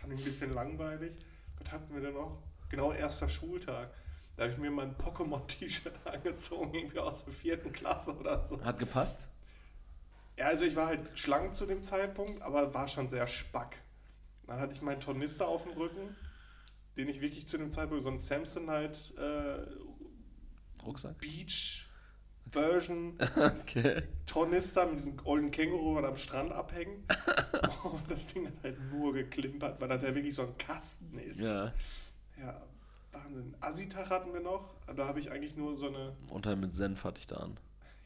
Fand 0.00 0.12
ich 0.12 0.20
ein 0.20 0.24
bisschen 0.24 0.54
langweilig. 0.54 1.12
Was 1.58 1.72
hatten 1.72 1.94
wir 1.94 2.00
denn 2.00 2.14
noch? 2.14 2.42
Genau, 2.68 2.92
erster 2.92 3.28
Schultag. 3.28 3.92
Da 4.36 4.42
habe 4.42 4.52
ich 4.52 4.58
mir 4.58 4.70
mein 4.70 4.96
Pokémon-T-Shirt 4.96 5.94
angezogen, 6.06 6.74
irgendwie 6.74 6.98
aus 6.98 7.24
der 7.24 7.32
vierten 7.32 7.72
Klasse 7.72 8.14
oder 8.14 8.44
so. 8.44 8.62
Hat 8.62 8.78
gepasst? 8.78 9.28
Ja, 10.36 10.46
also 10.46 10.64
ich 10.64 10.76
war 10.76 10.88
halt 10.88 11.18
schlank 11.18 11.54
zu 11.54 11.64
dem 11.64 11.82
Zeitpunkt, 11.82 12.42
aber 12.42 12.74
war 12.74 12.88
schon 12.88 13.08
sehr 13.08 13.26
spack. 13.26 13.80
Dann 14.46 14.60
hatte 14.60 14.74
ich 14.74 14.82
meinen 14.82 15.00
Tornister 15.00 15.48
auf 15.48 15.64
dem 15.64 15.72
Rücken, 15.72 16.14
den 16.96 17.08
ich 17.08 17.20
wirklich 17.22 17.46
zu 17.46 17.56
dem 17.56 17.70
Zeitpunkt 17.70 18.04
so 18.04 18.10
ein 18.10 18.18
Samsonite 18.18 19.14
äh, 19.16 20.84
Rucksack? 20.84 21.18
Beach 21.18 21.85
Version 22.50 23.18
Okay. 23.60 24.02
Tornister 24.26 24.86
mit 24.86 24.98
diesem 24.98 25.16
ollen 25.24 25.50
Känguru 25.50 25.98
am 25.98 26.16
Strand 26.16 26.52
abhängen. 26.52 27.04
Und 27.82 28.10
das 28.10 28.28
Ding 28.28 28.46
hat 28.46 28.54
halt 28.62 28.78
nur 28.92 29.12
geklimpert, 29.12 29.80
weil 29.80 29.88
das 29.88 30.02
ja 30.02 30.14
wirklich 30.14 30.34
so 30.34 30.42
ein 30.42 30.58
Kasten 30.58 31.18
ist. 31.18 31.40
Ja. 31.40 31.72
ja 32.38 32.62
Wahnsinn. 33.12 33.54
Asitag 33.60 34.10
hatten 34.10 34.32
wir 34.32 34.40
noch, 34.40 34.74
aber 34.86 34.94
da 34.94 35.08
habe 35.08 35.20
ich 35.20 35.30
eigentlich 35.30 35.56
nur 35.56 35.76
so 35.76 35.88
eine, 35.88 36.16
Unterhemd 36.28 36.62
mit 36.62 36.72
Senf 36.72 37.04
hatte 37.04 37.18
ich 37.20 37.26
da 37.26 37.36
an. 37.36 37.56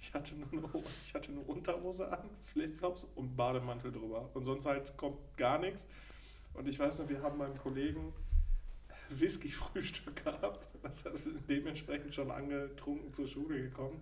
ich 0.01 0.13
hatte 0.15 0.35
nur 0.35 0.49
eine, 0.53 0.85
ich 1.07 1.15
hatte 1.15 1.33
eine 1.33 1.41
Unterhose 1.41 2.11
an, 2.11 2.29
Flipflops 2.41 3.07
und 3.15 3.37
Bademantel 3.37 3.93
drüber. 3.93 4.31
Und 4.35 4.45
sonst 4.45 4.67
halt 4.67 4.97
kommt 4.97 5.19
gar 5.37 5.59
nichts. 5.59 5.87
Und 6.55 6.69
ich 6.69 6.79
weiß 6.79 6.99
noch, 6.99 7.09
wir 7.09 7.23
haben 7.23 7.39
meinem 7.39 7.57
Kollegen 7.57 8.13
Whisky-Frühstück 9.11 10.17
gehabt. 10.25 10.69
Das 10.83 11.05
heißt, 11.05 11.25
wir 11.25 11.33
sind 11.33 11.51
dementsprechend 11.51 12.15
schon 12.15 12.31
angetrunken 12.31 13.13
zur 13.13 13.27
Schule 13.27 13.61
gekommen. 13.63 14.01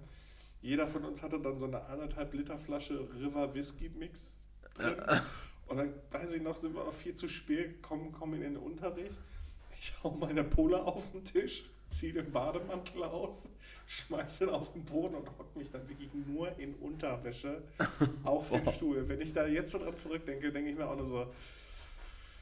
Jeder 0.61 0.87
von 0.87 1.05
uns 1.05 1.23
hatte 1.23 1.41
dann 1.41 1.59
so 1.59 1.67
eine 1.67 1.85
anderthalb 1.87 2.35
Liter 2.35 2.59
Flasche 2.59 3.09
River 3.21 3.55
Whisky 3.55 3.89
Mix 3.89 4.37
drin. 4.75 4.97
Und 5.67 5.77
dann, 5.77 5.93
weiß 6.11 6.33
ich 6.33 6.43
noch, 6.43 6.57
sind 6.57 6.75
wir 6.75 6.81
aber 6.81 6.93
viel 6.93 7.15
zu 7.15 7.29
spät 7.29 7.83
gekommen, 7.83 8.13
kommen 8.13 8.35
in 8.35 8.55
den 8.55 8.57
Unterricht. 8.57 9.21
Ich 9.81 9.93
hau 10.03 10.11
meine 10.11 10.43
Pulle 10.43 10.83
auf 10.83 11.13
den 11.13 11.25
Tisch, 11.25 11.65
ziehe 11.89 12.13
den 12.13 12.33
Bademantel 12.33 13.05
aus, 13.05 13.49
schmeiß 13.87 14.41
den 14.41 14.49
auf 14.49 14.73
den 14.73 14.85
Boden 14.85 15.15
und 15.15 15.29
hock 15.39 15.55
mich 15.55 15.71
dann 15.71 15.89
wirklich 15.89 16.09
nur 16.27 16.59
in 16.59 16.75
Unterwäsche 16.75 17.63
auf 18.25 18.51
den 18.51 18.73
Stuhl. 18.73 19.09
Wenn 19.09 19.21
ich 19.21 19.33
da 19.33 19.47
jetzt 19.47 19.71
so 19.71 19.79
dran 19.79 19.97
zurückdenke, 19.97 20.51
denke 20.51 20.71
ich 20.71 20.77
mir 20.77 20.89
auch 20.89 20.97
nur 20.97 21.07
so, 21.07 21.27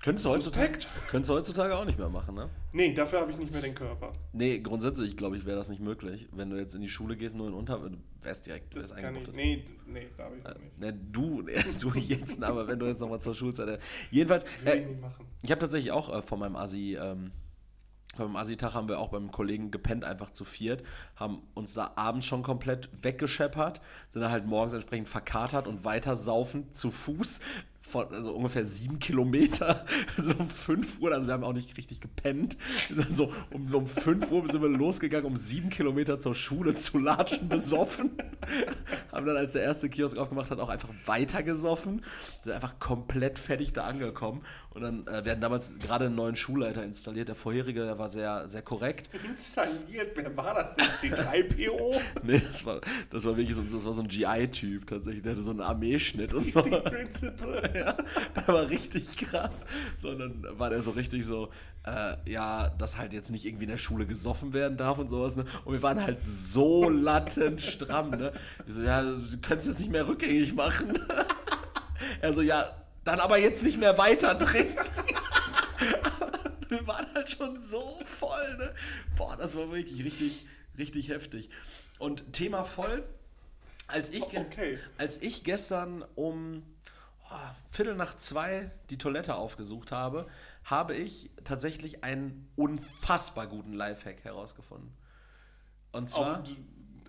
Könntest 0.06 0.24
du 0.24 0.30
heutzutage, 0.30 0.78
könntest 1.10 1.30
du 1.30 1.34
heutzutage 1.34 1.76
auch 1.76 1.84
nicht 1.84 1.98
mehr 1.98 2.08
machen, 2.08 2.36
ne? 2.36 2.48
nee, 2.70 2.94
dafür 2.94 3.22
habe 3.22 3.32
ich 3.32 3.38
nicht 3.38 3.50
mehr 3.50 3.60
den 3.60 3.74
Körper. 3.74 4.12
Nee, 4.32 4.60
grundsätzlich, 4.60 5.16
glaube 5.16 5.36
ich, 5.36 5.44
wäre 5.46 5.56
das 5.56 5.68
nicht 5.68 5.82
möglich. 5.82 6.28
Wenn 6.30 6.48
du 6.48 6.56
jetzt 6.56 6.76
in 6.76 6.80
die 6.80 6.88
Schule 6.88 7.16
gehst, 7.16 7.34
nur 7.34 7.48
in 7.48 7.54
Unter... 7.54 7.78
Du 7.78 7.98
wärst 8.22 8.46
direkt 8.46 8.76
Das 8.76 8.90
wärst 8.90 9.02
kann 9.02 9.16
ich, 9.16 9.32
nee, 9.32 9.64
nee, 9.88 10.06
darf 10.16 10.30
ich 10.36 10.44
noch 10.44 10.56
nicht. 10.60 10.78
Ne, 10.78 10.92
du, 10.92 11.42
du 11.80 11.92
jetzt, 11.94 12.40
aber 12.40 12.68
wenn 12.68 12.78
du 12.78 12.86
jetzt 12.86 13.00
nochmal 13.00 13.20
zur 13.20 13.34
Schulzeit... 13.34 13.66
Äh, 13.66 13.78
jedenfalls, 14.12 14.44
äh, 14.64 14.76
ich 14.76 14.86
ich 15.42 15.50
habe 15.50 15.60
tatsächlich 15.60 15.90
auch 15.90 16.16
äh, 16.16 16.22
von 16.22 16.38
meinem 16.38 16.54
Assi... 16.54 16.94
Ähm, 16.94 17.32
beim 18.16 18.36
Assi-Tag 18.36 18.74
haben 18.74 18.88
wir 18.88 18.98
auch 18.98 19.10
beim 19.10 19.30
Kollegen 19.30 19.70
gepennt, 19.70 20.04
einfach 20.04 20.30
zu 20.30 20.44
viert, 20.44 20.82
haben 21.16 21.42
uns 21.52 21.74
da 21.74 21.92
abends 21.96 22.24
schon 22.24 22.42
komplett 22.42 22.88
weggescheppert, 23.02 23.82
sind 24.08 24.22
dann 24.22 24.30
halt 24.30 24.46
morgens 24.46 24.72
entsprechend 24.72 25.08
verkatert 25.08 25.68
und 25.68 25.84
weiter 25.84 26.16
saufen 26.16 26.72
zu 26.72 26.90
Fuß 26.90 27.40
von 27.86 28.12
also 28.12 28.32
ungefähr 28.32 28.66
sieben 28.66 28.98
Kilometer, 28.98 29.84
so 30.16 30.32
um 30.32 30.48
5 30.48 31.00
Uhr, 31.00 31.12
also 31.12 31.26
wir 31.26 31.34
haben 31.34 31.44
auch 31.44 31.52
nicht 31.52 31.76
richtig 31.76 32.00
gepennt. 32.00 32.56
So 33.12 33.32
um, 33.50 33.72
um 33.72 33.86
5 33.86 34.30
Uhr 34.30 34.48
sind 34.50 34.62
wir 34.62 34.68
losgegangen, 34.68 35.26
um 35.26 35.36
sieben 35.36 35.70
Kilometer 35.70 36.18
zur 36.18 36.34
Schule 36.34 36.74
zu 36.74 36.98
latschen, 36.98 37.48
besoffen. 37.48 38.10
haben 39.12 39.26
dann, 39.26 39.36
als 39.36 39.52
der 39.52 39.62
erste 39.62 39.88
Kiosk 39.88 40.18
aufgemacht 40.18 40.50
hat, 40.50 40.58
auch 40.58 40.68
einfach 40.68 40.90
weiter 41.06 41.42
gesoffen, 41.42 42.02
sind 42.42 42.52
einfach 42.52 42.78
komplett 42.78 43.38
fertig 43.38 43.72
da 43.72 43.84
angekommen. 43.84 44.42
Und 44.70 44.82
dann 44.82 45.06
äh, 45.06 45.24
werden 45.24 45.40
damals 45.40 45.78
gerade 45.78 46.04
einen 46.04 46.16
neuen 46.16 46.36
Schulleiter 46.36 46.84
installiert. 46.84 47.28
Der 47.28 47.34
vorherige, 47.34 47.86
der 47.86 47.98
war 47.98 48.10
sehr, 48.10 48.46
sehr 48.46 48.60
korrekt. 48.60 49.08
Installiert, 49.26 50.10
wer 50.14 50.36
war 50.36 50.52
das 50.52 50.76
denn? 50.76 50.84
C3PO? 50.84 51.98
Nee, 52.22 52.42
das 52.46 52.66
war, 52.66 52.80
das 53.10 53.24
war 53.24 53.36
wirklich 53.36 53.56
so, 53.56 53.62
das 53.62 53.86
war 53.86 53.94
so 53.94 54.02
ein 54.02 54.08
GI-Typ 54.08 54.86
tatsächlich. 54.86 55.22
Der 55.22 55.32
hatte 55.32 55.42
so 55.42 55.52
einen 55.52 55.62
Armeeschnitt 55.62 56.34
und 56.34 56.44
so. 56.44 56.58
Easy 56.58 56.80
Principle. 56.80 57.62
ja, 57.86 57.92
der 57.92 58.48
war 58.48 58.68
richtig 58.68 59.16
krass. 59.16 59.64
Sondern 59.96 60.46
war 60.58 60.70
der 60.70 60.82
so 60.82 60.92
richtig 60.92 61.24
so, 61.24 61.50
äh, 61.84 62.16
ja, 62.30 62.68
dass 62.70 62.96
halt 62.98 63.12
jetzt 63.12 63.30
nicht 63.30 63.44
irgendwie 63.44 63.64
in 63.64 63.70
der 63.70 63.78
Schule 63.78 64.06
gesoffen 64.06 64.52
werden 64.52 64.76
darf 64.76 64.98
und 64.98 65.08
sowas. 65.08 65.36
Ne? 65.36 65.44
Und 65.64 65.74
wir 65.74 65.82
waren 65.82 66.02
halt 66.02 66.18
so 66.26 66.88
lattenstramm. 66.88 68.10
Ne? 68.10 68.32
Die 68.66 68.72
so, 68.72 68.82
ja, 68.82 69.02
du 69.02 69.18
könntest 69.42 69.68
jetzt 69.68 69.80
nicht 69.80 69.92
mehr 69.92 70.06
rückgängig 70.06 70.54
machen. 70.54 70.98
er 72.20 72.32
so, 72.32 72.42
ja, 72.42 72.64
dann 73.04 73.20
aber 73.20 73.38
jetzt 73.38 73.62
nicht 73.62 73.78
mehr 73.78 73.96
weiter 73.98 74.38
trinken. 74.38 74.76
wir 76.68 76.86
waren 76.86 77.06
halt 77.14 77.30
schon 77.30 77.60
so 77.60 77.80
voll. 78.04 78.56
Ne? 78.58 78.74
Boah, 79.16 79.36
das 79.36 79.56
war 79.56 79.70
wirklich 79.70 80.02
richtig, 80.04 80.46
richtig 80.76 81.08
heftig. 81.10 81.50
Und 81.98 82.32
Thema 82.32 82.64
voll 82.64 83.04
als 83.88 84.10
ich, 84.10 84.24
Okay. 84.24 84.78
als 84.98 85.22
ich 85.22 85.44
gestern 85.44 86.04
um 86.14 86.62
Viertel 87.68 87.94
nach 87.94 88.14
zwei 88.16 88.70
die 88.90 88.98
Toilette 88.98 89.34
aufgesucht 89.34 89.92
habe, 89.92 90.26
habe 90.64 90.94
ich 90.94 91.30
tatsächlich 91.44 92.04
einen 92.04 92.50
unfassbar 92.56 93.46
guten 93.46 93.72
Lifehack 93.72 94.24
herausgefunden. 94.24 94.92
Und 95.92 96.08
zwar. 96.08 96.40
Auf, 96.40 96.48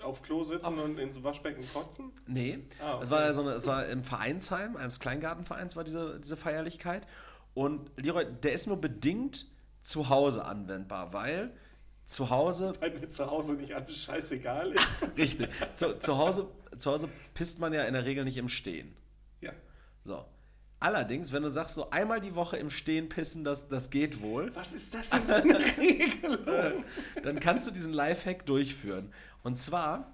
auf 0.03 0.21
Klo 0.21 0.43
sitzen 0.43 0.77
und 0.77 0.97
ins 0.99 1.21
Waschbecken 1.23 1.63
kotzen? 1.73 2.11
Nee, 2.27 2.59
Ah, 2.81 2.95
okay. 2.95 3.03
es, 3.03 3.11
war 3.11 3.33
so 3.33 3.41
eine, 3.41 3.51
es 3.51 3.67
war 3.67 3.85
im 3.87 4.03
Vereinsheim, 4.03 4.75
eines 4.77 4.99
Kleingartenvereins 4.99 5.75
war 5.75 5.83
diese, 5.83 6.19
diese 6.19 6.37
Feierlichkeit. 6.37 7.07
Und 7.53 7.91
Leroy, 7.97 8.25
der 8.43 8.53
ist 8.53 8.67
nur 8.67 8.79
bedingt 8.79 9.47
zu 9.81 10.09
Hause 10.09 10.45
anwendbar, 10.45 11.13
weil 11.13 11.51
zu 12.05 12.29
Hause 12.29 12.73
Weil 12.79 12.91
mir 12.91 13.09
zu 13.09 13.29
Hause 13.29 13.55
nicht 13.55 13.73
alles 13.73 13.97
scheißegal 13.97 14.71
ist. 14.71 15.09
Richtig. 15.17 15.49
Zu, 15.73 15.97
zu, 15.99 16.17
Hause, 16.17 16.47
zu 16.77 16.91
Hause 16.91 17.09
pisst 17.33 17.59
man 17.59 17.73
ja 17.73 17.83
in 17.83 17.93
der 17.93 18.05
Regel 18.05 18.23
nicht 18.23 18.37
im 18.37 18.47
Stehen. 18.47 18.95
So. 20.07 20.25
Allerdings, 20.79 21.33
wenn 21.33 21.43
du 21.43 21.49
sagst, 21.49 21.75
so 21.75 21.89
einmal 21.89 22.21
die 22.21 22.33
Woche 22.33 22.55
im 22.55 22.69
Stehen 22.69 23.09
pissen, 23.09 23.43
das, 23.43 23.67
das 23.67 23.89
geht 23.89 24.21
wohl, 24.21 24.55
Was 24.55 24.71
ist 24.71 24.93
das 24.93 25.09
denn 25.09 25.21
für 25.23 25.35
eine 25.35 25.77
Regelung? 25.77 26.85
dann 27.23 27.39
kannst 27.41 27.67
du 27.67 27.71
diesen 27.71 27.91
Lifehack 27.91 28.45
durchführen. 28.45 29.11
Und 29.43 29.57
zwar 29.57 30.13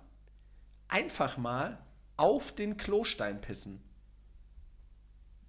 einfach 0.88 1.38
mal 1.38 1.78
auf 2.18 2.52
den 2.54 2.76
Klostein 2.76 3.40
pissen. 3.40 3.84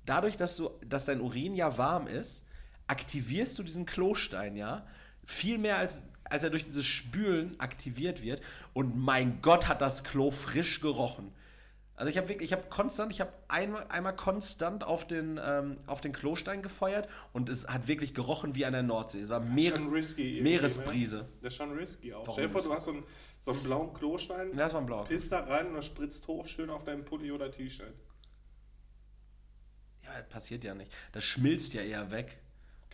Dadurch, 0.05 0.37
dass, 0.37 0.59
du, 0.59 0.69
dass 0.87 1.07
dein 1.07 1.23
Urin 1.23 1.55
ja 1.55 1.79
warm 1.79 2.07
ist, 2.07 2.45
aktivierst 2.87 3.59
du 3.59 3.63
diesen 3.63 3.87
Klostein 3.87 4.57
ja 4.57 4.87
viel 5.25 5.57
mehr 5.57 5.79
als, 5.79 6.03
als 6.25 6.45
er 6.45 6.51
durch 6.51 6.67
dieses 6.67 6.85
Spülen 6.85 7.59
aktiviert 7.61 8.21
wird. 8.21 8.43
Und 8.75 8.95
mein 8.95 9.41
Gott, 9.41 9.69
hat 9.69 9.81
das 9.81 10.05
Klo 10.05 10.31
frisch 10.31 10.83
gerochen. 10.83 11.33
Also 11.97 12.11
ich 12.11 12.17
habe 12.19 12.29
wirklich, 12.29 12.51
ich 12.51 12.53
habe 12.53 12.69
konstant, 12.69 13.13
ich 13.13 13.21
habe 13.21 13.33
einmal, 13.47 13.87
einmal 13.89 14.17
konstant 14.17 14.83
auf 14.83 15.07
den, 15.07 15.41
ähm, 15.45 15.77
auf 15.87 16.01
den 16.01 16.13
Klostein 16.13 16.61
gefeuert 16.61 17.09
und 17.33 17.49
es 17.49 17.69
hat 17.69 17.87
wirklich 17.87 18.15
gerochen 18.15 18.57
wie 18.57 18.65
an 18.65 18.73
der 18.73 18.83
Nordsee. 18.83 19.21
Es 19.21 19.29
war 19.29 19.39
Meeres, 19.41 19.89
risky. 19.91 20.39
irgendwie, 20.39 20.43
Meeresbrise. 20.51 21.17
Ne? 21.19 21.29
Das 21.43 21.53
ist 21.53 21.57
schon 21.57 21.71
risky 21.73 22.13
auch. 22.13 22.23
Warum 22.27 22.33
Stell 22.33 22.47
dir 22.47 22.53
vor, 22.53 22.63
du 22.63 22.75
hast 22.75 22.85
so 22.87 22.91
einen, 22.91 23.05
so 23.41 23.51
einen 23.53 23.63
blauen 23.63 23.95
Klostein, 23.95 24.51
Ja, 24.51 24.57
das 24.57 24.75
war 24.75 24.81
ein 24.81 24.87
blauer. 24.87 25.05
pisst 25.05 25.31
da 25.31 25.41
rein 25.41 25.69
und 25.69 25.75
das 25.75 25.87
spritzt 25.87 26.27
hoch 26.27 26.47
schön 26.49 26.69
auf 26.69 26.83
deinen 26.83 27.05
Pulli 27.05 27.31
oder 27.31 27.51
T-Shirt. 27.53 27.95
Ja, 30.03 30.19
das 30.21 30.29
passiert 30.29 30.65
ja 30.65 30.75
nicht. 30.75 30.93
Das 31.13 31.23
schmilzt 31.25 31.75
ja 31.75 31.83
eher 31.83 32.11
weg. 32.11 32.39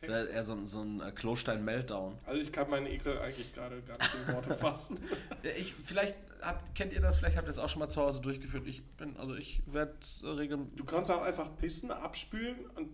Okay. 0.03 0.07
Das 0.07 0.09
wäre 0.09 0.26
eher 0.28 0.44
so, 0.44 0.53
ein- 0.55 0.64
so 0.66 0.80
ein 0.82 1.01
äh, 1.01 1.12
Klostein-Meltdown. 1.12 2.16
Also 2.26 2.40
ich 2.40 2.53
kann 2.53 2.70
meinen 2.70 2.86
Ekel 2.86 3.18
eigentlich 3.18 3.55
gerade 3.55 3.82
gar 3.82 3.98
nicht 3.98 4.14
in 4.14 4.34
Worte 4.34 4.55
fassen. 4.55 4.98
Ja, 5.42 5.51
ich, 5.59 5.74
vielleicht 5.74 6.14
habt, 6.42 6.74
kennt 6.74 6.92
ihr 6.92 7.01
das, 7.01 7.18
vielleicht 7.18 7.36
habt 7.36 7.46
ihr 7.46 7.51
es 7.51 7.59
auch 7.59 7.68
schon 7.68 7.80
mal 7.80 7.88
zu 7.88 8.01
Hause 8.01 8.20
durchgeführt. 8.20 8.66
Ich 8.66 8.82
bin, 8.96 9.16
also 9.16 9.34
ich 9.34 9.62
werde 9.66 9.94
äh, 10.22 10.26
regeln. 10.28 10.68
Du 10.76 10.84
kannst 10.84 11.11
auch 11.11 11.22
einfach 11.22 11.57
pissen, 11.59 11.90
abspülen 11.90 12.66
und 12.76 12.88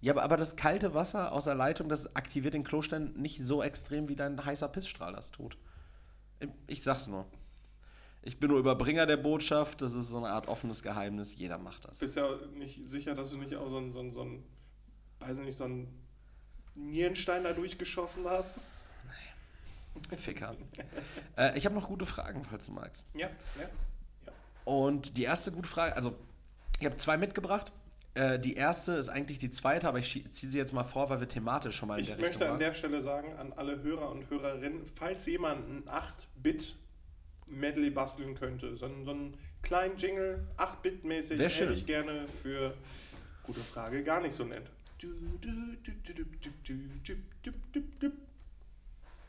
Ja, 0.00 0.12
aber, 0.12 0.22
aber 0.22 0.36
das 0.36 0.56
kalte 0.56 0.94
Wasser 0.94 1.32
aus 1.32 1.44
der 1.44 1.54
Leitung, 1.54 1.88
das 1.88 2.14
aktiviert 2.16 2.54
den 2.54 2.64
Klostein 2.64 3.12
nicht 3.14 3.42
so 3.44 3.62
extrem, 3.62 4.08
wie 4.08 4.14
dein 4.16 4.44
heißer 4.44 4.68
Pissstrahl 4.68 5.12
das 5.14 5.30
tut. 5.30 5.56
Ich, 6.66 6.82
sag's 6.82 7.06
nur. 7.06 7.24
Ich 8.22 8.38
bin 8.38 8.50
nur 8.50 8.58
Überbringer 8.58 9.06
der 9.06 9.16
Botschaft, 9.16 9.80
das 9.82 9.94
ist 9.94 10.08
so 10.10 10.18
eine 10.18 10.28
Art 10.30 10.48
offenes 10.48 10.82
Geheimnis, 10.82 11.34
jeder 11.36 11.58
macht 11.58 11.86
das. 11.88 11.98
bist 12.00 12.16
ja 12.16 12.28
nicht 12.54 12.88
sicher, 12.88 13.14
dass 13.14 13.30
du 13.30 13.36
nicht 13.38 13.54
auch 13.56 13.68
so 13.68 13.76
einen, 13.78 13.92
so 13.92 14.00
einen, 14.00 14.12
so 14.12 14.20
einen 14.22 14.44
weiß 15.20 15.38
nicht, 15.38 15.56
so 15.56 15.64
einen 15.64 15.88
Nierenstein 16.74 17.44
da 17.44 17.52
durchgeschossen 17.52 18.24
hast. 18.28 18.58
Ficker. 20.16 20.54
äh, 21.36 21.56
ich 21.56 21.64
habe 21.64 21.74
noch 21.74 21.88
gute 21.88 22.06
Fragen, 22.06 22.44
falls 22.44 22.66
du 22.66 22.72
magst. 22.72 23.06
Ja, 23.14 23.28
ja. 23.28 23.62
ja. 23.62 24.32
Und 24.64 25.16
die 25.16 25.24
erste 25.24 25.52
gute 25.52 25.68
Frage, 25.68 25.96
also 25.96 26.16
ich 26.80 26.86
habe 26.86 26.96
zwei 26.96 27.16
mitgebracht. 27.16 27.72
Äh, 28.14 28.38
die 28.38 28.54
erste 28.54 28.92
ist 28.92 29.08
eigentlich 29.08 29.38
die 29.38 29.50
zweite, 29.50 29.88
aber 29.88 29.98
ich 29.98 30.10
ziehe 30.30 30.50
sie 30.50 30.58
jetzt 30.58 30.72
mal 30.72 30.84
vor, 30.84 31.08
weil 31.10 31.20
wir 31.20 31.28
thematisch 31.28 31.76
schon 31.76 31.88
mal 31.88 31.96
in 31.96 32.02
Ich 32.02 32.08
der 32.08 32.16
möchte 32.16 32.30
Richtung 32.30 32.46
an 32.46 32.50
waren. 32.52 32.60
der 32.60 32.72
Stelle 32.72 33.02
sagen, 33.02 33.32
an 33.38 33.52
alle 33.54 33.82
Hörer 33.82 34.10
und 34.10 34.28
Hörerinnen, 34.30 34.82
falls 34.94 35.26
jemand 35.26 35.68
ein 35.68 35.84
8-Bit-Medley 35.88 37.90
basteln 37.90 38.34
könnte, 38.34 38.76
so 38.76 38.86
einen, 38.86 39.04
so 39.04 39.10
einen 39.12 39.36
kleinen 39.62 39.96
Jingle, 39.96 40.46
8-Bit-mäßig, 40.58 41.38
Wär 41.38 41.48
hätte 41.48 41.72
ich 41.72 41.86
gerne 41.86 42.26
für, 42.26 42.74
gute 43.42 43.60
Frage, 43.60 44.02
gar 44.02 44.20
nicht 44.20 44.34
so 44.34 44.44
nett. 44.44 44.64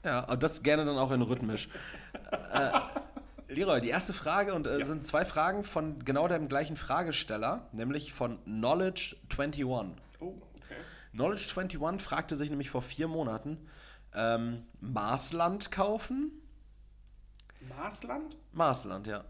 Ja, 0.04 0.22
und 0.22 0.44
das 0.44 0.64
gerne 0.64 0.86
dann 0.86 0.98
auch 0.98 1.12
in 1.12 1.22
rhythmisch. 1.22 1.70
äh, 2.54 2.72
Leroy, 3.50 3.82
die 3.82 3.90
erste 3.90 4.14
Frage 4.14 4.54
und 4.54 4.68
äh, 4.68 4.80
ja. 4.80 4.86
sind 4.86 5.08
zwei 5.08 5.26
Fragen 5.26 5.64
von 5.64 6.04
genau 6.04 6.28
dem 6.28 6.48
gleichen 6.48 6.76
Fragesteller, 6.76 7.68
nämlich 7.72 8.14
von 8.14 8.40
Knowledge21. 8.46 9.96
Oh, 10.20 10.36
okay. 10.56 10.76
Knowledge21 11.14 12.00
fragte 12.00 12.36
sich 12.36 12.50
nämlich 12.50 12.70
vor 12.70 12.82
vier 12.82 13.08
Monaten, 13.08 13.58
ähm, 14.14 14.66
Marsland 14.80 15.72
kaufen? 15.72 16.32
Marsland? 17.76 18.38
Marsland, 18.52 19.08
ja. 19.08 19.24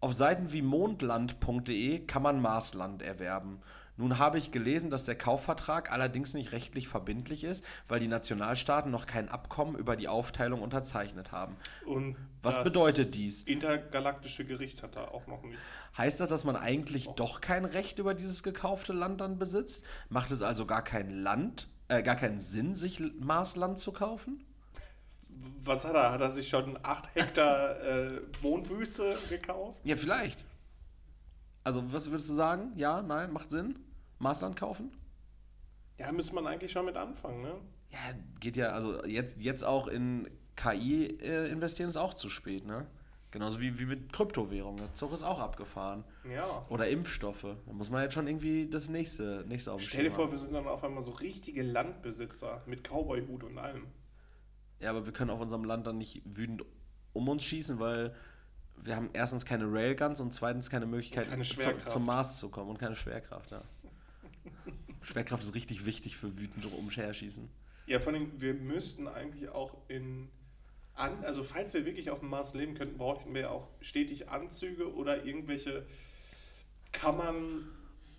Auf 0.00 0.12
Seiten 0.12 0.52
wie 0.52 0.62
mondland.de 0.62 2.06
kann 2.06 2.22
man 2.22 2.40
Marsland 2.40 3.02
erwerben. 3.02 3.62
Nun 3.98 4.18
habe 4.18 4.36
ich 4.36 4.50
gelesen, 4.50 4.90
dass 4.90 5.04
der 5.04 5.16
Kaufvertrag 5.16 5.90
allerdings 5.90 6.34
nicht 6.34 6.52
rechtlich 6.52 6.86
verbindlich 6.86 7.44
ist, 7.44 7.64
weil 7.88 7.98
die 7.98 8.08
Nationalstaaten 8.08 8.90
noch 8.90 9.06
kein 9.06 9.28
Abkommen 9.28 9.74
über 9.76 9.96
die 9.96 10.08
Aufteilung 10.08 10.60
unterzeichnet 10.60 11.32
haben. 11.32 11.56
Und 11.86 12.16
Was 12.42 12.62
bedeutet 12.62 13.14
dies? 13.14 13.42
Intergalaktische 13.42 14.44
Gericht 14.44 14.82
hat 14.82 14.96
da 14.96 15.08
auch 15.08 15.26
noch 15.26 15.42
nicht. 15.42 15.58
Heißt 15.96 16.20
das, 16.20 16.28
dass 16.28 16.44
man 16.44 16.56
eigentlich 16.56 17.08
doch 17.16 17.40
kein 17.40 17.64
Recht 17.64 17.98
über 17.98 18.12
dieses 18.12 18.42
gekaufte 18.42 18.92
Land 18.92 19.22
dann 19.22 19.38
besitzt? 19.38 19.84
Macht 20.10 20.30
es 20.30 20.42
also 20.42 20.66
gar 20.66 20.82
kein 20.82 21.10
Land, 21.10 21.68
äh, 21.88 22.02
gar 22.02 22.16
keinen 22.16 22.38
Sinn, 22.38 22.74
sich 22.74 23.02
Marsland 23.18 23.78
zu 23.78 23.92
kaufen? 23.92 24.44
Was 25.64 25.84
hat 25.84 25.94
er? 25.94 26.12
Hat 26.12 26.20
er 26.20 26.30
sich 26.30 26.48
schon 26.48 26.78
8 26.82 27.14
Hektar 27.14 27.80
äh, 27.80 28.20
Mondwüste 28.42 29.16
gekauft? 29.28 29.80
Ja, 29.84 29.96
vielleicht. 29.96 30.44
Also, 31.64 31.92
was 31.92 32.10
würdest 32.10 32.30
du 32.30 32.34
sagen? 32.34 32.72
Ja, 32.76 33.02
nein, 33.02 33.32
macht 33.32 33.50
Sinn? 33.50 33.76
Marsland 34.18 34.56
kaufen? 34.56 34.90
Ja, 35.98 36.12
müsste 36.12 36.34
man 36.34 36.46
eigentlich 36.46 36.72
schon 36.72 36.84
mit 36.84 36.96
anfangen, 36.96 37.42
ne? 37.42 37.54
Ja, 37.90 37.98
geht 38.40 38.56
ja, 38.56 38.70
also 38.70 39.04
jetzt, 39.06 39.40
jetzt 39.40 39.64
auch 39.64 39.88
in 39.88 40.28
KI 40.56 41.06
äh, 41.06 41.50
investieren 41.50 41.88
ist 41.88 41.96
auch 41.96 42.14
zu 42.14 42.28
spät, 42.28 42.66
ne? 42.66 42.86
Genauso 43.30 43.60
wie, 43.60 43.78
wie 43.78 43.84
mit 43.84 44.12
Kryptowährungen. 44.12 44.78
Der 44.78 44.92
Zug 44.94 45.12
ist 45.12 45.22
auch 45.22 45.40
abgefahren. 45.40 46.04
Ja. 46.30 46.46
Oder 46.70 46.88
Impfstoffe. 46.88 47.46
Da 47.66 47.72
muss 47.72 47.90
man 47.90 48.02
jetzt 48.02 48.14
schon 48.14 48.26
irgendwie 48.26 48.68
das 48.68 48.88
nächste, 48.88 49.44
nächste 49.46 49.72
auf 49.72 49.82
Stell 49.82 50.04
dir 50.04 50.10
vor, 50.10 50.24
haben. 50.24 50.32
wir 50.32 50.38
sind 50.38 50.54
dann 50.54 50.66
auf 50.66 50.82
einmal 50.84 51.02
so 51.02 51.12
richtige 51.12 51.62
Landbesitzer 51.62 52.62
mit 52.66 52.84
Cowboy-Hut 52.88 53.44
und 53.44 53.58
allem. 53.58 53.88
Ja, 54.80 54.90
aber 54.90 55.06
wir 55.06 55.12
können 55.12 55.30
auf 55.30 55.40
unserem 55.40 55.64
Land 55.64 55.86
dann 55.86 55.98
nicht 55.98 56.22
wütend 56.24 56.64
um 57.12 57.28
uns 57.28 57.44
schießen, 57.44 57.78
weil 57.80 58.14
wir 58.76 58.96
haben 58.96 59.10
erstens 59.12 59.44
keine 59.44 59.70
Railguns 59.72 60.20
und 60.20 60.32
zweitens 60.32 60.70
keine 60.70 60.86
Möglichkeit, 60.86 61.28
keine 61.28 61.42
zu, 61.42 61.76
zum 61.78 62.06
Mars 62.06 62.38
zu 62.38 62.48
kommen 62.48 62.70
und 62.70 62.78
keine 62.78 62.94
Schwerkraft, 62.94 63.50
ja. 63.50 63.62
Schwerkraft 65.06 65.42
ist 65.44 65.54
richtig 65.54 65.86
wichtig 65.86 66.16
für 66.16 66.36
wütend 66.38 66.66
umherschießen. 66.66 67.48
Ja, 67.86 68.00
vor 68.00 68.12
allem, 68.12 68.32
wir 68.40 68.54
müssten 68.54 69.06
eigentlich 69.06 69.48
auch 69.48 69.76
in. 69.88 70.28
An, 70.94 71.24
also, 71.24 71.44
falls 71.44 71.74
wir 71.74 71.84
wirklich 71.84 72.10
auf 72.10 72.20
dem 72.20 72.30
Mars 72.30 72.54
leben 72.54 72.74
könnten, 72.74 72.96
bräuchten 72.96 73.34
wir 73.34 73.50
auch 73.50 73.68
stetig 73.80 74.30
Anzüge 74.30 74.92
oder 74.94 75.24
irgendwelche 75.24 75.86
Kammern 76.90 77.68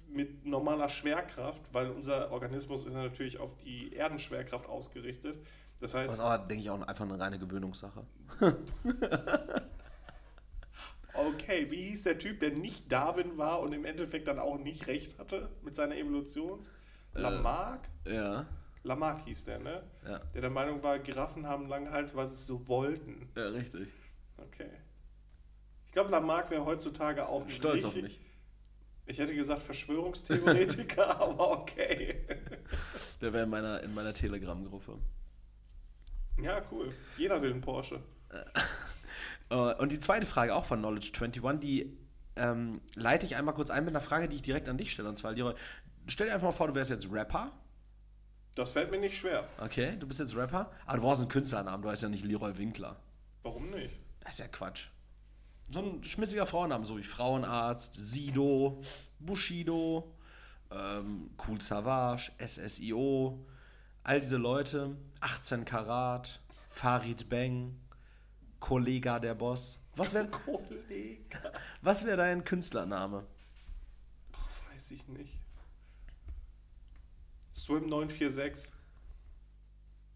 mit 0.10 0.46
normaler 0.46 0.88
Schwerkraft, 0.88 1.62
weil 1.74 1.90
unser 1.90 2.32
Organismus 2.32 2.86
ist 2.86 2.94
ja 2.94 3.04
natürlich 3.04 3.40
auf 3.40 3.56
die 3.58 3.94
Erdenschwerkraft 3.94 4.68
ausgerichtet. 4.68 5.38
Das 5.80 5.92
Das 5.92 6.02
heißt, 6.02 6.14
ist 6.14 6.20
aber, 6.22 6.46
denke 6.48 6.64
ich, 6.64 6.70
auch 6.70 6.82
einfach 6.82 7.06
eine 7.06 7.20
reine 7.20 7.38
Gewöhnungssache. 7.38 8.06
okay, 11.18 11.70
wie 11.70 11.90
hieß 11.90 12.04
der 12.04 12.18
Typ, 12.20 12.40
der 12.40 12.52
nicht 12.52 12.92
Darwin 12.92 13.38
war 13.38 13.60
und 13.62 13.74
im 13.74 13.86
Endeffekt 13.86 14.28
dann 14.28 14.40
auch 14.40 14.58
nicht 14.58 14.88
recht 14.88 15.18
hatte 15.18 15.50
mit 15.64 15.76
seiner 15.76 15.96
Evolutions? 15.98 16.72
Lamarck? 17.14 17.88
Ja, 18.08 18.46
Lamarck 18.84 19.26
hieß 19.26 19.46
der, 19.46 19.60
ne? 19.60 19.84
ja, 20.06 20.20
Der 20.34 20.42
der 20.42 20.50
Meinung 20.50 20.82
war, 20.84 21.00
Giraffen 21.00 21.48
haben 21.48 21.64
einen 21.64 21.70
langen 21.70 21.92
Hals, 21.92 22.16
weil 22.16 22.28
sie 22.28 22.34
es 22.36 22.48
so 22.48 22.68
wollten. 22.68 23.30
ja, 23.36 23.48
richtig. 23.50 23.88
Okay. 24.38 24.70
Ich 25.88 25.92
glaube, 25.92 26.12
Lamarck 26.12 26.52
wäre 26.52 26.64
heutzutage 26.66 27.28
auch 27.28 27.42
ein 27.42 27.50
Stolz 27.50 27.84
auf 27.86 27.96
richtig- 27.96 28.20
mich. 28.20 28.22
Ich 29.10 29.18
hätte 29.20 29.34
gesagt 29.34 29.62
Verschwörungstheoretiker, 29.64 31.20
aber 31.22 31.52
okay. 31.62 32.26
Der 33.22 33.32
wäre 33.32 33.46
in 33.46 33.50
meiner, 33.50 33.82
in 33.82 33.94
meiner 33.94 34.14
Telegram-Gruppe. 34.14 34.98
Ja, 36.42 36.62
cool. 36.72 36.90
Jeder 37.18 37.42
will 37.42 37.52
einen 37.52 37.62
Porsche. 37.62 38.02
Äh, 39.50 39.56
und 39.56 39.92
die 39.92 40.00
zweite 40.00 40.26
Frage, 40.26 40.56
auch 40.56 40.66
von 40.66 40.80
Knowledge 40.80 41.12
21, 41.14 41.60
die 41.60 41.98
ähm, 42.36 42.82
leite 42.96 43.26
ich 43.26 43.36
einmal 43.36 43.54
kurz 43.54 43.70
ein 43.70 43.84
mit 43.86 43.94
einer 43.94 44.02
Frage, 44.02 44.28
die 44.30 44.36
ich 44.36 44.42
direkt 44.42 44.70
an 44.70 44.78
dich 44.78 44.92
stelle. 44.92 45.10
Und 45.10 45.18
zwar, 45.18 45.34
Leroy, 45.34 45.54
stell 46.08 46.28
dir 46.28 46.34
einfach 46.34 46.48
mal 46.48 46.54
vor, 46.54 46.68
du 46.68 46.76
wärst 46.76 46.92
jetzt 46.92 47.12
Rapper. 47.12 47.52
Das 48.56 48.72
fällt 48.72 48.90
mir 48.92 49.00
nicht 49.00 49.18
schwer. 49.18 49.48
Okay, 49.64 49.96
du 50.00 50.08
bist 50.08 50.20
jetzt 50.20 50.36
Rapper. 50.36 50.72
Aber 50.86 50.98
du 50.98 51.04
brauchst 51.04 51.22
einen 51.22 51.30
Künstlernamen, 51.30 51.84
du 51.84 51.90
heißt 51.90 52.04
ja 52.04 52.10
nicht 52.10 52.26
Leroy 52.26 52.58
Winkler. 52.58 53.00
Warum 53.44 53.70
nicht? 53.70 53.94
Das 54.22 54.32
ist 54.32 54.40
ja 54.40 54.48
Quatsch. 54.48 54.88
So 55.70 55.82
ein 55.82 56.04
schmissiger 56.04 56.46
Frauenname, 56.46 56.86
so 56.86 56.98
wie 56.98 57.04
Frauenarzt, 57.04 57.94
Sido, 57.94 58.82
Bushido, 59.20 60.16
ähm, 60.72 61.32
Cool 61.46 61.60
Savage, 61.60 62.32
SSIO, 62.40 63.46
all 64.04 64.20
diese 64.20 64.38
Leute, 64.38 64.96
18 65.20 65.66
Karat, 65.66 66.42
Farid 66.70 67.28
Bang, 67.30 67.76
Kollega 68.60 69.20
der 69.20 69.36
Boss. 69.36 69.82
Was 69.96 70.14
wäre 70.14 70.28
was 71.82 72.06
wär 72.06 72.18
dein 72.18 72.44
Künstlername? 72.44 73.26
Boah, 74.32 74.74
weiß 74.74 74.92
ich 74.92 75.08
nicht. 75.08 75.40
Swim 77.54 77.88
946. 77.90 78.74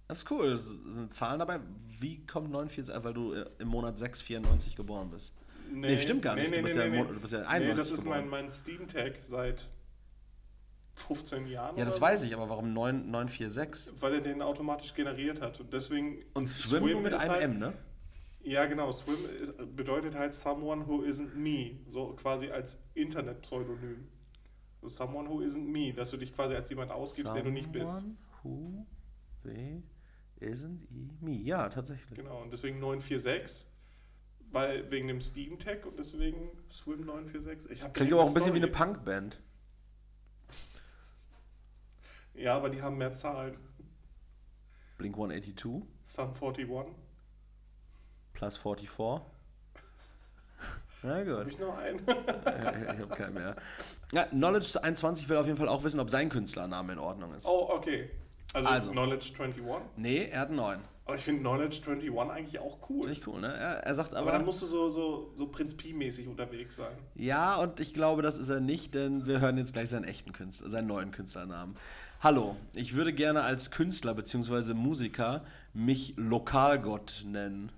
Das 0.08 0.20
ist 0.20 0.32
cool, 0.32 0.48
es 0.48 0.68
sind 0.68 1.10
Zahlen 1.12 1.40
dabei. 1.40 1.60
Wie 1.88 2.26
kommt 2.26 2.52
49, 2.52 2.94
weil 3.04 3.14
du 3.14 3.34
äh, 3.34 3.46
im 3.60 3.70
Monat 3.70 3.98
694 3.98 4.76
geboren 4.76 5.10
bist? 5.10 5.34
Nee, 5.72 5.98
stimmt 6.00 6.22
gar 6.22 6.36
nicht. 6.36 6.54
Du 6.54 6.62
bist 6.62 6.76
ja 6.76 6.88
Mon- 6.90 7.08
du 7.08 7.20
bist 7.20 7.32
ja 7.34 7.40
nee, 7.40 7.46
91 7.46 7.78
das 7.78 7.92
ist 7.92 8.04
geboren. 8.04 8.28
mein, 8.30 8.44
mein 8.44 8.52
Steam-Tag 8.52 9.20
seit 9.22 9.70
15 10.96 11.48
Jahren. 11.48 11.78
Ja, 11.78 11.86
das 11.86 11.96
oder 11.98 12.08
weiß 12.08 12.24
ich, 12.24 12.34
aber 12.34 12.50
warum 12.50 12.74
9, 12.74 13.10
946? 13.10 13.86
so. 13.86 14.02
Weil 14.02 14.16
er 14.16 14.22
den 14.22 14.42
automatisch 14.42 14.94
generiert 14.94 15.40
hat. 15.42 15.60
Und 15.62 15.72
deswegen. 15.72 16.24
Und 16.34 16.48
Swim, 16.48 16.86
nur 16.86 17.02
mit 17.02 17.14
einem 17.14 17.32
halt, 17.32 17.42
M, 17.44 17.58
ne? 17.58 17.74
Ja, 18.44 18.66
genau. 18.66 18.92
Swim 18.92 19.16
bedeutet 19.76 20.16
halt 20.16 20.34
someone 20.34 20.88
who 20.88 21.04
isn't 21.04 21.36
me. 21.36 21.80
So 21.88 22.14
quasi 22.16 22.50
als 22.50 22.78
Internet-Pseudonym. 22.94 24.08
So 24.82 24.90
someone 24.90 25.30
who 25.30 25.42
isn't 25.42 25.68
me. 25.68 25.94
Dass 25.94 26.10
du 26.10 26.18
dich 26.18 26.34
quasi 26.34 26.56
als 26.56 26.70
jemand 26.70 26.92
ausgibst, 26.92 27.36
der 27.36 27.44
du 27.44 27.52
nicht 27.52 27.72
bist. 27.72 28.00
Someone 28.00 28.18
Who 28.44 28.86
isn't 30.40 30.80
he 30.90 31.10
me? 31.20 31.34
Ja, 31.44 31.70
tatsächlich. 31.70 32.18
Genau. 32.18 32.42
Und 32.42 32.52
deswegen 32.52 32.80
946. 32.80 33.68
Weil 34.52 34.90
wegen 34.92 35.08
dem 35.08 35.22
Steam-Tag 35.22 35.86
und 35.86 35.98
deswegen 35.98 36.50
Swim 36.70 37.06
946. 37.06 37.72
Ich 37.72 37.94
Klingt 37.94 38.12
aber 38.12 38.24
auch 38.24 38.28
ein 38.28 38.34
bisschen 38.34 38.54
wie 38.54 38.58
eine 38.58 38.68
Punkband. 38.68 39.40
Ja, 42.34 42.58
aber 42.58 42.70
die 42.70 42.82
haben 42.82 42.98
mehr 42.98 43.14
Zahlen. 43.14 43.58
Blink 44.98 45.16
182 45.16 45.88
Sum 46.04 46.30
41. 46.34 46.96
plus 48.42 48.58
44. 48.58 48.90
Na 51.04 51.16
Hab 51.16 51.26
gut. 51.26 51.48
ich 51.48 51.60
noch 51.60 51.78
einen? 51.78 52.00
ich 52.08 53.00
habe 53.00 53.16
keinen 53.16 53.34
mehr. 53.36 53.56
Ja, 54.14 54.24
Knowledge 54.26 54.84
21 54.84 55.30
will 55.30 55.38
auf 55.38 55.46
jeden 55.46 55.58
Fall 55.58 55.68
auch 55.68 55.84
wissen, 55.84 56.00
ob 56.00 56.10
sein 56.10 56.30
Künstlername 56.30 56.94
in 56.94 57.00
Ordnung 57.00 57.34
ist. 57.34 57.48
Oh, 57.48 57.70
okay. 57.72 58.10
Also, 58.54 58.70
Also. 58.70 58.92
Knowledge 58.92 59.32
21. 59.40 59.64
Nee, 59.96 60.30
er 60.32 60.42
hat 60.42 60.48
einen 60.48 60.58
neuen. 60.58 60.82
Aber 61.06 61.16
ich 61.16 61.24
finde 61.24 61.42
Knowledge 61.42 61.82
21 61.88 62.32
eigentlich 62.32 62.60
auch 62.60 62.78
cool. 62.90 63.10
Ich 63.12 63.26
cool, 63.28 63.42
ne? 63.42 63.48
Er, 63.48 63.84
er 63.84 63.96
sagt 63.96 64.14
aber, 64.14 64.22
aber. 64.22 64.32
dann 64.32 64.46
musst 64.46 64.62
du 64.62 64.66
so, 64.66 64.90
so, 64.90 65.32
so 65.36 65.48
Prinz 65.48 65.76
Pi-mäßig 65.76 66.28
unterwegs 66.28 66.76
sein. 66.78 66.98
ja, 67.16 67.56
und 67.56 67.80
ich 67.80 67.94
glaube, 67.94 68.22
das 68.22 68.38
ist 68.38 68.50
er 68.50 68.60
nicht, 68.60 68.96
denn 68.96 69.26
wir 69.28 69.40
hören 69.40 69.58
jetzt 69.58 69.74
gleich 69.74 69.90
seinen 69.90 70.06
echten 70.06 70.32
Künstler, 70.34 70.70
seinen 70.70 70.88
neuen 70.88 71.12
Künstlernamen. 71.12 71.76
Hallo, 72.22 72.56
ich 72.74 72.96
würde 72.96 73.14
gerne 73.14 73.42
als 73.42 73.72
Künstler 73.72 74.14
bzw. 74.14 74.74
Musiker 74.74 75.44
mich 75.74 76.14
Lokalgott 76.18 77.24
nennen. 77.26 77.72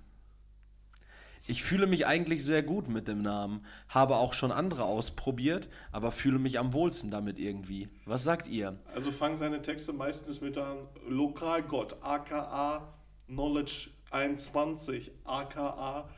Ich 1.46 1.62
fühle 1.62 1.86
mich 1.86 2.06
eigentlich 2.06 2.42
sehr 2.44 2.62
gut 2.62 2.88
mit 2.88 3.06
dem 3.06 3.20
Namen, 3.20 3.64
habe 3.88 4.16
auch 4.16 4.32
schon 4.32 4.50
andere 4.50 4.84
ausprobiert, 4.84 5.68
aber 5.92 6.10
fühle 6.10 6.38
mich 6.38 6.58
am 6.58 6.72
wohlsten 6.72 7.10
damit 7.10 7.38
irgendwie. 7.38 7.88
Was 8.06 8.24
sagt 8.24 8.48
ihr? 8.48 8.78
Also 8.94 9.12
fangen 9.12 9.36
seine 9.36 9.60
Texte 9.60 9.92
meistens 9.92 10.40
mit 10.40 10.56
an 10.56 10.88
Lokalgott, 11.06 11.96
aka 12.02 12.94
Knowledge 13.26 13.90
21, 14.10 15.10
aka 15.24 16.08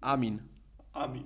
Armin. 0.00 0.40
Armin. 0.92 1.24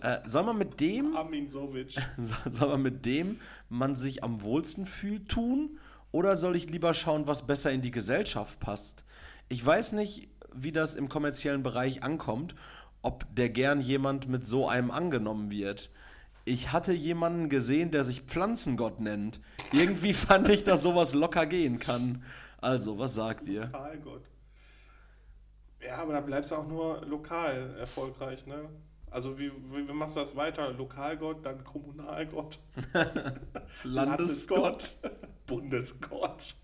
Äh, 0.00 0.18
soll 0.26 0.44
man 0.44 0.58
mit 0.58 0.78
dem 0.78 1.16
Armin 1.16 1.48
Sovic. 1.48 1.96
So- 2.16 2.36
Soll 2.50 2.68
man 2.68 2.82
mit 2.82 3.04
dem 3.04 3.40
man 3.68 3.96
sich 3.96 4.22
am 4.22 4.42
wohlsten 4.42 4.86
fühlt 4.86 5.28
tun? 5.28 5.78
Oder 6.12 6.36
soll 6.36 6.54
ich 6.56 6.70
lieber 6.70 6.94
schauen, 6.94 7.26
was 7.26 7.46
besser 7.46 7.72
in 7.72 7.82
die 7.82 7.90
Gesellschaft 7.90 8.60
passt? 8.60 9.04
Ich 9.48 9.64
weiß 9.64 9.92
nicht, 9.92 10.28
wie 10.54 10.72
das 10.72 10.94
im 10.94 11.08
kommerziellen 11.08 11.62
Bereich 11.62 12.02
ankommt, 12.02 12.54
ob 13.02 13.24
der 13.34 13.48
gern 13.48 13.80
jemand 13.80 14.28
mit 14.28 14.46
so 14.46 14.68
einem 14.68 14.90
angenommen 14.90 15.50
wird. 15.50 15.90
Ich 16.44 16.72
hatte 16.72 16.92
jemanden 16.92 17.48
gesehen, 17.48 17.90
der 17.90 18.04
sich 18.04 18.22
Pflanzengott 18.22 19.00
nennt. 19.00 19.40
Irgendwie 19.72 20.14
fand 20.14 20.48
ich, 20.48 20.64
dass 20.64 20.82
sowas 20.82 21.14
locker 21.14 21.46
gehen 21.46 21.78
kann. 21.78 22.22
Also, 22.60 22.98
was 22.98 23.14
sagt 23.14 23.46
ihr? 23.46 23.66
Lokalgott. 23.66 24.24
Ja, 25.80 25.98
aber 25.98 26.14
da 26.14 26.20
bleibst 26.20 26.50
du 26.50 26.56
auch 26.56 26.66
nur 26.66 27.04
lokal 27.06 27.76
erfolgreich, 27.78 28.46
ne? 28.46 28.68
Also 29.10 29.38
wie, 29.38 29.50
wie, 29.72 29.88
wie 29.88 29.92
machst 29.92 30.16
du 30.16 30.20
das 30.20 30.36
weiter? 30.36 30.70
Lokalgott, 30.72 31.44
dann 31.46 31.64
Kommunalgott, 31.64 32.58
Landesgott. 33.84 34.98
Bundesgott. 35.46 36.56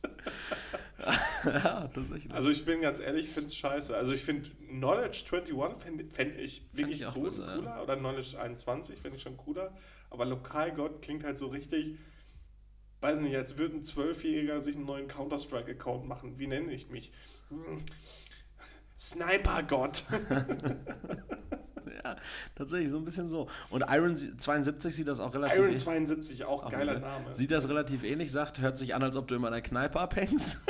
Ja, 0.98 1.88
tatsächlich. 1.94 2.32
Also 2.32 2.50
ich 2.50 2.64
bin 2.64 2.80
ganz 2.80 3.00
ehrlich, 3.00 3.26
ich 3.26 3.32
finde 3.32 3.48
es 3.48 3.56
scheiße. 3.56 3.96
Also 3.96 4.12
ich 4.12 4.22
finde 4.22 4.50
Knowledge 4.68 5.24
21 5.32 5.82
fände 5.82 6.04
fänd 6.10 6.38
ich 6.38 6.68
wirklich 6.72 7.00
ich 7.00 7.06
auch 7.06 7.16
cool, 7.16 7.24
besser, 7.24 7.46
ja. 7.46 7.54
cooler. 7.56 7.82
Oder 7.82 7.96
Knowledge 7.96 8.38
21 8.38 8.98
fände 8.98 9.16
ich 9.16 9.22
schon 9.22 9.36
cooler. 9.36 9.74
Aber 10.10 10.24
Lokalgott 10.24 11.02
klingt 11.02 11.24
halt 11.24 11.36
so 11.38 11.48
richtig, 11.48 11.98
weiß 13.00 13.20
nicht, 13.20 13.36
als 13.36 13.58
würde 13.58 13.76
ein 13.76 13.82
Zwölfjähriger 13.82 14.62
sich 14.62 14.76
einen 14.76 14.86
neuen 14.86 15.08
Counter-Strike-Account 15.08 16.06
machen. 16.06 16.38
Wie 16.38 16.46
nenne 16.46 16.72
ich 16.72 16.88
mich? 16.90 17.12
Hm. 17.48 17.84
Snipergott. 18.98 20.04
ja, 22.04 22.16
tatsächlich, 22.54 22.90
so 22.90 22.98
ein 22.98 23.04
bisschen 23.04 23.28
so. 23.28 23.48
Und 23.70 23.84
Iron 23.90 24.14
72 24.16 24.94
sieht 24.94 25.08
das 25.08 25.20
auch 25.20 25.34
relativ 25.34 25.56
Iron 25.56 25.66
ähnlich- 25.68 25.80
72, 25.82 26.44
auch 26.44 26.64
Auch 26.64 26.70
geiler 26.70 26.94
ne? 26.94 27.00
Name. 27.00 27.34
Sieht 27.36 27.50
das 27.50 27.68
relativ 27.68 28.04
ähnlich, 28.04 28.32
sagt, 28.32 28.60
hört 28.60 28.76
sich 28.76 28.94
an, 28.94 29.02
als 29.02 29.16
ob 29.16 29.28
du 29.28 29.34
in 29.34 29.44
einer 29.44 29.60
Kneipe 29.60 30.00
abhängst. 30.00 30.58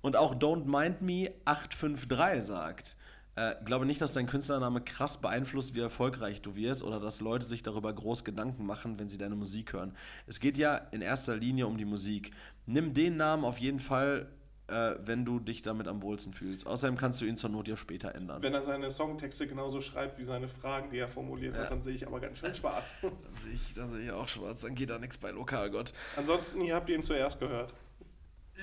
Und 0.00 0.16
auch 0.16 0.34
Don't 0.34 0.66
Mind 0.66 1.02
Me 1.02 1.32
853 1.46 2.42
sagt, 2.44 2.96
äh, 3.34 3.54
glaube 3.64 3.84
nicht, 3.86 4.00
dass 4.00 4.14
dein 4.14 4.26
Künstlername 4.26 4.80
krass 4.80 5.18
beeinflusst, 5.20 5.74
wie 5.74 5.80
erfolgreich 5.80 6.40
du 6.42 6.56
wirst 6.56 6.82
oder 6.82 7.00
dass 7.00 7.20
Leute 7.20 7.44
sich 7.44 7.62
darüber 7.62 7.92
groß 7.92 8.24
Gedanken 8.24 8.64
machen, 8.64 8.98
wenn 8.98 9.08
sie 9.08 9.18
deine 9.18 9.34
Musik 9.36 9.72
hören. 9.72 9.94
Es 10.26 10.40
geht 10.40 10.56
ja 10.56 10.76
in 10.76 11.02
erster 11.02 11.36
Linie 11.36 11.66
um 11.66 11.76
die 11.76 11.84
Musik. 11.84 12.30
Nimm 12.66 12.94
den 12.94 13.16
Namen 13.16 13.44
auf 13.44 13.58
jeden 13.58 13.80
Fall, 13.80 14.28
äh, 14.68 14.94
wenn 15.00 15.24
du 15.24 15.38
dich 15.40 15.62
damit 15.62 15.86
am 15.88 16.02
wohlsten 16.02 16.32
fühlst. 16.32 16.66
Außerdem 16.66 16.96
kannst 16.96 17.20
du 17.20 17.24
ihn 17.24 17.36
zur 17.36 17.50
Not 17.50 17.68
ja 17.68 17.76
später 17.76 18.14
ändern. 18.14 18.42
Wenn 18.42 18.54
er 18.54 18.62
seine 18.62 18.90
Songtexte 18.90 19.46
genauso 19.46 19.80
schreibt 19.80 20.18
wie 20.18 20.24
seine 20.24 20.48
Fragen, 20.48 20.90
die 20.90 20.98
er 20.98 21.08
formuliert 21.08 21.56
Ja. 21.56 21.62
hat, 21.62 21.70
dann 21.70 21.82
sehe 21.82 21.94
ich 21.94 22.06
aber 22.06 22.20
ganz 22.20 22.38
schön 22.38 22.54
schwarz. 22.54 22.94
Dann 23.02 23.12
sehe 23.34 23.52
ich, 23.52 23.74
dann 23.74 23.90
sehe 23.90 24.00
ich 24.04 24.10
auch 24.10 24.28
schwarz, 24.28 24.60
dann 24.62 24.74
geht 24.74 24.90
da 24.90 24.98
nichts 24.98 25.18
bei 25.18 25.30
Lokalgott. 25.30 25.92
Ansonsten, 26.16 26.60
ihr 26.62 26.74
habt 26.74 26.88
ihn 26.90 27.02
zuerst 27.02 27.38
gehört. 27.38 27.72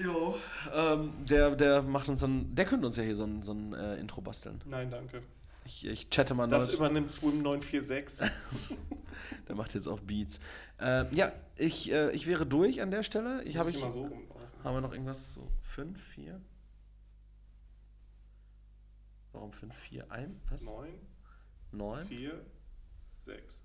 Jo. 0.04 0.36
Ähm, 0.74 1.14
der, 1.30 1.52
der 1.56 1.82
macht 1.84 2.10
uns 2.10 2.20
dann, 2.22 2.54
der 2.56 2.66
könnte 2.66 2.88
uns 2.88 2.98
ja 2.98 3.04
hier 3.04 3.16
so 3.16 3.26
ein, 3.26 3.44
so 3.44 3.54
ein 3.54 3.74
äh, 3.74 3.96
Intro 3.98 4.22
basteln. 4.22 4.60
Nein, 4.66 4.90
danke. 4.90 5.22
Ich, 5.66 5.86
ich 5.88 6.10
chatte 6.10 6.34
mal 6.34 6.48
Das 6.48 6.66
Leute. 6.66 6.78
übernimmt 6.78 7.12
Swim 7.12 7.42
946. 7.42 8.28
Der 9.48 9.56
macht 9.56 9.74
jetzt 9.74 9.88
auch 9.88 10.00
Beats. 10.00 10.40
Ähm, 10.80 11.08
ja, 11.12 11.32
ich, 11.58 11.92
äh, 11.92 12.12
ich 12.12 12.28
wäre 12.28 12.46
durch 12.46 12.82
an 12.82 12.92
der 12.92 13.04
Stelle. 13.04 13.44
Ich 13.44 13.58
habe 13.58 13.70
ich. 13.70 13.82
immer 13.82 13.92
so 13.92 14.02
rumlaufen. 14.02 14.33
Haben 14.64 14.76
wir 14.78 14.82
noch 14.82 14.94
irgendwas 14.94 15.34
so? 15.34 15.52
Fünf, 15.60 16.02
vier? 16.02 16.42
Warum 19.34 19.52
fünf, 19.52 19.76
vier, 19.76 20.10
ein? 20.12 20.40
Was? 20.50 20.64
9, 20.64 20.90
Neun? 21.72 22.06
4, 22.06 22.46
6. 23.26 23.62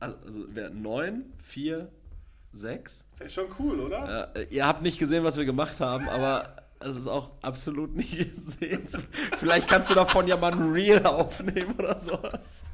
Also, 0.00 0.18
also 0.24 0.54
wäre 0.54 0.70
neun, 0.70 1.32
vier, 1.38 1.90
sechs? 2.52 3.04
Wäre 3.18 3.30
schon 3.30 3.46
cool, 3.58 3.80
oder? 3.80 4.34
Äh, 4.34 4.44
ihr 4.50 4.66
habt 4.66 4.82
nicht 4.82 4.98
gesehen, 4.98 5.24
was 5.24 5.36
wir 5.36 5.44
gemacht 5.44 5.78
haben, 5.80 6.08
aber 6.08 6.56
es 6.80 6.96
ist 6.96 7.06
auch 7.06 7.32
absolut 7.42 7.94
nicht 7.94 8.16
gesehen. 8.34 8.86
Vielleicht 9.36 9.68
kannst 9.68 9.90
du 9.90 9.94
davon 9.94 10.26
ja 10.26 10.36
mal 10.36 10.52
ein 10.52 10.72
Reel 10.72 11.04
aufnehmen 11.04 11.74
oder 11.74 11.98
sowas. 12.00 12.64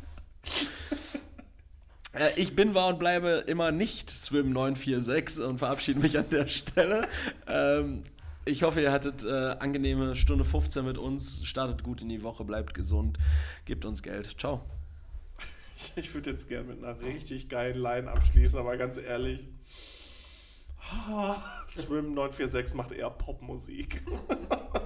Äh, 2.16 2.30
ich 2.36 2.56
bin, 2.56 2.74
war 2.74 2.88
und 2.88 2.98
bleibe 2.98 3.44
immer 3.46 3.72
nicht 3.72 4.10
Swim 4.10 4.52
946 4.52 5.44
und 5.44 5.58
verabschiede 5.58 6.00
mich 6.00 6.18
an 6.18 6.28
der 6.30 6.46
Stelle. 6.46 7.06
Ähm, 7.46 8.04
Ich 8.48 8.62
hoffe, 8.62 8.80
ihr 8.80 8.92
hattet 8.92 9.24
äh, 9.24 9.56
angenehme 9.58 10.14
Stunde 10.14 10.44
15 10.44 10.84
mit 10.84 10.98
uns. 10.98 11.44
Startet 11.44 11.82
gut 11.82 12.00
in 12.00 12.08
die 12.08 12.22
Woche, 12.22 12.44
bleibt 12.44 12.74
gesund, 12.74 13.18
gebt 13.64 13.84
uns 13.84 14.02
Geld. 14.02 14.38
Ciao. 14.38 14.64
Ich 15.94 16.14
würde 16.14 16.30
jetzt 16.30 16.48
gerne 16.48 16.68
mit 16.72 16.82
einer 16.82 16.98
richtig 17.02 17.50
geilen 17.50 17.76
Line 17.76 18.10
abschließen, 18.10 18.58
aber 18.58 18.78
ganz 18.78 18.96
ehrlich. 18.96 19.40
Swim 21.68 22.12
946 22.12 22.74
macht 22.74 22.92
eher 22.92 23.10
Popmusik. 23.10 24.02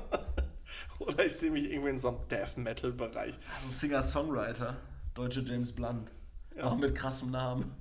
Oder 0.98 1.26
ich 1.26 1.32
sehe 1.34 1.52
mich 1.52 1.70
irgendwie 1.70 1.90
in 1.90 1.98
so 1.98 2.08
einem 2.08 2.28
Death 2.28 2.56
Metal 2.56 2.90
Bereich. 2.90 3.34
Also 3.62 3.70
Singer-Songwriter, 3.70 4.78
deutsche 5.14 5.42
James 5.42 5.72
Blunt. 5.72 6.10
Auch 6.62 6.76
mit 6.76 6.94
krassem 6.94 7.30
Namen. 7.30 7.74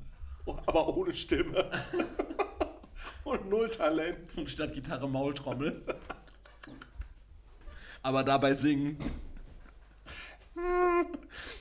Aber 0.66 0.96
ohne 0.96 1.14
Stimme. 1.14 1.70
Und 3.24 3.50
null 3.50 3.70
Talent. 3.70 4.38
Und 4.38 4.50
statt 4.50 4.74
Gitarre 4.74 5.08
Maultrommel. 5.08 5.84
Aber 8.02 8.24
dabei 8.24 8.54
singen. 8.54 8.98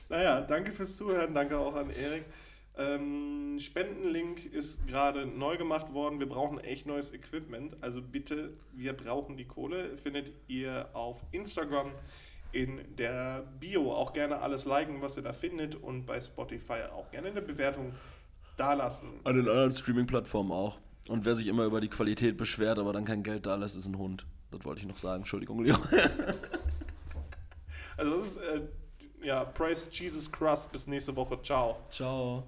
Naja, 0.09 0.41
danke 0.41 0.71
fürs 0.71 0.97
Zuhören. 0.97 1.33
Danke 1.33 1.57
auch 1.57 1.75
an 1.75 1.89
Erik. 1.89 2.25
Ähm, 2.77 3.57
Spendenlink 3.59 4.45
ist 4.45 4.87
gerade 4.87 5.25
neu 5.25 5.57
gemacht 5.57 5.93
worden. 5.93 6.19
Wir 6.19 6.29
brauchen 6.29 6.59
echt 6.59 6.85
neues 6.85 7.13
Equipment. 7.13 7.75
Also 7.81 8.01
bitte, 8.01 8.53
wir 8.71 8.93
brauchen 8.93 9.35
die 9.35 9.45
Kohle. 9.45 9.97
Findet 9.97 10.31
ihr 10.47 10.89
auf 10.93 11.23
Instagram 11.31 11.91
in 12.51 12.95
der 12.97 13.43
Bio. 13.59 13.93
Auch 13.93 14.13
gerne 14.13 14.41
alles 14.41 14.65
liken, 14.65 15.01
was 15.01 15.17
ihr 15.17 15.23
da 15.23 15.33
findet. 15.33 15.75
Und 15.75 16.05
bei 16.05 16.19
Spotify 16.19 16.83
auch 16.93 17.09
gerne 17.11 17.29
eine 17.29 17.41
Bewertung 17.41 17.93
dalassen. 18.57 19.09
An 19.23 19.35
den 19.35 19.47
anderen 19.47 19.71
Streaming-Plattformen 19.71 20.51
auch. 20.51 20.79
Und 21.07 21.25
wer 21.25 21.35
sich 21.35 21.47
immer 21.47 21.65
über 21.65 21.81
die 21.81 21.89
Qualität 21.89 22.37
beschwert, 22.37 22.77
aber 22.77 22.93
dann 22.93 23.05
kein 23.05 23.23
Geld 23.23 23.45
da 23.45 23.55
lässt, 23.55 23.77
ist 23.77 23.87
ein 23.87 23.97
Hund. 23.97 24.25
Das 24.51 24.65
wollte 24.65 24.81
ich 24.81 24.87
noch 24.87 24.97
sagen. 24.97 25.21
Entschuldigung, 25.21 25.63
Leon. 25.63 25.79
also 27.97 28.17
das 28.17 28.25
ist, 28.25 28.37
äh, 28.37 28.61
ja, 29.23 29.43
Praise 29.43 29.87
Jesus 29.91 30.31
Christ. 30.31 30.71
Bis 30.71 30.87
nächste 30.87 31.15
Woche. 31.15 31.41
Ciao. 31.41 31.77
Ciao. 31.89 32.43